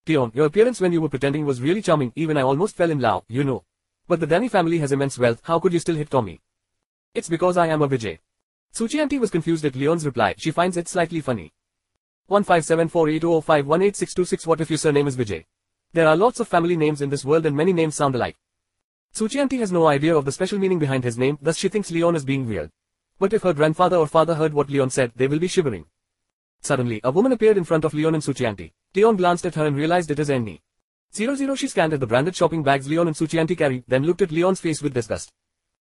[0.07, 3.01] Leon, your appearance when you were pretending was really charming, even I almost fell in
[3.01, 3.65] love, you know.
[4.07, 6.41] But the Danny family has immense wealth, how could you still hit Tommy?
[7.15, 8.21] It's because I am a Vijay.
[8.73, 11.53] Suchianti was confused at Leon's reply, she finds it slightly funny.
[12.31, 15.47] 1574805186226 What if your surname is Vijay?
[15.93, 18.37] There are lots of family names in this world and many names sound alike.
[19.13, 22.15] Suchianti has no idea of the special meaning behind his name, thus she thinks Leon
[22.15, 22.71] is being weird.
[23.19, 25.87] But if her grandfather or father heard what Leon said, they will be shivering.
[26.61, 28.73] Suddenly, a woman appeared in front of Leon and Suchianti.
[28.95, 30.63] Leon glanced at her and realized it is Annie.
[31.15, 34.23] Zero zero she scanned at the branded shopping bags Leon and Suchianti carry, then looked
[34.23, 35.33] at Leon's face with disgust.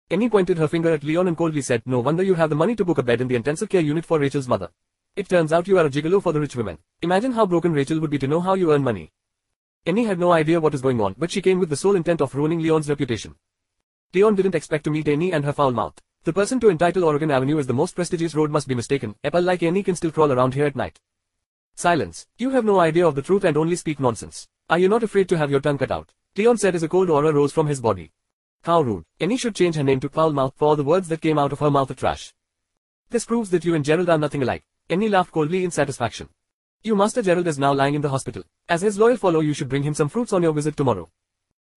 [0.10, 2.76] Annie pointed her finger at Leon and coldly said, No wonder you have the money
[2.76, 4.70] to book a bed in the intensive care unit for Rachel's mother.
[5.16, 6.78] It turns out you are a gigolo for the rich women.
[7.02, 9.12] Imagine how broken Rachel would be to know how you earn money.
[9.86, 12.22] Annie had no idea what was going on, but she came with the sole intent
[12.22, 13.36] of ruining Leon's reputation.
[14.14, 16.00] Leon didn't expect to meet Annie and her foul mouth.
[16.28, 19.16] The person to entitle Oregon Avenue as the most prestigious road must be mistaken.
[19.24, 21.00] Apple like any can still crawl around here at night.
[21.74, 22.28] Silence.
[22.38, 24.46] You have no idea of the truth and only speak nonsense.
[24.70, 26.12] Are you not afraid to have your tongue cut out?
[26.36, 28.12] Leon said as a cold aura rose from his body.
[28.64, 29.06] How rude.
[29.22, 31.60] Annie should change her name to Foul Mouth for the words that came out of
[31.60, 32.34] her mouth are trash.
[33.10, 34.66] This proves that you and Gerald are nothing alike.
[34.90, 36.28] Annie laughed coldly in satisfaction.
[36.84, 38.44] You Master Gerald is now lying in the hospital.
[38.68, 41.10] As his loyal follower you should bring him some fruits on your visit tomorrow.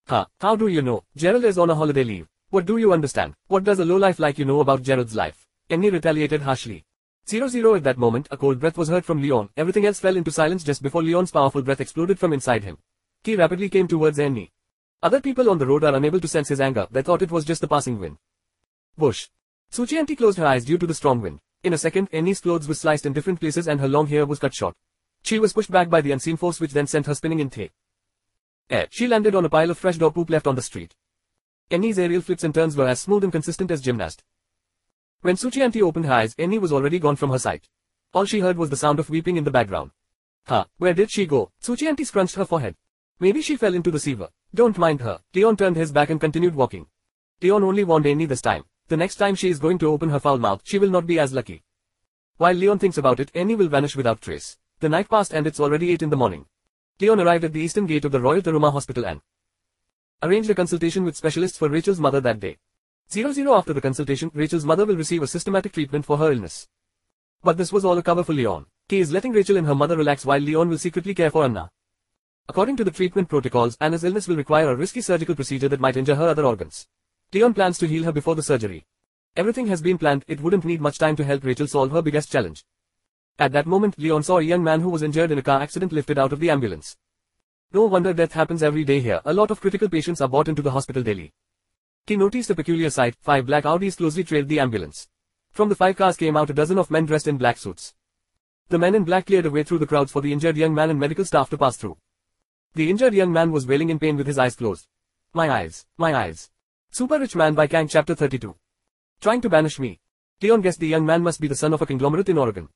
[0.09, 1.05] Huh, how do you know?
[1.15, 2.27] Gerald is on a holiday leave.
[2.51, 3.35] What do you understand?
[3.47, 5.47] What does a lowlife like you know about Gerald's life?
[5.69, 6.85] Annie retaliated harshly.
[7.25, 9.51] Zero zero at that moment, a cold breath was heard from Leon.
[9.57, 12.79] Everything else fell into silence just before Leon's powerful breath exploded from inside him.
[13.23, 14.51] He rapidly came towards Annie.
[15.01, 16.89] Other people on the road are unable to sense his anger.
[16.91, 18.17] They thought it was just the passing wind.
[18.97, 19.29] Whoosh.
[19.71, 21.39] Suchianti closed her eyes due to the strong wind.
[21.63, 24.41] In a second, Annie's clothes were sliced in different places and her long hair was
[24.41, 24.75] cut short.
[25.23, 27.63] She was pushed back by the unseen force which then sent her spinning in the
[27.63, 27.69] air.
[28.71, 30.97] Eh, she landed on a pile of fresh dog poop left on the street.
[31.73, 34.25] Annie's aerial flips and turns were as smooth and consistent as gymnast.
[35.21, 37.69] When Suchianti opened her eyes, Annie was already gone from her sight.
[38.13, 39.93] All she heard was the sound of weeping in the background.
[40.47, 41.53] Huh, where did she go?
[41.63, 42.75] Suchianti scrunched her forehead.
[43.21, 44.31] Maybe she fell into the sewer.
[44.53, 45.21] Don't mind her.
[45.33, 46.87] Leon turned his back and continued walking.
[47.41, 48.65] Leon only warned Annie this time.
[48.89, 51.21] The next time she is going to open her foul mouth, she will not be
[51.21, 51.63] as lucky.
[52.39, 54.59] While Leon thinks about it, Annie will vanish without trace.
[54.81, 56.47] The night passed and it's already 8 in the morning.
[57.01, 59.21] Leon arrived at the eastern gate of the Royal Taruma Hospital and
[60.23, 62.59] arranged a consultation with specialists for Rachel's mother that day.
[63.11, 66.69] 00 after the consultation, Rachel's mother will receive a systematic treatment for her illness.
[67.43, 68.67] But this was all a cover for Leon.
[68.89, 71.71] He is letting Rachel and her mother relax while Leon will secretly care for Anna.
[72.49, 75.97] According to the treatment protocols, Anna's illness will require a risky surgical procedure that might
[75.97, 76.87] injure her other organs.
[77.33, 78.85] Leon plans to heal her before the surgery.
[79.37, 82.31] Everything has been planned, it wouldn't need much time to help Rachel solve her biggest
[82.31, 82.65] challenge.
[83.39, 85.93] At that moment, Leon saw a young man who was injured in a car accident
[85.93, 86.97] lifted out of the ambulance.
[87.73, 90.61] No wonder death happens every day here, a lot of critical patients are brought into
[90.61, 91.33] the hospital daily.
[92.05, 95.07] He noticed a peculiar sight, five black Audis closely trailed the ambulance.
[95.53, 97.95] From the five cars came out a dozen of men dressed in black suits.
[98.71, 100.91] The men in black cleared a way through the crowds for the injured young man
[100.91, 101.97] and medical staff to pass through.
[102.75, 104.89] The injured young man was wailing in pain with his eyes closed.
[105.33, 106.51] My eyes, my eyes.
[106.91, 108.53] Super Rich Man by Kiang Chapter 32.
[109.21, 110.01] Trying to banish me.
[110.43, 112.69] Leon guessed the young man must be the son of a conglomerate in Oregon.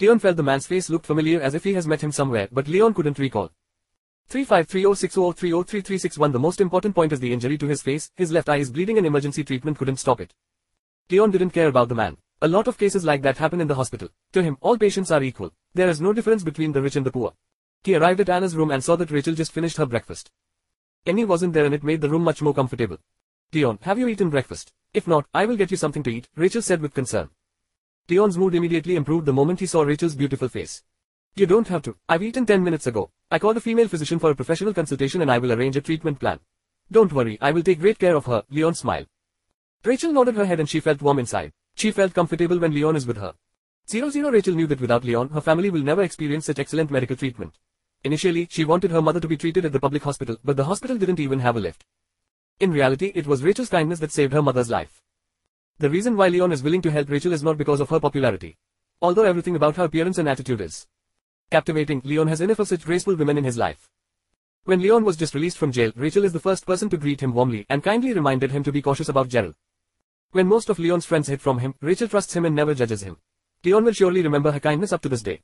[0.00, 2.68] Leon felt the man's face looked familiar as if he has met him somewhere, but
[2.68, 3.50] Leon couldn't recall.
[4.30, 8.70] 353060303361 The most important point is the injury to his face, his left eye is
[8.70, 10.34] bleeding and emergency treatment couldn't stop it.
[11.10, 12.16] Leon didn't care about the man.
[12.42, 14.08] A lot of cases like that happen in the hospital.
[14.32, 15.52] To him, all patients are equal.
[15.74, 17.32] There is no difference between the rich and the poor.
[17.84, 20.30] He arrived at Anna's room and saw that Rachel just finished her breakfast.
[21.06, 22.98] Annie wasn't there and it made the room much more comfortable.
[23.52, 24.72] Leon, have you eaten breakfast?
[24.94, 27.28] If not, I will get you something to eat, Rachel said with concern.
[28.08, 30.82] Leon's mood immediately improved the moment he saw Rachel's beautiful face.
[31.36, 31.96] You don't have to.
[32.08, 33.10] I've eaten 10 minutes ago.
[33.28, 36.20] I called a female physician for a professional consultation and I will arrange a treatment
[36.20, 36.38] plan.
[36.92, 39.08] Don't worry, I will take great care of her, Leon smiled.
[39.84, 41.52] Rachel nodded her head and she felt warm inside.
[41.74, 43.34] She felt comfortable when Leon is with her.
[43.88, 47.54] 00 Rachel knew that without Leon, her family will never experience such excellent medical treatment.
[48.04, 50.96] Initially, she wanted her mother to be treated at the public hospital, but the hospital
[50.96, 51.84] didn't even have a lift.
[52.60, 55.02] In reality, it was Rachel's kindness that saved her mother's life.
[55.78, 58.56] The reason why Leon is willing to help Rachel is not because of her popularity.
[59.02, 60.86] Although everything about her appearance and attitude is
[61.54, 63.88] captivating, Leon has enough of such graceful women in his life.
[64.64, 67.32] When Leon was just released from jail, Rachel is the first person to greet him
[67.32, 69.54] warmly and kindly reminded him to be cautious about Gerald.
[70.32, 73.18] When most of Leon's friends hid from him, Rachel trusts him and never judges him.
[73.64, 75.42] Leon will surely remember her kindness up to this day.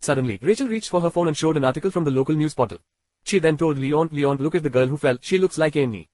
[0.00, 2.78] Suddenly, Rachel reached for her phone and showed an article from the local news portal.
[3.22, 6.08] She then told Leon, Leon, look at the girl who fell, she looks like Annie.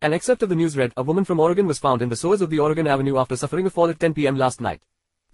[0.00, 2.40] An excerpt of the news read, a woman from Oregon was found in the sewers
[2.40, 4.36] of the Oregon Avenue after suffering a fall at 10 p.m.
[4.36, 4.80] last night.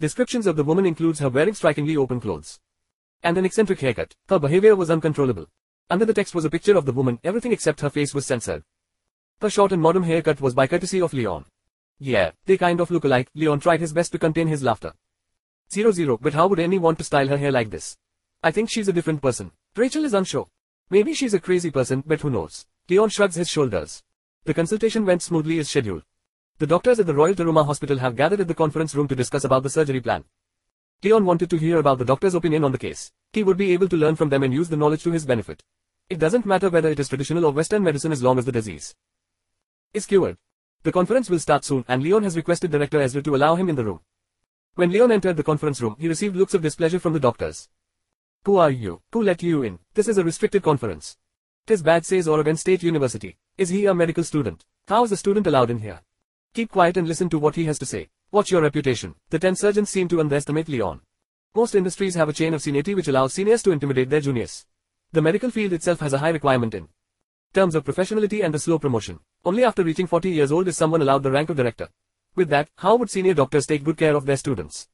[0.00, 2.58] Descriptions of the woman includes her wearing strikingly open clothes.
[3.22, 4.14] And an eccentric haircut.
[4.28, 5.46] Her behavior was uncontrollable.
[5.88, 8.64] Under the text was a picture of the woman, everything except her face was censored.
[9.40, 11.44] Her short and modern haircut was by courtesy of Leon.
[11.98, 14.92] Yeah, they kind of look alike, Leon tried his best to contain his laughter.
[15.72, 17.96] Zero zero, but how would Annie want to style her hair like this?
[18.42, 19.52] I think she's a different person.
[19.76, 20.48] Rachel is unsure.
[20.90, 22.66] Maybe she's a crazy person, but who knows?
[22.88, 24.02] Leon shrugs his shoulders.
[24.44, 26.04] The consultation went smoothly as scheduled.
[26.58, 29.44] The doctors at the Royal Taruma Hospital have gathered at the conference room to discuss
[29.44, 30.24] about the surgery plan.
[31.02, 33.12] Leon wanted to hear about the doctor's opinion on the case.
[33.32, 35.62] He would be able to learn from them and use the knowledge to his benefit.
[36.08, 38.94] It doesn't matter whether it is traditional or Western medicine as long as the disease
[39.92, 40.38] is cured.
[40.84, 43.76] The conference will start soon and Leon has requested Director Ezra to allow him in
[43.76, 44.00] the room.
[44.74, 47.68] When Leon entered the conference room, he received looks of displeasure from the doctors.
[48.44, 49.02] Who are you?
[49.12, 49.80] Who let you in?
[49.94, 51.16] This is a restricted conference.
[51.66, 53.36] Tis bad says Oregon State University.
[53.58, 54.64] Is he a medical student?
[54.86, 56.00] How is a student allowed in here?
[56.54, 58.08] Keep quiet and listen to what he has to say.
[58.32, 59.14] Watch your reputation.
[59.30, 61.00] The ten surgeons seem to underestimate Leon.
[61.54, 64.66] Most industries have a chain of seniority which allows seniors to intimidate their juniors.
[65.12, 66.88] The medical field itself has a high requirement in
[67.54, 69.20] terms of professionality and a slow promotion.
[69.44, 71.88] Only after reaching 40 years old is someone allowed the rank of director.
[72.34, 74.88] With that, how would senior doctors take good care of their students?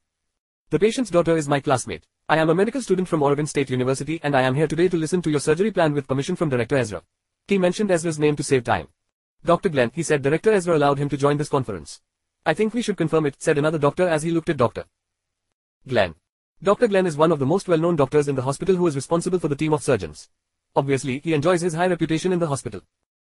[0.69, 2.05] The patient's daughter is my classmate.
[2.29, 4.97] I am a medical student from Oregon State University and I am here today to
[4.99, 7.03] listen to your surgery plan with permission from Director Ezra.
[7.49, 8.89] He mentioned Ezra's name to save time.
[9.43, 9.71] Dr.
[9.71, 12.03] Glenn, he said Director Ezra allowed him to join this conference.
[12.45, 14.85] I think we should confirm it, said another doctor as he looked at Dr.
[15.87, 16.17] Glenn.
[16.61, 16.89] Dr.
[16.89, 19.47] Glenn is one of the most well-known doctors in the hospital who is responsible for
[19.47, 20.29] the team of surgeons.
[20.75, 22.81] Obviously, he enjoys his high reputation in the hospital.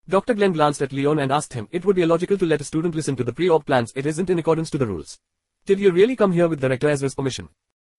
[0.08, 0.32] Dr.
[0.32, 2.94] Glenn glanced at Leon and asked him, it would be illogical to let a student
[2.94, 5.18] listen to the pre-op plans, it isn't in accordance to the rules.
[5.66, 7.50] Did you really come here with Director Ezra's permission?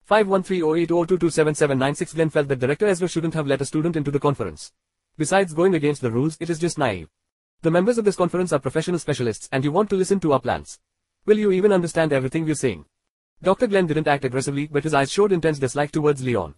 [0.10, 4.72] 5130802277796 Glenn felt that Director Ezra shouldn't have let a student into the conference.
[5.18, 7.10] Besides going against the rules, it is just naive.
[7.62, 10.40] The members of this conference are professional specialists and you want to listen to our
[10.40, 10.80] plans.
[11.26, 12.86] Will you even understand everything we're saying?
[13.42, 13.68] Dr.
[13.68, 16.56] Glenn didn't act aggressively but his eyes showed intense dislike towards Leon.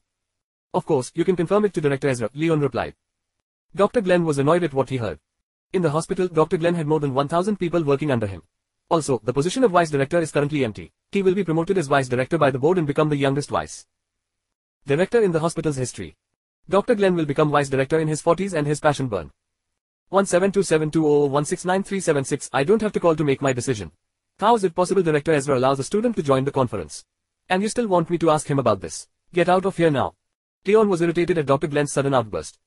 [0.74, 2.96] Of course, you can confirm it to Director Ezra, Leon replied.
[3.76, 4.02] Dr.
[4.02, 5.20] Glenn was annoyed at what he heard.
[5.72, 6.58] In the hospital, Dr.
[6.58, 8.42] Glenn had more than 1,000 people working under him.
[8.90, 10.92] Also, the position of vice director is currently empty.
[11.12, 13.86] He will be promoted as vice director by the board and become the youngest vice
[14.88, 16.16] director in the hospital's history.
[16.70, 16.96] Dr.
[16.96, 19.32] Glenn will become vice director in his 40s and his passion burn.
[20.12, 23.92] 1727200169376 I don't have to call to make my decision.
[24.38, 27.06] How is it possible Director Ezra allows a student to join the conference?
[27.48, 29.08] And you still want me to ask him about this?
[29.34, 30.16] Get out of here now.
[30.66, 31.68] Leon was irritated at Dr.
[31.68, 32.60] Glenn's sudden outburst.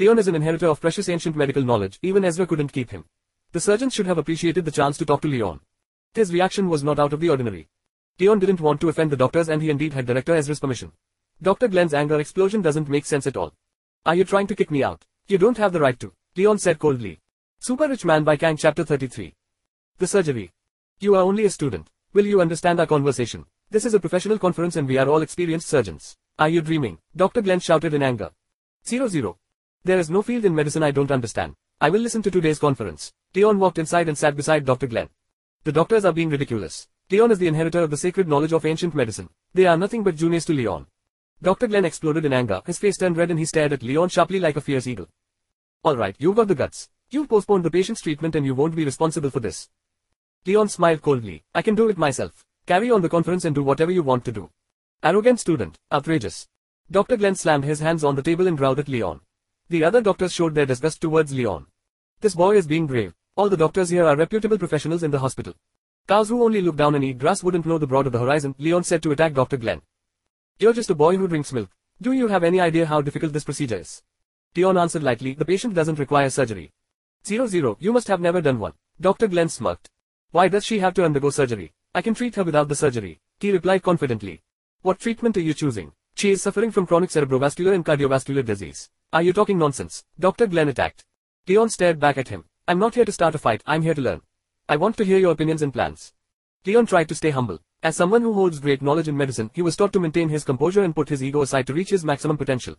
[0.00, 3.04] Leon is an inheritor of precious ancient medical knowledge, even Ezra couldn't keep him.
[3.52, 5.60] The surgeons should have appreciated the chance to talk to Leon.
[6.12, 7.68] His reaction was not out of the ordinary.
[8.18, 10.90] Leon didn't want to offend the doctors and he indeed had Director Ezra's permission.
[11.40, 11.68] Dr.
[11.68, 13.52] Glenn's anger explosion doesn't make sense at all.
[14.04, 15.04] Are you trying to kick me out?
[15.28, 17.20] You don't have the right to, Leon said coldly.
[17.60, 19.32] Super Rich Man by Kiang Chapter 33.
[19.98, 20.50] The surgery.
[21.02, 21.88] You are only a student.
[22.12, 23.44] Will you understand our conversation?
[23.68, 26.16] This is a professional conference and we are all experienced surgeons.
[26.38, 26.98] Are you dreaming?
[27.16, 27.42] Dr.
[27.42, 28.30] Glenn shouted in anger.
[28.86, 29.36] Zero zero.
[29.82, 31.54] There is no field in medicine I don't understand.
[31.80, 33.12] I will listen to today's conference.
[33.34, 34.86] Leon walked inside and sat beside Dr.
[34.86, 35.08] Glenn.
[35.64, 36.86] The doctors are being ridiculous.
[37.10, 39.28] Leon is the inheritor of the sacred knowledge of ancient medicine.
[39.54, 40.86] They are nothing but juniors to Leon.
[41.42, 41.66] Dr.
[41.66, 42.62] Glenn exploded in anger.
[42.64, 45.08] His face turned red and he stared at Leon sharply like a fierce eagle.
[45.84, 46.90] Alright, you've got the guts.
[47.10, 49.68] You've postponed the patient's treatment and you won't be responsible for this.
[50.44, 51.44] Leon smiled coldly.
[51.54, 52.44] I can do it myself.
[52.66, 54.50] Carry on the conference and do whatever you want to do.
[55.02, 55.78] Arrogant student.
[55.92, 56.48] Outrageous.
[56.90, 57.16] Dr.
[57.16, 59.20] Glenn slammed his hands on the table and growled at Leon.
[59.68, 61.66] The other doctors showed their disgust towards Leon.
[62.20, 63.14] This boy is being brave.
[63.36, 65.54] All the doctors here are reputable professionals in the hospital.
[66.08, 68.56] Cows who only look down and eat grass wouldn't know the broad of the horizon,
[68.58, 69.56] Leon said to attack Dr.
[69.56, 69.80] Glenn.
[70.58, 71.70] You're just a boy who drinks milk.
[72.00, 74.02] Do you have any idea how difficult this procedure is?
[74.56, 76.72] Leon answered lightly, the patient doesn't require surgery.
[77.24, 78.72] Zero zero, you must have never done one.
[79.00, 79.28] Dr.
[79.28, 79.88] Glenn smirked.
[80.32, 81.74] Why does she have to undergo surgery?
[81.94, 83.20] I can treat her without the surgery.
[83.38, 84.42] He replied confidently.
[84.80, 85.92] What treatment are you choosing?
[86.14, 88.88] She is suffering from chronic cerebrovascular and cardiovascular disease.
[89.12, 90.04] Are you talking nonsense?
[90.18, 90.46] Dr.
[90.46, 91.04] Glenn attacked.
[91.46, 92.46] Leon stared back at him.
[92.66, 94.22] I'm not here to start a fight, I'm here to learn.
[94.70, 96.14] I want to hear your opinions and plans.
[96.64, 97.58] Leon tried to stay humble.
[97.82, 100.82] As someone who holds great knowledge in medicine, he was taught to maintain his composure
[100.82, 102.76] and put his ego aside to reach his maximum potential.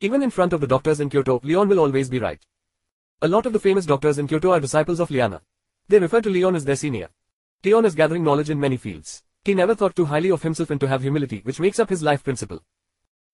[0.00, 2.40] Even in front of the doctors in Kyoto, Leon will always be right.
[3.20, 5.42] A lot of the famous doctors in Kyoto are disciples of Liana.
[5.90, 7.08] They refer to Leon as their senior.
[7.64, 9.24] Leon is gathering knowledge in many fields.
[9.44, 12.00] He never thought too highly of himself and to have humility, which makes up his
[12.00, 12.62] life principle.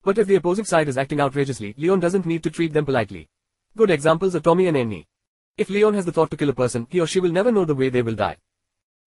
[0.03, 3.29] But if the opposing side is acting outrageously, Leon doesn't need to treat them politely.
[3.77, 5.07] Good examples are Tommy and Annie.
[5.59, 7.67] If Leon has the thought to kill a person, he or she will never know
[7.67, 8.39] the way they will die.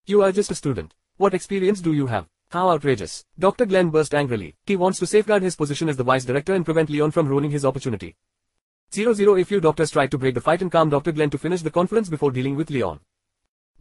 [0.06, 0.94] You are just a student.
[1.18, 2.28] What experience do you have?
[2.52, 3.26] How outrageous.
[3.40, 3.66] Dr.
[3.66, 4.58] Glenn burst angrily.
[4.68, 7.50] He wants to safeguard his position as the vice director and prevent Leon from ruining
[7.50, 8.16] his opportunity.
[8.92, 11.14] 0-0 A few doctors tried to break the fight and calm Dr.
[11.14, 13.00] Glenn to finish the conference before dealing with Leon.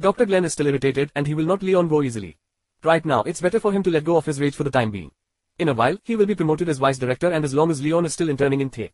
[0.00, 0.26] Dr.
[0.26, 2.36] Glenn is still irritated and he will not Leon go easily.
[2.84, 4.92] Right now, it's better for him to let go of his rage for the time
[4.92, 5.10] being.
[5.58, 8.06] In a while, he will be promoted as vice director and as long as Leon
[8.06, 8.92] is still interning in The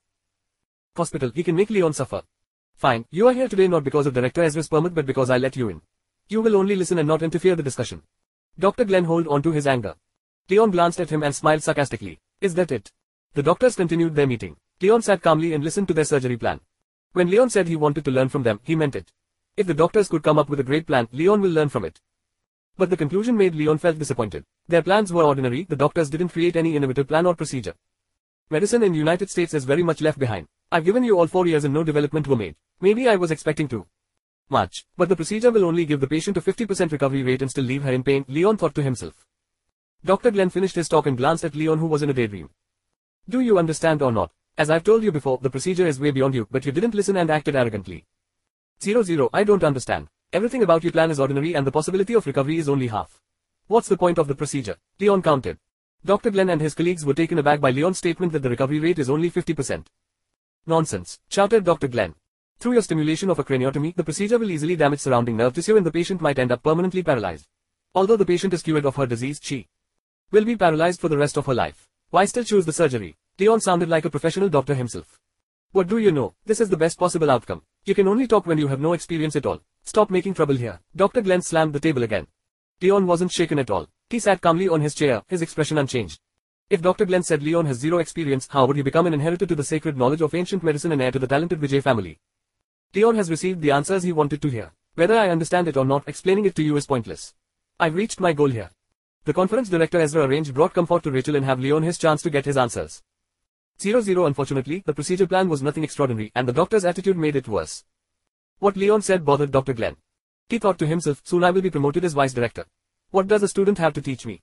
[0.97, 2.23] hospital, he can make Leon suffer.
[2.77, 5.57] Fine, you are here today not because of Director Ezra's permit but because I let
[5.57, 5.83] you in.
[6.29, 8.03] You will only listen and not interfere the discussion.
[8.59, 8.85] Dr.
[8.85, 9.97] Glenn hold on to his anger.
[10.49, 12.19] Leon glanced at him and smiled sarcastically.
[12.41, 12.91] Is that it?
[13.35, 14.57] The doctors continued their meeting.
[14.81, 16.61] Leon sat calmly and listened to their surgery plan.
[17.13, 19.13] When Leon said he wanted to learn from them, he meant it.
[19.57, 22.01] If the doctors could come up with a great plan, Leon will learn from it.
[22.77, 24.45] But the conclusion made Leon felt disappointed.
[24.67, 27.75] Their plans were ordinary, the doctors didn't create any innovative plan or procedure.
[28.51, 30.49] Medicine in the United States is very much left behind.
[30.73, 32.57] I've given you all four years and no development were made.
[32.81, 33.87] Maybe I was expecting too
[34.51, 34.87] much.
[34.97, 37.85] But the procedure will only give the patient a 50% recovery rate and still leave
[37.85, 39.25] her in pain, Leon thought to himself.
[40.05, 40.33] Dr.
[40.33, 42.51] Glenn finished his talk and glanced at Leon who was in a daydream.
[43.29, 44.33] Do you understand or not?
[44.59, 47.17] As I've told you before, the procedure is way beyond you, but you didn't listen
[47.17, 48.05] and acted arrogantly.
[48.83, 50.09] Zero zero, I don't understand.
[50.33, 53.21] Everything about your plan is ordinary and the possibility of recovery is only half.
[53.67, 54.77] What's the point of the procedure?
[55.01, 55.59] Leon counted.
[56.05, 56.31] Dr.
[56.31, 59.09] Glenn and his colleagues were taken aback by Leon's statement that the recovery rate is
[59.09, 59.87] only 50%.
[60.67, 61.89] Nonsense, shouted Dr.
[61.89, 62.15] Glenn.
[62.59, 65.87] Through your stimulation of a craniotomy, the procedure will easily damage surrounding nerve tissue and
[65.87, 67.47] the patient might end up permanently paralyzed.
[67.95, 69.69] Although the patient is cured of her disease, she
[70.31, 71.89] will be paralyzed for the rest of her life.
[72.11, 73.17] Why still choose the surgery?
[73.39, 75.21] Leon sounded like a professional doctor himself.
[75.73, 76.35] What do you know?
[76.45, 77.63] This is the best possible outcome.
[77.87, 79.61] You can only talk when you have no experience at all.
[79.85, 80.81] Stop making trouble here.
[80.97, 81.21] Dr.
[81.21, 82.27] Glenn slammed the table again.
[82.81, 83.89] Leon wasn't shaken at all.
[84.09, 86.19] He sat calmly on his chair, his expression unchanged.
[86.71, 87.05] If Dr.
[87.05, 89.99] Glenn said Leon has zero experience, how would he become an inheritor to the sacred
[89.99, 92.19] knowledge of ancient medicine and heir to the talented Vijay family?
[92.95, 94.73] Leon has received the answers he wanted to hear.
[94.95, 97.35] Whether I understand it or not, explaining it to you is pointless.
[97.79, 98.71] I've reached my goal here.
[99.25, 102.31] The conference director Ezra arranged brought comfort to Rachel and have Leon his chance to
[102.31, 103.03] get his answers.
[103.79, 107.85] 0-0 Unfortunately, the procedure plan was nothing extraordinary and the doctor's attitude made it worse.
[108.59, 109.73] What Leon said bothered Dr.
[109.73, 109.97] Glenn.
[110.49, 112.67] He thought to himself, soon I will be promoted as vice director.
[113.11, 114.43] What does a student have to teach me?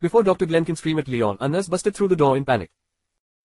[0.00, 0.46] Before Dr.
[0.46, 2.70] Glenn can scream at Leon, a nurse busted through the door in panic.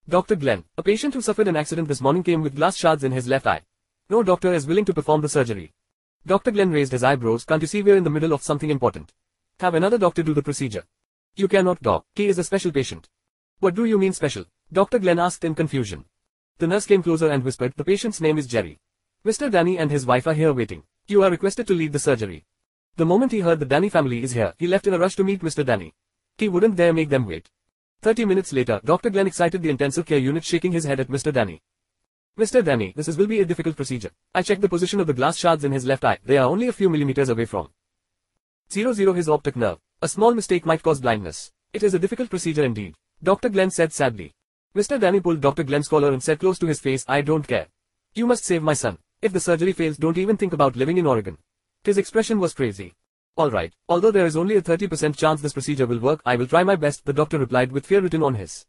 [0.10, 0.36] Dr.
[0.36, 3.28] Glenn, a patient who suffered an accident this morning came with glass shards in his
[3.28, 3.62] left eye.
[4.10, 5.74] No doctor is willing to perform the surgery.
[6.26, 6.52] Dr.
[6.52, 9.14] Glenn raised his eyebrows, can't you see we're in the middle of something important?
[9.60, 10.84] Have another doctor do the procedure.
[11.36, 12.06] You cannot, doc.
[12.16, 13.10] He is a special patient.
[13.60, 14.46] What do you mean special?
[14.72, 15.00] Dr.
[15.00, 16.06] Glenn asked in confusion.
[16.60, 18.80] The nurse came closer and whispered, the patient's name is Jerry.
[19.26, 19.50] Mr.
[19.50, 20.84] Danny and his wife are here waiting.
[21.08, 22.46] You are requested to lead the surgery.
[22.98, 25.24] The moment he heard the Danny family is here, he left in a rush to
[25.24, 25.66] meet Mr.
[25.66, 25.96] Danny.
[26.38, 27.50] He wouldn't dare make them wait.
[28.02, 29.10] Thirty minutes later, Dr.
[29.10, 31.34] Glenn excited the intensive care unit shaking his head at Mr.
[31.34, 31.64] Danny.
[32.38, 32.64] Mr.
[32.64, 34.12] Danny, this is will be a difficult procedure.
[34.36, 36.20] I checked the position of the glass shards in his left eye.
[36.24, 37.70] They are only a few millimeters away from
[38.70, 39.80] 00 his optic nerve.
[40.04, 41.52] A small mistake might cause blindness.
[41.74, 42.96] It is a difficult procedure indeed.
[43.22, 43.50] Dr.
[43.50, 44.34] Glenn said sadly.
[44.76, 45.00] Mr.
[45.00, 45.64] Danny pulled Dr.
[45.64, 47.68] Glenn's collar and said close to his face, I don't care.
[48.14, 49.00] You must save my son.
[49.22, 51.38] If the surgery fails, don't even think about living in Oregon.
[51.84, 52.94] His expression was crazy.
[53.38, 56.64] Alright, although there is only a 30% chance this procedure will work, I will try
[56.64, 58.66] my best, the doctor replied with fear written on his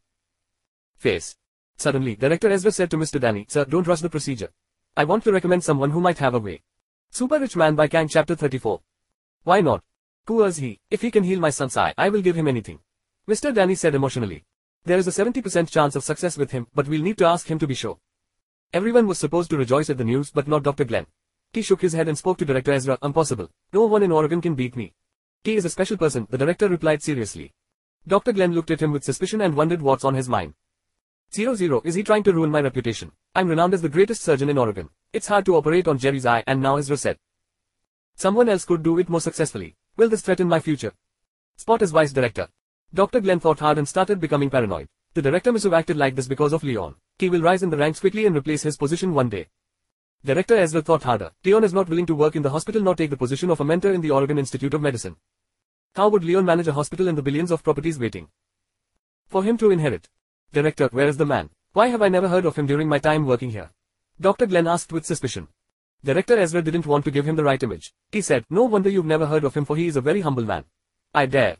[0.97, 1.35] face.
[1.77, 3.19] Suddenly, Director Ezra said to Mr.
[3.19, 4.49] Danny, Sir, don't rush the procedure.
[4.97, 6.61] I want to recommend someone who might have a way.
[7.11, 8.81] Super Rich Man by Kiang Chapter 34.
[9.43, 9.83] Why not?
[10.27, 10.79] Who is he?
[10.89, 12.79] If he can heal my son's eye, I will give him anything.
[13.29, 13.53] Mr.
[13.53, 14.43] Danny said emotionally.
[14.85, 17.59] There is a 70% chance of success with him, but we'll need to ask him
[17.59, 17.99] to be sure.
[18.73, 20.83] Everyone was supposed to rejoice at the news, but not Dr.
[20.83, 21.05] Glenn.
[21.53, 23.51] He shook his head and spoke to Director Ezra, impossible.
[23.71, 24.93] No one in Oregon can beat me.
[25.43, 27.53] He is a special person, the director replied seriously.
[28.07, 28.33] Dr.
[28.33, 30.55] Glenn looked at him with suspicion and wondered what's on his mind.
[31.31, 33.11] Zero zero, is he trying to ruin my reputation?
[33.35, 34.89] I'm renowned as the greatest surgeon in Oregon.
[35.13, 37.19] It's hard to operate on Jerry's eye and now Ezra said.
[38.15, 39.75] Someone else could do it more successfully.
[39.97, 40.93] Will this threaten my future?
[41.57, 42.47] Spot as vice director.
[42.91, 43.21] Dr.
[43.21, 44.87] Glenn thought hard and started becoming paranoid.
[45.13, 46.95] The director must have acted like this because of Leon.
[47.19, 49.47] He will rise in the ranks quickly and replace his position one day.
[50.25, 51.31] Director Ezra thought harder.
[51.45, 53.63] Leon is not willing to work in the hospital nor take the position of a
[53.63, 55.15] mentor in the Oregon Institute of Medicine.
[55.95, 58.27] How would Leon manage a hospital and the billions of properties waiting
[59.27, 60.09] for him to inherit?
[60.51, 61.51] Director, where is the man?
[61.73, 63.69] Why have I never heard of him during my time working here?
[64.19, 64.47] Dr.
[64.47, 65.47] Glenn asked with suspicion.
[66.03, 67.93] Director Ezra didn't want to give him the right image.
[68.11, 70.43] He said, no wonder you've never heard of him for he is a very humble
[70.43, 70.65] man.
[71.13, 71.57] I dare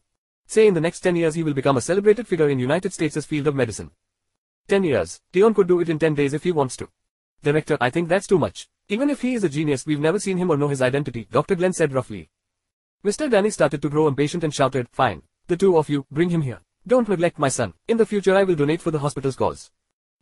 [0.50, 3.24] say in the next 10 years he will become a celebrated figure in United States'
[3.24, 3.92] field of medicine.
[4.68, 5.22] 10 years.
[5.32, 6.90] Leon could do it in 10 days if he wants to.
[7.44, 8.68] Director, I think that's too much.
[8.88, 11.54] Even if he is a genius, we've never seen him or know his identity, Dr.
[11.54, 12.32] Glenn said roughly.
[13.06, 13.30] Mr.
[13.30, 15.22] Danny started to grow impatient and shouted, Fine.
[15.46, 16.62] The two of you, bring him here.
[16.88, 17.74] Don't neglect my son.
[17.88, 19.70] In the future I will donate for the hospital's cause.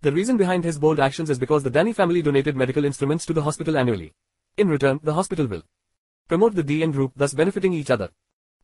[0.01, 3.33] The reason behind his bold actions is because the Danny family donated medical instruments to
[3.33, 4.13] the hospital annually.
[4.57, 5.63] In return, the hospital will
[6.27, 8.09] promote the DN group, thus benefiting each other.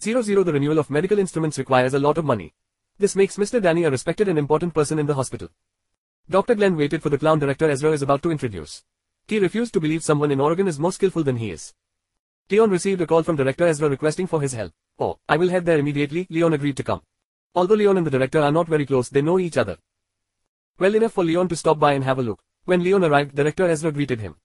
[0.01, 2.53] 00 The renewal of medical instruments requires a lot of money.
[2.99, 3.61] This makes Mr.
[3.61, 5.49] Danny a respected and important person in the hospital.
[6.29, 6.55] Dr.
[6.55, 8.83] Glenn waited for the clown director Ezra is about to introduce.
[9.27, 11.73] He refused to believe someone in Oregon is more skillful than he is.
[12.49, 14.73] Leon received a call from director Ezra requesting for his help.
[14.99, 17.01] Oh, I will head there immediately, Leon agreed to come.
[17.55, 19.77] Although Leon and the director are not very close, they know each other.
[20.77, 22.43] Well enough for Leon to stop by and have a look.
[22.65, 24.35] When Leon arrived, director Ezra greeted him.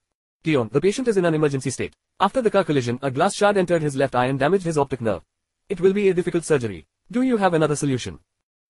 [0.44, 1.94] Leon, the patient is in an emergency state.
[2.20, 5.00] After the car collision, a glass shard entered his left eye and damaged his optic
[5.00, 5.22] nerve.
[5.68, 6.86] It will be a difficult surgery.
[7.10, 8.20] Do you have another solution?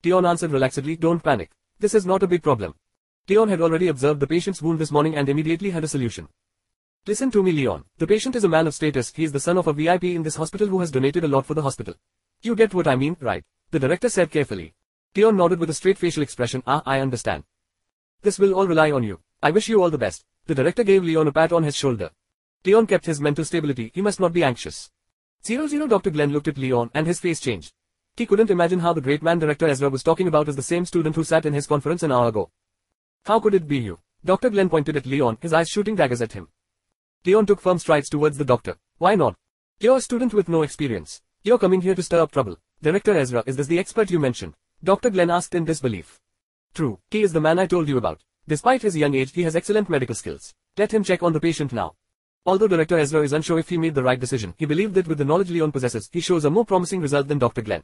[0.04, 1.52] Leon answered relaxedly, don't panic.
[1.78, 2.74] This is not a big problem.
[3.28, 6.26] Leon had already observed the patient's wound this morning and immediately had a solution.
[7.06, 7.84] Listen to me Leon.
[7.98, 10.24] The patient is a man of status, he is the son of a VIP in
[10.24, 11.94] this hospital who has donated a lot for the hospital.
[12.42, 13.44] You get what I mean, right?
[13.70, 14.74] The director said carefully.
[15.14, 17.44] Leon nodded with a straight facial expression, ah, I understand.
[18.22, 19.20] This will all rely on you.
[19.40, 20.24] I wish you all the best.
[20.46, 22.10] The director gave Leon a pat on his shoulder.
[22.64, 24.90] Leon kept his mental stability, he must not be anxious.
[25.44, 26.10] 00 Dr.
[26.10, 27.72] Glenn looked at Leon and his face changed.
[28.16, 30.84] He couldn't imagine how the great man director Ezra was talking about as the same
[30.84, 32.50] student who sat in his conference an hour ago.
[33.24, 34.00] How could it be you?
[34.24, 34.50] Dr.
[34.50, 36.48] Glenn pointed at Leon, his eyes shooting daggers at him.
[37.24, 38.76] Leon took firm strides towards the doctor.
[38.98, 39.36] Why not?
[39.80, 41.20] You're a student with no experience.
[41.44, 42.58] You're coming here to stir up trouble.
[42.82, 44.54] Director Ezra, is this the expert you mentioned?
[44.82, 45.10] Dr.
[45.10, 46.20] Glenn asked in disbelief.
[46.74, 48.20] True, he is the man I told you about.
[48.48, 50.54] Despite his young age, he has excellent medical skills.
[50.76, 51.94] Let him check on the patient now.
[52.46, 55.18] Although Director Ezra is unsure if he made the right decision, he believed that with
[55.18, 57.62] the knowledge Leon possesses, he shows a more promising result than Dr.
[57.62, 57.82] Glenn.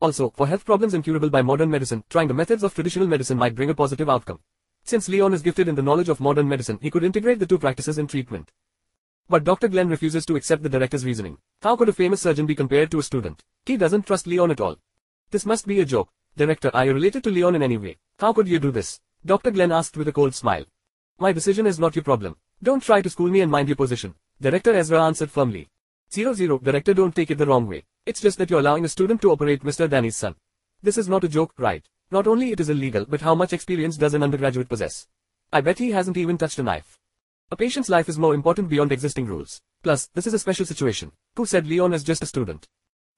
[0.00, 3.54] Also, for health problems incurable by modern medicine, trying the methods of traditional medicine might
[3.54, 4.40] bring a positive outcome.
[4.84, 7.58] Since Leon is gifted in the knowledge of modern medicine, he could integrate the two
[7.58, 8.52] practices in treatment.
[9.28, 9.68] But Dr.
[9.68, 11.38] Glenn refuses to accept the director's reasoning.
[11.62, 13.42] How could a famous surgeon be compared to a student?
[13.66, 14.76] He doesn't trust Leon at all.
[15.30, 16.08] This must be a joke.
[16.36, 17.98] Director, are you related to Leon in any way?
[18.18, 19.00] How could you do this?
[19.26, 19.50] Dr.
[19.50, 20.64] Glenn asked with a cold smile.
[21.18, 22.36] My decision is not your problem.
[22.60, 24.16] Don't try to school me and mind your position.
[24.40, 25.68] Director Ezra answered firmly.
[26.10, 27.84] 00 Director don't take it the wrong way.
[28.04, 29.88] It's just that you're allowing a student to operate Mr.
[29.88, 30.34] Danny's son.
[30.82, 31.84] This is not a joke, right?
[32.10, 35.06] Not only it is illegal but how much experience does an undergraduate possess?
[35.52, 36.98] I bet he hasn't even touched a knife.
[37.52, 39.60] A patient's life is more important beyond existing rules.
[39.84, 41.12] Plus, this is a special situation.
[41.36, 42.66] Who said Leon is just a student?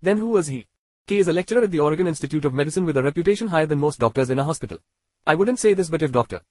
[0.02, 0.66] Then who was he?
[1.06, 3.80] He is a lecturer at the Oregon Institute of Medicine with a reputation higher than
[3.80, 4.78] most doctors in a hospital.
[5.26, 6.42] I wouldn't say this but if Dr.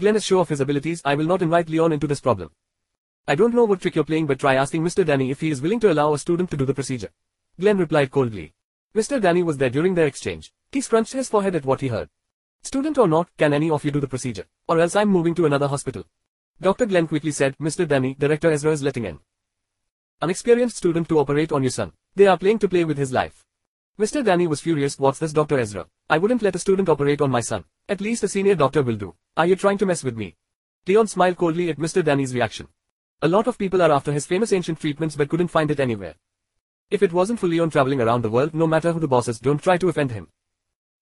[0.00, 2.50] Glenn is sure of his abilities, I will not invite Leon into this problem.
[3.28, 5.04] I don't know what trick you're playing but try asking Mr.
[5.04, 7.10] Danny if he is willing to allow a student to do the procedure.
[7.60, 8.54] Glenn replied coldly.
[8.94, 9.20] Mr.
[9.20, 10.54] Danny was there during their exchange.
[10.72, 12.08] He scrunched his forehead at what he heard.
[12.62, 14.46] Student or not, can any of you do the procedure?
[14.66, 16.04] Or else I'm moving to another hospital.
[16.62, 16.86] Dr.
[16.86, 17.86] Glenn quickly said, Mr.
[17.86, 19.18] Danny, Director Ezra is letting in.
[20.22, 21.92] An experienced student to operate on your son.
[22.16, 23.44] They are playing to play with his life.
[23.98, 24.24] Mr.
[24.24, 25.58] Danny was furious, what's this Dr.
[25.58, 25.86] Ezra?
[26.08, 27.64] I wouldn't let a student operate on my son.
[27.90, 29.16] At least a senior doctor will do.
[29.36, 30.36] Are you trying to mess with me?
[30.86, 32.04] Leon smiled coldly at Mr.
[32.04, 32.68] Danny's reaction.
[33.20, 36.14] A lot of people are after his famous ancient treatments but couldn't find it anywhere.
[36.88, 39.40] If it wasn't for Leon traveling around the world, no matter who the boss is,
[39.40, 40.28] don't try to offend him.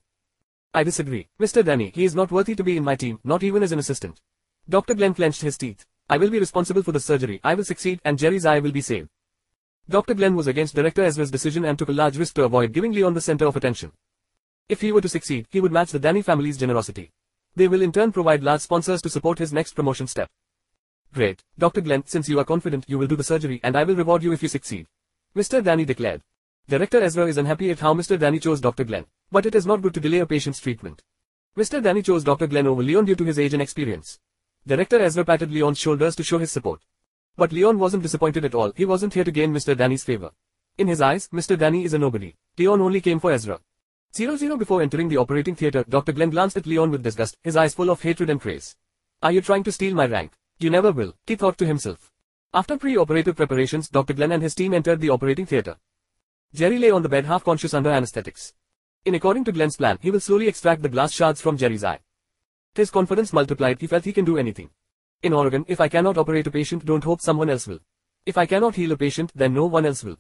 [0.73, 1.27] I disagree.
[1.39, 1.65] Mr.
[1.65, 4.22] Danny, he is not worthy to be in my team, not even as an assistant.
[4.67, 4.93] Dr.
[4.93, 5.85] Glenn clenched his teeth.
[6.07, 8.81] I will be responsible for the surgery, I will succeed, and Jerry's eye will be
[8.81, 9.09] saved.
[9.89, 10.14] Dr.
[10.14, 13.15] Glenn was against Director Ezra's decision and took a large risk to avoid giving Leon
[13.15, 13.91] the center of attention.
[14.67, 17.11] If he were to succeed, he would match the Danny family's generosity.
[17.56, 20.30] They will in turn provide large sponsors to support his next promotion step.
[21.11, 21.43] Great.
[21.57, 21.81] Dr.
[21.81, 24.31] Glenn, since you are confident, you will do the surgery and I will reward you
[24.31, 24.85] if you succeed.
[25.35, 25.64] Mr.
[25.64, 26.22] Danny declared.
[26.67, 28.19] Director Ezra is unhappy at how Mr.
[28.19, 28.83] Danny chose Dr.
[28.83, 31.03] Glenn, but it is not good to delay a patient's treatment.
[31.58, 31.82] Mr.
[31.82, 32.48] Danny chose Dr.
[32.48, 34.19] Glenn over Leon due to his age and experience.
[34.66, 36.82] Director Ezra patted Leon's shoulders to show his support.
[37.38, 39.75] But Leon wasn't disappointed at all, he wasn't here to gain Mr.
[39.75, 40.32] Danny's favor.
[40.77, 41.58] In his eyes, Mr.
[41.58, 42.35] Danny is a nobody.
[42.58, 43.59] Leon only came for Ezra.
[44.14, 46.14] 00 before entering the operating theater, Dr.
[46.14, 48.75] Glenn glanced at Leon with disgust, his eyes full of hatred and praise.
[49.22, 50.33] Are you trying to steal my rank?
[50.59, 52.11] You never will, he thought to himself.
[52.53, 54.14] After pre-operative preparations, Dr.
[54.14, 55.77] Glenn and his team entered the operating theater.
[56.53, 58.53] Jerry lay on the bed half conscious under anesthetics.
[59.05, 61.99] In according to Glenn's plan, he will slowly extract the glass shards from Jerry's eye.
[62.75, 64.69] His confidence multiplied, he felt he can do anything.
[65.23, 67.79] In Oregon, if I cannot operate a patient, don't hope someone else will.
[68.25, 70.17] If I cannot heal a patient, then no one else will.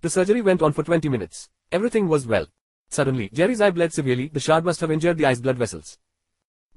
[0.00, 1.48] The surgery went on for 20 minutes.
[1.72, 2.46] Everything was well.
[2.90, 5.98] Suddenly, Jerry's eye bled severely, the shard must have injured the eye's blood vessels.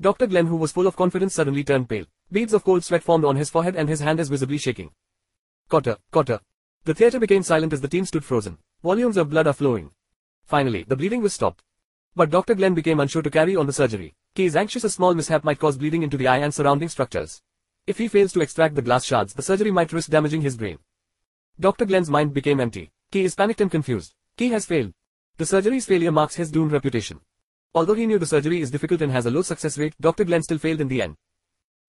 [0.01, 0.27] Dr.
[0.27, 2.05] Glenn who was full of confidence suddenly turned pale.
[2.31, 4.91] Beads of cold sweat formed on his forehead and his hand is visibly shaking.
[5.67, 6.39] Cotter, Cotter.
[6.85, 8.57] The theater became silent as the team stood frozen.
[8.81, 9.91] Volumes of blood are flowing.
[10.49, 11.61] Finally, the bleeding was stopped.
[12.15, 12.55] But Dr.
[12.55, 14.15] Glenn became unsure to carry on the surgery.
[14.33, 17.43] He is anxious a small mishap might cause bleeding into the eye and surrounding structures.
[17.85, 20.79] If he fails to extract the glass shards, the surgery might risk damaging his brain.
[21.59, 21.85] Dr.
[21.85, 22.89] Glenn's mind became empty.
[23.11, 24.15] He is panicked and confused.
[24.37, 24.93] He has failed.
[25.37, 27.19] The surgery's failure marks his doomed reputation.
[27.75, 30.23] Although he knew the surgery is difficult and has a low success rate, Dr.
[30.23, 31.15] Glenn still failed in the end.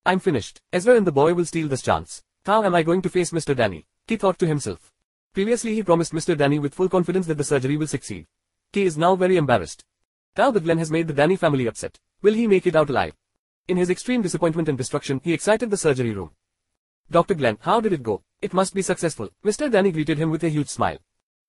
[0.04, 0.60] I'm finished.
[0.70, 2.22] Ezra and the boy will steal this chance.
[2.44, 3.56] How am I going to face Mr.
[3.56, 3.86] Danny?
[4.06, 4.92] He thought to himself.
[5.32, 6.36] Previously he promised Mr.
[6.36, 8.26] Danny with full confidence that the surgery will succeed.
[8.72, 9.84] He is now very embarrassed.
[10.36, 13.14] Now that Glenn has made the Danny family upset, will he make it out alive?
[13.66, 16.30] In his extreme disappointment and destruction, he excited the surgery room.
[17.10, 17.34] Dr.
[17.34, 18.22] Glenn, how did it go?
[18.40, 19.28] It must be successful.
[19.44, 19.68] Mr.
[19.68, 20.98] Danny greeted him with a huge smile.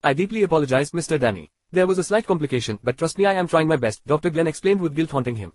[0.04, 1.20] I deeply apologize, Mr.
[1.20, 1.52] Danny.
[1.72, 4.32] There was a slight complication, but trust me I am trying my best, Dr.
[4.32, 5.54] Glenn explained with guilt haunting him.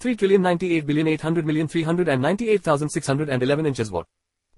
[0.00, 4.06] 3 trillion 98 billion 800 million 398,611 inches what?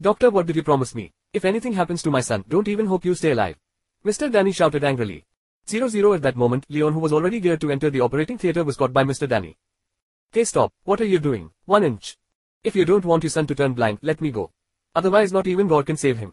[0.00, 1.12] Doctor what did you promise me?
[1.34, 3.56] If anything happens to my son, don't even hope you stay alive.
[4.04, 4.32] Mr.
[4.32, 5.26] Danny shouted angrily.
[5.66, 8.76] 00 at that moment, Leon who was already geared to enter the operating theater was
[8.76, 9.28] caught by Mr.
[9.28, 9.56] Danny.
[10.32, 11.50] Hey stop, what are you doing?
[11.66, 12.16] One inch.
[12.64, 14.50] If you don't want your son to turn blind, let me go.
[14.94, 16.32] Otherwise not even God can save him.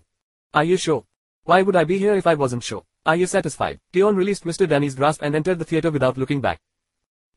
[0.53, 1.05] Are you sure?
[1.43, 2.83] Why would I be here if I wasn't sure?
[3.05, 3.79] Are you satisfied?
[3.93, 4.67] Leon released Mr.
[4.67, 6.59] Danny's grasp and entered the theater without looking back.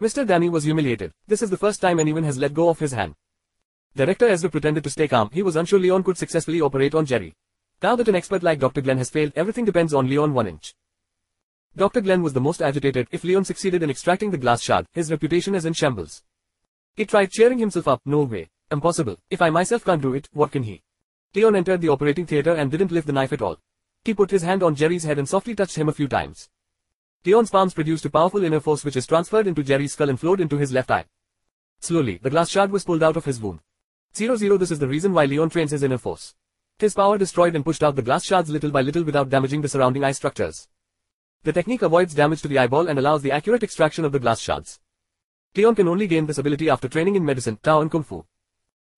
[0.01, 0.27] Mr.
[0.27, 1.12] Danny was humiliated.
[1.27, 3.15] This is the first time anyone has let go of his hand.
[3.95, 5.31] Director Ezra pretended to stay calm.
[5.33, 7.35] He was unsure Leon could successfully operate on Jerry.
[7.83, 8.81] Now that an expert like Dr.
[8.81, 10.75] Glenn has failed, everything depends on Leon 1 inch.
[11.75, 12.02] Dr.
[12.02, 13.09] Glenn was the most agitated.
[13.10, 16.23] If Leon succeeded in extracting the glass shard, his reputation is in shambles.
[16.94, 18.02] He tried cheering himself up.
[18.05, 18.51] No way.
[18.70, 19.17] Impossible.
[19.31, 20.83] If I myself can't do it, what can he?
[21.34, 23.59] Leon entered the operating theater and didn't lift the knife at all.
[24.05, 26.51] He put his hand on Jerry's head and softly touched him a few times.
[27.25, 30.41] Leon's palms produced a powerful inner force which is transferred into Jerry's skull and flowed
[30.41, 31.07] into his left eye.
[31.81, 33.60] Slowly, the glass shard was pulled out of his wound.
[34.15, 36.34] 0-0 This is the reason why Leon trains his inner force.
[36.78, 39.68] His power destroyed and pushed out the glass shards little by little without damaging the
[39.68, 40.68] surrounding eye structures.
[41.45, 44.39] The technique avoids damage to the eyeball and allows the accurate extraction of the glass
[44.39, 44.79] shards.
[45.57, 48.25] Leon can only gain this ability after training in medicine, Tao and Kung Fu.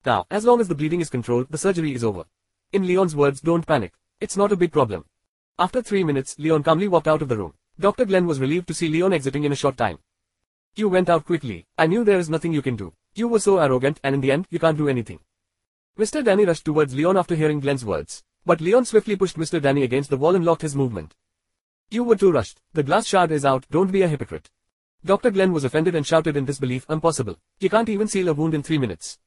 [0.04, 2.24] Now, as long as the bleeding is controlled, the surgery is over.
[2.70, 3.94] In Leon's words, don't panic.
[4.20, 5.06] It's not a big problem.
[5.58, 7.54] After three minutes, Leon calmly walked out of the room.
[7.80, 8.04] Dr.
[8.04, 9.98] Glenn was relieved to see Leon exiting in a short time.
[10.76, 11.66] You went out quickly.
[11.78, 12.92] I knew there is nothing you can do.
[13.14, 15.20] You were so arrogant, and in the end, you can't do anything.
[15.98, 16.22] Mr.
[16.22, 18.22] Danny rushed towards Leon after hearing Glenn's words.
[18.44, 19.62] But Leon swiftly pushed Mr.
[19.62, 21.14] Danny against the wall and locked his movement.
[21.90, 22.60] You were too rushed.
[22.72, 24.50] The glass shard is out, don't be a hypocrite.
[25.04, 25.30] Dr.
[25.30, 27.36] Glenn was offended and shouted in disbelief, impossible.
[27.60, 29.18] You can't even seal a wound in three minutes.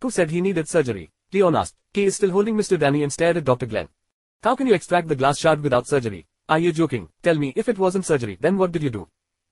[0.00, 1.10] Who said he needed surgery?
[1.32, 1.76] Leon asked.
[1.92, 2.78] Kay is still holding Mr.
[2.78, 3.66] Danny and stared at Dr.
[3.66, 3.88] Glenn.
[4.42, 6.26] How can you extract the glass shard without surgery?
[6.48, 7.08] Are you joking?
[7.22, 9.08] Tell me, if it wasn't surgery, then what did you do?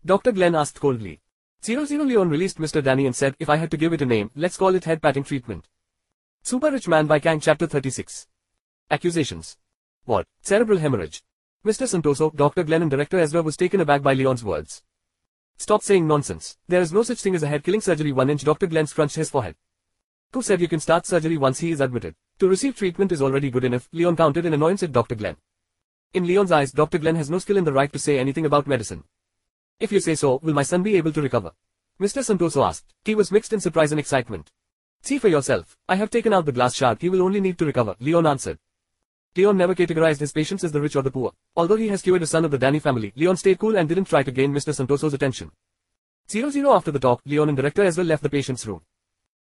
[0.06, 0.32] Dr.
[0.32, 1.20] Glenn asked coldly.
[1.62, 2.82] 00 Leon released Mr.
[2.82, 5.02] Danny and said, if I had to give it a name, let's call it head
[5.02, 5.66] patting treatment.
[6.42, 8.26] Super Rich Man by Kiang Chapter 36.
[8.90, 9.56] Accusations.
[10.04, 10.26] What?
[10.42, 11.22] Cerebral hemorrhage.
[11.64, 11.88] Mr.
[11.88, 12.62] Santoso, Dr.
[12.62, 14.82] Glenn and Director Ezra was taken aback by Leon's words.
[15.56, 16.58] Stop saying nonsense.
[16.68, 18.66] There is no such thing as a head killing surgery one inch Dr.
[18.66, 19.56] Glenn scrunched his forehead.
[20.34, 22.16] Who said you can start surgery once he is admitted?
[22.40, 25.14] To receive treatment is already good enough, Leon countered in annoyance at Dr.
[25.14, 25.36] Glenn.
[26.12, 26.98] In Leon's eyes, Dr.
[26.98, 29.04] Glenn has no skill in the right to say anything about medicine.
[29.80, 31.52] If you say so, will my son be able to recover?
[31.98, 32.22] Mr.
[32.22, 32.92] Santoso asked.
[33.06, 34.52] He was mixed in surprise and excitement.
[35.00, 35.78] See for yourself.
[35.88, 37.00] I have taken out the glass shard.
[37.00, 38.58] He will only need to recover, Leon answered.
[39.36, 41.32] Leon never categorized his patients as the rich or the poor.
[41.56, 44.04] Although he has cured a son of the Danny family, Leon stayed cool and didn't
[44.04, 44.72] try to gain Mr.
[44.72, 45.50] Santoso's attention.
[46.28, 48.82] 0-0 after the talk, Leon and director Ezra left the patient's room.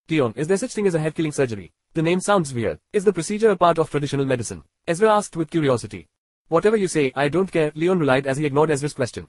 [0.08, 1.72] Leon, is there such thing as a head-killing surgery?
[1.92, 2.78] The name sounds weird.
[2.92, 4.64] Is the procedure a part of traditional medicine?
[4.86, 6.08] Ezra asked with curiosity.
[6.48, 9.28] Whatever you say, I don't care, Leon relied as he ignored Ezra's question.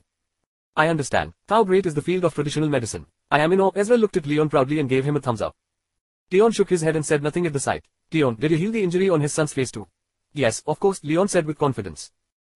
[0.76, 1.34] I understand.
[1.48, 3.06] How great is the field of traditional medicine?
[3.30, 3.72] I am in awe.
[3.76, 5.56] Ezra looked at Leon proudly and gave him a thumbs up.
[6.32, 7.86] Leon shook his head and said nothing at the sight.
[8.12, 9.88] Leon, did you heal the injury on his son's face too?
[10.36, 12.12] Yes, of course, Leon said with confidence.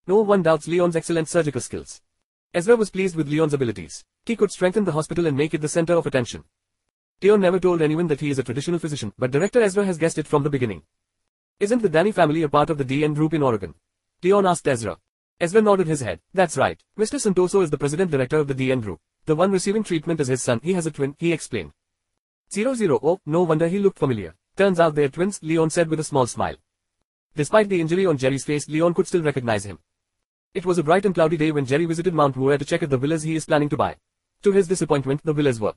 [0.06, 2.02] No one doubts Leon's excellent surgical skills.
[2.54, 4.04] Ezra was pleased with Leon's abilities.
[4.26, 6.44] He could strengthen the hospital and make it the center of attention.
[7.24, 10.18] Leon never told anyone that he is a traditional physician, but director Ezra has guessed
[10.18, 10.82] it from the beginning.
[11.62, 13.76] Isn't the Danny family a part of the DN group in Oregon?
[14.22, 14.98] Leon asked Ezra.
[15.40, 16.20] Ezra nodded his head.
[16.34, 16.84] That's right.
[16.98, 17.18] Mr.
[17.18, 19.00] Santoso is the president director of the DN group.
[19.26, 20.60] The one receiving treatment is his son.
[20.62, 21.72] He has a twin, he explained.
[22.52, 23.00] Zero zero.
[23.02, 24.36] Oh, no wonder he looked familiar.
[24.58, 26.56] Turns out they're twins, Leon said with a small smile.
[27.36, 29.80] Despite the injury on Jerry's face, Leon could still recognize him.
[30.54, 32.90] It was a bright and cloudy day when Jerry visited Mount Moore to check if
[32.90, 33.98] the villas he is planning to buy.
[34.44, 35.74] To his disappointment, the villas were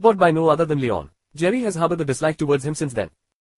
[0.00, 1.10] bought by no other than Leon.
[1.34, 3.10] Jerry has harbored a dislike towards him since then.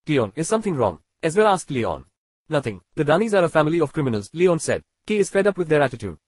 [0.07, 0.99] Leon, is something wrong?
[1.23, 2.05] Ezra asked Leon.
[2.49, 2.81] Nothing.
[2.97, 4.83] The Danis are a family of criminals, Leon said.
[5.07, 6.19] He is fed up with their attitude.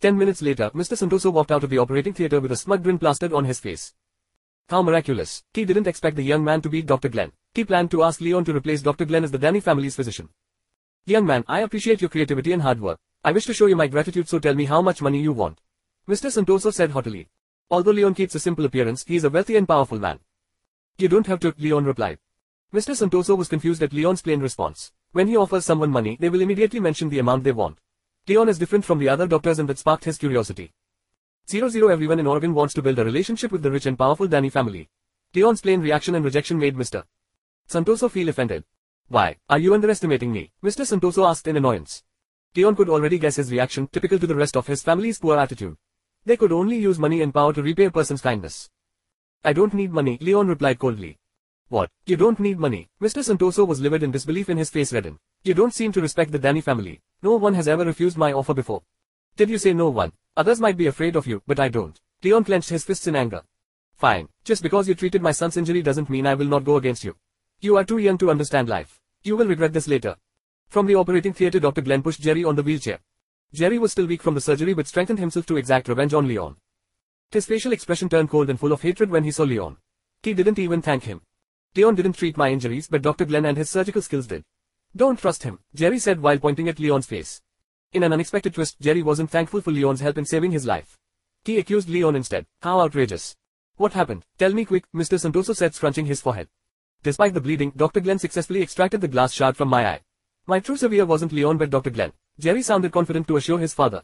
[0.00, 0.96] Ten minutes later, Mr.
[0.96, 3.94] Santoso walked out of the operating theater with a smug grin plastered on his face.
[4.68, 5.42] How miraculous.
[5.54, 7.08] He didn't expect the young man to beat Dr.
[7.08, 7.32] Glenn.
[7.54, 9.04] He planned to ask Leon to replace Dr.
[9.04, 10.28] Glenn as the Danny family's physician.
[11.06, 12.98] Young man, I appreciate your creativity and hard work.
[13.24, 15.60] I wish to show you my gratitude so tell me how much money you want.
[16.08, 16.30] Mr.
[16.30, 17.28] Santoso said haughtily.
[17.70, 20.20] Although Leon keeps a simple appearance, he is a wealthy and powerful man.
[20.98, 22.18] You don't have to, Leon replied.
[22.74, 22.94] Mr.
[22.94, 24.92] Santoso was confused at Leon's plain response.
[25.12, 27.78] When he offers someone money, they will immediately mention the amount they want.
[28.28, 30.72] Leon is different from the other doctors and that sparked his curiosity.
[31.46, 34.50] 00 Everyone in Oregon wants to build a relationship with the rich and powerful Danny
[34.50, 34.88] family.
[35.34, 37.04] Leon's plain reaction and rejection made Mr.
[37.68, 38.64] Santoso feel offended.
[39.10, 40.52] Why, are you underestimating me?
[40.62, 40.86] Mr.
[40.86, 42.04] Santoso asked in annoyance.
[42.54, 45.76] Leon could already guess his reaction, typical to the rest of his family's poor attitude.
[46.24, 48.70] They could only use money and power to repay a person's kindness.
[49.44, 51.18] I don't need money, Leon replied coldly.
[51.70, 51.90] What?
[52.06, 52.88] You don't need money?
[53.02, 53.24] Mr.
[53.24, 55.18] Santoso was livid in disbelief in his face reddened.
[55.42, 57.00] You don't seem to respect the Danny family.
[57.20, 58.82] No one has ever refused my offer before.
[59.34, 60.12] Did you say no one?
[60.36, 61.98] Others might be afraid of you, but I don't.
[62.22, 63.42] Leon clenched his fists in anger.
[63.96, 64.28] Fine.
[64.44, 67.16] Just because you treated my son's injury doesn't mean I will not go against you.
[67.62, 69.00] You are too young to understand life.
[69.22, 70.16] You will regret this later.
[70.68, 71.82] From the operating theater Dr.
[71.82, 73.00] Glenn pushed Jerry on the wheelchair.
[73.52, 76.56] Jerry was still weak from the surgery but strengthened himself to exact revenge on Leon.
[77.30, 79.76] His facial expression turned cold and full of hatred when he saw Leon.
[80.22, 81.20] He didn't even thank him.
[81.76, 83.26] Leon didn't treat my injuries but Dr.
[83.26, 84.42] Glenn and his surgical skills did.
[84.96, 87.42] Don't trust him, Jerry said while pointing at Leon's face.
[87.92, 90.96] In an unexpected twist, Jerry wasn't thankful for Leon's help in saving his life.
[91.44, 92.46] He accused Leon instead.
[92.62, 93.36] How outrageous.
[93.76, 94.24] What happened?
[94.38, 95.20] Tell me quick, Mr.
[95.20, 96.48] Santoso said scrunching his forehead.
[97.02, 98.00] Despite the bleeding, Dr.
[98.00, 100.00] Glenn successfully extracted the glass shard from my eye.
[100.46, 101.88] My true savior wasn't Leon but Dr.
[101.88, 102.12] Glenn.
[102.38, 104.02] Jerry sounded confident to assure his father.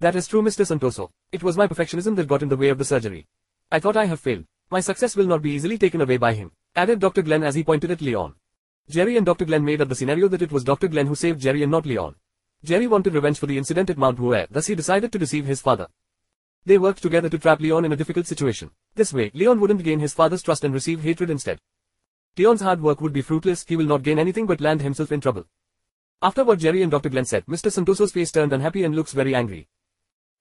[0.00, 0.66] That is true Mr.
[0.66, 1.10] Santoso.
[1.32, 3.26] It was my perfectionism that got in the way of the surgery.
[3.72, 4.44] I thought I have failed.
[4.70, 7.22] My success will not be easily taken away by him, added Dr.
[7.22, 8.34] Glenn as he pointed at Leon.
[8.90, 9.46] Jerry and Dr.
[9.46, 10.88] Glenn made up the scenario that it was Dr.
[10.88, 12.14] Glenn who saved Jerry and not Leon.
[12.62, 15.62] Jerry wanted revenge for the incident at Mount Moore, thus he decided to deceive his
[15.62, 15.86] father.
[16.66, 18.70] They worked together to trap Leon in a difficult situation.
[18.94, 21.58] This way, Leon wouldn't gain his father's trust and receive hatred instead.
[22.36, 25.20] Leon's hard work would be fruitless, he will not gain anything but land himself in
[25.20, 25.44] trouble.
[26.20, 27.08] After what Jerry and Dr.
[27.08, 27.70] Glenn said, Mr.
[27.70, 29.68] Santoso's face turned unhappy and looks very angry.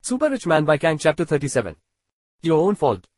[0.00, 1.74] Super Rich Man by Kiang Chapter 37.
[2.42, 3.08] Your own fault.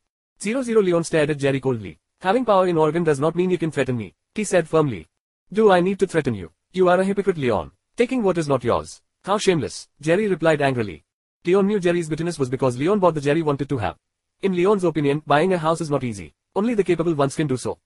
[0.40, 1.98] 00 Leon stared at Jerry coldly.
[2.20, 5.06] Having power in Oregon does not mean you can threaten me, he said firmly.
[5.50, 6.52] Do I need to threaten you?
[6.72, 7.70] You are a hypocrite Leon.
[7.96, 9.00] Taking what is not yours.
[9.24, 11.04] How shameless, Jerry replied angrily.
[11.46, 13.96] Leon knew Jerry's bitterness was because Leon bought the Jerry wanted to have.
[14.42, 16.34] In Leon's opinion, buying a house is not easy.
[16.54, 17.78] Only the capable ones can do so.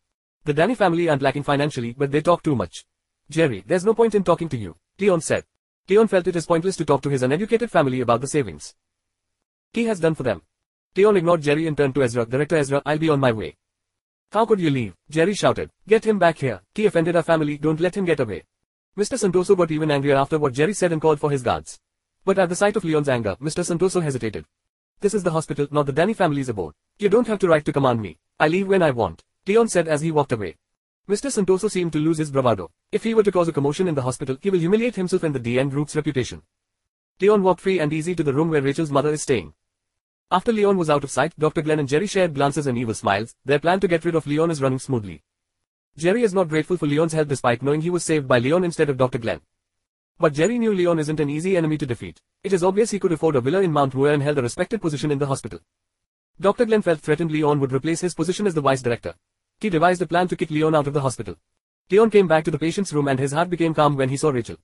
[0.44, 2.84] The Danny family aren't lacking financially, but they talk too much.
[3.30, 5.44] Jerry, there's no point in talking to you, Leon said.
[5.88, 8.74] Leon felt it is pointless to talk to his uneducated family about the savings.
[9.72, 10.42] He has done for them.
[10.96, 12.26] Leon ignored Jerry and turned to Ezra.
[12.26, 13.56] Director Ezra, I'll be on my way.
[14.32, 14.94] How could you leave?
[15.10, 15.68] Jerry shouted.
[15.86, 16.62] Get him back here.
[16.74, 18.44] He offended our family, don't let him get away.
[18.96, 19.18] Mr.
[19.18, 21.78] Santoso got even angrier after what Jerry said and called for his guards.
[22.24, 23.62] But at the sight of Leon's anger, Mr.
[23.62, 24.46] Santoso hesitated.
[25.00, 26.72] This is the hospital, not the Danny family's abode.
[26.98, 28.16] You don't have to right to command me.
[28.40, 29.22] I leave when I want.
[29.46, 30.56] Leon said as he walked away.
[31.06, 31.30] Mr.
[31.30, 32.70] Santoso seemed to lose his bravado.
[32.90, 35.34] If he were to cause a commotion in the hospital, he will humiliate himself and
[35.34, 36.40] the DN group's reputation.
[37.20, 39.52] Leon walked free and easy to the room where Rachel's mother is staying.
[40.32, 41.60] After Leon was out of sight, Dr.
[41.60, 43.34] Glenn and Jerry shared glances and evil smiles.
[43.44, 45.22] Their plan to get rid of Leon is running smoothly.
[45.98, 48.88] Jerry is not grateful for Leon's help despite knowing he was saved by Leon instead
[48.88, 49.18] of Dr.
[49.18, 49.42] Glenn.
[50.18, 52.22] But Jerry knew Leon isn't an easy enemy to defeat.
[52.42, 54.80] It is obvious he could afford a villa in Mount Moore and held a respected
[54.80, 55.58] position in the hospital.
[56.40, 56.64] Dr.
[56.64, 59.12] Glenn felt threatened Leon would replace his position as the vice director.
[59.60, 61.36] He devised a plan to kick Leon out of the hospital.
[61.90, 64.30] Leon came back to the patient's room and his heart became calm when he saw
[64.30, 64.56] Rachel.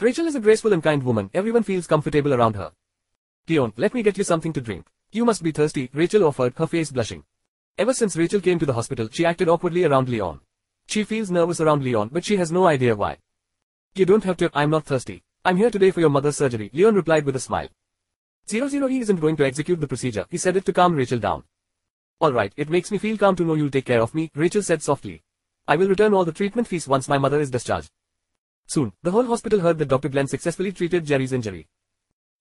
[0.00, 2.72] Rachel is a graceful and kind woman, everyone feels comfortable around her.
[3.48, 4.86] Leon, let me get you something to drink.
[5.12, 7.22] You must be thirsty, Rachel offered, her face blushing.
[7.78, 10.40] Ever since Rachel came to the hospital, she acted awkwardly around Leon.
[10.88, 13.18] She feels nervous around Leon, but she has no idea why.
[13.94, 15.22] You don't have to, I'm not thirsty.
[15.44, 17.68] I'm here today for your mother's surgery, Leon replied with a smile.
[18.48, 21.20] Zero zero he isn't going to execute the procedure, he said it to calm Rachel
[21.20, 21.44] down.
[22.20, 24.82] Alright, it makes me feel calm to know you'll take care of me, Rachel said
[24.82, 25.22] softly.
[25.68, 27.90] I will return all the treatment fees once my mother is discharged.
[28.66, 30.08] Soon, the whole hospital heard that Dr.
[30.08, 31.68] Glenn successfully treated Jerry's injury.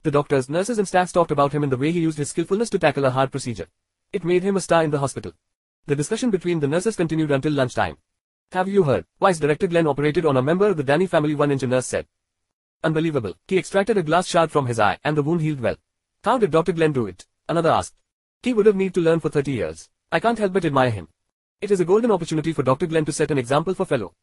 [0.05, 2.69] The doctors, nurses and staff talked about him and the way he used his skillfulness
[2.69, 3.65] to tackle a hard procedure.
[4.13, 5.31] It made him a star in the hospital.
[5.87, 7.97] The discussion between the nurses continued until lunchtime.
[8.51, 9.07] Have you heard?
[9.19, 12.05] Vice Director Glenn operated on a member of the Danny family one nurse said.
[12.83, 13.33] Unbelievable.
[13.47, 15.77] He extracted a glass shard from his eye and the wound healed well.
[16.23, 16.73] How did Dr.
[16.73, 17.25] Glenn do it?
[17.49, 17.95] Another asked.
[18.43, 19.89] He would have need to learn for 30 years.
[20.11, 21.07] I can't help but admire him.
[21.61, 22.85] It is a golden opportunity for Dr.
[22.85, 24.13] Glenn to set an example for fellow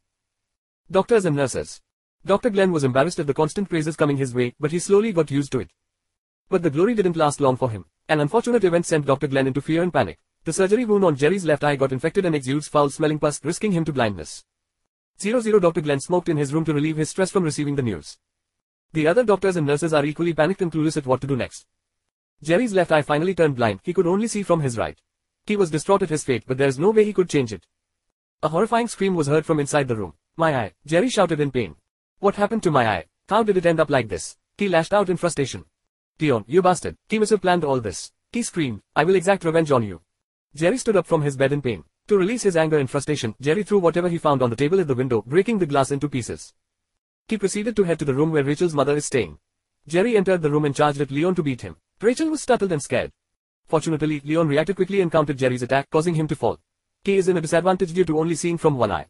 [0.89, 1.81] doctors and nurses.
[2.25, 2.51] Dr.
[2.51, 5.51] Glenn was embarrassed at the constant praises coming his way, but he slowly got used
[5.53, 5.71] to it.
[6.49, 7.87] But the glory didn't last long for him.
[8.09, 9.27] An unfortunate event sent Dr.
[9.27, 10.21] Glenn into fear and panic.
[10.45, 13.85] The surgery wound on Jerry's left eye got infected and exudes foul-smelling pus, risking him
[13.87, 14.45] to blindness.
[15.21, 15.81] 00 Dr.
[15.81, 18.19] Glenn smoked in his room to relieve his stress from receiving the news.
[18.93, 21.67] The other doctors and nurses are equally panicked and clueless at what to do next.
[22.43, 24.99] Jerry's left eye finally turned blind, he could only see from his right.
[25.47, 27.67] He was distraught at his fate but there's no way he could change it.
[28.43, 30.15] A horrifying scream was heard from inside the room.
[30.37, 31.77] My eye, Jerry shouted in pain.
[32.23, 33.07] What happened to my eye?
[33.29, 34.37] How did it end up like this?
[34.57, 35.65] He lashed out in frustration.
[36.21, 36.97] Leon, you bastard.
[37.11, 38.13] Have planned all this.
[38.31, 40.03] He screamed, I will exact revenge on you.
[40.55, 41.83] Jerry stood up from his bed in pain.
[42.07, 44.87] To release his anger and frustration, Jerry threw whatever he found on the table at
[44.87, 46.55] the window, breaking the glass into pieces.
[47.27, 49.39] He proceeded to head to the room where Rachel's mother is staying.
[49.89, 51.75] Jerry entered the room and charged at Leon to beat him.
[52.01, 53.11] Rachel was startled and scared.
[53.67, 56.61] Fortunately, Leon reacted quickly and countered Jerry's attack, causing him to fall.
[57.03, 59.09] He is in a disadvantage due to only seeing from one eye.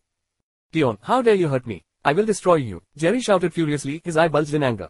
[0.73, 1.84] Leon, how dare you hurt me?
[2.05, 4.89] I will destroy you, Jerry shouted furiously, his eye bulged in anger.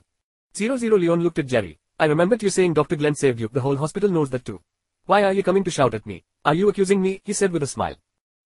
[0.54, 1.78] 00 Leon looked at Jerry.
[1.98, 2.96] I remembered you saying Dr.
[2.96, 4.60] Glenn saved you, the whole hospital knows that too.
[5.04, 6.24] Why are you coming to shout at me?
[6.44, 7.20] Are you accusing me?
[7.24, 7.96] he said with a smile.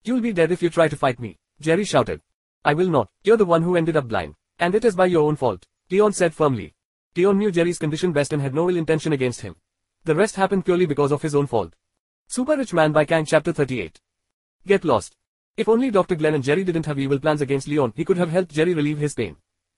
[0.02, 2.22] You'll be dead if you try to fight me, Jerry shouted.
[2.64, 4.34] I will not, you're the one who ended up blind.
[4.58, 6.74] And it is by your own fault, Leon said firmly.
[7.16, 9.54] Leon knew Jerry's condition best and had no ill intention against him.
[10.04, 11.74] The rest happened purely because of his own fault.
[12.26, 14.00] Super Rich Man by Kiang Chapter 38
[14.66, 15.16] Get lost.
[15.56, 16.16] If only Dr.
[16.16, 18.98] Glenn and Jerry didn't have evil plans against Leon, he could have helped Jerry relieve
[18.98, 19.36] his pain.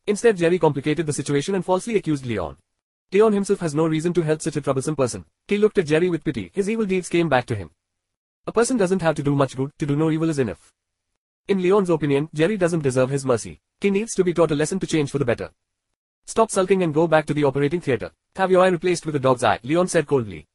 [0.08, 2.56] Instead Jerry complicated the situation and falsely accused Leon.
[3.12, 5.24] Leon himself has no reason to help such a troublesome person.
[5.46, 7.70] He looked at Jerry with pity, his evil deeds came back to him.
[8.46, 10.72] A person doesn't have to do much good, to do no evil is enough.
[11.46, 13.60] In Leon's opinion, Jerry doesn't deserve his mercy.
[13.80, 15.50] He needs to be taught a lesson to change for the better.
[16.26, 18.10] Stop sulking and go back to the operating theater.
[18.34, 20.48] Have your eye replaced with a dog's eye, Leon said coldly.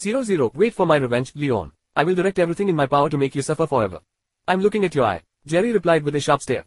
[0.00, 1.72] 00 Wait for my revenge, Leon.
[1.94, 4.00] I will direct everything in my power to make you suffer forever.
[4.48, 5.22] I'm looking at your eye.
[5.44, 6.66] Jerry replied with a sharp stare.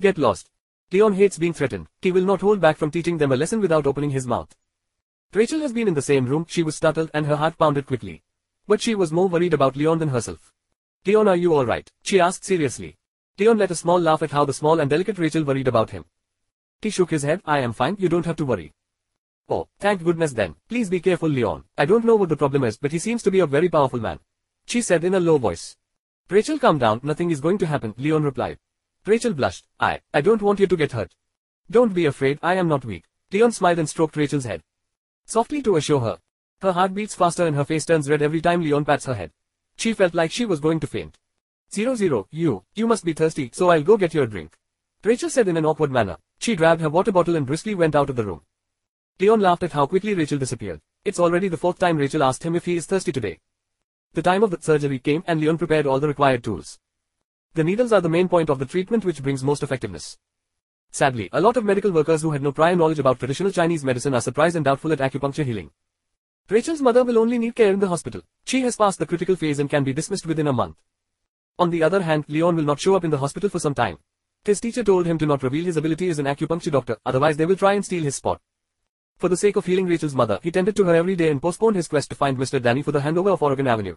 [0.00, 0.48] Get lost.
[0.92, 1.88] Leon hates being threatened.
[2.00, 4.54] He will not hold back from teaching them a lesson without opening his mouth.
[5.34, 8.22] Rachel has been in the same room, she was startled and her heart pounded quickly.
[8.68, 10.52] But she was more worried about Leon than herself.
[11.04, 11.90] Leon are you alright?
[12.02, 12.96] She asked seriously.
[13.38, 16.04] Leon let a small laugh at how the small and delicate Rachel worried about him.
[16.80, 18.72] He shook his head, I am fine, you don't have to worry.
[19.48, 20.54] Oh, thank goodness then.
[20.68, 21.64] Please be careful Leon.
[21.76, 23.98] I don't know what the problem is but he seems to be a very powerful
[23.98, 24.20] man.
[24.66, 25.76] She said in a low voice.
[26.28, 28.58] Rachel calm down, nothing is going to happen, Leon replied.
[29.06, 29.66] Rachel blushed.
[29.78, 31.14] I, I don't want you to get hurt.
[31.70, 33.04] Don't be afraid, I am not weak.
[33.32, 34.64] Leon smiled and stroked Rachel's head.
[35.24, 36.18] Softly to assure her.
[36.62, 39.30] Her heart beats faster and her face turns red every time Leon pats her head.
[39.76, 41.16] She felt like she was going to faint.
[41.72, 44.56] Zero zero, you, you must be thirsty, so I'll go get you a drink.
[45.04, 46.16] Rachel said in an awkward manner.
[46.40, 48.40] She grabbed her water bottle and briskly went out of the room.
[49.20, 50.80] Leon laughed at how quickly Rachel disappeared.
[51.04, 53.38] It's already the fourth time Rachel asked him if he is thirsty today.
[54.16, 56.78] The time of the surgery came and Leon prepared all the required tools.
[57.52, 60.16] The needles are the main point of the treatment which brings most effectiveness.
[60.90, 64.14] Sadly, a lot of medical workers who had no prior knowledge about traditional Chinese medicine
[64.14, 65.70] are surprised and doubtful at acupuncture healing.
[66.48, 68.22] Rachel's mother will only need care in the hospital.
[68.46, 70.76] She has passed the critical phase and can be dismissed within a month.
[71.58, 73.98] On the other hand, Leon will not show up in the hospital for some time.
[74.46, 77.44] His teacher told him to not reveal his ability as an acupuncture doctor, otherwise they
[77.44, 78.40] will try and steal his spot.
[79.18, 81.76] For the sake of healing Rachel's mother, he tended to her every day and postponed
[81.76, 82.60] his quest to find Mr.
[82.60, 83.96] Danny for the handover of Oregon Avenue.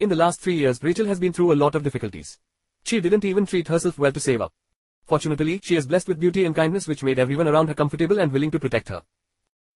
[0.00, 2.40] In the last three years, Rachel has been through a lot of difficulties.
[2.82, 4.52] She didn't even treat herself well to save up.
[5.04, 8.32] Fortunately, she is blessed with beauty and kindness which made everyone around her comfortable and
[8.32, 9.02] willing to protect her.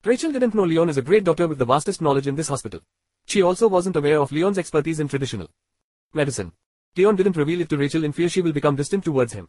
[0.05, 2.81] Rachel didn't know Leon is a great doctor with the vastest knowledge in this hospital.
[3.27, 5.49] She also wasn't aware of Leon's expertise in traditional
[6.13, 6.53] medicine.
[6.97, 9.49] Leon didn't reveal it to Rachel in fear she will become distant towards him.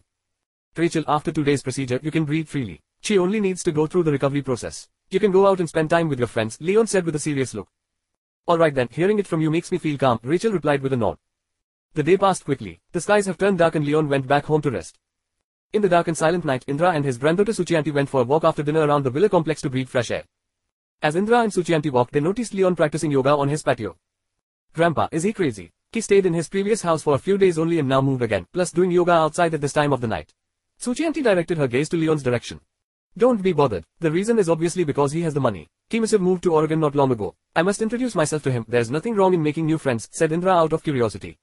[0.75, 2.81] Rachel, after two days procedure, you can breathe freely.
[3.01, 4.87] She only needs to go through the recovery process.
[5.09, 7.53] You can go out and spend time with your friends, Leon said with a serious
[7.53, 7.69] look.
[8.47, 11.17] Alright then, hearing it from you makes me feel calm, Rachel replied with a nod.
[11.93, 12.79] The day passed quickly.
[12.91, 14.99] The skies have turned dark and Leon went back home to rest.
[15.73, 18.43] In the dark and silent night, Indra and his granddaughter Suchianti went for a walk
[18.43, 20.23] after dinner around the villa complex to breathe fresh air.
[21.01, 23.97] As Indra and Suchianti walked, they noticed Leon practicing yoga on his patio.
[24.73, 25.71] Grandpa, is he crazy?
[25.91, 28.47] He stayed in his previous house for a few days only and now moved again,
[28.53, 30.33] plus doing yoga outside at this time of the night.
[30.79, 32.59] Suchianti directed her gaze to Leon's direction.
[33.17, 33.83] Don't be bothered.
[33.99, 35.67] The reason is obviously because he has the money.
[35.89, 37.33] Kimisov moved to Oregon not long ago.
[37.55, 38.63] I must introduce myself to him.
[38.67, 41.39] There's nothing wrong in making new friends, said Indra out of curiosity.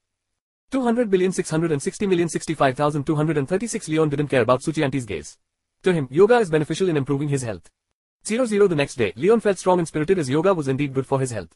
[0.71, 5.37] 200 billion 660 million 65,236 Leon didn't care about Suchianti's gaze.
[5.83, 7.69] To him, yoga is beneficial in improving his health.
[8.25, 11.19] 0-0 the next day, Leon felt strong and spirited as yoga was indeed good for
[11.19, 11.53] his health.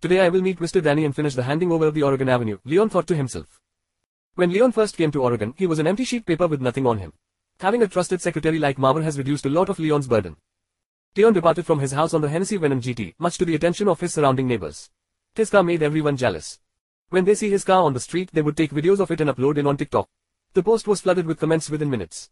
[0.00, 0.82] Today I will meet Mr.
[0.82, 3.60] Danny and finish the handing over of the Oregon Avenue, Leon thought to himself.
[4.36, 6.98] When Leon first came to Oregon, he was an empty sheet paper with nothing on
[6.98, 7.12] him.
[7.64, 10.36] Having a trusted secretary like Mawar has reduced a lot of Leon's burden.
[11.16, 13.98] Leon departed from his house on the Hennessy Venom GT, much to the attention of
[13.98, 14.90] his surrounding neighbors.
[15.34, 16.58] His car made everyone jealous.
[17.08, 19.30] When they see his car on the street, they would take videos of it and
[19.30, 20.10] upload it on TikTok.
[20.52, 22.28] The post was flooded with comments within minutes.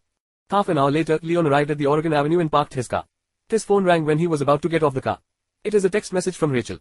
[0.51, 3.07] Half an hour later, Leon arrived at the Oregon Avenue and parked his car.
[3.49, 5.21] His phone rang when he was about to get off the car.
[5.65, 6.77] It is a text message from Rachel.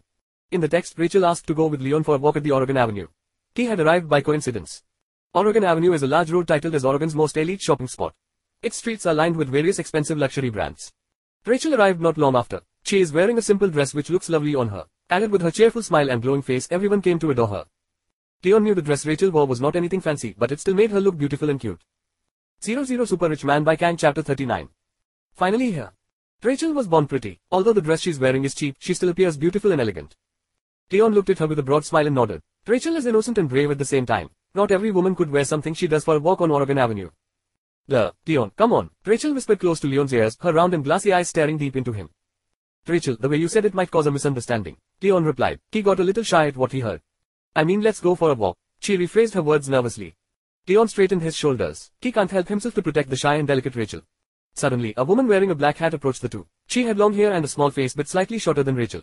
[0.52, 2.76] In the text, Rachel asked to go with Leon for a walk at the Oregon
[2.76, 3.08] Avenue.
[3.56, 4.84] He had arrived by coincidence.
[5.34, 8.14] Oregon Avenue is a large road titled as Oregon's most elite shopping spot.
[8.64, 10.94] Its streets are lined with various expensive luxury brands.
[11.48, 12.62] Rachel arrived not long after.
[12.84, 14.86] She is wearing a simple dress which looks lovely on her.
[15.10, 17.66] Added with her cheerful smile and glowing face, everyone came to adore her.
[18.44, 21.02] Leon knew the dress Rachel wore was not anything fancy, but it still made her
[21.02, 21.82] look beautiful and cute.
[22.62, 24.70] 00 Super Rich Man by Kiang Chapter 39
[25.34, 25.94] Finally here.
[26.44, 27.40] Rachel was born pretty.
[27.52, 30.16] Although the dress she's wearing is cheap, she still appears beautiful and elegant.
[30.92, 32.42] Leon looked at her with a broad smile and nodded.
[32.68, 34.30] Rachel is innocent and brave at the same time.
[34.54, 37.10] Not every woman could wear something she does for a walk on Oregon Avenue.
[37.88, 38.90] The, Leon, come on.
[39.06, 42.10] Rachel whispered close to Leon's ears, her round and glassy eyes staring deep into him.
[42.88, 44.78] Rachel, the way you said it might cause a misunderstanding.
[45.02, 45.60] Leon replied.
[45.72, 47.02] He got a little shy at what he heard.
[47.56, 48.58] I mean let's go for a walk.
[48.80, 50.16] She rephrased her words nervously.
[50.68, 51.92] Leon straightened his shoulders.
[52.00, 54.02] He can't help himself to protect the shy and delicate Rachel.
[54.54, 56.48] Suddenly, a woman wearing a black hat approached the two.
[56.68, 59.02] She had long hair and a small face but slightly shorter than Rachel.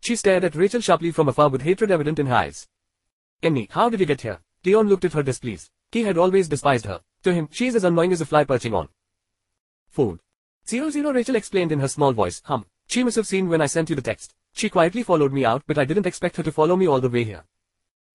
[0.00, 2.68] She stared at Rachel sharply from afar with hatred evident in her eyes.
[3.42, 4.40] Annie, how did you get here?
[4.64, 5.70] Leon looked at her displeased.
[5.92, 7.00] He had always despised her.
[7.24, 8.88] To him, she is as annoying as a fly perching on.
[9.88, 10.20] Food.
[10.68, 12.66] Zero Zero Rachel explained in her small voice, hum.
[12.86, 14.34] She must have seen when I sent you the text.
[14.52, 17.08] She quietly followed me out but I didn't expect her to follow me all the
[17.08, 17.44] way here.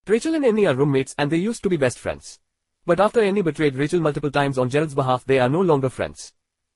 [0.07, 2.39] Rachel and Annie are roommates and they used to be best friends.
[2.85, 6.33] But after Annie betrayed Rachel multiple times on Gerald's behalf they are no longer friends.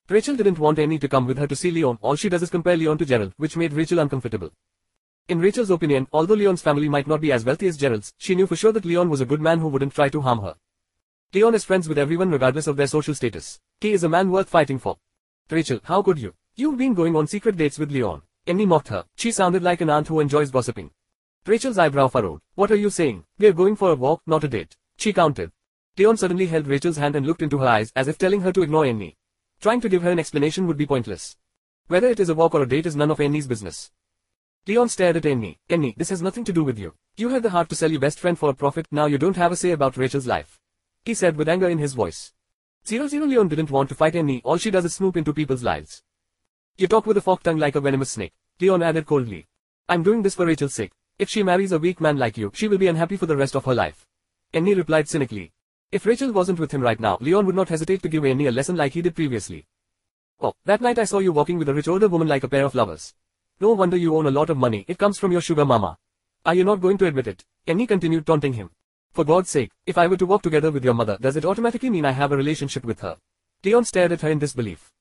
[0.10, 2.50] Rachel didn't want Annie to come with her to see Leon, all she does is
[2.50, 4.50] compare Leon to Gerald, which made Rachel uncomfortable.
[5.28, 8.48] In Rachel's opinion, although Leon's family might not be as wealthy as Gerald's, she knew
[8.48, 10.56] for sure that Leon was a good man who wouldn't try to harm her.
[11.34, 13.60] Leon is friends with everyone regardless of their social status.
[13.82, 15.00] He is a man worth fighting for.
[15.50, 16.36] Rachel, how could you?
[16.56, 18.22] You've been going on secret dates with Leon.
[18.46, 19.06] Annie mocked her.
[19.16, 20.92] She sounded like an aunt who enjoys gossiping.
[21.48, 22.42] Rachel's eyebrow furrowed.
[22.54, 23.24] What are you saying?
[23.40, 24.78] We're going for a walk, not a date.
[24.98, 25.52] She counted.
[25.98, 28.62] Leon suddenly held Rachel's hand and looked into her eyes as if telling her to
[28.62, 29.18] ignore Annie.
[29.60, 31.36] Trying to give her an explanation would be pointless.
[31.88, 33.90] Whether it is a walk or a date is none of Annie's business.
[34.68, 35.58] Leon stared at Annie.
[35.68, 36.94] Annie, this has nothing to do with you.
[37.18, 39.36] You had the heart to sell your best friend for a profit, now you don't
[39.36, 40.60] have a say about Rachel's life.
[41.06, 42.32] He said with anger in his voice.
[42.88, 45.64] Zero Zero Leon didn't want to fight any, all she does is snoop into people's
[45.64, 46.02] lives.
[46.78, 48.34] You talk with a forked tongue like a venomous snake.
[48.62, 49.48] Leon added coldly.
[49.90, 50.94] I'm doing this for Rachel's sake.
[51.20, 53.56] If she marries a weak man like you, she will be unhappy for the rest
[53.56, 54.08] of her life.
[54.54, 55.52] Annie replied cynically.
[55.92, 58.52] If Rachel wasn't with him right now, Leon would not hesitate to give Annie a
[58.52, 59.68] lesson like he did previously.
[60.40, 62.66] Oh, that night I saw you walking with a rich older woman like a pair
[62.66, 63.14] of lovers.
[63.60, 65.98] No wonder you own a lot of money, it comes from your sugar mama.
[66.46, 67.46] Are you not going to admit it?
[67.68, 68.72] Annie continued taunting him.
[69.14, 71.92] For God's sake, if I were to walk together with your mother, does it automatically
[71.92, 73.18] mean I have a relationship with her?
[73.64, 74.92] Leon stared at her in disbelief.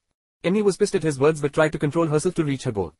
[0.44, 2.92] Annie was pissed at his words but tried to control herself to reach her goal.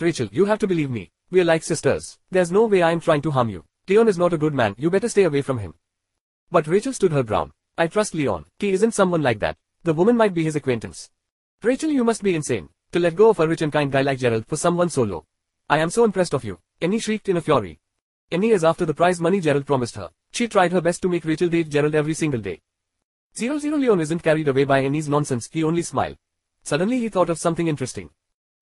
[0.00, 1.12] Rachel, you have to believe me.
[1.30, 2.18] We are like sisters.
[2.32, 3.64] There's no way I am trying to harm you.
[3.88, 5.74] Leon is not a good man, you better stay away from him.
[6.50, 7.52] But Rachel stood her ground.
[7.78, 8.46] I trust Leon.
[8.58, 9.58] He isn't someone like that.
[9.84, 11.08] The woman might be his acquaintance.
[11.62, 12.68] Rachel, you must be insane.
[12.90, 15.24] To let go of a rich and kind guy like Gerald for someone so low.
[15.70, 16.58] I am so impressed of you.
[16.80, 17.78] Annie shrieked in a fury.
[18.32, 20.10] Annie is after the prize money Gerald promised her.
[20.32, 22.62] She tried her best to make Rachel date Gerald every single day.
[23.36, 26.16] Zero Zero Leon isn't carried away by Annie's nonsense, he only smiled.
[26.62, 28.10] Suddenly he thought of something interesting.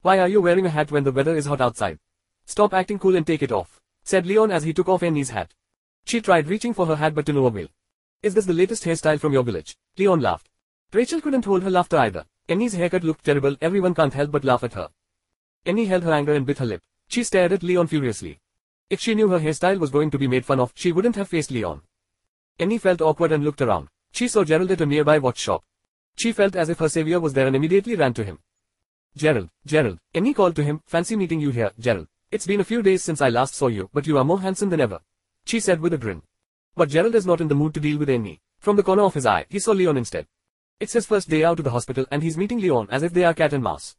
[0.03, 1.99] Why are you wearing a hat when the weather is hot outside?
[2.45, 5.55] Stop acting cool and take it off, said Leon as he took off Annie's hat.
[6.05, 7.69] She tried reaching for her hat but to no avail.
[8.23, 9.77] Is this the latest hairstyle from your village?
[9.97, 10.49] Leon laughed.
[10.93, 12.25] Rachel couldn't hold her laughter either.
[12.49, 14.89] Annie's haircut looked terrible, everyone can't help but laugh at her.
[15.65, 16.83] Annie held her anger and bit her lip.
[17.07, 18.41] She stared at Leon furiously.
[18.91, 21.29] If she knew her hairstyle was going to be made fun of, she wouldn't have
[21.29, 21.83] faced Leon.
[22.59, 23.87] Annie felt awkward and looked around.
[24.11, 25.63] She saw Gerald at a nearby watch shop.
[26.17, 28.41] She felt as if her savior was there and immediately ran to him.
[29.17, 32.09] Gerald, Gerald, Annie called to him, fancy meeting you here, Gerald.
[32.33, 34.71] It's been a few days since I last saw you, but you are more handsome
[34.71, 35.01] than ever.
[35.45, 36.23] She said with a grin.
[36.75, 38.41] But Gerald is not in the mood to deal with Annie.
[38.59, 40.27] From the corner of his eye, he saw Leon instead.
[40.81, 43.25] It's his first day out of the hospital and he's meeting Leon as if they
[43.25, 43.97] are cat and mouse.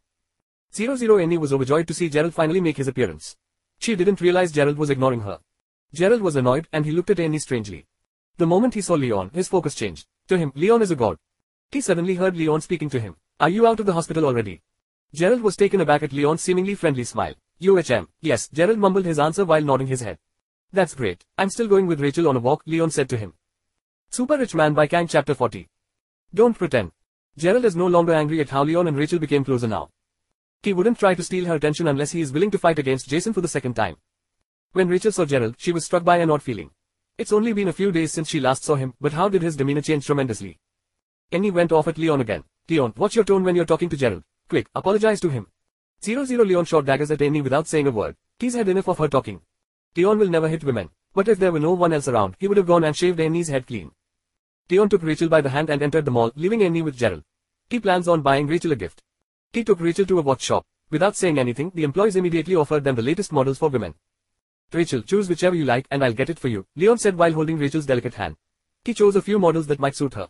[0.74, 3.38] 00 Annie was overjoyed to see Gerald finally make his appearance.
[3.82, 5.40] She didn't realize Gerald was ignoring her.
[5.92, 7.88] Gerald was annoyed and he looked at Annie strangely.
[8.38, 10.06] The moment he saw Leon, his focus changed.
[10.28, 11.18] To him, Leon is a god.
[11.72, 13.16] He suddenly heard Leon speaking to him.
[13.40, 14.62] Are you out of the hospital already?
[15.16, 17.34] Gerald was taken aback at Leon's seemingly friendly smile.
[17.60, 18.08] UHM.
[18.22, 20.20] Yes, Gerald mumbled his answer while nodding his head.
[20.72, 21.26] That's great.
[21.40, 23.34] I'm still going with Rachel on a walk, Leon said to him.
[24.12, 25.68] Super Rich Man by Kiang Chapter 40.
[26.36, 26.92] Don't pretend.
[27.36, 29.90] Gerald is no longer angry at how Leon and Rachel became closer now.
[30.64, 33.34] He wouldn't try to steal her attention unless he is willing to fight against Jason
[33.34, 33.98] for the second time.
[34.74, 36.70] When Rachel saw Gerald, she was struck by an odd feeling.
[37.18, 39.56] It's only been a few days since she last saw him, but how did his
[39.56, 40.60] demeanor change tremendously?
[41.32, 42.44] Annie went off at Leon again.
[42.70, 44.24] Leon, what's your tone when you're talking to Gerald?
[44.50, 45.48] Quick, apologize to him.
[46.04, 48.16] 00 Leon shot daggers at Annie without saying a word.
[48.40, 49.42] He's had enough of her talking.
[49.96, 50.90] Leon will never hit women.
[51.14, 53.50] But if there were no one else around, he would have gone and shaved Annie's
[53.50, 53.92] head clean.
[54.70, 57.24] Leon took Rachel by the hand and entered the mall, leaving Annie with Gerald.
[57.70, 59.04] He plans on buying Rachel a gift.
[59.54, 60.66] He took Rachel to a watch shop.
[60.90, 63.96] Without saying anything, the employees immediately offered them the latest models for women.
[64.72, 67.58] Rachel, choose whichever you like and I'll get it for you, Leon said while holding
[67.58, 68.38] Rachel's delicate hand.
[68.86, 70.30] He chose a few models that might suit her.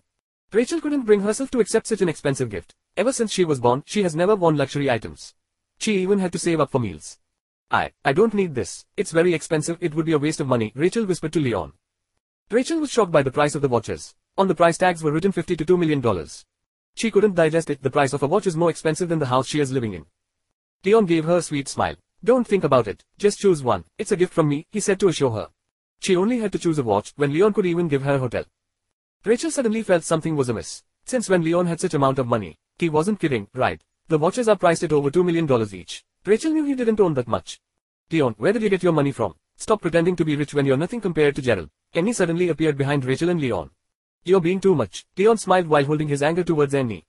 [0.51, 2.73] Rachel couldn't bring herself to accept such an expensive gift.
[2.97, 5.35] Ever since she was born, she has never worn luxury items.
[5.77, 7.19] She even had to save up for meals.
[7.69, 8.85] I, I don't need this.
[8.97, 11.73] It's very expensive, it would be a waste of money, Rachel whispered to Leon.
[12.49, 14.15] Rachel was shocked by the price of the watches.
[14.37, 16.01] On the price tags were written 50 to $2 million.
[16.95, 19.47] She couldn't digest it, the price of a watch is more expensive than the house
[19.47, 20.05] she is living in.
[20.83, 21.95] Leon gave her a sweet smile.
[22.23, 25.07] Don't think about it, just choose one, it's a gift from me, he said to
[25.07, 25.49] assure her.
[25.99, 28.45] She only had to choose a watch when Leon could even give her a hotel.
[29.23, 30.83] Rachel suddenly felt something was amiss.
[31.05, 33.81] Since when Leon had such amount of money, he wasn't kidding, right?
[34.07, 36.03] The watches are priced at over $2 million each.
[36.25, 37.59] Rachel knew he didn't own that much.
[38.11, 39.35] Leon, where did you get your money from?
[39.57, 41.69] Stop pretending to be rich when you're nothing compared to Gerald.
[41.93, 43.69] Annie suddenly appeared behind Rachel and Leon.
[44.23, 45.05] You're being too much.
[45.17, 47.05] Leon smiled while holding his anger towards Annie.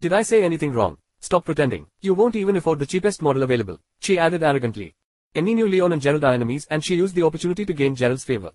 [0.00, 0.96] Did I say anything wrong?
[1.20, 1.86] Stop pretending.
[2.00, 4.94] You won't even afford the cheapest model available, she added arrogantly.
[5.34, 8.24] Annie knew Leon and Gerald are enemies and she used the opportunity to gain Gerald's
[8.24, 8.52] favor.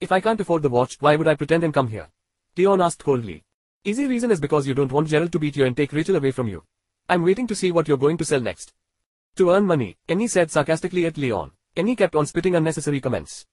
[0.00, 2.08] If I can't afford the watch, why would I pretend and come here?
[2.56, 3.44] Leon asked coldly.
[3.84, 6.30] Easy reason is because you don't want Gerald to beat you and take Rachel away
[6.30, 6.62] from you.
[7.08, 8.72] I'm waiting to see what you're going to sell next.
[9.36, 11.52] To earn money, Annie said sarcastically at Leon.
[11.76, 13.44] Annie kept on spitting unnecessary comments.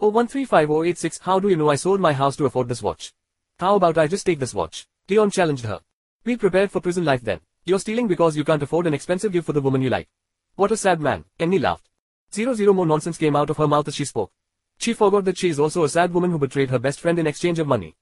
[0.00, 3.12] Oh 1358086 how do you know I sold my house to afford this watch?
[3.60, 4.86] How about I just take this watch?
[5.08, 5.80] Leon challenged her.
[6.22, 7.40] Be prepared for prison life then.
[7.64, 10.08] You're stealing because you can't afford an expensive gift for the woman you like.
[10.54, 11.88] What a sad man, Annie laughed.
[12.32, 14.30] Zero zero more nonsense came out of her mouth as she spoke.
[14.78, 17.26] She forgot that she is also a sad woman who betrayed her best friend in
[17.26, 17.96] exchange of money.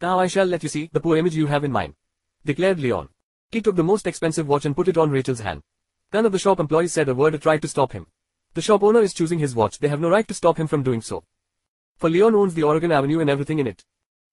[0.00, 1.94] Now I shall let you see the poor image you have in mind.
[2.46, 3.10] Declared Leon.
[3.50, 5.64] He took the most expensive watch and put it on Rachel's hand.
[6.14, 8.06] None of the shop employees said a word or tried to stop him.
[8.54, 10.82] The shop owner is choosing his watch, they have no right to stop him from
[10.82, 11.24] doing so.
[11.96, 13.84] For Leon owns the Oregon Avenue and everything in it.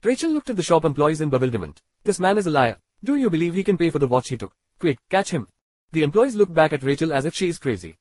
[0.03, 1.81] Rachel looked at the shop employees in bewilderment.
[2.03, 2.77] This man is a liar.
[3.03, 4.53] Do you believe he can pay for the watch he took?
[4.79, 5.47] Quick, catch him.
[5.91, 7.97] The employees look back at Rachel as if she is crazy.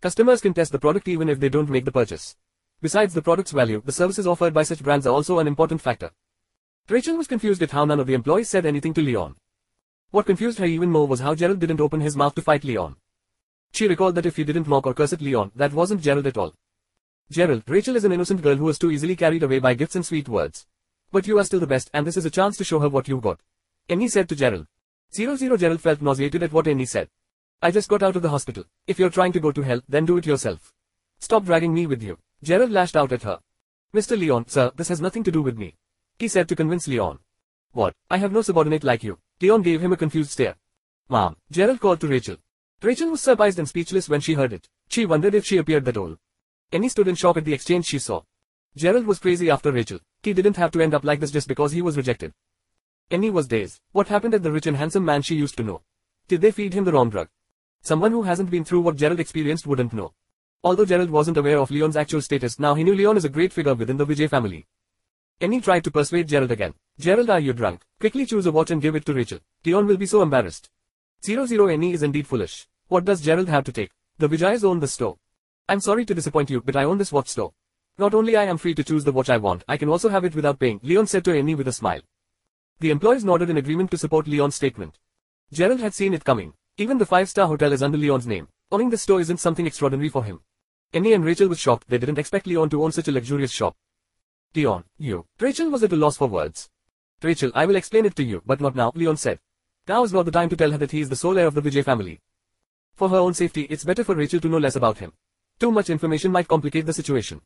[0.00, 2.36] Customers can test the product even if they don't make the purchase.
[2.80, 6.10] Besides the product's value, the services offered by such brands are also an important factor.
[6.88, 9.34] Rachel was confused at how none of the employees said anything to Leon.
[10.10, 12.96] What confused her even more was how Gerald didn't open his mouth to fight Leon.
[13.72, 16.38] She recalled that if he didn't mock or curse at Leon, that wasn't Gerald at
[16.38, 16.54] all.
[17.30, 20.06] Gerald, Rachel is an innocent girl who was too easily carried away by gifts and
[20.06, 20.66] sweet words.
[21.10, 23.08] But you are still the best and this is a chance to show her what
[23.08, 23.40] you've got.
[23.88, 24.66] Annie said to Gerald.
[25.14, 27.08] Zero Zero Gerald felt nauseated at what Annie said.
[27.62, 28.64] I just got out of the hospital.
[28.86, 30.72] If you're trying to go to hell, then do it yourself.
[31.18, 32.18] Stop dragging me with you.
[32.42, 33.40] Gerald lashed out at her.
[33.94, 34.18] Mr.
[34.18, 35.74] Leon, sir, this has nothing to do with me.
[36.18, 37.18] He said to convince Leon.
[37.72, 37.94] What?
[38.10, 39.18] I have no subordinate like you.
[39.40, 40.56] Leon gave him a confused stare.
[41.08, 42.36] Mom, Gerald called to Rachel.
[42.82, 44.68] Rachel was surprised and speechless when she heard it.
[44.88, 46.18] She wondered if she appeared that old.
[46.70, 48.22] Annie stood in shock at the exchange she saw.
[48.78, 49.98] Gerald was crazy after Rachel.
[50.22, 52.32] He didn't have to end up like this just because he was rejected.
[53.10, 53.80] Annie was dazed.
[53.90, 55.82] What happened at the rich and handsome man she used to know?
[56.28, 57.28] Did they feed him the wrong drug?
[57.82, 60.14] Someone who hasn't been through what Gerald experienced wouldn't know.
[60.62, 63.52] Although Gerald wasn't aware of Leon's actual status, now he knew Leon is a great
[63.52, 64.68] figure within the Vijay family.
[65.40, 66.74] Annie tried to persuade Gerald again.
[67.00, 67.82] Gerald are you drunk?
[67.98, 69.40] Quickly choose a watch and give it to Rachel.
[69.64, 70.70] Leon will be so embarrassed.
[71.22, 72.68] 00 Annie is indeed foolish.
[72.86, 73.90] What does Gerald have to take?
[74.18, 75.16] The Vijayas own the store.
[75.68, 77.52] I'm sorry to disappoint you, but I own this watch store.
[77.98, 80.24] Not only I am free to choose the watch I want, I can also have
[80.24, 82.00] it without paying, Leon said to Annie with a smile.
[82.78, 84.98] The employees nodded in agreement to support Leon's statement.
[85.52, 86.52] Gerald had seen it coming.
[86.76, 88.46] Even the five-star hotel is under Leon's name.
[88.70, 90.42] Owning the store isn't something extraordinary for him.
[90.92, 93.76] Annie and Rachel was shocked they didn't expect Leon to own such a luxurious shop.
[94.54, 95.26] Leon, you.
[95.40, 96.70] Rachel was at a loss for words.
[97.20, 99.40] Rachel, I will explain it to you, but not now, Leon said.
[99.88, 101.54] Now is not the time to tell her that he is the sole heir of
[101.54, 102.20] the Vijay family.
[102.94, 105.14] For her own safety, it's better for Rachel to know less about him.
[105.58, 107.40] Too much information might complicate the situation.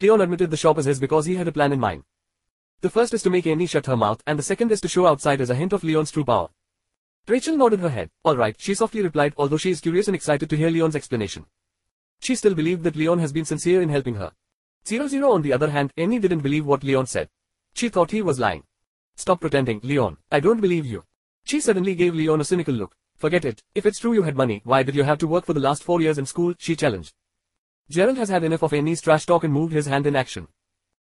[0.00, 2.02] Leon admitted the shop is his because he had a plan in mind.
[2.80, 5.06] The first is to make Annie shut her mouth and the second is to show
[5.06, 6.48] outsiders a hint of Leon's true power.
[7.26, 8.10] Rachel nodded her head.
[8.24, 11.46] Alright, she softly replied although she is curious and excited to hear Leon's explanation.
[12.20, 14.32] She still believed that Leon has been sincere in helping her.
[14.86, 17.30] Zero Zero on the other hand, Annie didn't believe what Leon said.
[17.72, 18.64] She thought he was lying.
[19.16, 20.18] Stop pretending, Leon.
[20.30, 21.04] I don't believe you.
[21.44, 22.94] She suddenly gave Leon a cynical look.
[23.16, 23.62] Forget it.
[23.74, 25.84] If it's true you had money, why did you have to work for the last
[25.84, 27.14] four years in school, she challenged.
[27.90, 30.48] Gerald has had enough of Annie's trash talk and moved his hand in action.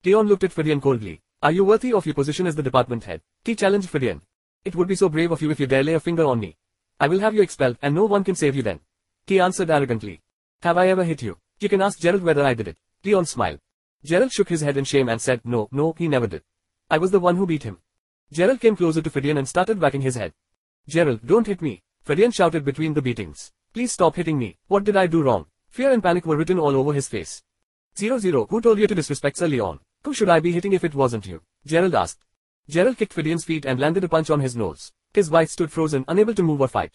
[0.05, 1.21] Leon looked at Fidian coldly.
[1.43, 3.21] Are you worthy of your position as the department head?
[3.43, 4.21] He challenged Fidian.
[4.63, 6.55] It would be so brave of you if you dare lay a finger on me.
[6.99, 8.79] I will have you expelled and no one can save you then.
[9.27, 10.21] He answered arrogantly.
[10.63, 11.37] Have I ever hit you?
[11.59, 12.77] You can ask Gerald whether I did it.
[13.03, 13.59] Leon smiled.
[14.03, 16.43] Gerald shook his head in shame and said no, no, he never did.
[16.89, 17.79] I was the one who beat him.
[18.31, 20.33] Gerald came closer to Fidian and started whacking his head.
[20.87, 21.83] Gerald, don't hit me.
[22.03, 23.51] Fidian shouted between the beatings.
[23.73, 24.57] Please stop hitting me.
[24.67, 25.45] What did I do wrong?
[25.69, 27.43] Fear and panic were written all over his face.
[27.97, 29.79] Zero zero, who told you to disrespect Sir Leon?
[30.03, 31.41] Who should I be hitting if it wasn't you?
[31.65, 32.23] Gerald asked.
[32.69, 34.91] Gerald kicked Fidian's feet and landed a punch on his nose.
[35.13, 36.93] His wife stood frozen, unable to move or fight.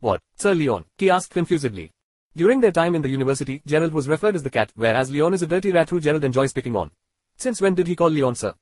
[0.00, 0.84] What, Sir Leon?
[0.96, 1.92] He asked confusedly.
[2.36, 5.42] During their time in the university, Gerald was referred as the cat, whereas Leon is
[5.42, 6.90] a dirty rat who Gerald enjoys picking on.
[7.36, 8.54] Since when did he call Leon sir?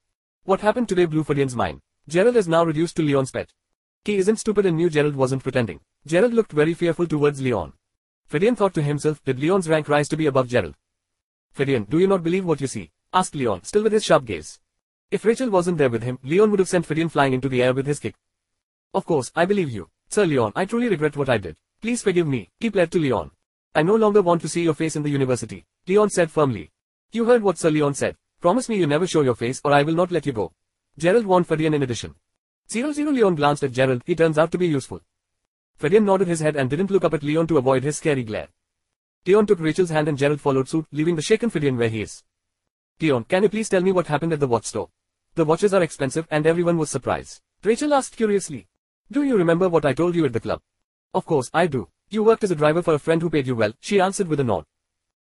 [0.45, 1.81] What happened today blew Fidian's mind.
[2.09, 3.53] Gerald is now reduced to Leon's pet.
[4.05, 5.81] He isn't stupid and knew Gerald wasn't pretending.
[6.07, 7.73] Gerald looked very fearful towards Leon.
[8.29, 10.77] Fidian thought to himself, did Leon's rank rise to be above Gerald?
[11.53, 12.93] Fidian, do you not believe what you see?
[13.13, 14.59] asked Leon, still with his sharp gaze.
[15.11, 17.75] If Rachel wasn't there with him, Leon would have sent Fidian flying into the air
[17.75, 18.15] with his kick.
[18.97, 19.91] Of course, I believe you.
[20.09, 21.55] Sir Leon, I truly regret what I did.
[21.83, 23.31] Please forgive me, he pled to Leon.
[23.75, 26.71] I no longer want to see your face in the university, Leon said firmly.
[27.13, 28.17] You heard what Sir Leon said.
[28.41, 30.55] Promise me you never show your face or I will not let you go.
[30.97, 32.15] Gerald warned Fidian in addition.
[32.71, 35.03] Zero Zero Leon glanced at Gerald, he turns out to be useful.
[35.79, 38.49] Fidian nodded his head and didn't look up at Leon to avoid his scary glare.
[39.27, 42.23] Leon took Rachel's hand and Gerald followed suit, leaving the shaken Fidian where he is.
[42.99, 44.89] Leon, can you please tell me what happened at the watch store?
[45.35, 47.43] The watches are expensive and everyone was surprised.
[47.63, 48.69] Rachel asked curiously.
[49.11, 50.61] Do you remember what I told you at the club?
[51.15, 51.89] Of course, I do.
[52.11, 54.41] You worked as a driver for a friend who paid you well, she answered with
[54.41, 54.65] a nod.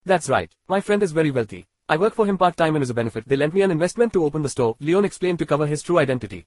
[0.06, 0.50] That's right.
[0.68, 1.66] My friend is very wealthy.
[1.86, 4.24] I work for him part-time and as a benefit, they lent me an investment to
[4.24, 6.47] open the store, Leon explained to cover his true identity.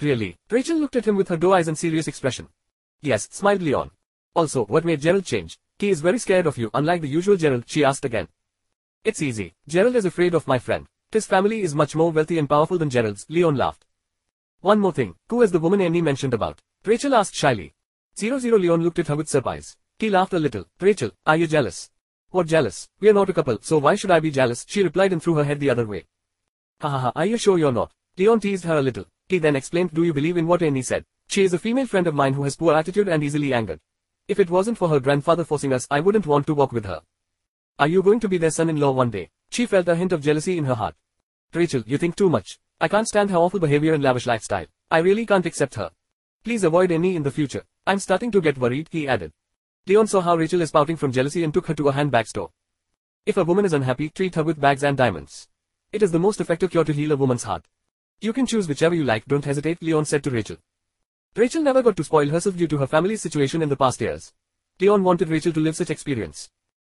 [0.00, 0.36] Really?
[0.50, 2.48] Rachel looked at him with her doe eyes and serious expression.
[3.00, 3.90] Yes, smiled Leon.
[4.34, 5.58] Also, what made Gerald change?
[5.78, 8.28] He is very scared of you, unlike the usual Gerald, she asked again.
[9.04, 9.54] It's easy.
[9.66, 10.86] Gerald is afraid of my friend.
[11.12, 13.85] His family is much more wealthy and powerful than Gerald's, Leon laughed.
[14.60, 16.60] One more thing, who is the woman Annie mentioned about?
[16.84, 17.74] Rachel asked shyly.
[18.18, 19.76] Zero Zero Leon looked at her with surprise.
[19.98, 20.64] He laughed a little.
[20.80, 21.90] Rachel, are you jealous?
[22.30, 22.88] What jealous?
[23.00, 24.64] We are not a couple, so why should I be jealous?
[24.68, 26.06] She replied and threw her head the other way.
[26.80, 27.92] Ha ha ha, are you sure you're not?
[28.18, 29.06] Leon teased her a little.
[29.28, 31.04] He then explained, do you believe in what Annie said?
[31.28, 33.80] She is a female friend of mine who has poor attitude and easily angered.
[34.28, 37.02] If it wasn't for her grandfather forcing us, I wouldn't want to walk with her.
[37.78, 39.30] Are you going to be their son-in-law one day?
[39.50, 40.94] She felt a hint of jealousy in her heart.
[41.52, 42.58] Rachel, you think too much.
[42.78, 44.66] I can't stand her awful behavior and lavish lifestyle.
[44.90, 45.90] I really can't accept her.
[46.44, 47.64] Please avoid any in the future.
[47.86, 49.32] I'm starting to get worried, he added.
[49.86, 52.50] Leon saw how Rachel is pouting from jealousy and took her to a handbag store.
[53.24, 55.48] If a woman is unhappy, treat her with bags and diamonds.
[55.90, 57.64] It is the most effective cure to heal a woman's heart.
[58.20, 60.58] You can choose whichever you like, don't hesitate, Leon said to Rachel.
[61.34, 64.32] Rachel never got to spoil herself due to her family's situation in the past years.
[64.80, 66.50] Leon wanted Rachel to live such experience.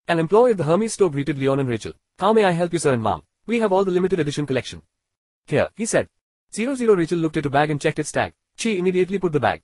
[0.06, 1.94] An employee at the Hermes store greeted Leon and Rachel.
[2.18, 3.24] How may I help you sir and mom?
[3.46, 4.82] We have all the limited edition collection.
[5.46, 6.08] Here, he said.
[6.54, 8.34] 00 Rachel looked at a bag and checked its tag.
[8.56, 9.62] She immediately put the bag.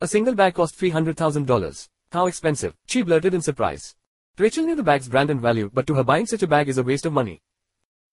[0.00, 1.88] A single bag cost $300,000.
[2.12, 3.94] How expensive, she blurted in surprise.
[4.38, 6.78] Rachel knew the bag's brand and value, but to her buying such a bag is
[6.78, 7.42] a waste of money.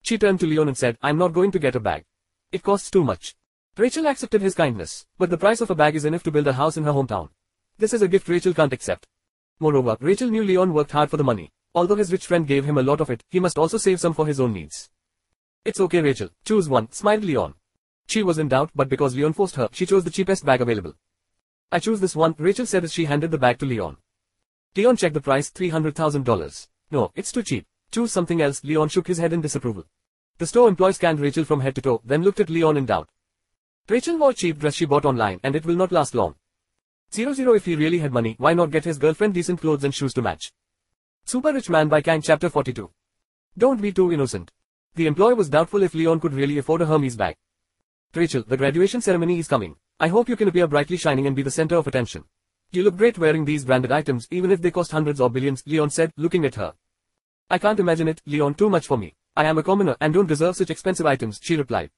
[0.02, 2.04] She turned to Leon and said, I'm not going to get a bag.
[2.52, 3.36] It costs too much.
[3.76, 6.52] Rachel accepted his kindness, but the price of a bag is enough to build a
[6.52, 7.28] house in her hometown.
[7.78, 9.06] This is a gift Rachel can't accept.
[9.60, 11.50] Moreover, Rachel knew Leon worked hard for the money.
[11.74, 14.14] Although his rich friend gave him a lot of it, he must also save some
[14.14, 14.88] for his own needs.
[15.66, 17.54] It's okay Rachel, choose one, smiled Leon.
[18.06, 20.94] She was in doubt, but because Leon forced her, she chose the cheapest bag available.
[21.72, 23.96] I choose this one, Rachel said as she handed the bag to Leon.
[24.76, 26.68] Leon checked the price, $300,000.
[26.92, 27.66] No, it's too cheap.
[27.90, 29.86] Choose something else, Leon shook his head in disapproval.
[30.38, 33.08] The store employee scanned Rachel from head to toe, then looked at Leon in doubt.
[33.88, 36.36] Rachel wore cheap dress she bought online, and it will not last long.
[37.10, 40.14] 00 If he really had money, why not get his girlfriend decent clothes and shoes
[40.14, 40.52] to match?
[41.24, 42.88] Super Rich Man by Kiang Chapter 42.
[43.58, 44.52] Don't be too innocent.
[44.96, 47.36] The employee was doubtful if Leon could really afford a Hermes bag.
[48.14, 49.76] Rachel, the graduation ceremony is coming.
[50.00, 52.24] I hope you can appear brightly shining and be the center of attention.
[52.72, 55.90] You look great wearing these branded items even if they cost hundreds or billions, Leon
[55.90, 56.72] said, looking at her.
[57.50, 59.14] I can't imagine it, Leon, too much for me.
[59.36, 61.90] I am a commoner and don't deserve such expensive items, she replied.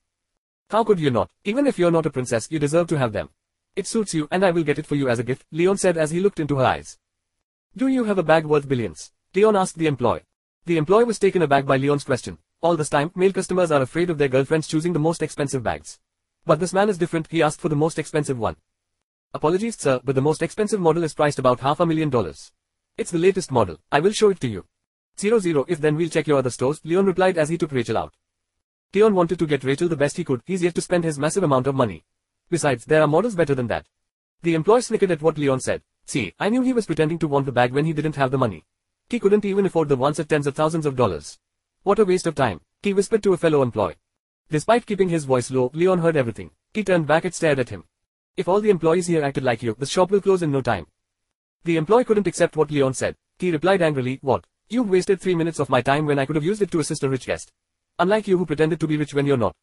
[0.68, 1.30] How could you not?
[1.44, 3.28] Even if you're not a princess, you deserve to have them.
[3.76, 5.96] It suits you and I will get it for you as a gift, Leon said
[5.96, 6.98] as he looked into her eyes.
[7.76, 9.12] Do you have a bag worth billions?
[9.36, 10.22] Leon asked the employee.
[10.66, 12.38] The employee was taken aback by Leon's question.
[12.60, 16.00] All this time, male customers are afraid of their girlfriends choosing the most expensive bags.
[16.44, 18.56] But this man is different, he asked for the most expensive one.
[19.32, 22.50] Apologies sir, but the most expensive model is priced about half a million dollars.
[22.96, 24.64] It's the latest model, I will show it to you.
[25.20, 28.14] 00 if then we'll check your other stores, Leon replied as he took Rachel out.
[28.92, 31.44] Leon wanted to get Rachel the best he could, he's yet to spend his massive
[31.44, 32.04] amount of money.
[32.50, 33.86] Besides, there are models better than that.
[34.42, 35.82] The employee snickered at what Leon said.
[36.06, 38.38] See, I knew he was pretending to want the bag when he didn't have the
[38.38, 38.64] money.
[39.08, 41.38] He couldn't even afford the ones at tens of thousands of dollars.
[41.82, 43.96] What a waste of time, he whispered to a fellow employee.
[44.50, 46.50] Despite keeping his voice low, Leon heard everything.
[46.74, 47.84] He turned back and stared at him.
[48.36, 50.86] If all the employees here acted like you, the shop will close in no time.
[51.64, 53.16] The employee couldn't accept what Leon said.
[53.38, 54.44] He replied angrily, what?
[54.68, 57.02] You've wasted three minutes of my time when I could have used it to assist
[57.02, 57.52] a rich guest.
[57.98, 59.56] Unlike you who pretended to be rich when you're not.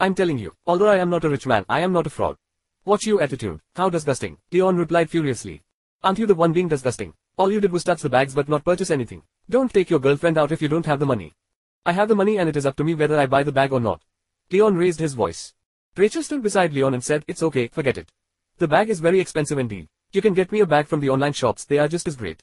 [0.00, 2.36] I'm telling you, although I am not a rich man, I am not a fraud.
[2.84, 3.60] What's your attitude?
[3.74, 4.38] How disgusting.
[4.52, 5.62] Leon replied furiously.
[6.02, 7.14] Aren't you the one being disgusting?
[7.36, 9.22] All you did was touch the bags but not purchase anything.
[9.48, 11.34] Don't take your girlfriend out if you don't have the money.
[11.86, 13.72] I have the money and it is up to me whether I buy the bag
[13.72, 14.02] or not.
[14.50, 15.54] Leon raised his voice.
[15.96, 18.10] Rachel stood beside Leon and said, it's okay, forget it.
[18.58, 19.86] The bag is very expensive indeed.
[20.10, 22.42] You can get me a bag from the online shops, they are just as great.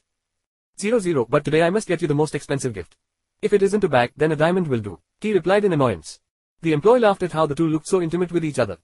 [0.80, 2.96] Zero zero, but today I must get you the most expensive gift.
[3.42, 5.00] If it isn't a bag, then a diamond will do.
[5.20, 6.20] He replied in annoyance.
[6.62, 8.78] The employee laughed at how the two looked so intimate with each other.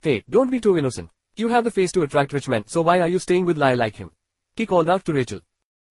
[0.00, 1.10] Hey, don't be too innocent.
[1.36, 3.74] You have the face to attract rich men, so why are you staying with Lie
[3.74, 4.12] like him?
[4.56, 5.40] He called out to Rachel.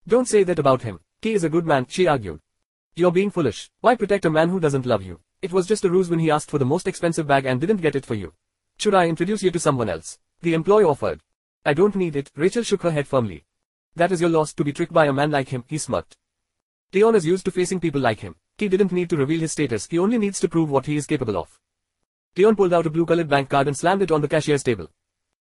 [0.08, 0.98] Don't say that about him.
[1.20, 2.40] He is a good man, she argued.
[2.94, 3.70] You're being foolish.
[3.80, 5.20] Why protect a man who doesn't love you?
[5.40, 7.80] It was just a ruse when he asked for the most expensive bag and didn't
[7.80, 8.34] get it for you.
[8.76, 10.18] Should I introduce you to someone else?
[10.42, 11.22] The employee offered.
[11.64, 13.44] I don't need it, Rachel shook her head firmly.
[13.96, 16.18] That is your loss to be tricked by a man like him, he smirked.
[16.92, 18.36] Leon is used to facing people like him.
[18.58, 21.06] He didn't need to reveal his status, he only needs to prove what he is
[21.06, 21.58] capable of.
[22.36, 24.90] Leon pulled out a blue-colored bank card and slammed it on the cashier's table.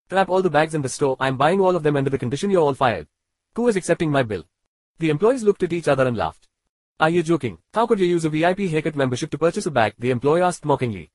[0.08, 2.48] Trap all the bags in the store, I'm buying all of them under the condition
[2.48, 3.08] you're all fired.
[3.56, 4.44] Who is accepting my bill?
[5.00, 6.48] The employees looked at each other and laughed.
[6.98, 7.58] Are you joking?
[7.74, 9.92] How could you use a VIP haircut membership to purchase a bag?
[9.98, 11.10] The employee asked mockingly.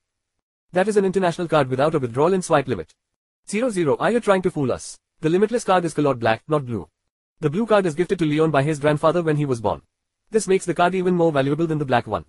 [0.70, 2.94] That is an international card without a withdrawal and swipe limit.
[3.48, 4.96] 00 Are you trying to fool us?
[5.22, 6.88] The limitless card is colored black, not blue.
[7.40, 9.82] The blue card is gifted to Leon by his grandfather when he was born.
[10.30, 12.26] This makes the card even more valuable than the black one.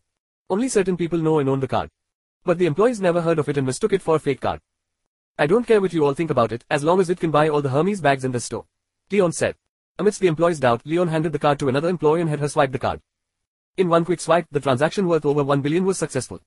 [0.50, 1.92] Only certain people know and own the card.
[2.44, 4.62] But the employees never heard of it and mistook it for a fake card.
[5.38, 7.50] I don't care what you all think about it, as long as it can buy
[7.50, 8.66] all the Hermes bags in the store.
[9.12, 9.58] Leon said.
[10.00, 12.72] Amidst the employee's doubt, Leon handed the card to another employee and had her swipe
[12.72, 13.00] the card.
[13.76, 16.40] In one quick swipe, the transaction worth over 1 billion was successful.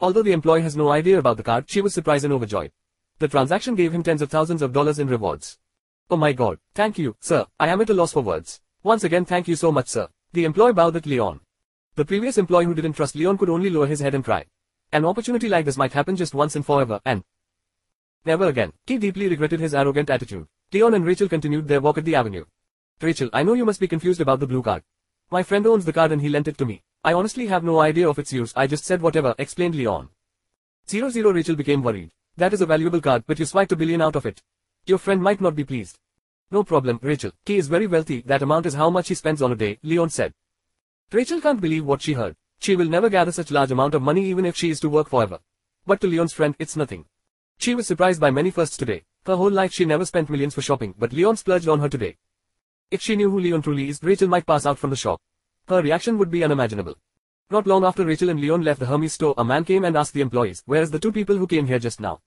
[0.00, 2.72] Although the employee has no idea about the card, she was surprised and overjoyed.
[3.18, 5.58] The transaction gave him tens of thousands of dollars in rewards.
[6.10, 8.60] Oh my god, thank you, sir, I am at a loss for words.
[8.82, 10.08] Once again thank you so much sir.
[10.32, 11.40] The employee bowed at Leon.
[11.94, 14.46] The previous employee who didn't trust Leon could only lower his head and cry.
[14.92, 17.22] An opportunity like this might happen just once and forever, and
[18.24, 18.72] Never again.
[18.86, 20.48] He deeply regretted his arrogant attitude.
[20.72, 22.44] Leon and Rachel continued their walk at the avenue.
[23.00, 24.82] Rachel, I know you must be confused about the blue card.
[25.30, 26.82] My friend owns the card and he lent it to me.
[27.02, 30.08] I honestly have no idea of its use, I just said whatever, explained Leon.
[30.86, 32.10] 00 Rachel became worried.
[32.36, 34.40] That is a valuable card, but you swiped a billion out of it.
[34.86, 35.98] Your friend might not be pleased.
[36.52, 37.32] No problem, Rachel.
[37.44, 40.10] He is very wealthy, that amount is how much he spends on a day, Leon
[40.10, 40.32] said.
[41.10, 42.36] Rachel can't believe what she heard.
[42.60, 45.08] She will never gather such large amount of money even if she is to work
[45.08, 45.40] forever.
[45.86, 47.04] But to Leon's friend, it's nothing.
[47.58, 49.02] She was surprised by many firsts today.
[49.24, 52.16] Her whole life she never spent millions for shopping, but Leon splurged on her today.
[52.88, 55.20] If she knew who Leon truly is, Rachel might pass out from the shock.
[55.68, 56.94] Her reaction would be unimaginable.
[57.50, 60.14] Not long after Rachel and Leon left the Hermes store, a man came and asked
[60.14, 62.20] the employees, where is the two people who came here just now?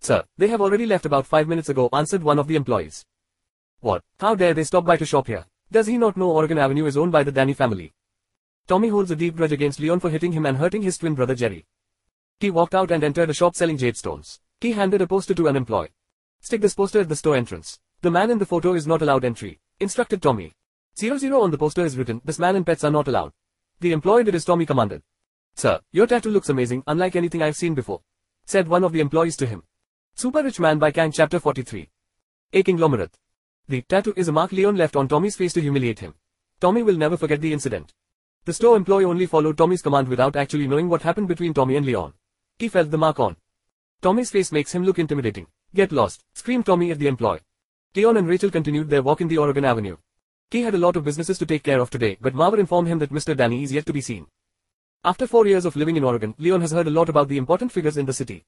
[0.00, 3.04] Sir, they have already left about five minutes ago, answered one of the employees.
[3.80, 4.02] What?
[4.18, 5.44] How dare they stop by to shop here?
[5.70, 7.92] Does he not know Oregon Avenue is owned by the Danny family?
[8.66, 11.34] Tommy holds a deep grudge against Leon for hitting him and hurting his twin brother
[11.34, 11.66] Jerry.
[12.40, 14.40] He walked out and entered a shop selling jade stones.
[14.60, 15.90] He handed a poster to an employee.
[16.40, 17.78] Stick this poster at the store entrance.
[18.00, 20.52] The man in the photo is not allowed entry, instructed Tommy.
[20.96, 23.32] 00 on the poster is written, this man and pets are not allowed.
[23.80, 25.02] The employee did as Tommy commanded.
[25.54, 28.00] Sir, your tattoo looks amazing, unlike anything I've seen before.
[28.44, 29.62] Said one of the employees to him.
[30.14, 31.88] Super Rich Man by Kiang Chapter 43.
[32.52, 33.16] A conglomerate.
[33.68, 36.14] The tattoo is a mark Leon left on Tommy's face to humiliate him.
[36.60, 37.92] Tommy will never forget the incident.
[38.44, 41.86] The store employee only followed Tommy's command without actually knowing what happened between Tommy and
[41.86, 42.12] Leon.
[42.58, 43.36] He felt the mark on.
[44.00, 45.46] Tommy's face makes him look intimidating.
[45.74, 47.40] Get lost, screamed Tommy at the employee.
[47.94, 49.98] Leon and Rachel continued their walk in the Oregon Avenue.
[50.50, 52.98] He had a lot of businesses to take care of today, but Mawar informed him
[53.00, 53.36] that Mr.
[53.36, 54.28] Danny is yet to be seen.
[55.04, 57.70] After four years of living in Oregon, Leon has heard a lot about the important
[57.70, 58.46] figures in the city.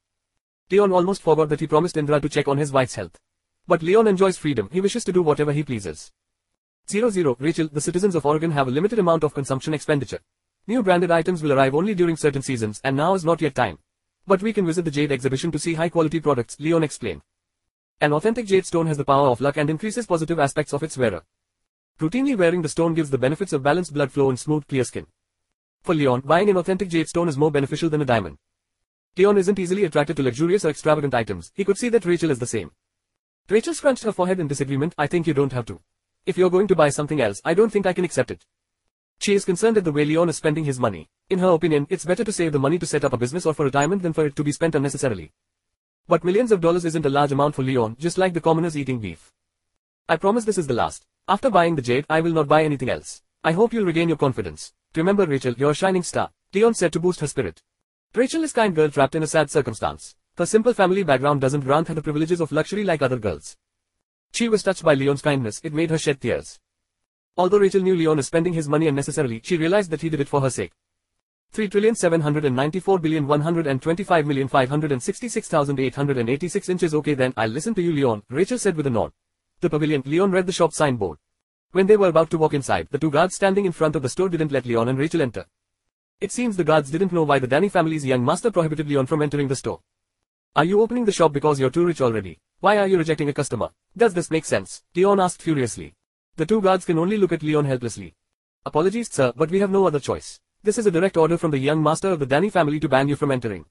[0.70, 3.20] Leon almost forgot that he promised Indra to check on his wife's health.
[3.68, 6.10] But Leon enjoys freedom, he wishes to do whatever he pleases.
[6.86, 10.20] 00 Rachel, the citizens of Oregon have a limited amount of consumption expenditure.
[10.66, 13.78] New branded items will arrive only during certain seasons and now is not yet time.
[14.26, 17.20] But we can visit the Jade exhibition to see high quality products, Leon explained.
[18.00, 20.98] An authentic jade stone has the power of luck and increases positive aspects of its
[20.98, 21.22] wearer.
[22.00, 25.06] Routinely wearing the stone gives the benefits of balanced blood flow and smooth clear skin.
[25.82, 28.38] For Leon, buying an authentic jade stone is more beneficial than a diamond.
[29.16, 32.40] Leon isn't easily attracted to luxurious or extravagant items, he could see that Rachel is
[32.40, 32.72] the same.
[33.48, 35.80] Rachel scrunched her forehead in disagreement, I think you don't have to.
[36.26, 38.44] If you're going to buy something else, I don't think I can accept it.
[39.20, 41.08] She is concerned at the way Leon is spending his money.
[41.30, 43.54] In her opinion, it's better to save the money to set up a business or
[43.54, 45.32] for retirement than for it to be spent unnecessarily.
[46.06, 49.00] But millions of dollars isn't a large amount for Leon, just like the commoners eating
[49.00, 49.32] beef.
[50.06, 51.06] I promise this is the last.
[51.26, 53.22] After buying the jade, I will not buy anything else.
[53.42, 54.74] I hope you'll regain your confidence.
[54.94, 56.30] Remember Rachel, you're a shining star.
[56.52, 57.62] Leon said to boost her spirit.
[58.14, 60.14] Rachel is kind girl trapped in a sad circumstance.
[60.36, 63.56] Her simple family background doesn't grant her the privileges of luxury like other girls.
[64.32, 66.58] She was touched by Leon's kindness, it made her shed tears.
[67.36, 70.28] Although Rachel knew Leon is spending his money unnecessarily, she realized that he did it
[70.28, 70.72] for her sake.
[71.54, 78.24] 3 trillion 794 billion 125 million 566,886 inches Okay then, I'll listen to you Leon,
[78.28, 79.12] Rachel said with a nod.
[79.60, 81.18] The pavilion, Leon read the shop signboard.
[81.70, 84.08] When they were about to walk inside, the two guards standing in front of the
[84.08, 85.44] store didn't let Leon and Rachel enter.
[86.20, 89.22] It seems the guards didn't know why the Danny family's young master prohibited Leon from
[89.22, 89.78] entering the store.
[90.56, 92.40] Are you opening the shop because you're too rich already?
[92.58, 93.70] Why are you rejecting a customer?
[93.96, 94.82] Does this make sense?
[94.96, 95.94] Leon asked furiously.
[96.34, 98.16] The two guards can only look at Leon helplessly.
[98.66, 100.40] Apologies, sir, but we have no other choice.
[100.64, 103.06] This is a direct order from the young master of the Danny family to ban
[103.06, 103.66] you from entering.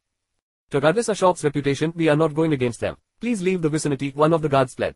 [0.71, 2.97] Regardless our shop's reputation, we are not going against them.
[3.19, 4.95] Please leave the vicinity, one of the guards pled.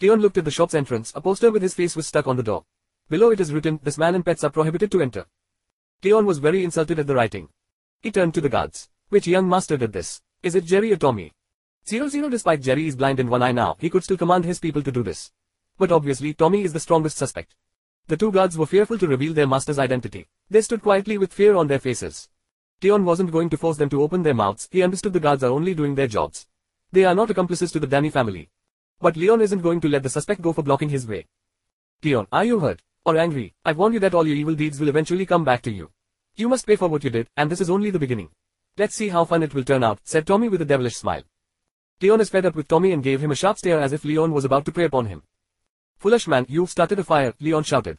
[0.00, 2.42] Leon looked at the shop's entrance, a poster with his face was stuck on the
[2.42, 2.64] door.
[3.10, 5.26] Below it is written, this man and pets are prohibited to enter.
[6.02, 7.50] Leon was very insulted at the writing.
[8.00, 8.88] He turned to the guards.
[9.10, 10.22] Which young master did this?
[10.42, 11.34] Is it Jerry or Tommy?
[11.86, 14.60] Zero Zero Despite Jerry is blind in one eye now, he could still command his
[14.60, 15.30] people to do this.
[15.76, 17.54] But obviously Tommy is the strongest suspect.
[18.06, 20.26] The two guards were fearful to reveal their master's identity.
[20.50, 22.28] They stood quietly with fear on their faces.
[22.82, 25.50] Leon wasn't going to force them to open their mouths, he understood the guards are
[25.50, 26.46] only doing their jobs.
[26.92, 28.50] They are not accomplices to the Danny family.
[29.00, 31.26] But Leon isn't going to let the suspect go for blocking his way.
[32.02, 32.82] Leon, are you hurt?
[33.06, 33.54] Or angry?
[33.64, 35.90] I've warned you that all your evil deeds will eventually come back to you.
[36.36, 38.28] You must pay for what you did, and this is only the beginning.
[38.76, 41.22] Let's see how fun it will turn out, said Tommy with a devilish smile.
[42.02, 44.32] Leon is fed up with Tommy and gave him a sharp stare as if Leon
[44.32, 45.22] was about to prey upon him.
[46.04, 47.96] Foolish man, you've started a fire, Leon shouted.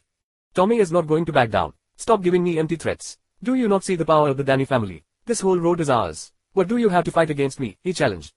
[0.54, 1.72] Tommy is not going to back down.
[1.96, 3.18] Stop giving me empty threats.
[3.42, 5.02] Do you not see the power of the Danny family?
[5.24, 6.30] This whole road is ours.
[6.52, 7.78] What do you have to fight against me?
[7.82, 8.32] He challenged.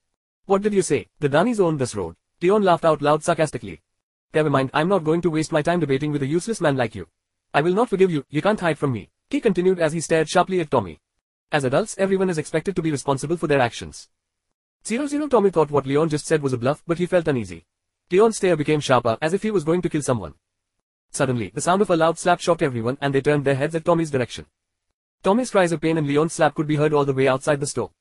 [0.48, 1.06] What did you say?
[1.20, 2.16] The Dannys own this road.
[2.42, 3.84] Leon laughed out loud sarcastically.
[4.34, 6.96] Never mind, I'm not going to waste my time debating with a useless man like
[6.96, 7.08] you.
[7.54, 9.12] I will not forgive you, you can't hide from me.
[9.30, 11.00] He continued as he stared sharply at Tommy.
[11.52, 14.10] As adults, everyone is expected to be responsible for their actions.
[14.84, 17.68] Zero Zero Tommy thought what Leon just said was a bluff, but he felt uneasy.
[18.12, 20.34] Leon's stare became sharper, as if he was going to kill someone.
[21.12, 23.86] Suddenly, the sound of a loud slap shocked everyone and they turned their heads at
[23.86, 24.46] Tommy's direction.
[25.22, 27.68] Tommy's cries of pain and Leon's slap could be heard all the way outside the
[27.68, 27.92] store.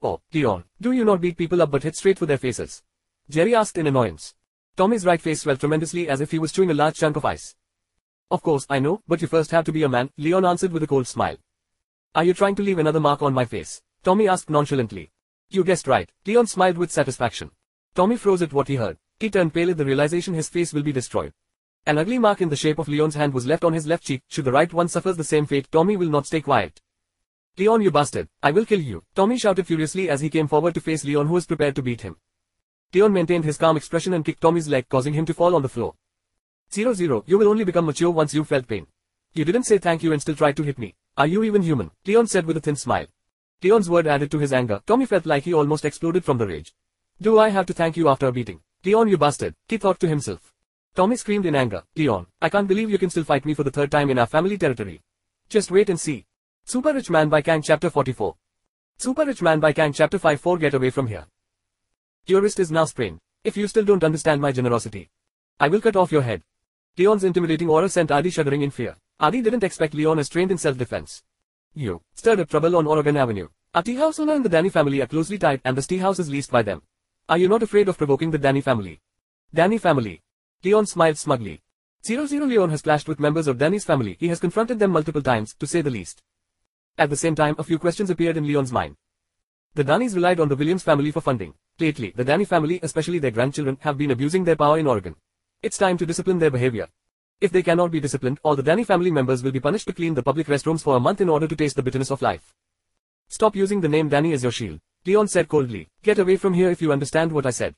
[0.00, 2.82] Oh, Leon, do you not beat people up but hit straight for their faces?
[3.28, 4.34] Jerry asked in annoyance.
[4.76, 7.54] Tommy's right face swelled tremendously as if he was chewing a large chunk of ice.
[8.30, 10.82] Of course, I know, but you first have to be a man, Leon answered with
[10.82, 11.36] a cold smile.
[12.14, 13.82] Are you trying to leave another mark on my face?
[14.02, 15.10] Tommy asked nonchalantly.
[15.50, 16.10] You guessed right.
[16.26, 17.50] Leon smiled with satisfaction.
[17.94, 18.98] Tommy froze at what he heard.
[19.24, 21.32] He turned pale at the realization his face will be destroyed.
[21.86, 24.20] An ugly mark in the shape of Leon's hand was left on his left cheek.
[24.28, 26.82] Should the right one suffers the same fate, Tommy will not stay quiet.
[27.56, 30.82] Leon you bastard, I will kill you, Tommy shouted furiously as he came forward to
[30.82, 32.16] face Leon who was prepared to beat him.
[32.92, 35.70] Leon maintained his calm expression and kicked Tommy's leg causing him to fall on the
[35.70, 35.94] floor.
[36.70, 38.86] Zero zero, you will only become mature once you felt pain.
[39.32, 40.96] You didn't say thank you and still tried to hit me.
[41.16, 41.92] Are you even human?
[42.04, 43.06] Leon said with a thin smile.
[43.62, 44.82] Leon's word added to his anger.
[44.86, 46.74] Tommy felt like he almost exploded from the rage.
[47.22, 48.60] Do I have to thank you after a beating?
[48.84, 50.52] Leon you bastard, he thought to himself.
[50.94, 51.82] Tommy screamed in anger.
[51.96, 54.26] Leon, I can't believe you can still fight me for the third time in our
[54.26, 55.00] family territory.
[55.48, 56.26] Just wait and see.
[56.64, 58.34] Super Rich Man by Kiang Chapter 44.
[58.98, 61.24] Super Rich Man by Kiang Chapter 5 4 Get away from here.
[62.26, 63.20] Your wrist is now sprained.
[63.42, 65.10] If you still don't understand my generosity,
[65.58, 66.42] I will cut off your head.
[66.98, 68.96] Leon's intimidating aura sent Adi shuddering in fear.
[69.18, 71.22] Adi didn't expect Leon as trained in self-defense.
[71.74, 73.48] You stirred up trouble on Oregon Avenue.
[73.74, 76.18] A tea house owner and the Danny family are closely tied and the tea house
[76.18, 76.82] is leased by them.
[77.26, 79.00] Are you not afraid of provoking the Danny family?
[79.52, 80.20] Danny family.
[80.62, 81.62] Leon smiled smugly.
[82.04, 84.18] Zero Zero Leon has clashed with members of Danny's family.
[84.20, 86.22] He has confronted them multiple times, to say the least.
[86.98, 88.96] At the same time, a few questions appeared in Leon's mind.
[89.72, 91.54] The Dannys relied on the Williams family for funding.
[91.80, 95.16] Lately, the Danny family, especially their grandchildren, have been abusing their power in Oregon.
[95.62, 96.88] It's time to discipline their behavior.
[97.40, 100.12] If they cannot be disciplined, all the Danny family members will be punished to clean
[100.12, 102.54] the public restrooms for a month in order to taste the bitterness of life.
[103.28, 104.80] Stop using the name Danny as your shield.
[105.06, 105.88] Leon said coldly.
[106.02, 107.74] Get away from here if you understand what I said.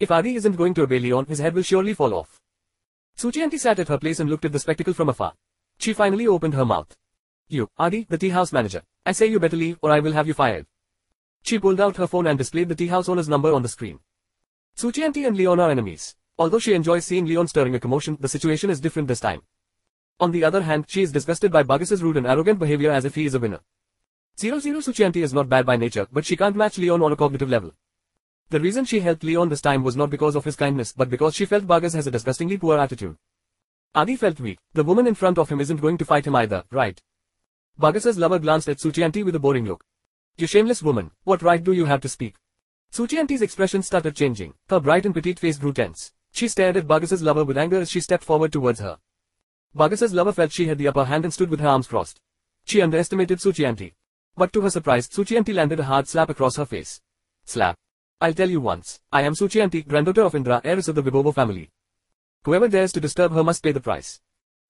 [0.00, 2.40] If Adi isn't going to obey Leon, his head will surely fall off.
[3.16, 5.34] Suchianti sat at her place and looked at the spectacle from afar.
[5.78, 6.96] She finally opened her mouth.
[7.48, 8.82] You, Adi, the tea house manager.
[9.06, 10.66] I say you better leave or I will have you fired.
[11.42, 14.00] She pulled out her phone and displayed the tea house owner's number on the screen.
[14.76, 16.16] Suchianti and Leon are enemies.
[16.36, 19.42] Although she enjoys seeing Leon stirring a commotion, the situation is different this time.
[20.18, 23.14] On the other hand, she is disgusted by Burgess's rude and arrogant behavior as if
[23.14, 23.60] he is a winner.
[24.36, 27.48] 00 Suchianti is not bad by nature, but she can't match Leon on a cognitive
[27.48, 27.72] level.
[28.50, 31.34] The reason she helped Leon this time was not because of his kindness but because
[31.34, 33.16] she felt Burgess has a disgustingly poor attitude.
[33.94, 34.58] Adi felt weak.
[34.72, 37.00] The woman in front of him isn't going to fight him either, right?
[37.78, 39.84] Burgess's lover glanced at Suchianti with a boring look.
[40.36, 42.34] You shameless woman, what right do you have to speak?
[42.92, 44.54] Suchianti's expression started changing.
[44.68, 46.12] Her bright and petite face grew tense.
[46.32, 48.98] She stared at Burgess's lover with anger as she stepped forward towards her.
[49.74, 52.20] Burgess's lover felt she had the upper hand and stood with her arms crossed.
[52.64, 53.94] She underestimated Suchianti.
[54.36, 57.00] But to her surprise, Suchianti landed a hard slap across her face.
[57.44, 57.78] Slap.
[58.20, 59.00] I'll tell you once.
[59.12, 61.70] I am Suchianti, granddaughter of Indra, heiress of the Vibovo family.
[62.44, 64.20] Whoever dares to disturb her must pay the price.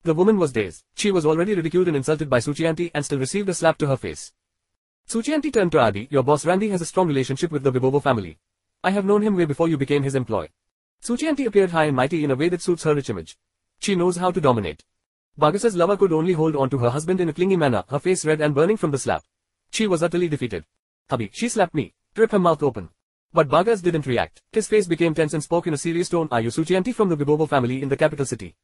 [0.03, 0.83] The woman was dazed.
[0.95, 3.97] She was already ridiculed and insulted by Suchianti and still received a slap to her
[3.97, 4.33] face.
[5.07, 8.37] Suchianti turned to Adi, your boss Randy has a strong relationship with the Vibovo family.
[8.83, 10.51] I have known him way before you became his employee.
[11.01, 13.35] Suchianti appeared high and mighty in a way that suits her rich image.
[13.79, 14.83] She knows how to dominate.
[15.37, 18.25] Burgess's lover could only hold on to her husband in a clingy manner, her face
[18.25, 19.23] red and burning from the slap.
[19.75, 20.63] She was utterly defeated.
[21.09, 21.93] Hubby, she slapped me.
[22.15, 22.87] Rip her mouth open.
[23.33, 24.41] But Burgess didn't react.
[24.53, 26.29] His face became tense and spoke in a serious tone.
[26.31, 28.55] Are you Suchianti from the Vibovo family in the capital city?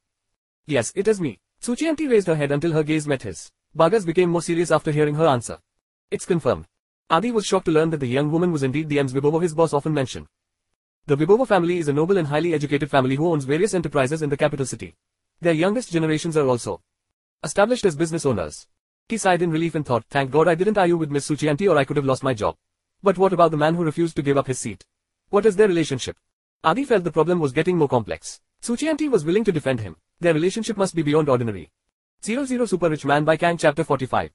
[0.68, 1.40] Yes, it is me.
[1.62, 3.52] Suchianti raised her head until her gaze met his.
[3.76, 5.58] Burgess became more serious after hearing her answer.
[6.12, 6.66] It's confirmed.
[7.10, 9.54] Adi was shocked to learn that the young woman was indeed the Ems Vibovo his
[9.54, 10.28] boss often mentioned.
[11.08, 14.30] The Vibovo family is a noble and highly educated family who owns various enterprises in
[14.30, 14.96] the capital city.
[15.42, 16.82] Their youngest generations are also
[17.44, 18.66] established as business owners.
[19.12, 21.78] He sighed in relief and thought, thank God I didn't argue with Miss Suchianti or
[21.78, 22.56] I could have lost my job.
[23.04, 24.86] But what about the man who refused to give up his seat?
[25.28, 26.16] What is their relationship?
[26.64, 28.40] Adi felt the problem was getting more complex.
[28.62, 29.98] Suchianti was willing to defend him.
[30.22, 31.72] Their relationship must be beyond ordinary.
[32.22, 34.32] 00 Super Rich Man by Kiang Chapter 45.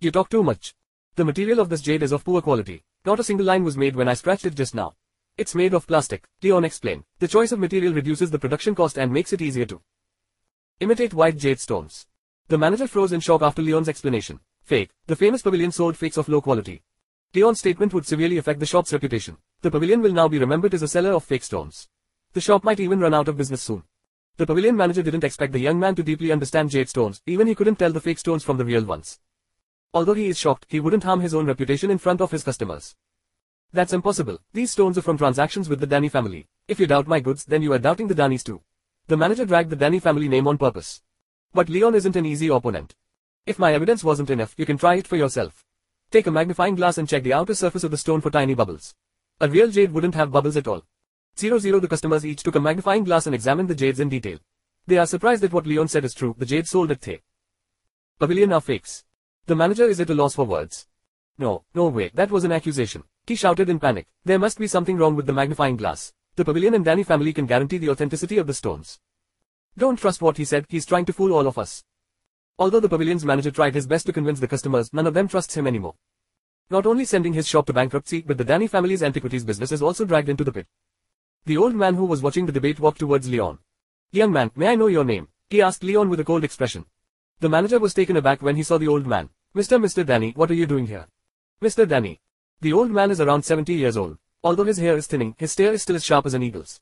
[0.00, 0.74] You talk too much.
[1.16, 2.84] The material of this jade is of poor quality.
[3.04, 4.94] Not a single line was made when I scratched it just now.
[5.36, 7.04] It's made of plastic, Leon explained.
[7.18, 9.82] The choice of material reduces the production cost and makes it easier to
[10.80, 12.06] imitate white jade stones.
[12.48, 14.38] The manager froze in shock after Leon's explanation.
[14.62, 14.90] Fake.
[15.08, 16.82] The famous pavilion sold fakes of low quality.
[17.34, 19.36] Leon's statement would severely affect the shop's reputation.
[19.62, 21.88] The pavilion will now be remembered as a seller of fake stones.
[22.34, 23.82] The shop might even run out of business soon.
[24.36, 27.56] The pavilion manager didn't expect the young man to deeply understand jade stones, even he
[27.56, 29.18] couldn't tell the fake stones from the real ones.
[29.92, 32.94] Although he is shocked, he wouldn't harm his own reputation in front of his customers.
[33.72, 34.38] That's impossible.
[34.52, 36.46] These stones are from transactions with the Danny family.
[36.68, 38.60] If you doubt my goods, then you are doubting the Dannys too.
[39.08, 41.02] The manager dragged the Danny family name on purpose.
[41.56, 42.94] But Leon isn't an easy opponent.
[43.46, 45.64] If my evidence wasn't enough, you can try it for yourself.
[46.10, 48.94] Take a magnifying glass and check the outer surface of the stone for tiny bubbles.
[49.40, 50.84] A real jade wouldn't have bubbles at all.
[51.38, 54.38] 00 The customers each took a magnifying glass and examined the jades in detail.
[54.86, 57.20] They are surprised that what Leon said is true, the jade sold at The
[58.18, 59.04] Pavilion are fakes.
[59.46, 60.86] The manager is at a loss for words.
[61.38, 63.02] No, no way, that was an accusation.
[63.26, 64.08] He shouted in panic.
[64.26, 66.12] There must be something wrong with the magnifying glass.
[66.34, 69.00] The pavilion and Danny family can guarantee the authenticity of the stones.
[69.78, 71.84] Don't trust what he said, he's trying to fool all of us.
[72.58, 75.54] Although the pavilion's manager tried his best to convince the customers, none of them trusts
[75.54, 75.94] him anymore.
[76.70, 80.06] Not only sending his shop to bankruptcy, but the Danny family's antiquities business is also
[80.06, 80.66] dragged into the pit.
[81.44, 83.58] The old man who was watching the debate walked towards Leon.
[84.10, 85.28] Young man, may I know your name?
[85.50, 86.86] He asked Leon with a cold expression.
[87.40, 89.28] The manager was taken aback when he saw the old man.
[89.54, 89.78] Mr.
[89.78, 90.04] Mr.
[90.04, 91.06] Danny, what are you doing here?
[91.62, 91.86] Mr.
[91.86, 92.20] Danny.
[92.62, 94.16] The old man is around 70 years old.
[94.42, 96.80] Although his hair is thinning, his stare is still as sharp as an eagle's.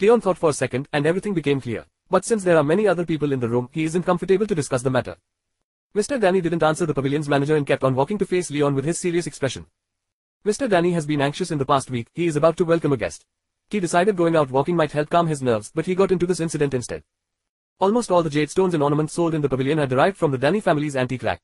[0.00, 1.86] Leon thought for a second, and everything became clear.
[2.10, 4.82] But since there are many other people in the room, he isn't comfortable to discuss
[4.82, 5.16] the matter.
[5.94, 6.20] Mr.
[6.20, 8.98] Danny didn't answer the pavilion's manager and kept on walking to face Leon with his
[8.98, 9.66] serious expression.
[10.44, 10.68] Mr.
[10.68, 13.26] Danny has been anxious in the past week, he is about to welcome a guest.
[13.68, 16.40] He decided going out walking might help calm his nerves, but he got into this
[16.40, 17.04] incident instead.
[17.78, 20.38] Almost all the jade stones and ornaments sold in the pavilion are derived from the
[20.38, 21.40] Danny family's antique rack.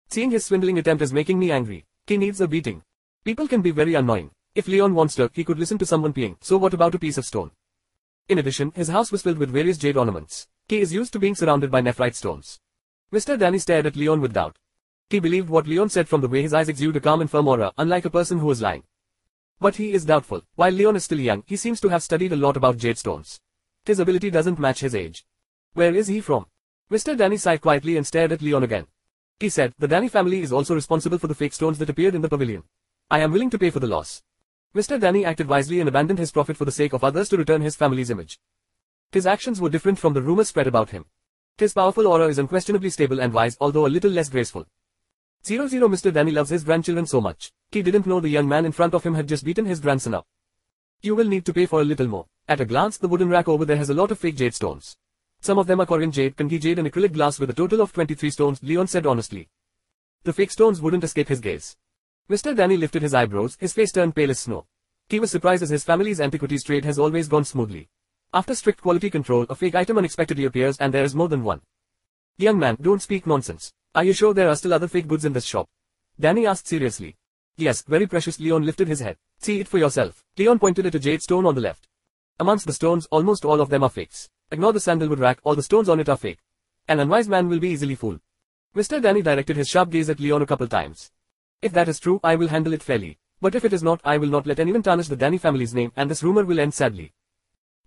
[0.09, 1.85] Seeing his swindling attempt is making me angry.
[2.07, 2.83] He needs a beating.
[3.23, 4.31] People can be very annoying.
[4.53, 7.17] If Leon wants to, he could listen to someone peeing, so what about a piece
[7.17, 7.51] of stone?
[8.27, 10.47] In addition, his house was filled with various jade ornaments.
[10.67, 12.59] He is used to being surrounded by nephrite stones.
[13.13, 13.39] Mr.
[13.39, 14.57] Danny stared at Leon with doubt.
[15.09, 17.47] He believed what Leon said from the way his eyes exude a calm and firm
[17.47, 18.83] aura, unlike a person who is lying.
[19.61, 20.43] But he is doubtful.
[20.55, 23.39] While Leon is still young, he seems to have studied a lot about jade stones.
[23.85, 25.25] His ability doesn't match his age.
[25.73, 26.47] Where is he from?
[26.91, 27.17] Mr.
[27.17, 28.87] Danny sighed quietly and stared at Leon again.
[29.39, 32.21] He said, the Danny family is also responsible for the fake stones that appeared in
[32.21, 32.63] the pavilion.
[33.09, 34.21] I am willing to pay for the loss.
[34.73, 34.97] Mr.
[34.97, 37.75] Danny acted wisely and abandoned his profit for the sake of others to return his
[37.75, 38.39] family's image.
[39.11, 41.05] His actions were different from the rumors spread about him.
[41.57, 44.65] His powerful aura is unquestionably stable and wise, although a little less graceful.
[45.43, 46.13] 00 Mr.
[46.13, 47.51] Danny loves his grandchildren so much.
[47.71, 50.13] He didn't know the young man in front of him had just beaten his grandson
[50.13, 50.25] up.
[51.01, 52.27] You will need to pay for a little more.
[52.47, 54.95] At a glance, the wooden rack over there has a lot of fake jade stones.
[55.41, 57.91] Some of them are Korean jade, Kangi jade and acrylic glass with a total of
[57.91, 59.49] 23 stones, Leon said honestly.
[60.23, 61.75] The fake stones wouldn't escape his gaze.
[62.29, 62.55] Mr.
[62.55, 64.65] Danny lifted his eyebrows, his face turned pale as snow.
[65.09, 67.89] He was surprised as his family's antiquities trade has always gone smoothly.
[68.33, 71.61] After strict quality control, a fake item unexpectedly appears and there is more than one.
[72.37, 73.73] Young man, don't speak nonsense.
[73.93, 75.67] Are you sure there are still other fake goods in this shop?
[76.17, 77.17] Danny asked seriously.
[77.57, 79.17] Yes, very precious Leon lifted his head.
[79.39, 80.23] See it for yourself.
[80.37, 81.89] Leon pointed at a jade stone on the left.
[82.39, 84.29] Amongst the stones, almost all of them are fakes.
[84.49, 86.39] Ignore the sandalwood rack, all the stones on it are fake.
[86.87, 88.21] An unwise man will be easily fooled.
[88.75, 89.01] Mr.
[89.01, 91.11] Danny directed his sharp gaze at Leon a couple times.
[91.61, 93.19] If that is true, I will handle it fairly.
[93.39, 95.91] But if it is not, I will not let anyone tarnish the Danny family's name
[95.95, 97.13] and this rumor will end sadly.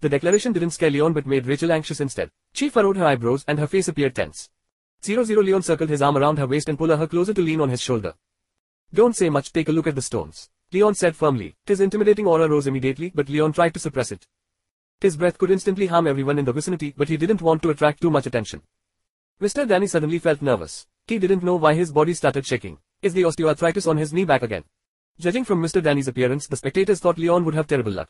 [0.00, 2.30] The declaration didn't scare Leon but made Rachel anxious instead.
[2.52, 4.50] She furrowed her eyebrows and her face appeared tense.
[5.02, 7.70] 00 Leon circled his arm around her waist and pulled her closer to lean on
[7.70, 8.14] his shoulder.
[8.92, 10.50] Don't say much, take a look at the stones.
[10.72, 11.54] Leon said firmly.
[11.66, 14.26] His intimidating aura rose immediately, but Leon tried to suppress it.
[15.00, 18.00] His breath could instantly harm everyone in the vicinity, but he didn't want to attract
[18.00, 18.62] too much attention.
[19.40, 19.66] Mr.
[19.66, 20.86] Danny suddenly felt nervous.
[21.06, 22.78] He didn't know why his body started shaking.
[23.04, 24.64] Is the osteoarthritis on his knee back again?
[25.20, 25.82] Judging from Mr.
[25.82, 28.08] Danny's appearance, the spectators thought Leon would have terrible luck.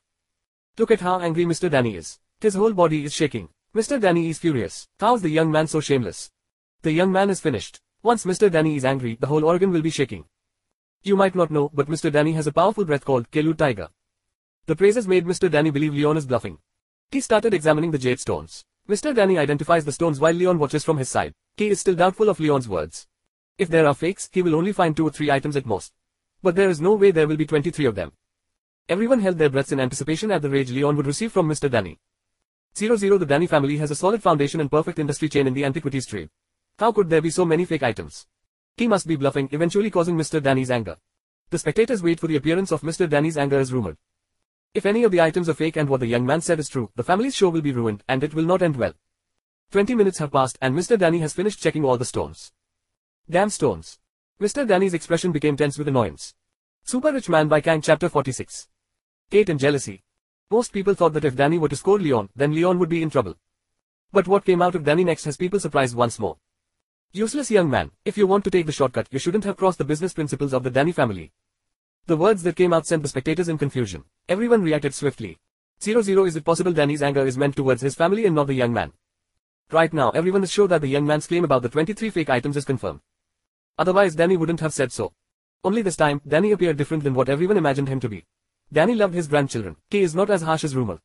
[0.78, 1.68] Look at how angry Mr.
[1.68, 2.20] Danny is.
[2.40, 3.48] His whole body is shaking.
[3.74, 4.00] Mr.
[4.00, 4.86] Danny is furious.
[5.00, 6.31] How's the young man so shameless?
[6.82, 7.81] The young man is finished.
[8.05, 8.48] Once Mr.
[8.48, 10.26] Danny is angry, the whole organ will be shaking.
[11.02, 12.12] You might not know, but Mr.
[12.12, 13.89] Danny has a powerful breath called Kelu Tiger.
[14.66, 15.50] The praises made Mr.
[15.50, 16.58] Danny believe Leon is bluffing.
[17.10, 18.64] He started examining the jade stones.
[18.89, 19.12] Mr.
[19.12, 21.32] Danny identifies the stones while Leon watches from his side.
[21.56, 23.08] He is still doubtful of Leon's words.
[23.57, 25.92] If there are fakes, he will only find two or three items at most.
[26.42, 28.12] But there is no way there will be 23 of them.
[28.89, 31.70] Everyone held their breaths in anticipation at the rage Leon would receive from Mr.
[31.70, 32.00] Danny.
[32.74, 36.07] 00 The Danny family has a solid foundation and perfect industry chain in the antiquities
[36.07, 36.31] trade.
[36.81, 38.26] How could there be so many fake items?
[38.76, 40.42] He must be bluffing, eventually causing Mr.
[40.42, 40.97] Danny's anger.
[41.50, 43.08] The spectators wait for the appearance of Mr.
[43.08, 43.97] Danny's anger as rumored.
[44.74, 46.91] If any of the items are fake and what the young man said is true,
[46.97, 48.94] the family's show will be ruined and it will not end well.
[49.70, 50.99] 20 minutes have passed and Mr.
[50.99, 52.52] Danny has finished checking all the stones.
[53.31, 53.99] Damn stones.
[54.39, 54.69] Mr.
[54.69, 56.35] Danny's expression became tense with annoyance.
[56.83, 58.69] Super Rich Man by Kiang Chapter 46
[59.31, 60.03] Kate and Jealousy
[60.51, 63.09] Most people thought that if Danny were to score Leon, then Leon would be in
[63.09, 63.36] trouble.
[64.12, 66.36] But what came out of Danny next has people surprised once more.
[67.12, 69.85] Useless young man, if you want to take the shortcut, you shouldn't have crossed the
[69.85, 71.33] business principles of the Danny family.
[72.05, 74.05] The words that came out sent the spectators in confusion.
[74.28, 75.39] Everyone reacted swiftly.
[75.81, 78.75] 00 Is it possible Danny's anger is meant towards his family and not the young
[78.75, 78.93] man?
[79.70, 82.59] Right now everyone is sure that the young man's claim about the 23 fake items
[82.59, 83.01] is confirmed.
[83.78, 85.12] Otherwise Danny wouldn't have said so.
[85.65, 88.25] Only this time, Danny appeared different than what everyone imagined him to be.
[88.73, 89.77] Danny loved his grandchildren.
[89.91, 91.01] He is not as harsh as rumor.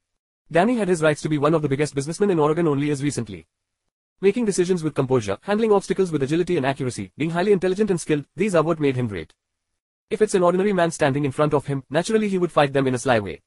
[0.52, 3.04] Danny had his rights to be one of the biggest businessmen in Oregon only as
[3.04, 3.48] recently.
[4.22, 8.26] Making decisions with composure, handling obstacles with agility and accuracy, being highly intelligent and skilled,
[8.36, 9.34] these are what made him great.
[10.10, 12.88] If it's an ordinary man standing in front of him, naturally he would fight them
[12.88, 13.42] in a sly way.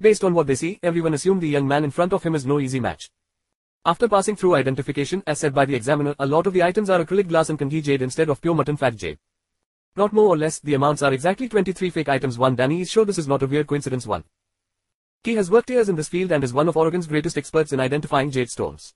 [0.00, 2.46] Based on what they see, everyone assumed the young man in front of him is
[2.46, 3.10] no easy match.
[3.84, 7.04] After passing through identification, as said by the examiner, a lot of the items are
[7.04, 9.18] acrylic glass and kangi jade instead of pure mutton fat jade.
[9.96, 13.04] Not more or less, the amounts are exactly 23 fake items 1 Danny is sure
[13.04, 14.22] this is not a weird coincidence 1.
[15.24, 17.80] He has worked years in this field and is one of Oregon's greatest experts in
[17.80, 18.94] identifying jade stones.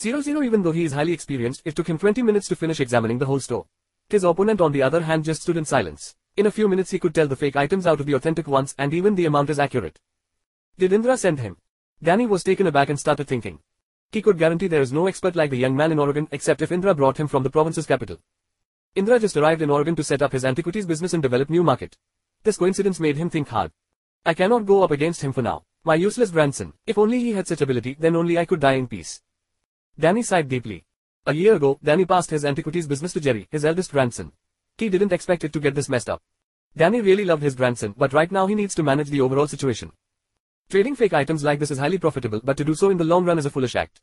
[0.00, 3.18] 00 Even though he is highly experienced, it took him 20 minutes to finish examining
[3.18, 3.66] the whole store.
[4.08, 6.16] His opponent on the other hand just stood in silence.
[6.36, 8.74] In a few minutes he could tell the fake items out of the authentic ones
[8.76, 10.00] and even the amount is accurate.
[10.76, 11.58] Did Indra send him?
[12.02, 13.60] Danny was taken aback and started thinking.
[14.12, 16.72] He could guarantee there is no expert like the young man in Oregon except if
[16.72, 18.18] Indra brought him from the province's capital.
[18.96, 21.96] Indra just arrived in Oregon to set up his antiquities business and develop new market.
[22.42, 23.70] This coincidence made him think hard.
[24.26, 25.62] I cannot go up against him for now.
[25.84, 28.88] My useless grandson, if only he had such ability, then only I could die in
[28.88, 29.22] peace.
[29.96, 30.84] Danny sighed deeply.
[31.26, 34.32] A year ago, Danny passed his antiquities business to Jerry, his eldest grandson.
[34.76, 36.20] He didn't expect it to get this messed up.
[36.76, 39.92] Danny really loved his grandson, but right now he needs to manage the overall situation.
[40.70, 43.24] Trading fake items like this is highly profitable, but to do so in the long
[43.24, 44.00] run is a foolish act.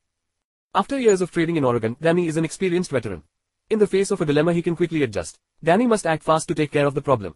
[0.76, 3.24] After years of trading in Oregon, Danny is an experienced veteran.
[3.70, 5.40] In the face of a dilemma he can quickly adjust.
[5.64, 7.36] Danny must act fast to take care of the problem.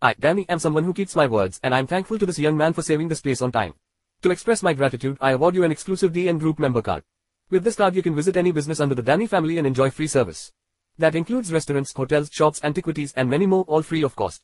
[0.00, 2.72] I, Danny, am someone who keeps my words, and I'm thankful to this young man
[2.72, 3.74] for saving this place on time.
[4.22, 7.04] To express my gratitude, I award you an exclusive DN Group member card.
[7.50, 10.06] With this card you can visit any business under the Danny family and enjoy free
[10.06, 10.52] service.
[10.96, 14.42] That includes restaurants, hotels, shops, antiquities and many more all free of cost.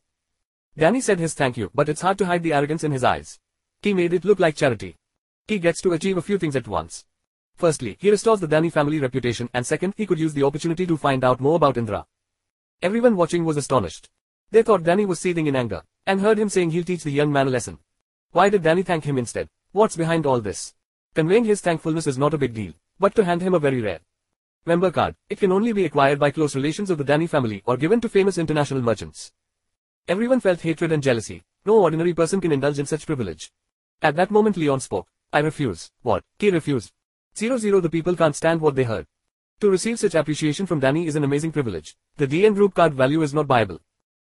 [0.77, 3.39] Danny said his thank you, but it's hard to hide the arrogance in his eyes.
[3.87, 4.97] He made it look like charity.
[5.47, 7.05] He gets to achieve a few things at once.
[7.55, 10.97] Firstly, he restores the Danny family reputation and second, he could use the opportunity to
[10.97, 12.05] find out more about Indra.
[12.83, 14.09] Everyone watching was astonished.
[14.51, 17.31] They thought Danny was seething in anger, and heard him saying he'll teach the young
[17.31, 17.79] man a lesson.
[18.33, 19.49] Why did Danny thank him instead?
[19.71, 20.75] What's behind all this?
[21.15, 24.01] Conveying his thankfulness is not a big deal but to hand him a very rare
[24.65, 25.15] member card.
[25.31, 28.09] It can only be acquired by close relations of the Danny family or given to
[28.09, 29.31] famous international merchants.
[30.09, 31.45] Everyone felt hatred and jealousy.
[31.65, 33.53] No ordinary person can indulge in such privilege.
[34.03, 35.09] At that moment Leon spoke.
[35.33, 35.91] I refuse.
[36.03, 36.25] What?
[36.39, 36.93] He refused.
[37.37, 39.07] Zero zero the people can't stand what they heard.
[39.61, 41.97] To receive such appreciation from Danny is an amazing privilege.
[42.17, 43.81] The DN group card value is not viable.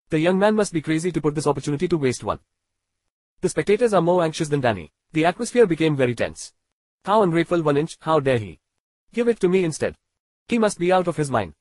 [0.10, 2.40] The young man must be crazy to put this opportunity to waste one.
[3.42, 4.92] The spectators are more anxious than Danny.
[5.12, 6.54] The atmosphere became very tense.
[7.04, 8.60] How ungrateful one inch, how dare he.
[9.12, 9.96] Give it to me instead.
[10.48, 11.54] He must be out of his mind.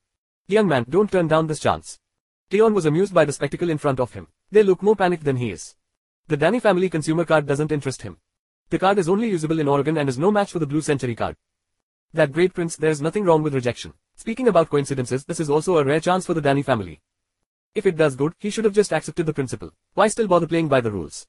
[0.47, 1.99] Young man, don't turn down this chance.
[2.51, 4.27] Leon was amused by the spectacle in front of him.
[4.51, 5.75] They look more panicked than he is.
[6.27, 8.17] The Danny family consumer card doesn't interest him.
[8.69, 11.15] The card is only usable in Oregon and is no match for the Blue Century
[11.15, 11.35] card.
[12.13, 13.93] That great prince, there's nothing wrong with rejection.
[14.15, 17.01] Speaking about coincidences, this is also a rare chance for the Danny family.
[17.75, 19.71] If it does good, he should have just accepted the principle.
[19.95, 21.27] Why still bother playing by the rules?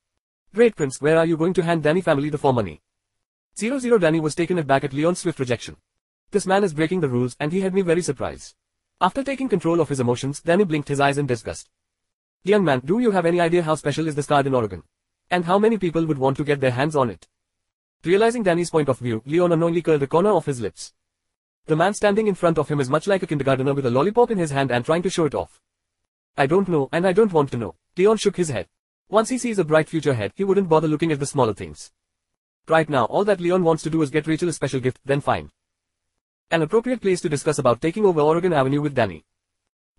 [0.54, 2.80] Great prince, where are you going to hand Danny family the for money?
[3.56, 5.76] 00 Danny was taken aback at Leon's swift rejection.
[6.30, 8.54] This man is breaking the rules and he had me very surprised.
[9.00, 11.68] After taking control of his emotions, Danny blinked his eyes in disgust.
[12.46, 14.82] Young man, do you have any idea how special is this card in Oregon?
[15.30, 17.26] And how many people would want to get their hands on it?
[18.04, 20.92] Realizing Danny's point of view, Leon unknowingly curled the corner of his lips.
[21.64, 24.30] The man standing in front of him is much like a kindergartner with a lollipop
[24.30, 25.58] in his hand and trying to show it off.
[26.36, 27.76] I don't know, and I don't want to know.
[27.96, 28.68] Leon shook his head.
[29.08, 31.92] Once he sees a bright future ahead, he wouldn't bother looking at the smaller things.
[32.68, 35.22] Right now, all that Leon wants to do is get Rachel a special gift, then
[35.22, 35.50] fine.
[36.50, 39.24] An appropriate place to discuss about taking over Oregon Avenue with Danny.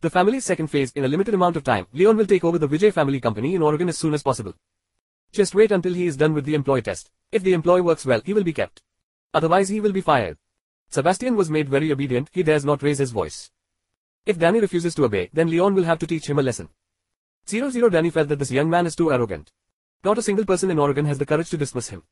[0.02, 2.68] The family's second phase, in a limited amount of time, Leon will take over the
[2.68, 4.54] Vijay family company in Oregon as soon as possible.
[5.32, 7.12] Just wait until he is done with the employee test.
[7.32, 8.82] If the employee works well, he will be kept.
[9.34, 10.38] Otherwise he will be fired.
[10.90, 13.52] Sebastian was made very obedient, he dares not raise his voice.
[14.26, 16.70] If Danny refuses to obey, then Leon will have to teach him a lesson.
[17.48, 19.52] 00 Danny felt that this young man is too arrogant.
[20.04, 22.04] Not a single person in Oregon has the courage to dismiss him.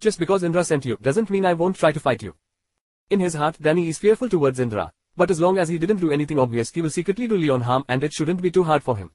[0.00, 2.34] Just because Indra sent you doesn't mean I won't try to fight you.
[3.10, 4.92] In his heart, Danny is fearful towards Indra.
[5.16, 7.84] But as long as he didn't do anything obvious, he will secretly do Leon harm
[7.88, 9.12] and it shouldn't be too hard for him.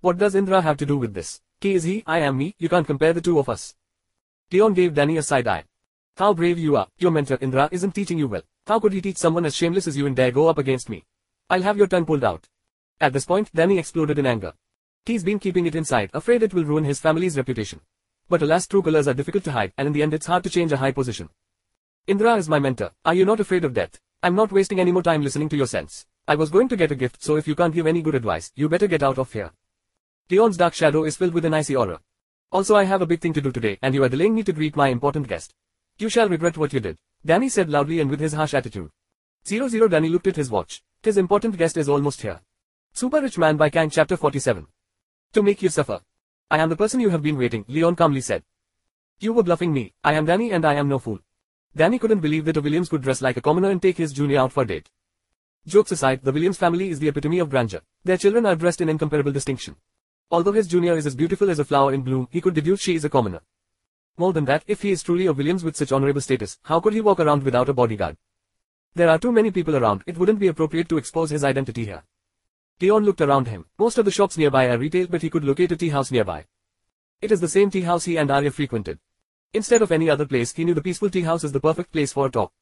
[0.00, 1.40] What does Indra have to do with this?
[1.60, 3.74] He is he, I am me, you can't compare the two of us.
[4.50, 5.64] Leon gave Danny a side eye.
[6.16, 8.42] How brave you are, your mentor Indra isn't teaching you well.
[8.66, 11.04] How could he teach someone as shameless as you and dare go up against me?
[11.50, 12.48] I'll have your tongue pulled out.
[13.00, 14.52] At this point, Danny exploded in anger.
[15.04, 17.80] He's been keeping it inside, afraid it will ruin his family's reputation.
[18.28, 20.50] But alas true colors are difficult to hide and in the end it's hard to
[20.50, 21.30] change a high position.
[22.08, 24.00] Indra is my mentor, are you not afraid of death?
[24.22, 26.06] I'm not wasting any more time listening to your sense.
[26.26, 28.50] I was going to get a gift so if you can't give any good advice,
[28.54, 29.50] you better get out of here.
[30.30, 32.00] Leon's dark shadow is filled with an icy aura.
[32.50, 34.54] Also I have a big thing to do today and you are delaying me to
[34.54, 35.52] greet my important guest.
[35.98, 36.96] You shall regret what you did.
[37.26, 38.88] Danny said loudly and with his harsh attitude.
[39.46, 40.82] Zero zero Danny looked at his watch.
[41.02, 42.40] His important guest is almost here.
[42.94, 44.66] Super Rich Man by Kiang Chapter 47.
[45.34, 46.00] To make you suffer.
[46.50, 48.44] I am the person you have been waiting, Leon calmly said.
[49.20, 51.18] You were bluffing me, I am Danny and I am no fool.
[51.78, 54.40] Danny couldn't believe that a Williams could dress like a commoner and take his junior
[54.40, 54.90] out for a date.
[55.64, 57.82] Jokes aside, the Williams family is the epitome of grandeur.
[58.02, 59.76] Their children are dressed in incomparable distinction.
[60.28, 62.96] Although his junior is as beautiful as a flower in bloom, he could deduce she
[62.96, 63.42] is a commoner.
[64.16, 66.94] More than that, if he is truly a Williams with such honorable status, how could
[66.94, 68.16] he walk around without a bodyguard?
[68.96, 72.02] There are too many people around, it wouldn't be appropriate to expose his identity here.
[72.80, 73.66] Leon looked around him.
[73.78, 76.46] Most of the shops nearby are retail but he could locate a tea house nearby.
[77.22, 78.98] It is the same tea house he and Arya frequented.
[79.54, 82.12] Instead of any other place, he knew the peaceful tea house is the perfect place
[82.12, 82.52] for a talk.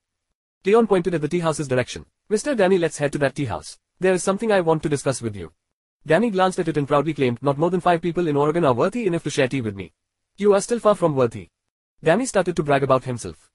[0.64, 2.06] Leon pointed at the tea house's direction.
[2.30, 2.56] Mr.
[2.56, 3.78] Danny let's head to that tea house.
[3.98, 5.52] There is something I want to discuss with you.
[6.06, 8.72] Danny glanced at it and proudly claimed not more than five people in Oregon are
[8.72, 9.92] worthy enough to share tea with me.
[10.36, 11.48] You are still far from worthy.
[12.04, 13.50] Danny started to brag about himself.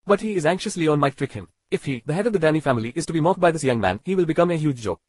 [0.05, 1.47] But he is anxious Leon might trick him.
[1.71, 3.79] If he, the head of the Danny family, is to be mocked by this young
[3.79, 5.01] man, he will become a huge joke.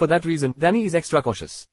[0.00, 1.68] For that reason, Danny is extra cautious.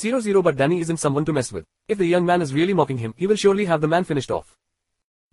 [0.00, 1.64] 0-0 but Danny isn't someone to mess with.
[1.86, 4.32] If the young man is really mocking him, he will surely have the man finished
[4.32, 4.56] off.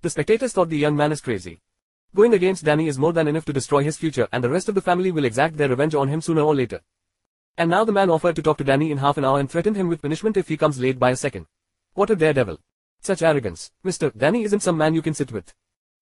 [0.04, 1.64] The spectators thought the young man is crazy.
[2.14, 4.76] Going against Danny is more than enough to destroy his future and the rest of
[4.76, 6.82] the family will exact their revenge on him sooner or later.
[7.58, 9.76] And now the man offered to talk to Danny in half an hour and threatened
[9.76, 11.48] him with punishment if he comes late by a second.
[11.96, 12.60] What a daredevil.
[13.02, 13.72] Such arrogance.
[13.84, 14.16] Mr.
[14.16, 15.52] Danny isn't some man you can sit with.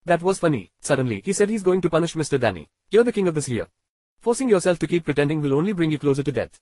[0.04, 0.72] That was funny.
[0.82, 2.38] Suddenly, he said he's going to punish Mr.
[2.38, 2.68] Danny.
[2.92, 3.70] You're the king of this here.
[4.24, 6.58] Forcing yourself to keep pretending will only bring you closer to death.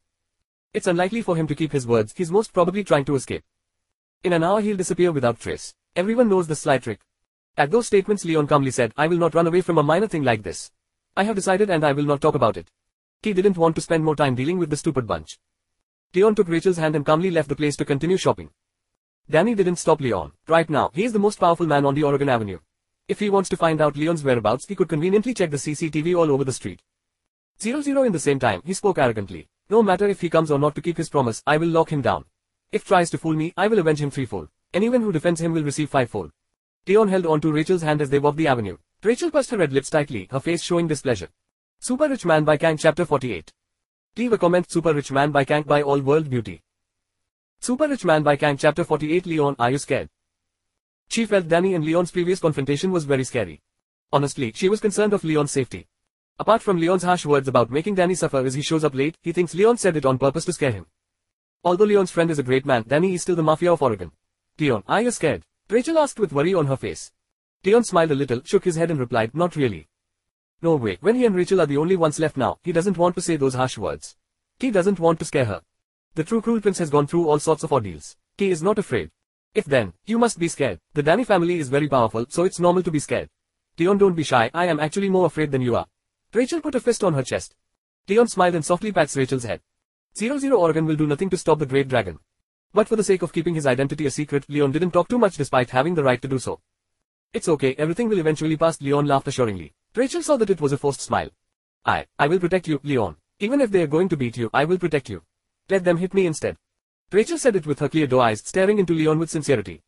[0.74, 3.44] It's unlikely for him to keep his words, he's most probably trying to escape.
[4.24, 5.76] In an hour he'll disappear without trace.
[5.96, 7.02] Everyone knows the sly trick.
[7.56, 10.24] At those statements Leon calmly said, I will not run away from a minor thing
[10.24, 10.72] like this.
[11.16, 12.72] I have decided and I will not talk about it.
[13.22, 15.38] He didn't want to spend more time dealing with the stupid bunch.
[16.16, 18.50] Leon took Rachel's hand and calmly left the place to continue shopping.
[19.30, 20.32] Danny didn't stop Leon.
[20.48, 22.58] Right now, he is the most powerful man on the Oregon Avenue.
[23.08, 26.32] If he wants to find out Leon's whereabouts, he could conveniently check the CCTV all
[26.32, 26.82] over the street.
[27.62, 29.48] Zero zero in the same time, he spoke arrogantly.
[29.70, 32.02] No matter if he comes or not to keep his promise, I will lock him
[32.02, 32.26] down.
[32.72, 34.50] If tries to fool me, I will avenge him threefold.
[34.74, 36.32] Anyone who defends him will receive fivefold.
[36.88, 38.78] Leon held onto Rachel's hand as they walked the avenue.
[39.04, 41.30] Rachel pursed her red lips tightly, her face showing displeasure.
[41.80, 43.54] Super Rich Man by Kiang Chapter 48.
[44.18, 46.64] Leave a comment Super Rich Man by Kiang by All World Beauty.
[47.60, 50.10] Super Rich Man by Kiang Chapter 48 Leon, are you scared?
[51.10, 53.62] She felt Danny and Leon's previous confrontation was very scary.
[54.12, 55.88] Honestly, she was concerned of Leon's safety.
[56.42, 59.32] Apart from Leon's harsh words about making Danny suffer as he shows up late, he
[59.32, 60.88] thinks Leon said it on purpose to scare him.
[61.64, 64.12] Although Leon's friend is a great man, Danny is still the mafia of Oregon.
[64.58, 65.44] Leon, are you scared?
[65.70, 67.12] Rachel asked with worry on her face.
[67.64, 69.88] Leon smiled a little, shook his head and replied, not really.
[70.64, 73.14] No way, when he and Rachel are the only ones left now, he doesn't want
[73.18, 74.16] to say those harsh words.
[74.58, 75.62] He doesn't want to scare her.
[76.16, 78.18] The true cruel prince has gone through all sorts of ordeals.
[78.40, 79.12] He is not afraid.
[79.54, 80.80] If then, you must be scared.
[80.96, 83.30] The Danny family is very powerful, so it's normal to be scared.
[83.78, 85.86] Leon don't be shy, I am actually more afraid than you are.
[86.34, 87.56] Rachel put a fist on her chest.
[88.08, 89.62] Leon smiled and softly pats Rachel's head.
[90.18, 92.20] Zero Zero Oregon will do nothing to stop the great dragon.
[92.74, 95.36] But for the sake of keeping his identity a secret, Leon didn't talk too much
[95.36, 96.62] despite having the right to do so.
[97.34, 99.74] It's okay, everything will eventually pass, Leon laughed assuringly.
[99.94, 101.30] Rachel saw that it was a forced smile.
[101.86, 103.18] I, I will protect you, Leon.
[103.40, 105.24] Even if they are going to beat you, I will protect you.
[105.70, 106.56] Let them hit me instead.
[107.12, 109.82] Rachel said it with her clear doe eyes staring into Leon with sincerity.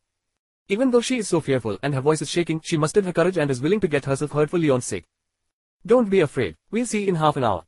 [0.68, 3.38] Even though she is so fearful and her voice is shaking, she mustered her courage
[3.38, 5.06] and is willing to get herself hurt for Leon's sake.
[5.86, 7.64] Don't be afraid, we'll see in half an hour.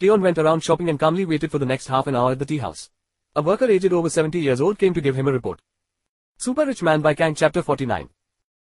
[0.00, 2.46] Leon went around shopping and calmly waited for the next half an hour at the
[2.46, 2.88] tea house.
[3.36, 5.60] A worker aged over 70 years old came to give him a report.
[6.38, 8.08] Super Rich Man by Kiang Chapter 49.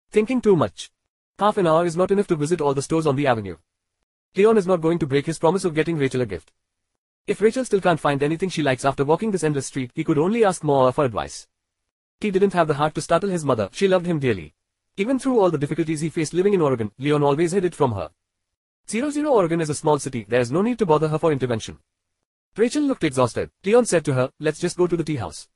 [0.09, 0.90] Thinking too much.
[1.38, 3.58] Half an hour is not enough to visit all the stores on the avenue.
[4.35, 6.51] Leon is not going to break his promise of getting Rachel a gift.
[7.27, 10.17] If Rachel still can't find anything she likes after walking this endless street, he could
[10.17, 11.48] only ask Moa for advice.
[12.22, 14.56] He didn't have the heart to startle his mother, she loved him dearly.
[14.98, 17.92] Even through all the difficulties he faced living in Oregon, Leon always hid it from
[17.92, 18.09] her.
[18.88, 21.32] Zero Zero Oregon is a small city, there is no need to bother her for
[21.32, 21.80] intervention.
[22.56, 23.50] Rachel looked exhausted.
[23.64, 25.48] Leon said to her, let's just go to the tea house.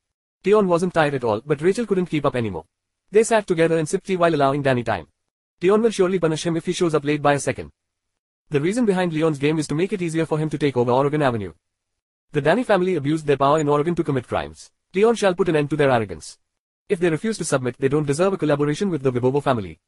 [0.44, 2.66] Leon wasn't tired at all, but Rachel couldn't keep up anymore.
[3.12, 5.10] They sat together and sipped tea while allowing Danny time.
[5.62, 7.70] Leon will surely punish him if he shows up late by a second.
[8.50, 10.92] The reason behind Leon's game is to make it easier for him to take over
[10.92, 11.54] Oregon Avenue.
[12.32, 14.72] The Danny family abused their power in Oregon to commit crimes.
[14.96, 16.40] Leon shall put an end to their arrogance.
[16.90, 19.80] If they refuse to submit, they don't deserve a collaboration with the Vibovo family.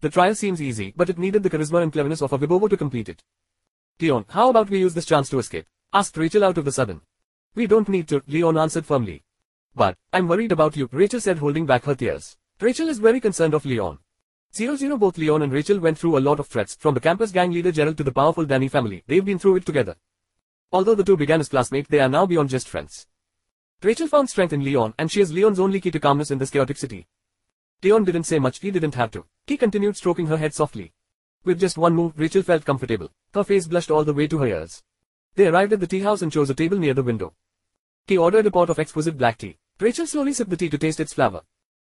[0.00, 2.76] The trial seems easy, but it needed the charisma and cleverness of a Vibovo to
[2.76, 3.22] complete it.
[4.00, 5.66] Leon, how about we use this chance to escape?
[5.92, 7.00] asked Rachel out of the sudden.
[7.54, 9.24] We don't need to, Leon answered firmly.
[9.74, 12.36] But, I'm worried about you, Rachel said holding back her tears.
[12.60, 13.98] Rachel is very concerned of Leon.
[14.54, 17.30] Zero Zero both Leon and Rachel went through a lot of threats, from the campus
[17.30, 19.96] gang leader Gerald to the powerful Danny family, they've been through it together.
[20.72, 23.06] Although the two began as classmates, they are now beyond just friends.
[23.82, 26.50] Rachel found strength in Leon, and she is Leon's only key to calmness in this
[26.50, 27.06] chaotic city.
[27.82, 29.24] Leon didn't say much, he didn't have to.
[29.46, 30.92] He continued stroking her head softly.
[31.44, 33.10] With just one move, Rachel felt comfortable.
[33.34, 34.82] Her face blushed all the way to her ears.
[35.34, 37.34] They arrived at the tea house and chose a table near the window.
[38.06, 39.58] He ordered a pot of exquisite black tea.
[39.78, 41.42] Rachel slowly sipped the tea to taste its flavor.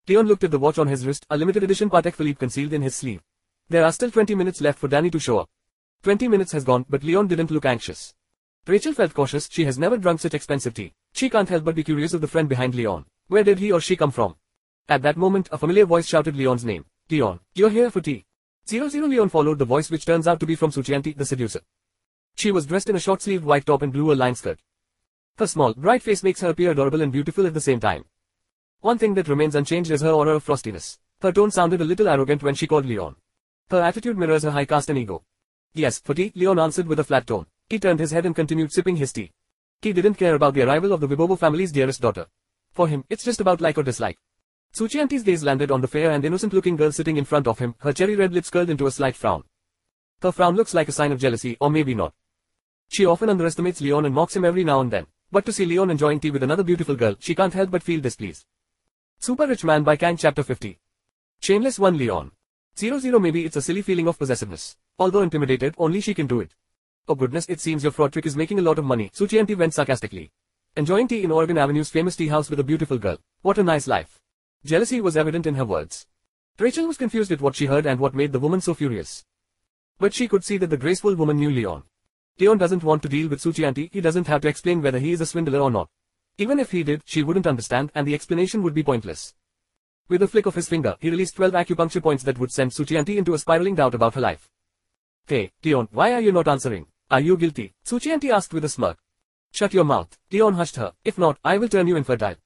[0.06, 2.82] Leon looked at the watch on his wrist, a limited edition Patek Philippe concealed in
[2.82, 3.22] his sleeve.
[3.68, 5.48] There are still 20 minutes left for Danny to show up.
[6.02, 8.14] 20 minutes has gone, but Leon didn't look anxious.
[8.66, 10.92] Rachel felt cautious, she has never drunk such expensive tea.
[11.12, 13.06] She can't help but be curious of the friend behind Leon.
[13.28, 14.36] Where did he or she come from?
[14.90, 16.86] At that moment, a familiar voice shouted Leon's name.
[17.10, 18.24] Leon, you're here for tea.
[18.66, 21.60] Zero Zero Leon followed the voice which turns out to be from Suchianti, the seducer.
[22.36, 24.60] She was dressed in a short-sleeved white top and blue line skirt.
[25.36, 28.06] Her small, bright face makes her appear adorable and beautiful at the same time.
[28.80, 30.98] One thing that remains unchanged is her aura of frostiness.
[31.20, 33.16] Her tone sounded a little arrogant when she called Leon.
[33.70, 35.22] Her attitude mirrors her high caste and ego.
[35.74, 37.46] Yes, for tea, Leon answered with a flat tone.
[37.68, 39.32] He turned his head and continued sipping his tea.
[39.82, 42.26] He didn't care about the arrival of the Vibovo family's dearest daughter.
[42.72, 44.18] For him, it's just about like or dislike.
[44.74, 47.92] Suchianti's gaze landed on the fair and innocent-looking girl sitting in front of him, her
[47.92, 49.44] cherry-red lips curled into a slight frown.
[50.22, 52.14] Her frown looks like a sign of jealousy, or maybe not.
[52.88, 55.06] She often underestimates Leon and mocks him every now and then.
[55.30, 58.00] But to see Leon enjoying tea with another beautiful girl, she can't help but feel
[58.00, 58.46] displeased.
[59.18, 60.78] Super Rich Man by Kiang Chapter 50.
[61.40, 62.32] Shameless 1 Leon.
[62.76, 64.76] 00 Maybe it's a silly feeling of possessiveness.
[64.98, 66.54] Although intimidated, only she can do it.
[67.06, 69.74] Oh goodness, it seems your fraud trick is making a lot of money, Suchianti went
[69.74, 70.30] sarcastically.
[70.76, 73.18] Enjoying tea in Oregon Avenue's famous tea house with a beautiful girl.
[73.42, 74.20] What a nice life.
[74.68, 76.06] Jealousy was evident in her words.
[76.58, 79.24] Rachel was confused at what she heard and what made the woman so furious.
[79.98, 81.84] But she could see that the graceful woman knew Leon.
[82.38, 85.22] Leon doesn't want to deal with Suchianti, he doesn't have to explain whether he is
[85.22, 85.88] a swindler or not.
[86.36, 89.32] Even if he did, she wouldn't understand and the explanation would be pointless.
[90.08, 93.16] With a flick of his finger, he released 12 acupuncture points that would send Suchianti
[93.16, 94.50] into a spiraling doubt about her life.
[95.26, 96.88] Hey, Leon, why are you not answering?
[97.10, 97.72] Are you guilty?
[97.86, 98.98] Suchianti asked with a smirk.
[99.50, 100.18] Shut your mouth.
[100.30, 100.92] Leon hushed her.
[101.06, 102.36] If not, I will turn you infertile.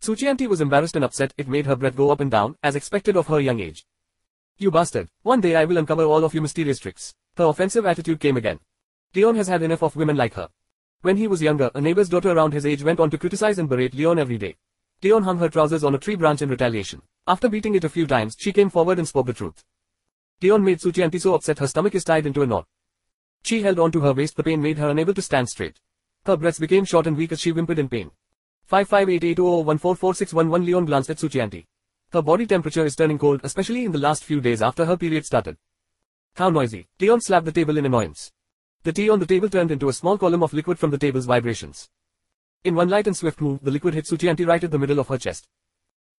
[0.00, 3.16] Suchianti was embarrassed and upset, it made her breath go up and down, as expected
[3.16, 3.84] of her young age.
[4.56, 5.08] You bastard.
[5.22, 7.14] One day I will uncover all of your mysterious tricks.
[7.36, 8.60] Her offensive attitude came again.
[9.14, 10.48] Leon has had enough of women like her.
[11.02, 13.68] When he was younger, a neighbor's daughter around his age went on to criticize and
[13.68, 14.56] berate Leon every day.
[15.02, 17.02] Leon hung her trousers on a tree branch in retaliation.
[17.26, 19.64] After beating it a few times, she came forward and spoke the truth.
[20.42, 22.66] Leon made Suchianti so upset her stomach is tied into a knot.
[23.42, 25.80] She held on to her waist, the pain made her unable to stand straight.
[26.26, 28.10] Her breaths became short and weak as she whimpered in pain.
[28.70, 31.64] 558820144611 Leon glanced at Suchianti.
[32.12, 35.24] Her body temperature is turning cold, especially in the last few days after her period
[35.24, 35.56] started.
[36.36, 36.86] How noisy.
[37.00, 38.30] Leon slapped the table in annoyance.
[38.82, 41.26] The tea on the table turned into a small column of liquid from the table's
[41.26, 41.88] vibrations.
[42.64, 45.08] In one light and swift move, the liquid hit Suchianti right at the middle of
[45.08, 45.48] her chest.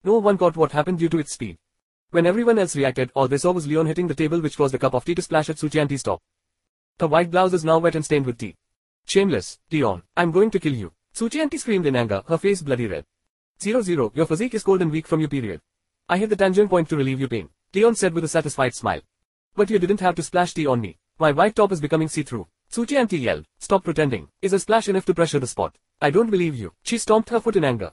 [0.02, 1.56] No one caught what happened due to its speed.
[2.10, 4.78] When everyone else reacted, all they saw was Leon hitting the table which caused a
[4.78, 6.20] cup of tea to splash at Suchianti's top.
[6.98, 8.56] Her white blouse is now wet and stained with tea.
[9.06, 10.92] Shameless, Leon, I'm going to kill you.
[11.20, 13.04] Suchianti screamed in anger, her face bloody red.
[13.60, 15.60] Zero zero, your physique is cold and weak from your period.
[16.08, 17.50] I hit the tangent point to relieve your pain.
[17.74, 19.02] Leon said with a satisfied smile.
[19.54, 20.96] But you didn't have to splash tea on me.
[21.18, 22.46] My white top is becoming see-through.
[22.72, 24.28] Suchianti yelled, stop pretending.
[24.40, 25.76] Is a splash enough to pressure the spot?
[26.00, 26.72] I don't believe you.
[26.84, 27.92] She stomped her foot in anger.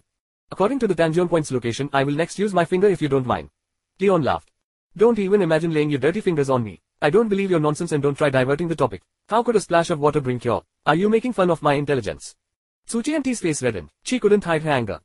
[0.50, 3.28] According to the tangent point's location, I will next use my finger if you don't
[3.28, 3.50] mind.
[4.00, 4.52] Leon laughed.
[4.96, 6.80] Don't even imagine laying your dirty fingers on me.
[7.02, 9.02] I don't believe your nonsense and don't try diverting the topic.
[9.28, 10.64] How could a splash of water bring cure?
[10.86, 12.34] Are you making fun of my intelligence?
[12.88, 13.90] Suchianti's face reddened.
[14.04, 15.02] She couldn't hide her anger.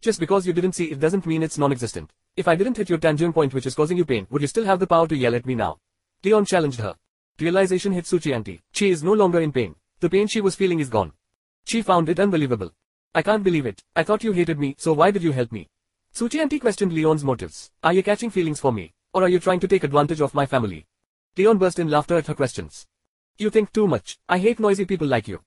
[0.00, 2.12] Just because you didn't see it doesn't mean it's non-existent.
[2.36, 4.64] If I didn't hit your tangent point which is causing you pain, would you still
[4.64, 5.78] have the power to yell at me now?
[6.22, 6.94] Leon challenged her.
[7.40, 8.60] Realization hit Suchianti.
[8.72, 9.74] She is no longer in pain.
[10.00, 11.12] The pain she was feeling is gone.
[11.64, 12.72] She found it unbelievable.
[13.14, 13.82] I can't believe it.
[13.96, 15.68] I thought you hated me, so why did you help me?
[16.14, 17.72] Suchianti questioned Leon's motives.
[17.82, 18.92] Are you catching feelings for me?
[19.12, 20.86] Or are you trying to take advantage of my family?
[21.36, 22.86] Leon burst in laughter at her questions.
[23.38, 24.18] You think too much.
[24.28, 25.40] I hate noisy people like you.